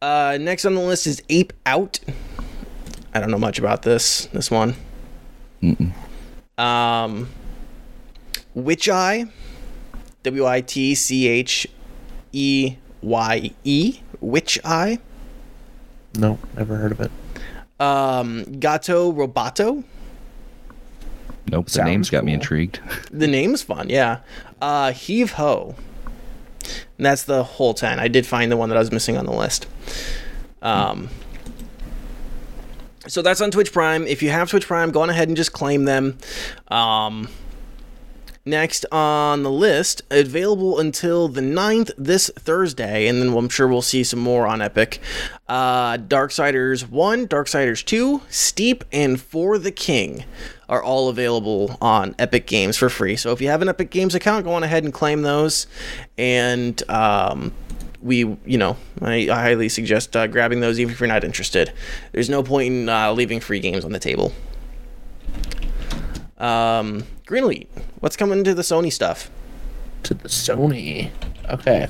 Uh, 0.00 0.38
next 0.40 0.64
on 0.64 0.74
the 0.74 0.80
list 0.80 1.06
is 1.06 1.22
Ape 1.28 1.52
Out. 1.66 2.00
I 3.14 3.20
don't 3.20 3.30
know 3.30 3.38
much 3.38 3.58
about 3.58 3.82
this 3.82 4.26
this 4.26 4.50
one. 4.50 4.74
Um, 6.56 7.28
Witch 8.54 8.88
Eye, 8.88 9.26
W 10.22 10.46
I 10.46 10.60
T 10.60 10.94
C 10.94 11.26
H 11.26 11.66
E 12.32 12.76
Y 13.02 13.50
E, 13.64 14.00
Witch 14.20 14.58
Eye. 14.64 14.98
No, 16.16 16.38
never 16.56 16.76
heard 16.76 16.92
of 16.92 17.00
it. 17.00 17.10
Um, 17.80 18.44
Gato 18.60 19.12
Roboto. 19.12 19.82
Nope, 21.50 21.64
the 21.66 21.70
Sounds 21.70 21.86
name's 21.86 22.10
got 22.10 22.24
me 22.24 22.34
intrigued. 22.34 22.80
The 23.10 23.26
name's 23.26 23.62
fun, 23.62 23.88
yeah. 23.88 24.20
Uh, 24.60 24.92
Heave 24.92 25.32
Ho. 25.32 25.74
And 26.96 27.06
that's 27.06 27.24
the 27.24 27.44
whole 27.44 27.74
10. 27.74 27.98
I 27.98 28.08
did 28.08 28.26
find 28.26 28.50
the 28.50 28.56
one 28.56 28.68
that 28.68 28.76
I 28.76 28.80
was 28.80 28.92
missing 28.92 29.16
on 29.16 29.26
the 29.26 29.32
list. 29.32 29.66
Um, 30.62 31.08
so 33.06 33.22
that's 33.22 33.40
on 33.40 33.50
Twitch 33.50 33.72
Prime. 33.72 34.06
If 34.06 34.22
you 34.22 34.30
have 34.30 34.50
Twitch 34.50 34.66
Prime, 34.66 34.90
go 34.90 35.02
on 35.02 35.10
ahead 35.10 35.28
and 35.28 35.36
just 35.36 35.52
claim 35.52 35.84
them. 35.84 36.18
Um, 36.68 37.28
next 38.48 38.86
on 38.90 39.42
the 39.42 39.50
list, 39.50 40.02
available 40.10 40.78
until 40.78 41.28
the 41.28 41.40
9th 41.40 41.90
this 41.96 42.30
Thursday, 42.36 43.06
and 43.06 43.20
then 43.20 43.36
I'm 43.36 43.48
sure 43.48 43.68
we'll 43.68 43.82
see 43.82 44.04
some 44.04 44.20
more 44.20 44.46
on 44.46 44.62
Epic. 44.62 45.00
Uh, 45.48 45.98
Darksiders 45.98 46.88
1, 46.88 47.28
Darksiders 47.28 47.84
2, 47.84 48.22
Steep, 48.28 48.84
and 48.92 49.20
For 49.20 49.58
the 49.58 49.72
King 49.72 50.24
are 50.68 50.82
all 50.82 51.08
available 51.08 51.78
on 51.80 52.14
Epic 52.18 52.46
Games 52.46 52.76
for 52.76 52.88
free. 52.88 53.16
So 53.16 53.32
if 53.32 53.40
you 53.40 53.48
have 53.48 53.62
an 53.62 53.68
Epic 53.68 53.90
Games 53.90 54.14
account, 54.14 54.44
go 54.44 54.52
on 54.52 54.62
ahead 54.62 54.84
and 54.84 54.92
claim 54.92 55.22
those. 55.22 55.66
And 56.18 56.82
um, 56.90 57.52
we, 58.02 58.18
you 58.44 58.58
know, 58.58 58.76
I, 59.00 59.28
I 59.30 59.40
highly 59.40 59.68
suggest 59.68 60.16
uh, 60.16 60.26
grabbing 60.26 60.60
those 60.60 60.78
even 60.78 60.92
if 60.92 61.00
you're 61.00 61.08
not 61.08 61.24
interested. 61.24 61.72
There's 62.12 62.28
no 62.28 62.42
point 62.42 62.72
in 62.72 62.88
uh, 62.88 63.12
leaving 63.12 63.40
free 63.40 63.60
games 63.60 63.84
on 63.84 63.92
the 63.92 63.98
table. 63.98 64.32
Um, 66.38 67.04
Greenleaf, 67.26 67.66
what's 68.00 68.16
coming 68.16 68.44
to 68.44 68.54
the 68.54 68.62
Sony 68.62 68.92
stuff? 68.92 69.30
To 70.04 70.14
the 70.14 70.28
Sony. 70.28 71.10
Okay. 71.50 71.88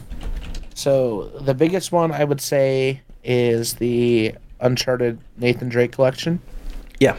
So 0.74 1.28
the 1.40 1.54
biggest 1.54 1.92
one 1.92 2.12
I 2.12 2.24
would 2.24 2.40
say 2.40 3.02
is 3.22 3.74
the 3.74 4.34
Uncharted 4.60 5.18
Nathan 5.36 5.68
Drake 5.68 5.92
collection. 5.92 6.40
Yeah. 6.98 7.16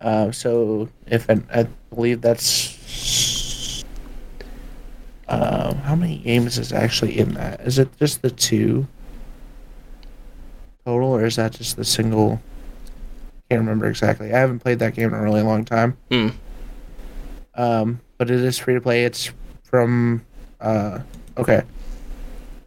Um, 0.00 0.32
so 0.32 0.88
if 1.06 1.28
I, 1.30 1.40
I 1.52 1.66
believe 1.90 2.20
that's 2.20 3.84
um, 5.28 5.76
how 5.78 5.96
many 5.96 6.18
games 6.18 6.58
is 6.58 6.72
actually 6.72 7.18
in 7.18 7.34
that? 7.34 7.60
Is 7.60 7.78
it 7.78 7.88
just 7.98 8.22
the 8.22 8.30
two 8.30 8.86
total, 10.84 11.08
or 11.08 11.24
is 11.24 11.36
that 11.36 11.52
just 11.52 11.76
the 11.76 11.84
single? 11.84 12.40
Can't 13.48 13.60
remember 13.60 13.86
exactly. 13.86 14.32
I 14.32 14.38
haven't 14.38 14.60
played 14.60 14.78
that 14.80 14.94
game 14.94 15.08
in 15.08 15.14
a 15.14 15.22
really 15.22 15.42
long 15.42 15.64
time. 15.64 15.96
Hmm. 16.10 16.28
Um, 17.56 18.00
but 18.18 18.30
it 18.30 18.40
is 18.40 18.58
free 18.58 18.74
to 18.74 18.80
play. 18.80 19.04
It's 19.04 19.30
from 19.64 20.24
uh, 20.60 21.00
okay. 21.36 21.62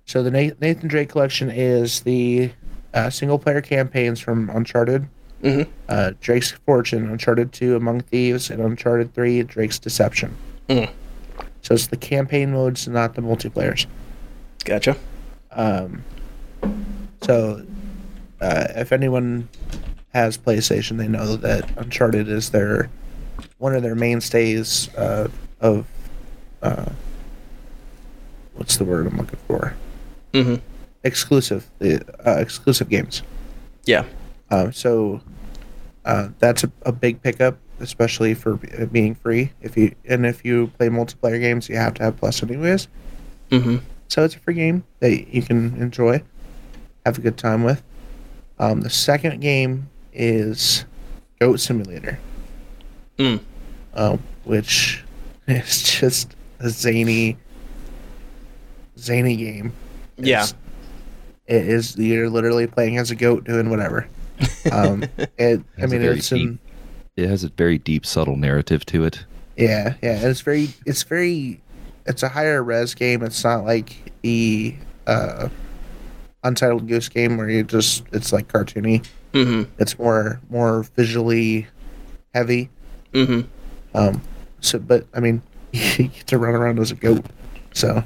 So 0.06 0.24
the 0.24 0.32
Nathan 0.32 0.88
Drake 0.88 1.10
collection 1.10 1.50
is 1.52 2.02
the 2.02 2.52
uh, 2.94 3.10
single 3.10 3.38
player 3.38 3.62
campaigns 3.62 4.20
from 4.20 4.50
Uncharted 4.50 5.08
Mm-hmm. 5.44 5.72
uh, 5.88 6.12
Drake's 6.20 6.52
Fortune, 6.52 7.10
Uncharted 7.10 7.54
2, 7.54 7.78
Among 7.78 8.02
Thieves, 8.02 8.50
and 8.50 8.62
Uncharted 8.62 9.14
3, 9.14 9.44
Drake's 9.44 9.80
Deception. 9.80 10.36
Mm. 10.68 10.90
So 11.62 11.74
it's 11.76 11.88
the 11.88 11.96
campaign 11.96 12.52
modes, 12.52 12.90
not 12.90 13.16
the 13.16 13.22
multiplayers. 13.22 13.86
Gotcha. 14.66 14.98
Um, 15.52 16.04
so 17.22 17.66
uh, 18.42 18.68
if 18.76 18.92
anyone 18.92 19.48
has 20.14 20.38
PlayStation, 20.38 20.98
they 20.98 21.08
know 21.08 21.38
that 21.38 21.72
Uncharted 21.78 22.28
is 22.28 22.50
their 22.50 22.90
one 23.58 23.76
of 23.76 23.84
their 23.84 23.96
mainstays 23.96 24.94
uh, 24.96 25.30
of 25.60 25.86
uh, 26.62 26.90
what's 28.54 28.78
the 28.78 28.86
word 28.86 29.08
I'm 29.08 29.18
looking 29.18 29.40
for? 29.48 29.76
Mm-hmm. 30.34 30.56
Exclusive, 31.04 31.70
the 31.80 32.04
uh, 32.28 32.40
exclusive 32.40 32.90
games. 32.90 33.24
Yeah. 33.86 34.06
Um, 34.52 34.74
so 34.74 35.22
uh, 36.06 36.30
that's 36.40 36.64
a, 36.64 36.72
a 36.84 36.92
big 36.92 37.22
pickup, 37.22 37.58
especially 37.80 38.34
for 38.34 38.56
b- 38.56 38.86
being 38.92 39.16
free. 39.16 39.52
If 39.62 39.78
you 39.78 39.96
and 40.06 40.26
if 40.26 40.44
you 40.44 40.68
play 40.78 40.90
multiplayer 40.90 41.40
games, 41.40 41.70
you 41.70 41.78
have 41.78 41.94
to 41.96 42.04
have 42.04 42.18
Plus 42.18 42.44
anyways. 42.44 42.88
Mm-hmm. 43.50 43.78
So 44.10 44.24
it's 44.24 44.36
a 44.36 44.40
free 44.40 44.56
game 44.56 44.84
that 45.00 45.34
you 45.34 45.42
can 45.42 45.80
enjoy, 45.82 46.24
have 47.06 47.18
a 47.18 47.22
good 47.22 47.38
time 47.38 47.64
with. 47.64 47.84
Um, 48.58 48.82
the 48.82 48.90
second 48.90 49.40
game 49.40 49.90
is 50.12 50.86
Goat 51.40 51.60
Simulator, 51.60 52.20
Mm. 53.20 53.40
um, 53.94 54.20
which 54.46 55.04
is 55.48 55.84
just 55.84 56.36
a 56.60 56.70
zany, 56.70 57.38
zany 58.98 59.36
game. 59.36 59.74
Yeah. 60.18 60.46
It's- 61.48 61.98
you're 61.98 62.30
literally 62.30 62.68
playing 62.68 62.98
as 62.98 63.12
a 63.12 63.16
goat 63.16 63.44
doing 63.44 63.70
whatever. 63.70 64.08
Um, 64.72 65.04
it, 65.38 65.62
I 65.78 65.82
Has 65.82 65.92
a 65.92 65.96
mean, 65.96 66.02
very 66.02 66.18
it's 66.18 66.32
in, 66.32 66.38
deep- 66.38 66.60
It 67.18 67.28
has 67.30 67.44
a 67.44 67.50
very 67.50 67.78
deep, 67.78 68.06
subtle 68.06 68.36
narrative 68.38 68.86
to 68.88 69.04
it. 69.06 69.26
yeah, 69.58 69.96
yeah. 70.02 70.28
It's 70.28 70.42
very, 70.42 70.70
it's 70.86 71.04
very, 71.04 71.60
it's 72.06 72.24
a 72.24 72.30
higher 72.30 72.62
res 72.64 72.94
game. 72.94 73.24
It's 73.24 73.44
not 73.44 73.64
like 73.66 74.14
the 74.22 74.76
uh, 75.08 75.50
Untitled 76.44 76.88
Goose 76.88 77.10
game 77.10 77.38
where 77.38 77.50
you 77.50 77.64
just 77.64 78.04
it's 78.14 78.32
like 78.32 78.48
cartoony. 78.48 79.06
Mm-hmm. 79.34 79.70
It's 79.80 79.98
more 80.00 80.40
more 80.50 80.84
visually 80.96 81.68
heavy. 82.34 82.70
Mm-hmm. 83.14 83.42
Um, 83.98 84.22
so, 84.62 84.80
but 84.80 85.06
I 85.14 85.20
mean, 85.20 85.42
you 85.72 86.08
get 86.10 86.28
to 86.28 86.38
run 86.38 86.56
around 86.56 86.80
as 86.80 86.92
a 86.92 86.96
goat. 86.96 87.26
So, 87.74 88.04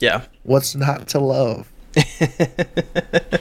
Yeah. 0.00 0.22
what's 0.42 0.74
not 0.74 1.08
to 1.08 1.20
love? 1.20 1.70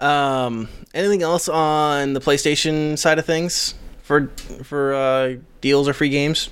Um, 0.00 0.68
anything 0.94 1.22
else 1.22 1.46
on 1.48 2.14
the 2.14 2.20
PlayStation 2.20 2.96
side 2.98 3.18
of 3.18 3.26
things 3.26 3.74
for 4.02 4.28
for 4.62 4.94
uh, 4.94 5.34
deals 5.60 5.88
or 5.88 5.92
free 5.92 6.08
games? 6.08 6.48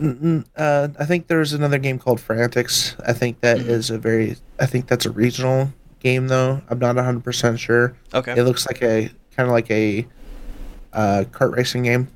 Uh, 0.00 0.88
I 0.98 1.04
think 1.04 1.26
there's 1.26 1.52
another 1.52 1.78
game 1.78 1.98
called 1.98 2.20
Frantics. 2.20 2.96
I 3.06 3.12
think 3.12 3.40
that 3.42 3.58
is 3.58 3.90
a 3.90 3.98
very. 3.98 4.36
I 4.58 4.64
think 4.66 4.86
that's 4.86 5.04
a 5.04 5.10
regional 5.10 5.72
game 6.00 6.28
though. 6.28 6.62
I'm 6.70 6.78
not 6.78 6.96
100 6.96 7.22
percent 7.22 7.60
sure. 7.60 7.96
Okay. 8.14 8.32
It 8.32 8.44
looks 8.44 8.66
like 8.66 8.82
a 8.82 9.10
kind 9.36 9.46
of 9.46 9.50
like 9.50 9.70
a 9.70 10.06
uh, 10.94 11.24
kart 11.32 11.54
racing 11.54 11.82
game. 11.82 12.08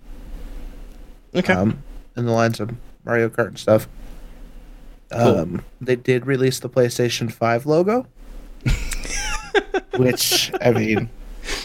Okay. 1.35 1.53
Um, 1.53 1.83
in 2.16 2.26
the 2.26 2.33
lines 2.33 2.61
of 2.61 2.70
Mario 3.05 3.29
Kart 3.29 3.49
and 3.49 3.59
stuff. 3.59 3.89
Cool. 5.11 5.20
Um, 5.39 5.64
they 5.81 5.97
did 5.97 6.26
release 6.26 6.59
the 6.61 6.68
PlayStation 6.68 7.33
5 7.33 7.64
logo, 7.64 8.07
which 9.97 10.53
I 10.61 10.70
mean 10.72 11.09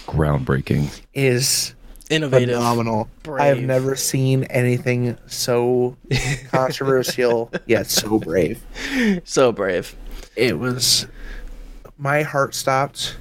Groundbreaking. 0.06 1.02
is 1.14 1.76
Innovative. 2.10 2.56
phenomenal. 2.56 3.10
I 3.28 3.46
have 3.48 3.60
never 3.62 3.96
seen 3.96 4.44
anything 4.46 5.18
so 5.28 5.98
controversial 6.52 7.52
yet 7.66 7.88
so 7.88 8.20
brave. 8.20 8.62
So 9.24 9.52
brave. 9.52 9.96
It 10.36 10.60
was 10.60 11.08
my 11.98 12.22
heart 12.24 12.56
stopped 12.56 13.18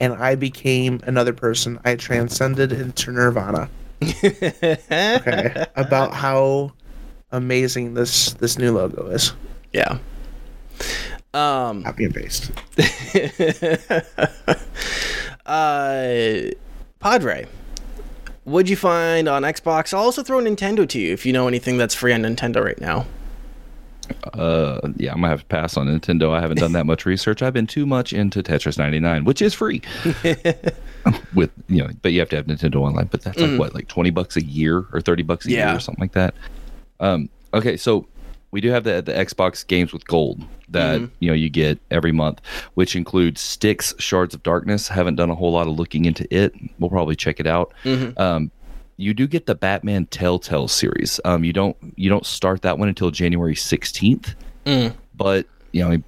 and 0.00 0.12
I 0.14 0.34
became 0.34 1.00
another 1.04 1.32
person. 1.32 1.78
I 1.84 1.96
transcended 1.96 2.72
into 2.72 3.12
nirvana. 3.12 3.68
Okay. 4.02 5.66
About 5.76 6.14
how 6.14 6.72
amazing 7.32 7.94
this 7.94 8.32
this 8.34 8.58
new 8.58 8.72
logo 8.72 9.06
is. 9.08 9.32
Yeah. 9.72 9.98
Um. 11.34 11.82
Copy 11.82 12.04
and 12.04 12.14
paste. 12.14 12.50
uh, 15.46 16.50
Padre, 17.00 17.46
what'd 18.44 18.68
you 18.68 18.76
find 18.76 19.28
on 19.28 19.42
Xbox? 19.42 19.92
I'll 19.92 20.04
also 20.04 20.22
throw 20.22 20.38
Nintendo 20.38 20.88
to 20.88 20.98
you 20.98 21.12
if 21.12 21.26
you 21.26 21.32
know 21.32 21.48
anything 21.48 21.76
that's 21.76 21.94
free 21.94 22.12
on 22.12 22.22
Nintendo 22.22 22.64
right 22.64 22.80
now. 22.80 23.06
Uh, 24.32 24.80
yeah, 24.96 25.12
I'm 25.12 25.18
gonna 25.18 25.28
have 25.28 25.40
to 25.40 25.46
pass 25.46 25.76
on 25.76 25.86
Nintendo. 25.86 26.32
I 26.32 26.40
haven't 26.40 26.58
done 26.58 26.72
that 26.72 26.86
much 26.86 27.04
research. 27.04 27.42
I've 27.42 27.52
been 27.52 27.66
too 27.66 27.84
much 27.84 28.12
into 28.12 28.42
Tetris 28.42 28.78
99, 28.78 29.24
which 29.24 29.42
is 29.42 29.54
free. 29.54 29.82
With 31.34 31.50
you 31.68 31.82
know, 31.82 31.90
but 32.02 32.12
you 32.12 32.20
have 32.20 32.28
to 32.30 32.36
have 32.36 32.46
Nintendo 32.46 32.76
Online. 32.76 33.06
But 33.06 33.22
that's 33.22 33.38
like 33.40 33.58
what, 33.58 33.74
like 33.74 33.88
20 33.88 34.10
bucks 34.10 34.36
a 34.36 34.44
year 34.44 34.86
or 34.92 35.00
30 35.00 35.22
bucks 35.22 35.46
a 35.46 35.50
Yeah. 35.50 35.68
year 35.68 35.76
or 35.76 35.80
something 35.80 36.02
like 36.02 36.12
that. 36.12 36.34
Um, 37.00 37.28
okay, 37.54 37.76
so 37.76 38.06
we 38.50 38.60
do 38.60 38.70
have 38.70 38.84
the 38.84 39.02
the 39.02 39.12
Xbox 39.12 39.66
games 39.66 39.92
with 39.92 40.06
gold 40.06 40.42
that 40.70 41.00
you 41.20 41.28
know 41.28 41.34
you 41.34 41.48
get 41.48 41.78
every 41.90 42.12
month, 42.12 42.40
which 42.74 42.94
includes 42.96 43.40
Styx, 43.40 43.94
Shards 43.98 44.34
of 44.34 44.42
Darkness. 44.42 44.88
Haven't 44.88 45.16
done 45.16 45.30
a 45.30 45.34
whole 45.34 45.52
lot 45.52 45.66
of 45.66 45.74
looking 45.78 46.04
into 46.04 46.26
it. 46.34 46.54
We'll 46.78 46.90
probably 46.90 47.16
check 47.16 47.40
it 47.40 47.46
out. 47.46 47.72
Um, 48.16 48.50
you 49.00 49.14
do 49.14 49.26
get 49.28 49.46
the 49.46 49.54
Batman 49.54 50.06
Telltale 50.06 50.66
series. 50.66 51.20
Um, 51.24 51.44
you 51.44 51.52
don't 51.52 51.76
you 51.96 52.10
don't 52.10 52.26
start 52.26 52.62
that 52.62 52.78
one 52.78 52.88
until 52.88 53.10
January 53.10 53.54
16th, 53.54 54.34
but 55.14 55.46
you 55.72 55.88
know 55.88 56.02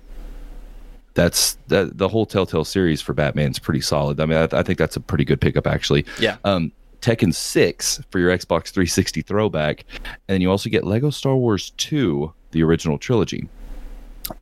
that's 1.15 1.59
that 1.69 1.99
the 1.99 2.09
whole 2.09 2.27
Telltale 2.27 2.65
series 2.65 3.01
for 3.01 3.13
Batman's 3.13 3.59
pretty 3.59 3.81
solid. 3.81 4.21
I 4.21 4.27
mean, 4.27 4.39
I, 4.39 4.59
I 4.59 4.63
think 4.63 4.79
that's 4.79 4.97
a 4.97 5.01
pretty 5.01 5.25
good 5.25 5.41
pickup 5.41 5.67
actually. 5.67 6.07
Yeah. 6.19 6.37
Um, 6.45 6.73
Tekken 7.01 7.35
6 7.35 8.03
for 8.11 8.19
your 8.19 8.31
Xbox 8.31 8.69
360 8.69 9.23
throwback, 9.23 9.85
and 10.05 10.35
then 10.35 10.41
you 10.43 10.51
also 10.51 10.69
get 10.69 10.85
Lego 10.85 11.09
Star 11.09 11.35
Wars 11.35 11.71
2, 11.79 12.31
the 12.51 12.63
original 12.63 12.99
trilogy. 12.99 13.49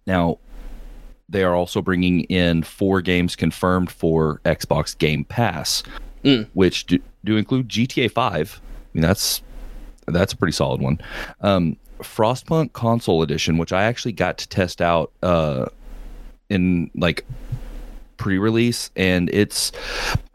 Now, 0.08 0.38
they 1.28 1.44
are 1.44 1.54
also 1.54 1.80
bringing 1.80 2.22
in 2.24 2.62
four 2.62 3.00
games 3.00 3.36
confirmed 3.36 3.90
for 3.90 4.40
Xbox 4.44 4.96
Game 4.96 5.24
Pass, 5.24 5.82
which 6.54 6.86
do, 6.86 6.98
do 7.24 7.36
include 7.36 7.68
GTA 7.68 8.10
5. 8.10 8.60
I 8.60 8.88
mean, 8.92 9.02
that's 9.02 9.42
that's 10.06 10.32
a 10.32 10.36
pretty 10.36 10.52
solid 10.52 10.80
one. 10.80 10.98
Um, 11.42 11.76
Frostpunk 11.98 12.72
Console 12.72 13.22
Edition, 13.22 13.58
which 13.58 13.72
I 13.72 13.84
actually 13.84 14.12
got 14.12 14.38
to 14.38 14.48
test 14.48 14.80
out 14.80 15.12
uh, 15.22 15.66
in 16.50 16.90
like 16.94 17.24
pre-release 18.16 18.90
and 18.96 19.30
it's 19.30 19.70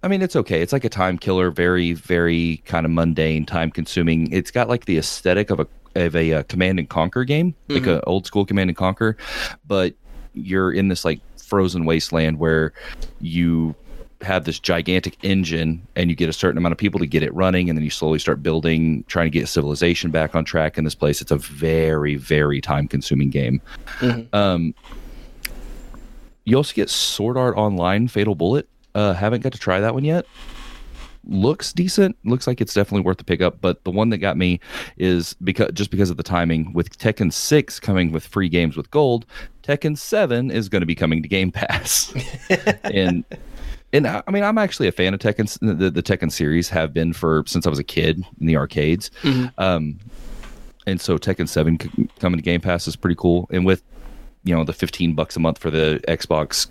i 0.03 0.07
mean 0.07 0.21
it's 0.21 0.35
okay. 0.37 0.61
It's 0.61 0.71
like 0.71 0.85
a 0.85 0.89
time 0.89 1.17
killer 1.17 1.51
very 1.51 1.93
very 1.93 2.61
kind 2.65 2.85
of 2.85 2.91
mundane 2.91 3.45
time 3.45 3.71
consuming 3.71 4.31
it's 4.31 4.51
got 4.51 4.69
like 4.69 4.85
the 4.85 4.97
aesthetic 4.97 5.49
of 5.49 5.59
a 5.59 5.67
of 5.95 6.15
a 6.15 6.33
uh, 6.33 6.43
command 6.43 6.79
and 6.79 6.89
conquer 6.89 7.23
game 7.23 7.53
like 7.69 7.85
an 7.85 8.01
old 8.07 8.25
school 8.25 8.45
command 8.45 8.69
and 8.69 8.77
conquer 8.77 9.17
but 9.67 9.93
you're 10.33 10.71
in 10.71 10.87
this 10.87 11.05
like 11.05 11.19
frozen 11.37 11.85
wasteland 11.85 12.39
where 12.39 12.73
you 13.19 13.75
have 14.21 14.45
this 14.45 14.57
gigantic 14.57 15.17
engine 15.23 15.85
and 15.95 16.09
you 16.09 16.15
get 16.15 16.29
a 16.29 16.33
certain 16.33 16.57
amount 16.57 16.71
of 16.71 16.77
people 16.77 16.99
to 16.99 17.05
get 17.05 17.21
it 17.21 17.33
running 17.33 17.69
and 17.69 17.77
then 17.77 17.83
you 17.83 17.89
slowly 17.91 18.17
start 18.17 18.41
building 18.41 19.03
trying 19.07 19.25
to 19.25 19.37
get 19.37 19.47
civilization 19.47 20.09
back 20.09 20.33
on 20.33 20.45
track 20.45 20.77
in 20.77 20.85
this 20.85 20.95
place. 20.95 21.21
It's 21.21 21.31
a 21.31 21.37
very 21.37 22.15
very 22.15 22.61
time 22.61 22.87
consuming 22.87 23.29
game 23.29 23.61
um 24.33 24.73
you 26.45 26.57
also 26.57 26.73
get 26.73 26.89
Sword 26.89 27.37
Art 27.37 27.55
Online 27.57 28.07
Fatal 28.07 28.35
Bullet. 28.35 28.67
Uh, 28.95 29.13
haven't 29.13 29.41
got 29.41 29.53
to 29.53 29.59
try 29.59 29.79
that 29.79 29.93
one 29.93 30.03
yet. 30.03 30.25
Looks 31.25 31.71
decent. 31.71 32.17
Looks 32.25 32.47
like 32.47 32.59
it's 32.59 32.73
definitely 32.73 33.05
worth 33.05 33.17
the 33.17 33.23
pickup. 33.23 33.61
But 33.61 33.83
the 33.85 33.91
one 33.91 34.09
that 34.09 34.17
got 34.17 34.37
me 34.37 34.59
is 34.97 35.35
because 35.35 35.71
just 35.73 35.89
because 35.89 36.09
of 36.09 36.17
the 36.17 36.23
timing. 36.23 36.73
With 36.73 36.97
Tekken 36.97 37.31
Six 37.31 37.79
coming 37.79 38.11
with 38.11 38.27
free 38.27 38.49
games 38.49 38.75
with 38.75 38.91
gold, 38.91 39.25
Tekken 39.63 39.97
Seven 39.97 40.51
is 40.51 40.67
going 40.67 40.81
to 40.81 40.85
be 40.85 40.95
coming 40.95 41.23
to 41.23 41.29
Game 41.29 41.51
Pass. 41.51 42.13
and 42.83 43.23
and 43.93 44.05
I 44.05 44.21
I 44.27 44.31
mean, 44.31 44.43
I'm 44.43 44.57
actually 44.57 44.89
a 44.89 44.91
fan 44.91 45.13
of 45.13 45.21
Tekken. 45.21 45.57
The, 45.79 45.89
the 45.89 46.03
Tekken 46.03 46.29
series 46.29 46.67
have 46.69 46.93
been 46.93 47.13
for 47.13 47.43
since 47.47 47.65
I 47.65 47.69
was 47.69 47.79
a 47.79 47.85
kid 47.85 48.25
in 48.41 48.47
the 48.47 48.57
arcades. 48.57 49.09
Um, 49.57 49.99
and 50.85 50.99
so 50.99 51.17
Tekken 51.17 51.47
Seven 51.47 51.79
c- 51.79 52.09
coming 52.19 52.37
to 52.37 52.43
Game 52.43 52.59
Pass 52.59 52.85
is 52.85 52.97
pretty 52.97 53.15
cool. 53.15 53.47
And 53.49 53.65
with 53.65 53.81
you 54.43 54.55
know 54.55 54.63
the 54.63 54.73
15 54.73 55.13
bucks 55.15 55.35
a 55.35 55.39
month 55.39 55.57
for 55.57 55.69
the 55.69 56.01
Xbox 56.07 56.67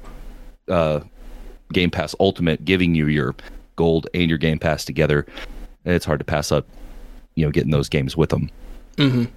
uh, 0.69 1.01
Game 1.73 1.91
Pass 1.91 2.15
Ultimate, 2.21 2.65
giving 2.65 2.95
you 2.95 3.07
your 3.09 3.35
gold 3.77 4.09
and 4.15 4.29
your 4.29 4.39
Game 4.39 4.59
Pass 4.59 4.85
together, 4.85 5.27
it's 5.85 6.05
hard 6.05 6.19
to 6.21 6.25
pass 6.25 6.53
up. 6.53 6.67
You 7.35 7.47
know, 7.47 7.51
getting 7.51 7.71
those 7.71 7.89
games 7.89 8.17
with 8.17 8.31
them. 8.31 8.51
Mhm 8.97 9.31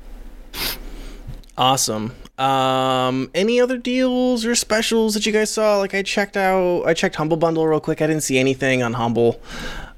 awesome. 1.57 2.15
Um, 2.37 3.31
any 3.33 3.61
other 3.61 3.77
deals 3.77 4.45
or 4.45 4.55
specials 4.55 5.13
that 5.13 5.25
you 5.25 5.31
guys 5.31 5.49
saw? 5.49 5.77
Like 5.77 5.93
I 5.93 6.01
checked 6.01 6.37
out, 6.37 6.83
I 6.85 6.93
checked 6.93 7.15
Humble 7.15 7.37
Bundle 7.37 7.65
real 7.65 7.79
quick. 7.79 8.01
I 8.01 8.07
didn't 8.07 8.23
see 8.23 8.37
anything 8.37 8.83
on 8.83 8.93
Humble. 8.93 9.41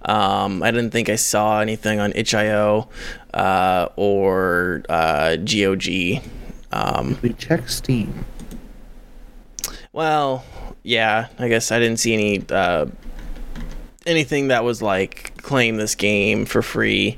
Um, 0.04 0.64
I 0.64 0.72
didn't 0.72 0.92
think 0.92 1.10
I 1.10 1.16
saw 1.16 1.60
anything 1.60 2.00
on 2.00 2.14
itch.io 2.16 2.88
uh, 3.34 3.88
or 3.96 4.84
uh, 4.88 5.36
GOG. 5.38 6.22
Um, 6.72 7.18
We 7.22 7.34
check 7.34 7.70
Steam. 7.70 8.26
well, 9.94 10.44
yeah, 10.84 11.28
I 11.40 11.48
guess 11.50 11.72
I 11.72 11.80
didn't 11.80 11.98
see 11.98 12.14
any 12.14 12.46
uh, 12.50 12.88
anything 14.06 14.48
that 14.50 14.64
was 14.64 14.82
like 14.82 15.42
claim 15.42 15.78
this 15.78 15.96
game 15.96 16.46
for 16.46 16.62
free 16.62 17.18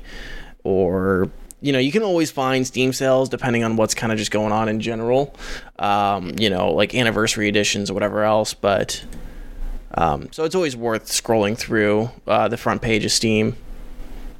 or 0.64 1.30
you 1.60 1.72
know 1.72 1.78
you 1.78 1.92
can 1.92 2.02
always 2.02 2.30
find 2.30 2.66
steam 2.66 2.92
sales 2.92 3.28
depending 3.28 3.62
on 3.64 3.76
what's 3.76 3.94
kind 3.94 4.12
of 4.12 4.18
just 4.18 4.30
going 4.30 4.52
on 4.52 4.68
in 4.68 4.80
general 4.80 5.34
um, 5.78 6.32
you 6.38 6.50
know 6.50 6.72
like 6.72 6.94
anniversary 6.94 7.48
editions 7.48 7.90
or 7.90 7.94
whatever 7.94 8.24
else 8.24 8.54
but 8.54 9.04
um, 9.94 10.28
so 10.32 10.44
it's 10.44 10.54
always 10.54 10.76
worth 10.76 11.06
scrolling 11.06 11.56
through 11.56 12.10
uh, 12.26 12.48
the 12.48 12.56
front 12.56 12.82
page 12.82 13.04
of 13.04 13.12
steam 13.12 13.56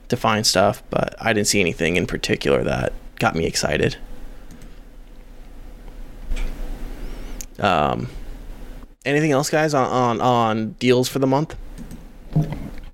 to 0.08 0.16
find 0.16 0.46
stuff 0.46 0.82
but 0.90 1.14
i 1.20 1.32
didn't 1.32 1.46
see 1.48 1.60
anything 1.60 1.96
in 1.96 2.06
particular 2.06 2.64
that 2.64 2.92
got 3.18 3.34
me 3.36 3.46
excited 3.46 3.96
um, 7.60 8.08
anything 9.04 9.32
else 9.32 9.50
guys 9.50 9.74
on, 9.74 9.86
on 9.88 10.20
on 10.20 10.72
deals 10.72 11.08
for 11.08 11.18
the 11.18 11.26
month 11.26 11.56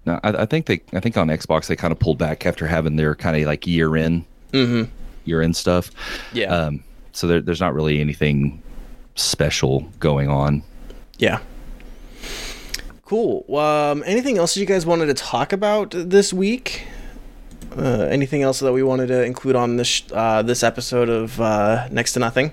Now, 0.05 0.21
I, 0.23 0.43
I 0.43 0.47
think 0.47 0.67
they, 0.67 0.81
I 0.93 1.01
think 1.01 1.17
on 1.17 1.29
Xbox 1.29 1.67
they 1.67 1.77
kind 1.77 1.93
of 1.93 1.99
pulled 1.99 2.19
back 2.19 2.47
after 2.47 2.67
having 2.67 2.97
their 2.97 3.15
kind 3.15 3.37
of 3.37 3.47
like 3.47 3.67
year 3.67 3.97
in, 3.97 4.25
mm-hmm 4.53 4.91
year 5.27 5.43
in 5.43 5.53
stuff. 5.53 5.91
yeah 6.33 6.47
Um, 6.47 6.85
so 7.13 7.27
there, 7.27 7.41
there's 7.41 7.61
not 7.61 7.75
really 7.75 8.01
anything 8.01 8.63
special 9.15 9.81
going 9.99 10.29
on. 10.29 10.63
Yeah. 11.19 11.41
Cool. 13.05 13.45
Um, 13.57 14.03
anything 14.07 14.37
else 14.39 14.57
you 14.57 14.67
guys 14.67 14.85
wanted 14.85 15.07
to 15.07 15.15
talk 15.15 15.53
about 15.53 15.93
this 15.97 16.33
week? 16.33 16.87
Uh, 17.77 18.07
anything 18.11 18.43
else 18.43 18.61
that 18.61 18.73
we 18.73 18.83
wanted 18.83 19.07
to 19.09 19.25
include 19.25 19.57
on 19.57 19.77
this 19.77 20.03
uh, 20.13 20.43
this 20.43 20.63
episode 20.63 21.09
of 21.09 21.41
uh, 21.41 21.89
Next 21.91 22.13
to 22.15 22.21
Nothing? 22.21 22.53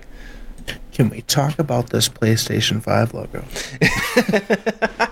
Can 0.92 1.10
we 1.10 1.22
talk 1.22 1.58
about 1.58 1.90
this 1.90 2.08
PlayStation 2.08 2.82
5 2.82 3.14
logo? 3.14 3.44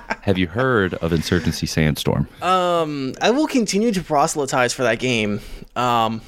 Have 0.23 0.39
you 0.39 0.47
heard 0.47 0.95
of 0.95 1.13
Insurgency 1.13 1.67
Sandstorm? 1.67 2.29
Um, 2.41 3.15
I 3.21 3.31
will 3.31 3.49
continue 3.49 3.91
to 3.93 4.03
proselytize 4.03 4.73
for 4.73 4.85
that 4.85 5.01
game. 5.01 5.41
Um, 5.75 6.21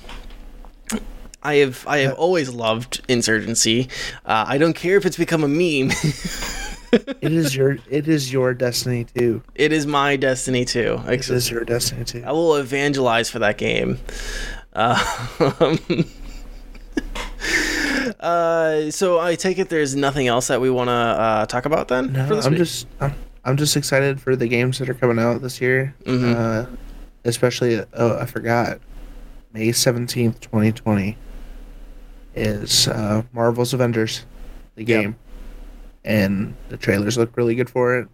I 1.44 1.56
have 1.56 1.86
I 1.86 1.98
have 1.98 2.14
always 2.14 2.48
loved 2.48 3.02
Insurgency. 3.09 3.88
Uh, 4.24 4.46
I 4.48 4.59
don't 4.59 4.72
care 4.72 4.96
if 4.96 5.05
it's 5.06 5.18
become 5.18 5.44
a 5.44 5.48
meme. 5.48 5.92
it 6.92 7.32
is 7.32 7.55
your 7.55 7.78
it 7.88 8.09
is 8.09 8.32
your 8.32 8.55
destiny 8.55 9.05
too. 9.05 9.42
it 9.55 9.72
is 9.72 9.86
my 9.86 10.16
destiny 10.16 10.64
too. 10.64 11.01
It 11.06 11.28
is 11.28 11.51
your 11.51 11.64
destiny 11.64 12.05
too. 12.05 12.24
I 12.26 12.32
will 12.32 12.56
evangelize 12.56 13.30
for 13.30 13.38
that 13.40 13.59
game. 13.59 13.98
Um, 14.72 14.98
uh, 18.20 18.91
so 18.91 19.19
I 19.20 19.35
take 19.35 19.59
it 19.59 19.69
there's 19.69 19.95
nothing 19.97 20.27
else 20.27 20.49
that 20.49 20.61
we 20.61 20.70
want 20.70 20.89
to 20.89 20.93
uh, 20.93 21.47
talk 21.47 21.65
about 21.66 21.89
then 21.89 22.12
No, 22.12 22.27
for 22.27 22.36
this 22.36 22.47
I'm 22.47 22.53
week? 22.53 22.59
just 22.59 22.86
I'm, 23.01 23.15
I'm 23.45 23.57
just 23.57 23.77
excited 23.77 24.20
for 24.20 24.36
the 24.36 24.47
games 24.49 24.78
that 24.78 24.89
are 24.89 24.95
coming 24.95 25.19
out 25.19 25.43
this 25.43 25.61
year. 25.61 25.95
Mhm. 26.05 26.35
Uh, 26.35 26.66
especially 27.24 27.81
oh 27.95 28.19
I 28.19 28.27
forgot 28.27 28.78
May 29.53 29.73
seventeenth, 29.73 30.41
twenty 30.41 30.73
twenty 30.73 31.16
is 32.35 32.89
uh, 32.89 33.23
Marvel's 33.32 33.73
Avengers, 33.74 34.24
the 34.74 34.85
Yep. 34.85 35.03
game, 35.03 35.16
and 36.05 36.55
the 36.69 36.77
trailers 36.77 37.16
look 37.16 37.36
really 37.36 37.55
good 37.55 37.70
for 37.70 37.97
it. 37.97 38.09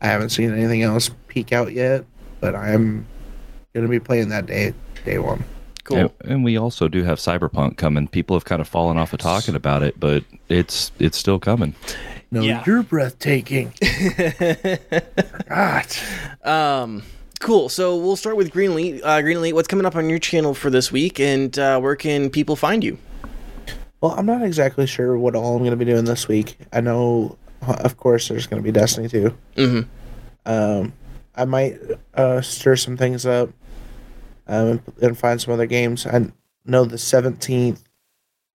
I 0.00 0.06
haven't 0.08 0.28
seen 0.30 0.52
anything 0.52 0.82
else 0.82 1.10
peek 1.28 1.52
out 1.52 1.72
yet, 1.72 2.04
but 2.40 2.54
I'm 2.54 3.06
gonna 3.74 3.88
be 3.88 4.00
playing 4.00 4.28
that 4.30 4.46
day 4.46 4.74
day 5.04 5.18
one. 5.18 5.44
Cool. 5.86 5.96
And, 5.98 6.10
and 6.24 6.44
we 6.44 6.56
also 6.58 6.88
do 6.88 7.02
have 7.04 7.18
Cyberpunk 7.18 7.76
coming. 7.76 8.08
People 8.08 8.36
have 8.36 8.44
kind 8.44 8.60
of 8.60 8.68
fallen 8.68 8.98
off 8.98 9.12
of 9.12 9.18
talking 9.20 9.54
about 9.54 9.82
it, 9.82 9.98
but 9.98 10.24
it's 10.48 10.92
it's 10.98 11.16
still 11.16 11.38
coming. 11.38 11.74
No, 12.30 12.42
Yeah. 12.42 12.62
you're 12.66 12.82
breathtaking. 12.82 13.70
forgot. 15.46 16.02
Um, 16.44 17.02
cool. 17.40 17.68
So 17.68 17.96
we'll 17.96 18.16
start 18.16 18.36
with 18.36 18.50
Green 18.50 18.72
Elite. 18.72 19.00
Uh, 19.02 19.22
Green 19.22 19.36
Elite, 19.38 19.54
what's 19.54 19.68
coming 19.68 19.86
up 19.86 19.96
on 19.96 20.10
your 20.10 20.18
channel 20.18 20.54
for 20.54 20.70
this 20.70 20.90
week, 20.90 21.20
and 21.20 21.56
uh, 21.58 21.78
where 21.80 21.96
can 21.96 22.30
people 22.30 22.56
find 22.56 22.82
you? 22.84 22.98
Well, 24.00 24.12
I'm 24.12 24.26
not 24.26 24.42
exactly 24.42 24.86
sure 24.86 25.16
what 25.16 25.34
all 25.34 25.52
I'm 25.54 25.60
going 25.60 25.70
to 25.70 25.76
be 25.76 25.84
doing 25.84 26.04
this 26.04 26.28
week. 26.28 26.58
I 26.72 26.80
know, 26.80 27.38
uh, 27.62 27.76
of 27.80 27.96
course, 27.96 28.28
there's 28.28 28.46
going 28.46 28.62
to 28.62 28.64
be 28.64 28.72
Destiny 28.72 29.08
2. 29.08 29.34
Mm-hmm. 29.56 29.80
Um, 30.44 30.92
I 31.34 31.44
might 31.44 31.78
uh, 32.14 32.40
stir 32.40 32.76
some 32.76 32.96
things 32.96 33.24
up 33.26 33.50
um, 34.46 34.82
and 35.00 35.18
find 35.18 35.40
some 35.40 35.54
other 35.54 35.66
games. 35.66 36.06
I 36.06 36.26
know 36.64 36.84
the 36.84 36.96
17th 36.96 37.82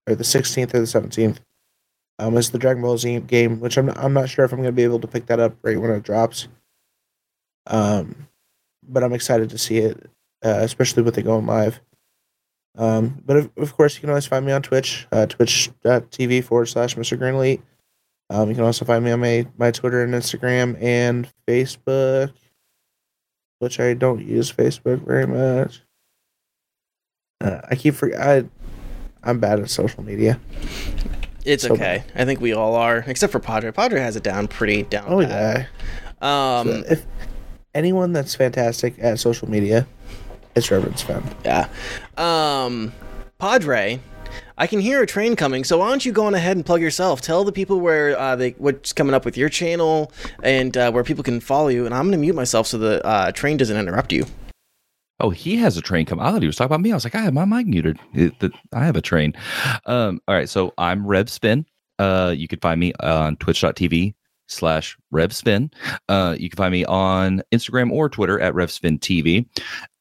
or 0.07 0.15
the 0.15 0.25
16th 0.25 0.75
or 0.75 0.81
the 0.81 0.87
17th. 0.87 1.39
Um, 2.19 2.37
is 2.37 2.51
the 2.51 2.59
Dragon 2.59 2.83
Ball 2.83 2.99
Z 2.99 3.21
game, 3.21 3.61
which 3.61 3.79
I'm 3.79 3.87
not, 3.87 3.97
I'm 3.97 4.13
not 4.13 4.29
sure 4.29 4.45
if 4.45 4.53
I'm 4.53 4.59
going 4.59 4.69
to 4.69 4.73
be 4.73 4.85
able 4.85 5.01
to 5.01 5.09
pick 5.09 5.25
that 5.27 5.41
up 5.41 5.57
right 5.63 5.81
when 5.81 5.91
it 5.91 6.03
drops. 6.03 6.49
Um, 7.67 8.29
but 8.87 9.03
I'm 9.03 9.15
excited 9.15 9.49
to 9.51 9.59
see 9.59 9.79
it, 9.79 10.11
uh, 10.45 10.59
especially 10.61 11.03
with 11.03 11.17
it 11.17 11.23
going 11.23 11.47
live. 11.47 11.81
Um, 12.77 13.23
but 13.25 13.37
of, 13.37 13.51
of 13.57 13.75
course, 13.75 13.95
you 13.95 14.01
can 14.01 14.11
always 14.11 14.27
find 14.27 14.45
me 14.45 14.53
on 14.53 14.61
Twitch, 14.61 15.07
uh, 15.13 15.27
twitch.tv 15.27 16.45
forward 16.45 16.67
slash 16.67 16.95
Mr. 16.95 17.19
Green 17.19 17.35
Elite. 17.35 17.63
Um, 18.29 18.49
you 18.49 18.55
can 18.55 18.65
also 18.65 18.85
find 18.85 19.05
me 19.05 19.11
on 19.11 19.21
my, 19.21 19.47
my 19.57 19.71
Twitter 19.71 20.05
and 20.05 20.13
Instagram 20.15 20.81
and 20.81 21.27
Facebook, 21.49 22.33
which 23.61 23.79
I 23.79 23.95
don't 23.95 24.27
use 24.27 24.53
Facebook 24.53 25.07
very 25.07 25.27
much. 25.27 25.83
Uh, 27.41 27.61
I 27.71 27.77
keep 27.77 27.95
for 27.95 28.13
I, 28.19 28.45
I'm 29.23 29.39
bad 29.39 29.61
at 29.61 29.71
social 29.71 30.03
media. 30.03 30.41
It's 31.45 31.63
So 31.63 31.73
okay. 31.75 32.03
I 32.15 32.25
think 32.25 32.41
we 32.41 32.53
all 32.53 32.75
are, 32.75 33.05
except 33.07 33.33
for 33.33 33.39
Padre. 33.39 33.71
Padre 33.71 34.01
has 34.01 34.17
it 34.17 34.23
down 34.23 34.49
pretty 34.49 34.83
down. 34.83 35.05
Oh 35.09 35.21
pat. 35.25 35.67
yeah. 36.21 36.59
Um, 36.61 36.67
So 36.67 36.83
if 36.91 37.07
anyone 37.75 38.13
that's 38.13 38.35
fantastic 38.35 38.95
at 38.99 39.19
social 39.19 39.49
media, 39.49 39.87
it's 40.55 40.71
Reverend's 40.71 41.03
fan. 41.03 41.23
Yeah. 41.45 41.69
Um, 42.17 42.93
Padre, 43.39 44.01
I 44.61 44.67
can 44.67 44.79
hear 44.79 45.03
a 45.03 45.07
train 45.07 45.37
coming, 45.37 45.65
so 45.65 45.79
why 45.79 45.89
don't 45.89 46.05
you 46.05 46.13
go 46.13 46.27
on 46.27 46.35
ahead 46.35 46.55
and 46.55 46.67
plug 46.67 46.83
yourself? 46.83 47.23
Tell 47.23 47.45
the 47.45 47.51
people 47.53 47.81
where 47.81 48.17
uh, 48.19 48.37
they 48.37 48.51
what's 48.59 48.93
coming 48.93 49.15
up 49.15 49.25
with 49.25 49.39
your 49.39 49.49
channel 49.49 50.13
and 50.43 50.77
uh, 50.77 50.91
where 50.93 51.03
people 51.03 51.25
can 51.25 51.41
follow 51.41 51.69
you. 51.69 51.87
And 51.87 51.95
I'm 51.95 52.03
going 52.03 52.13
to 52.13 52.19
mute 52.19 52.35
myself 52.37 52.67
so 52.67 52.77
the 52.77 53.03
uh, 53.05 53.33
train 53.33 53.57
doesn't 53.57 53.75
interrupt 53.77 54.13
you. 54.13 54.27
Oh, 55.19 55.31
he 55.31 55.57
has 55.57 55.79
a 55.79 55.81
train 55.81 56.05
coming. 56.05 56.25
I 56.27 56.31
thought 56.31 56.43
he 56.43 56.47
was 56.47 56.57
talking 56.57 56.67
about 56.67 56.83
me. 56.83 56.93
I 56.93 56.95
was 56.95 57.05
like, 57.05 57.15
I 57.15 57.23
have 57.23 57.33
my 57.33 57.47
mic 57.47 57.67
muted. 57.67 57.99
It- 58.15 58.39
the- 58.41 58.53
I 58.75 58.85
have 58.85 58.97
a 58.97 59.01
train. 59.03 59.33
Um, 59.87 60.21
all 60.29 60.35
right, 60.35 60.49
so 60.49 60.75
I'm 60.77 61.05
RevSpin. 61.05 61.65
Uh, 61.99 62.35
you 62.37 62.47
can 62.47 62.61
find 62.61 62.79
me 62.79 62.93
on 63.01 63.37
twitch.tv 63.37 64.15
slash 64.47 64.97
RevSpin. 65.15 65.73
Uh, 66.09 66.37
you 66.39 66.51
can 66.51 66.57
find 66.59 66.73
me 66.73 66.85
on 66.85 67.43
Instagram 67.53 67.91
or 67.93 68.11
Twitter 68.11 68.39
at 68.41 68.53
RevSpinTV. 68.53 69.47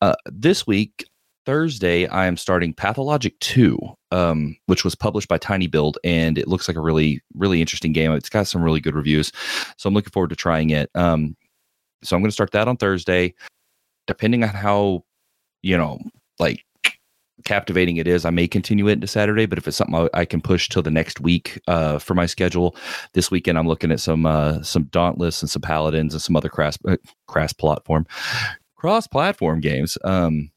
Uh, 0.01 0.15
this 0.25 0.67
week, 0.67 1.05
Thursday, 1.49 2.05
I 2.05 2.27
am 2.27 2.37
starting 2.37 2.75
Pathologic 2.75 3.39
2, 3.39 3.79
um, 4.11 4.55
which 4.67 4.83
was 4.83 4.93
published 4.93 5.27
by 5.27 5.39
Tiny 5.39 5.65
Build, 5.65 5.97
and 6.03 6.37
it 6.37 6.47
looks 6.47 6.67
like 6.67 6.77
a 6.77 6.79
really, 6.79 7.23
really 7.33 7.59
interesting 7.59 7.91
game. 7.91 8.11
It's 8.11 8.29
got 8.29 8.45
some 8.45 8.61
really 8.61 8.79
good 8.79 8.93
reviews. 8.93 9.31
So 9.75 9.87
I'm 9.87 9.95
looking 9.95 10.11
forward 10.11 10.29
to 10.29 10.35
trying 10.35 10.69
it. 10.69 10.91
Um, 10.93 11.35
so 12.03 12.15
I'm 12.15 12.21
going 12.21 12.29
to 12.29 12.33
start 12.33 12.51
that 12.51 12.67
on 12.67 12.77
Thursday. 12.77 13.33
Depending 14.05 14.43
on 14.43 14.49
how 14.49 15.05
you 15.63 15.75
know, 15.75 15.97
like 16.37 16.63
captivating 17.45 17.97
it 17.97 18.07
is, 18.07 18.25
I 18.25 18.29
may 18.29 18.47
continue 18.47 18.87
it 18.87 18.91
into 18.91 19.07
Saturday. 19.07 19.47
But 19.47 19.57
if 19.57 19.67
it's 19.67 19.77
something 19.77 20.07
I, 20.13 20.19
I 20.19 20.25
can 20.25 20.41
push 20.41 20.69
till 20.69 20.83
the 20.83 20.91
next 20.91 21.19
week 21.19 21.59
uh, 21.67 21.97
for 21.97 22.13
my 22.13 22.27
schedule, 22.27 22.75
this 23.13 23.31
weekend 23.31 23.57
I'm 23.57 23.67
looking 23.67 23.91
at 23.91 24.01
some 24.01 24.27
uh, 24.27 24.61
some 24.61 24.83
Dauntless 24.83 25.41
and 25.41 25.49
some 25.49 25.63
Paladins 25.63 26.13
and 26.13 26.21
some 26.21 26.35
other 26.35 26.49
cross 26.49 26.77
uh, 26.87 26.97
cross 27.25 27.53
platform 27.53 28.05
cross 28.75 29.07
platform 29.07 29.61
games. 29.61 29.97
Um, 30.03 30.51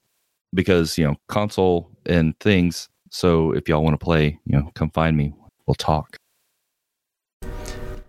because 0.55 0.99
you 0.99 1.05
know 1.05 1.17
console 1.29 1.91
and 2.07 2.39
things. 2.41 2.89
So 3.11 3.53
if 3.53 3.69
y'all 3.69 3.83
want 3.83 3.99
to 3.99 4.05
play, 4.05 4.39
you 4.47 4.59
know, 4.59 4.71
come 4.75 4.91
find 4.91 5.17
me. 5.17 5.35
We'll 5.67 5.75
talk. 5.75 6.17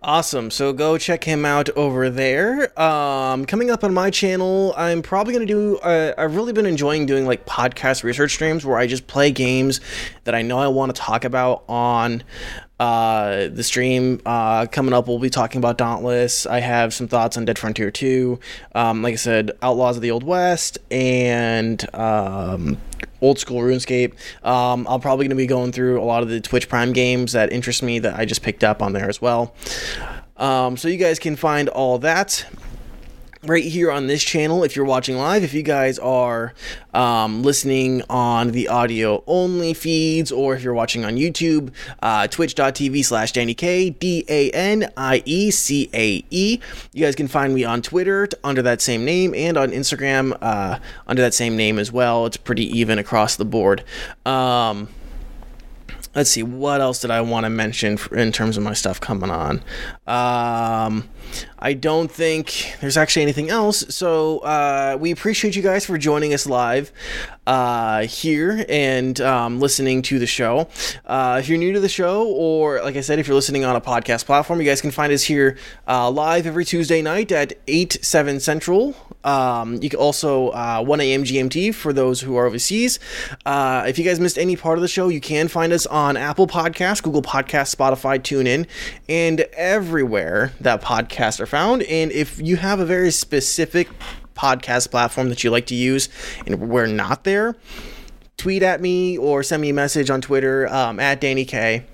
Awesome. 0.04 0.50
So 0.50 0.74
go 0.74 0.98
check 0.98 1.24
him 1.24 1.46
out 1.46 1.70
over 1.70 2.10
there. 2.10 2.78
Um, 2.78 3.46
coming 3.46 3.70
up 3.70 3.82
on 3.84 3.94
my 3.94 4.10
channel, 4.10 4.74
I'm 4.76 5.00
probably 5.00 5.32
going 5.32 5.46
to 5.46 5.52
do. 5.52 5.78
Uh, 5.78 6.12
I've 6.18 6.36
really 6.36 6.52
been 6.52 6.66
enjoying 6.66 7.06
doing 7.06 7.24
like 7.24 7.46
podcast 7.46 8.04
research 8.04 8.32
streams 8.32 8.66
where 8.66 8.76
I 8.76 8.86
just 8.86 9.06
play 9.06 9.30
games 9.30 9.80
that 10.24 10.34
I 10.34 10.42
know 10.42 10.58
I 10.58 10.68
want 10.68 10.94
to 10.94 11.00
talk 11.00 11.24
about 11.24 11.64
on 11.70 12.22
uh, 12.84 13.48
the 13.48 13.62
stream. 13.62 14.20
Uh, 14.26 14.66
coming 14.66 14.92
up, 14.92 15.08
we'll 15.08 15.18
be 15.18 15.30
talking 15.30 15.58
about 15.58 15.78
Dauntless. 15.78 16.44
I 16.44 16.60
have 16.60 16.92
some 16.92 17.08
thoughts 17.08 17.38
on 17.38 17.46
Dead 17.46 17.58
Frontier 17.58 17.90
2. 17.90 18.38
Um, 18.74 19.00
like 19.00 19.14
I 19.14 19.16
said, 19.16 19.52
Outlaws 19.62 19.96
of 19.96 20.02
the 20.02 20.10
Old 20.10 20.22
West 20.22 20.76
and 20.90 21.82
um, 21.94 22.76
old 23.22 23.38
school 23.38 23.60
RuneScape. 23.62 24.12
Um, 24.44 24.86
I'm 24.86 25.00
probably 25.00 25.24
going 25.24 25.30
to 25.30 25.36
be 25.36 25.46
going 25.46 25.72
through 25.72 25.98
a 25.98 26.04
lot 26.04 26.22
of 26.22 26.28
the 26.28 26.42
Twitch 26.42 26.68
Prime 26.68 26.92
games 26.92 27.32
that 27.32 27.50
interest 27.54 27.82
me 27.82 28.00
that 28.00 28.18
I 28.18 28.26
just 28.26 28.42
picked 28.42 28.62
up 28.62 28.82
on 28.82 28.92
there 28.92 29.08
as 29.08 29.18
well. 29.18 29.54
Um, 30.36 30.76
so 30.76 30.88
you 30.88 30.98
guys 30.98 31.18
can 31.18 31.36
find 31.36 31.70
all 31.70 31.98
that 32.00 32.44
right 33.46 33.64
here 33.64 33.90
on 33.90 34.06
this 34.06 34.22
channel 34.22 34.64
if 34.64 34.76
you're 34.76 34.84
watching 34.84 35.16
live. 35.16 35.42
If 35.42 35.54
you 35.54 35.62
guys 35.62 35.98
are 35.98 36.54
um, 36.92 37.42
listening 37.42 38.02
on 38.08 38.50
the 38.52 38.68
audio 38.68 39.22
only 39.26 39.74
feeds, 39.74 40.32
or 40.32 40.54
if 40.54 40.62
you're 40.62 40.74
watching 40.74 41.04
on 41.04 41.16
YouTube, 41.16 41.72
uh, 42.02 42.26
twitch.tv 42.26 43.04
slash 43.04 43.32
Danny 43.32 43.54
K, 43.54 43.90
D 43.90 44.24
A 44.28 44.50
N 44.50 44.90
I 44.96 45.22
E 45.24 45.50
C 45.50 45.90
A 45.92 46.24
E. 46.30 46.60
You 46.92 47.04
guys 47.04 47.14
can 47.14 47.28
find 47.28 47.54
me 47.54 47.64
on 47.64 47.82
Twitter 47.82 48.28
under 48.42 48.62
that 48.62 48.80
same 48.80 49.04
name 49.04 49.34
and 49.34 49.56
on 49.56 49.70
Instagram 49.70 50.36
uh, 50.40 50.78
under 51.06 51.22
that 51.22 51.34
same 51.34 51.56
name 51.56 51.78
as 51.78 51.92
well. 51.92 52.26
It's 52.26 52.36
pretty 52.36 52.66
even 52.78 52.98
across 52.98 53.36
the 53.36 53.44
board. 53.44 53.84
Um, 54.24 54.88
let's 56.14 56.30
see 56.30 56.42
what 56.42 56.80
else 56.80 57.00
did 57.00 57.10
i 57.10 57.20
want 57.20 57.44
to 57.44 57.50
mention 57.50 57.98
in 58.12 58.32
terms 58.32 58.56
of 58.56 58.62
my 58.62 58.72
stuff 58.72 59.00
coming 59.00 59.30
on? 59.30 59.62
Um, 60.06 61.08
i 61.58 61.72
don't 61.72 62.10
think 62.10 62.76
there's 62.80 62.96
actually 62.96 63.22
anything 63.22 63.50
else 63.50 63.84
so 63.94 64.38
uh, 64.40 64.96
we 65.00 65.10
appreciate 65.10 65.56
you 65.56 65.62
guys 65.62 65.86
for 65.86 65.98
joining 65.98 66.34
us 66.34 66.46
live 66.46 66.92
uh, 67.46 68.06
here 68.06 68.64
and 68.68 69.20
um, 69.20 69.60
listening 69.60 70.00
to 70.00 70.18
the 70.18 70.26
show. 70.26 70.66
Uh, 71.04 71.38
if 71.42 71.48
you're 71.48 71.58
new 71.58 71.74
to 71.74 71.80
the 71.80 71.88
show 71.88 72.26
or 72.28 72.82
like 72.82 72.96
i 72.96 73.00
said 73.00 73.18
if 73.18 73.26
you're 73.26 73.34
listening 73.34 73.64
on 73.64 73.76
a 73.76 73.80
podcast 73.80 74.24
platform 74.26 74.60
you 74.60 74.66
guys 74.66 74.80
can 74.80 74.90
find 74.90 75.12
us 75.12 75.22
here 75.22 75.56
uh, 75.88 76.10
live 76.10 76.46
every 76.46 76.64
tuesday 76.64 77.02
night 77.02 77.32
at 77.32 77.52
8 77.66 77.98
7 78.02 78.40
central 78.40 78.94
um, 79.24 79.82
you 79.82 79.88
can 79.88 79.98
also 79.98 80.50
uh, 80.50 80.82
1 80.82 81.00
a.m. 81.00 81.24
GMT 81.24 81.74
for 81.74 81.92
those 81.92 82.20
who 82.20 82.36
are 82.36 82.46
overseas. 82.46 82.98
Uh, 83.44 83.84
if 83.86 83.98
you 83.98 84.04
guys 84.04 84.20
missed 84.20 84.38
any 84.38 84.56
part 84.56 84.78
of 84.78 84.82
the 84.82 84.88
show, 84.88 85.08
you 85.08 85.20
can 85.20 85.48
find 85.48 85.72
us 85.72 85.86
on 85.86 86.16
Apple 86.16 86.46
Podcasts, 86.46 87.02
Google 87.02 87.22
Podcasts, 87.22 87.74
Spotify, 87.74 88.18
TuneIn, 88.18 88.66
and 89.08 89.40
everywhere 89.54 90.52
that 90.60 90.82
podcasts 90.82 91.40
are 91.40 91.46
found. 91.46 91.82
And 91.84 92.12
if 92.12 92.40
you 92.40 92.56
have 92.56 92.80
a 92.80 92.86
very 92.86 93.10
specific 93.10 93.88
podcast 94.34 94.90
platform 94.90 95.28
that 95.28 95.42
you 95.42 95.50
like 95.50 95.66
to 95.66 95.74
use 95.74 96.08
and 96.46 96.68
we're 96.68 96.86
not 96.86 97.24
there, 97.24 97.56
tweet 98.36 98.62
at 98.62 98.80
me 98.80 99.16
or 99.16 99.42
send 99.42 99.62
me 99.62 99.70
a 99.70 99.74
message 99.74 100.10
on 100.10 100.20
Twitter 100.20 100.68
um, 100.68 101.00
at 101.00 101.20
Danny 101.20 101.44
K 101.44 101.84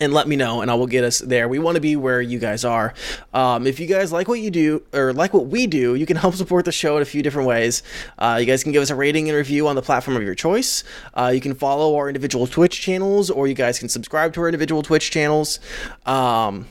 and 0.00 0.12
let 0.14 0.26
me 0.26 0.34
know 0.34 0.62
and 0.62 0.70
I 0.70 0.74
will 0.74 0.86
get 0.86 1.04
us 1.04 1.18
there. 1.18 1.48
We 1.48 1.58
want 1.58 1.76
to 1.76 1.80
be 1.80 1.94
where 1.94 2.20
you 2.20 2.38
guys 2.38 2.64
are. 2.64 2.94
Um, 3.32 3.66
if 3.66 3.78
you 3.78 3.86
guys 3.86 4.12
like 4.12 4.26
what 4.26 4.40
you 4.40 4.50
do 4.50 4.82
or 4.92 5.12
like 5.12 5.34
what 5.34 5.46
we 5.46 5.66
do, 5.66 5.94
you 5.94 6.06
can 6.06 6.16
help 6.16 6.34
support 6.34 6.64
the 6.64 6.72
show 6.72 6.96
in 6.96 7.02
a 7.02 7.06
few 7.06 7.22
different 7.22 7.46
ways. 7.46 7.82
Uh, 8.18 8.38
you 8.40 8.46
guys 8.46 8.62
can 8.62 8.72
give 8.72 8.82
us 8.82 8.90
a 8.90 8.94
rating 8.94 9.28
and 9.28 9.36
review 9.36 9.68
on 9.68 9.76
the 9.76 9.82
platform 9.82 10.16
of 10.16 10.22
your 10.22 10.34
choice. 10.34 10.82
Uh, 11.14 11.30
you 11.32 11.40
can 11.40 11.54
follow 11.54 11.96
our 11.96 12.08
individual 12.08 12.46
Twitch 12.46 12.80
channels 12.80 13.30
or 13.30 13.46
you 13.46 13.54
guys 13.54 13.78
can 13.78 13.88
subscribe 13.88 14.32
to 14.34 14.40
our 14.40 14.48
individual 14.48 14.82
Twitch 14.82 15.10
channels. 15.10 15.60
Um, 16.06 16.66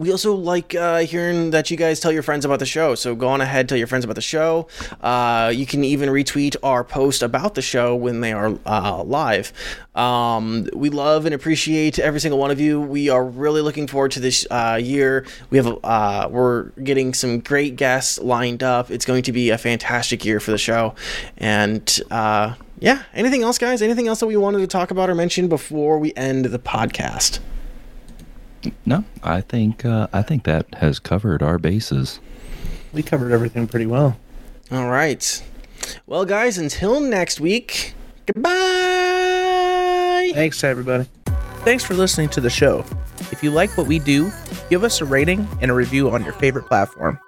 we 0.00 0.10
also 0.10 0.34
like 0.34 0.74
uh, 0.74 1.00
hearing 1.00 1.50
that 1.50 1.70
you 1.70 1.76
guys 1.76 2.00
tell 2.00 2.10
your 2.10 2.22
friends 2.22 2.46
about 2.46 2.58
the 2.58 2.64
show. 2.64 2.94
So 2.94 3.14
go 3.14 3.28
on 3.28 3.42
ahead, 3.42 3.68
tell 3.68 3.76
your 3.76 3.86
friends 3.86 4.02
about 4.02 4.14
the 4.14 4.22
show. 4.22 4.66
Uh, 5.02 5.52
you 5.54 5.66
can 5.66 5.84
even 5.84 6.08
retweet 6.08 6.56
our 6.62 6.82
post 6.82 7.22
about 7.22 7.54
the 7.54 7.60
show 7.60 7.94
when 7.94 8.22
they 8.22 8.32
are 8.32 8.58
uh, 8.64 9.02
live. 9.04 9.52
Um, 9.94 10.66
we 10.72 10.88
love 10.88 11.26
and 11.26 11.34
appreciate 11.34 11.98
every 11.98 12.18
single 12.18 12.38
one 12.38 12.50
of 12.50 12.58
you. 12.58 12.80
We 12.80 13.10
are 13.10 13.22
really 13.22 13.60
looking 13.60 13.86
forward 13.86 14.12
to 14.12 14.20
this 14.20 14.46
uh, 14.50 14.80
year. 14.82 15.26
We 15.50 15.58
have 15.58 15.78
uh, 15.84 16.28
we're 16.30 16.70
getting 16.82 17.12
some 17.12 17.40
great 17.40 17.76
guests 17.76 18.18
lined 18.18 18.62
up. 18.62 18.90
It's 18.90 19.04
going 19.04 19.24
to 19.24 19.32
be 19.32 19.50
a 19.50 19.58
fantastic 19.58 20.24
year 20.24 20.40
for 20.40 20.50
the 20.50 20.58
show, 20.58 20.94
and 21.36 22.00
uh, 22.10 22.54
yeah. 22.78 23.02
Anything 23.12 23.42
else, 23.42 23.58
guys? 23.58 23.82
Anything 23.82 24.08
else 24.08 24.20
that 24.20 24.26
we 24.26 24.38
wanted 24.38 24.60
to 24.60 24.66
talk 24.66 24.90
about 24.90 25.10
or 25.10 25.14
mention 25.14 25.48
before 25.48 25.98
we 25.98 26.14
end 26.14 26.46
the 26.46 26.58
podcast? 26.58 27.40
No, 28.84 29.04
I 29.22 29.40
think 29.40 29.84
uh, 29.84 30.08
I 30.12 30.22
think 30.22 30.44
that 30.44 30.66
has 30.74 30.98
covered 30.98 31.42
our 31.42 31.58
bases. 31.58 32.20
We 32.92 33.02
covered 33.02 33.32
everything 33.32 33.66
pretty 33.66 33.86
well. 33.86 34.18
All 34.70 34.88
right. 34.88 35.42
Well, 36.06 36.24
guys, 36.24 36.58
until 36.58 37.00
next 37.00 37.40
week, 37.40 37.94
goodbye. 38.26 38.50
Thanks, 40.34 40.62
everybody. 40.62 41.08
Thanks 41.64 41.84
for 41.84 41.94
listening 41.94 42.28
to 42.30 42.40
the 42.40 42.50
show. 42.50 42.84
If 43.32 43.42
you 43.42 43.50
like 43.50 43.76
what 43.76 43.86
we 43.86 43.98
do, 43.98 44.30
give 44.68 44.84
us 44.84 45.00
a 45.00 45.04
rating 45.04 45.46
and 45.60 45.70
a 45.70 45.74
review 45.74 46.10
on 46.10 46.24
your 46.24 46.32
favorite 46.34 46.66
platform. 46.66 47.18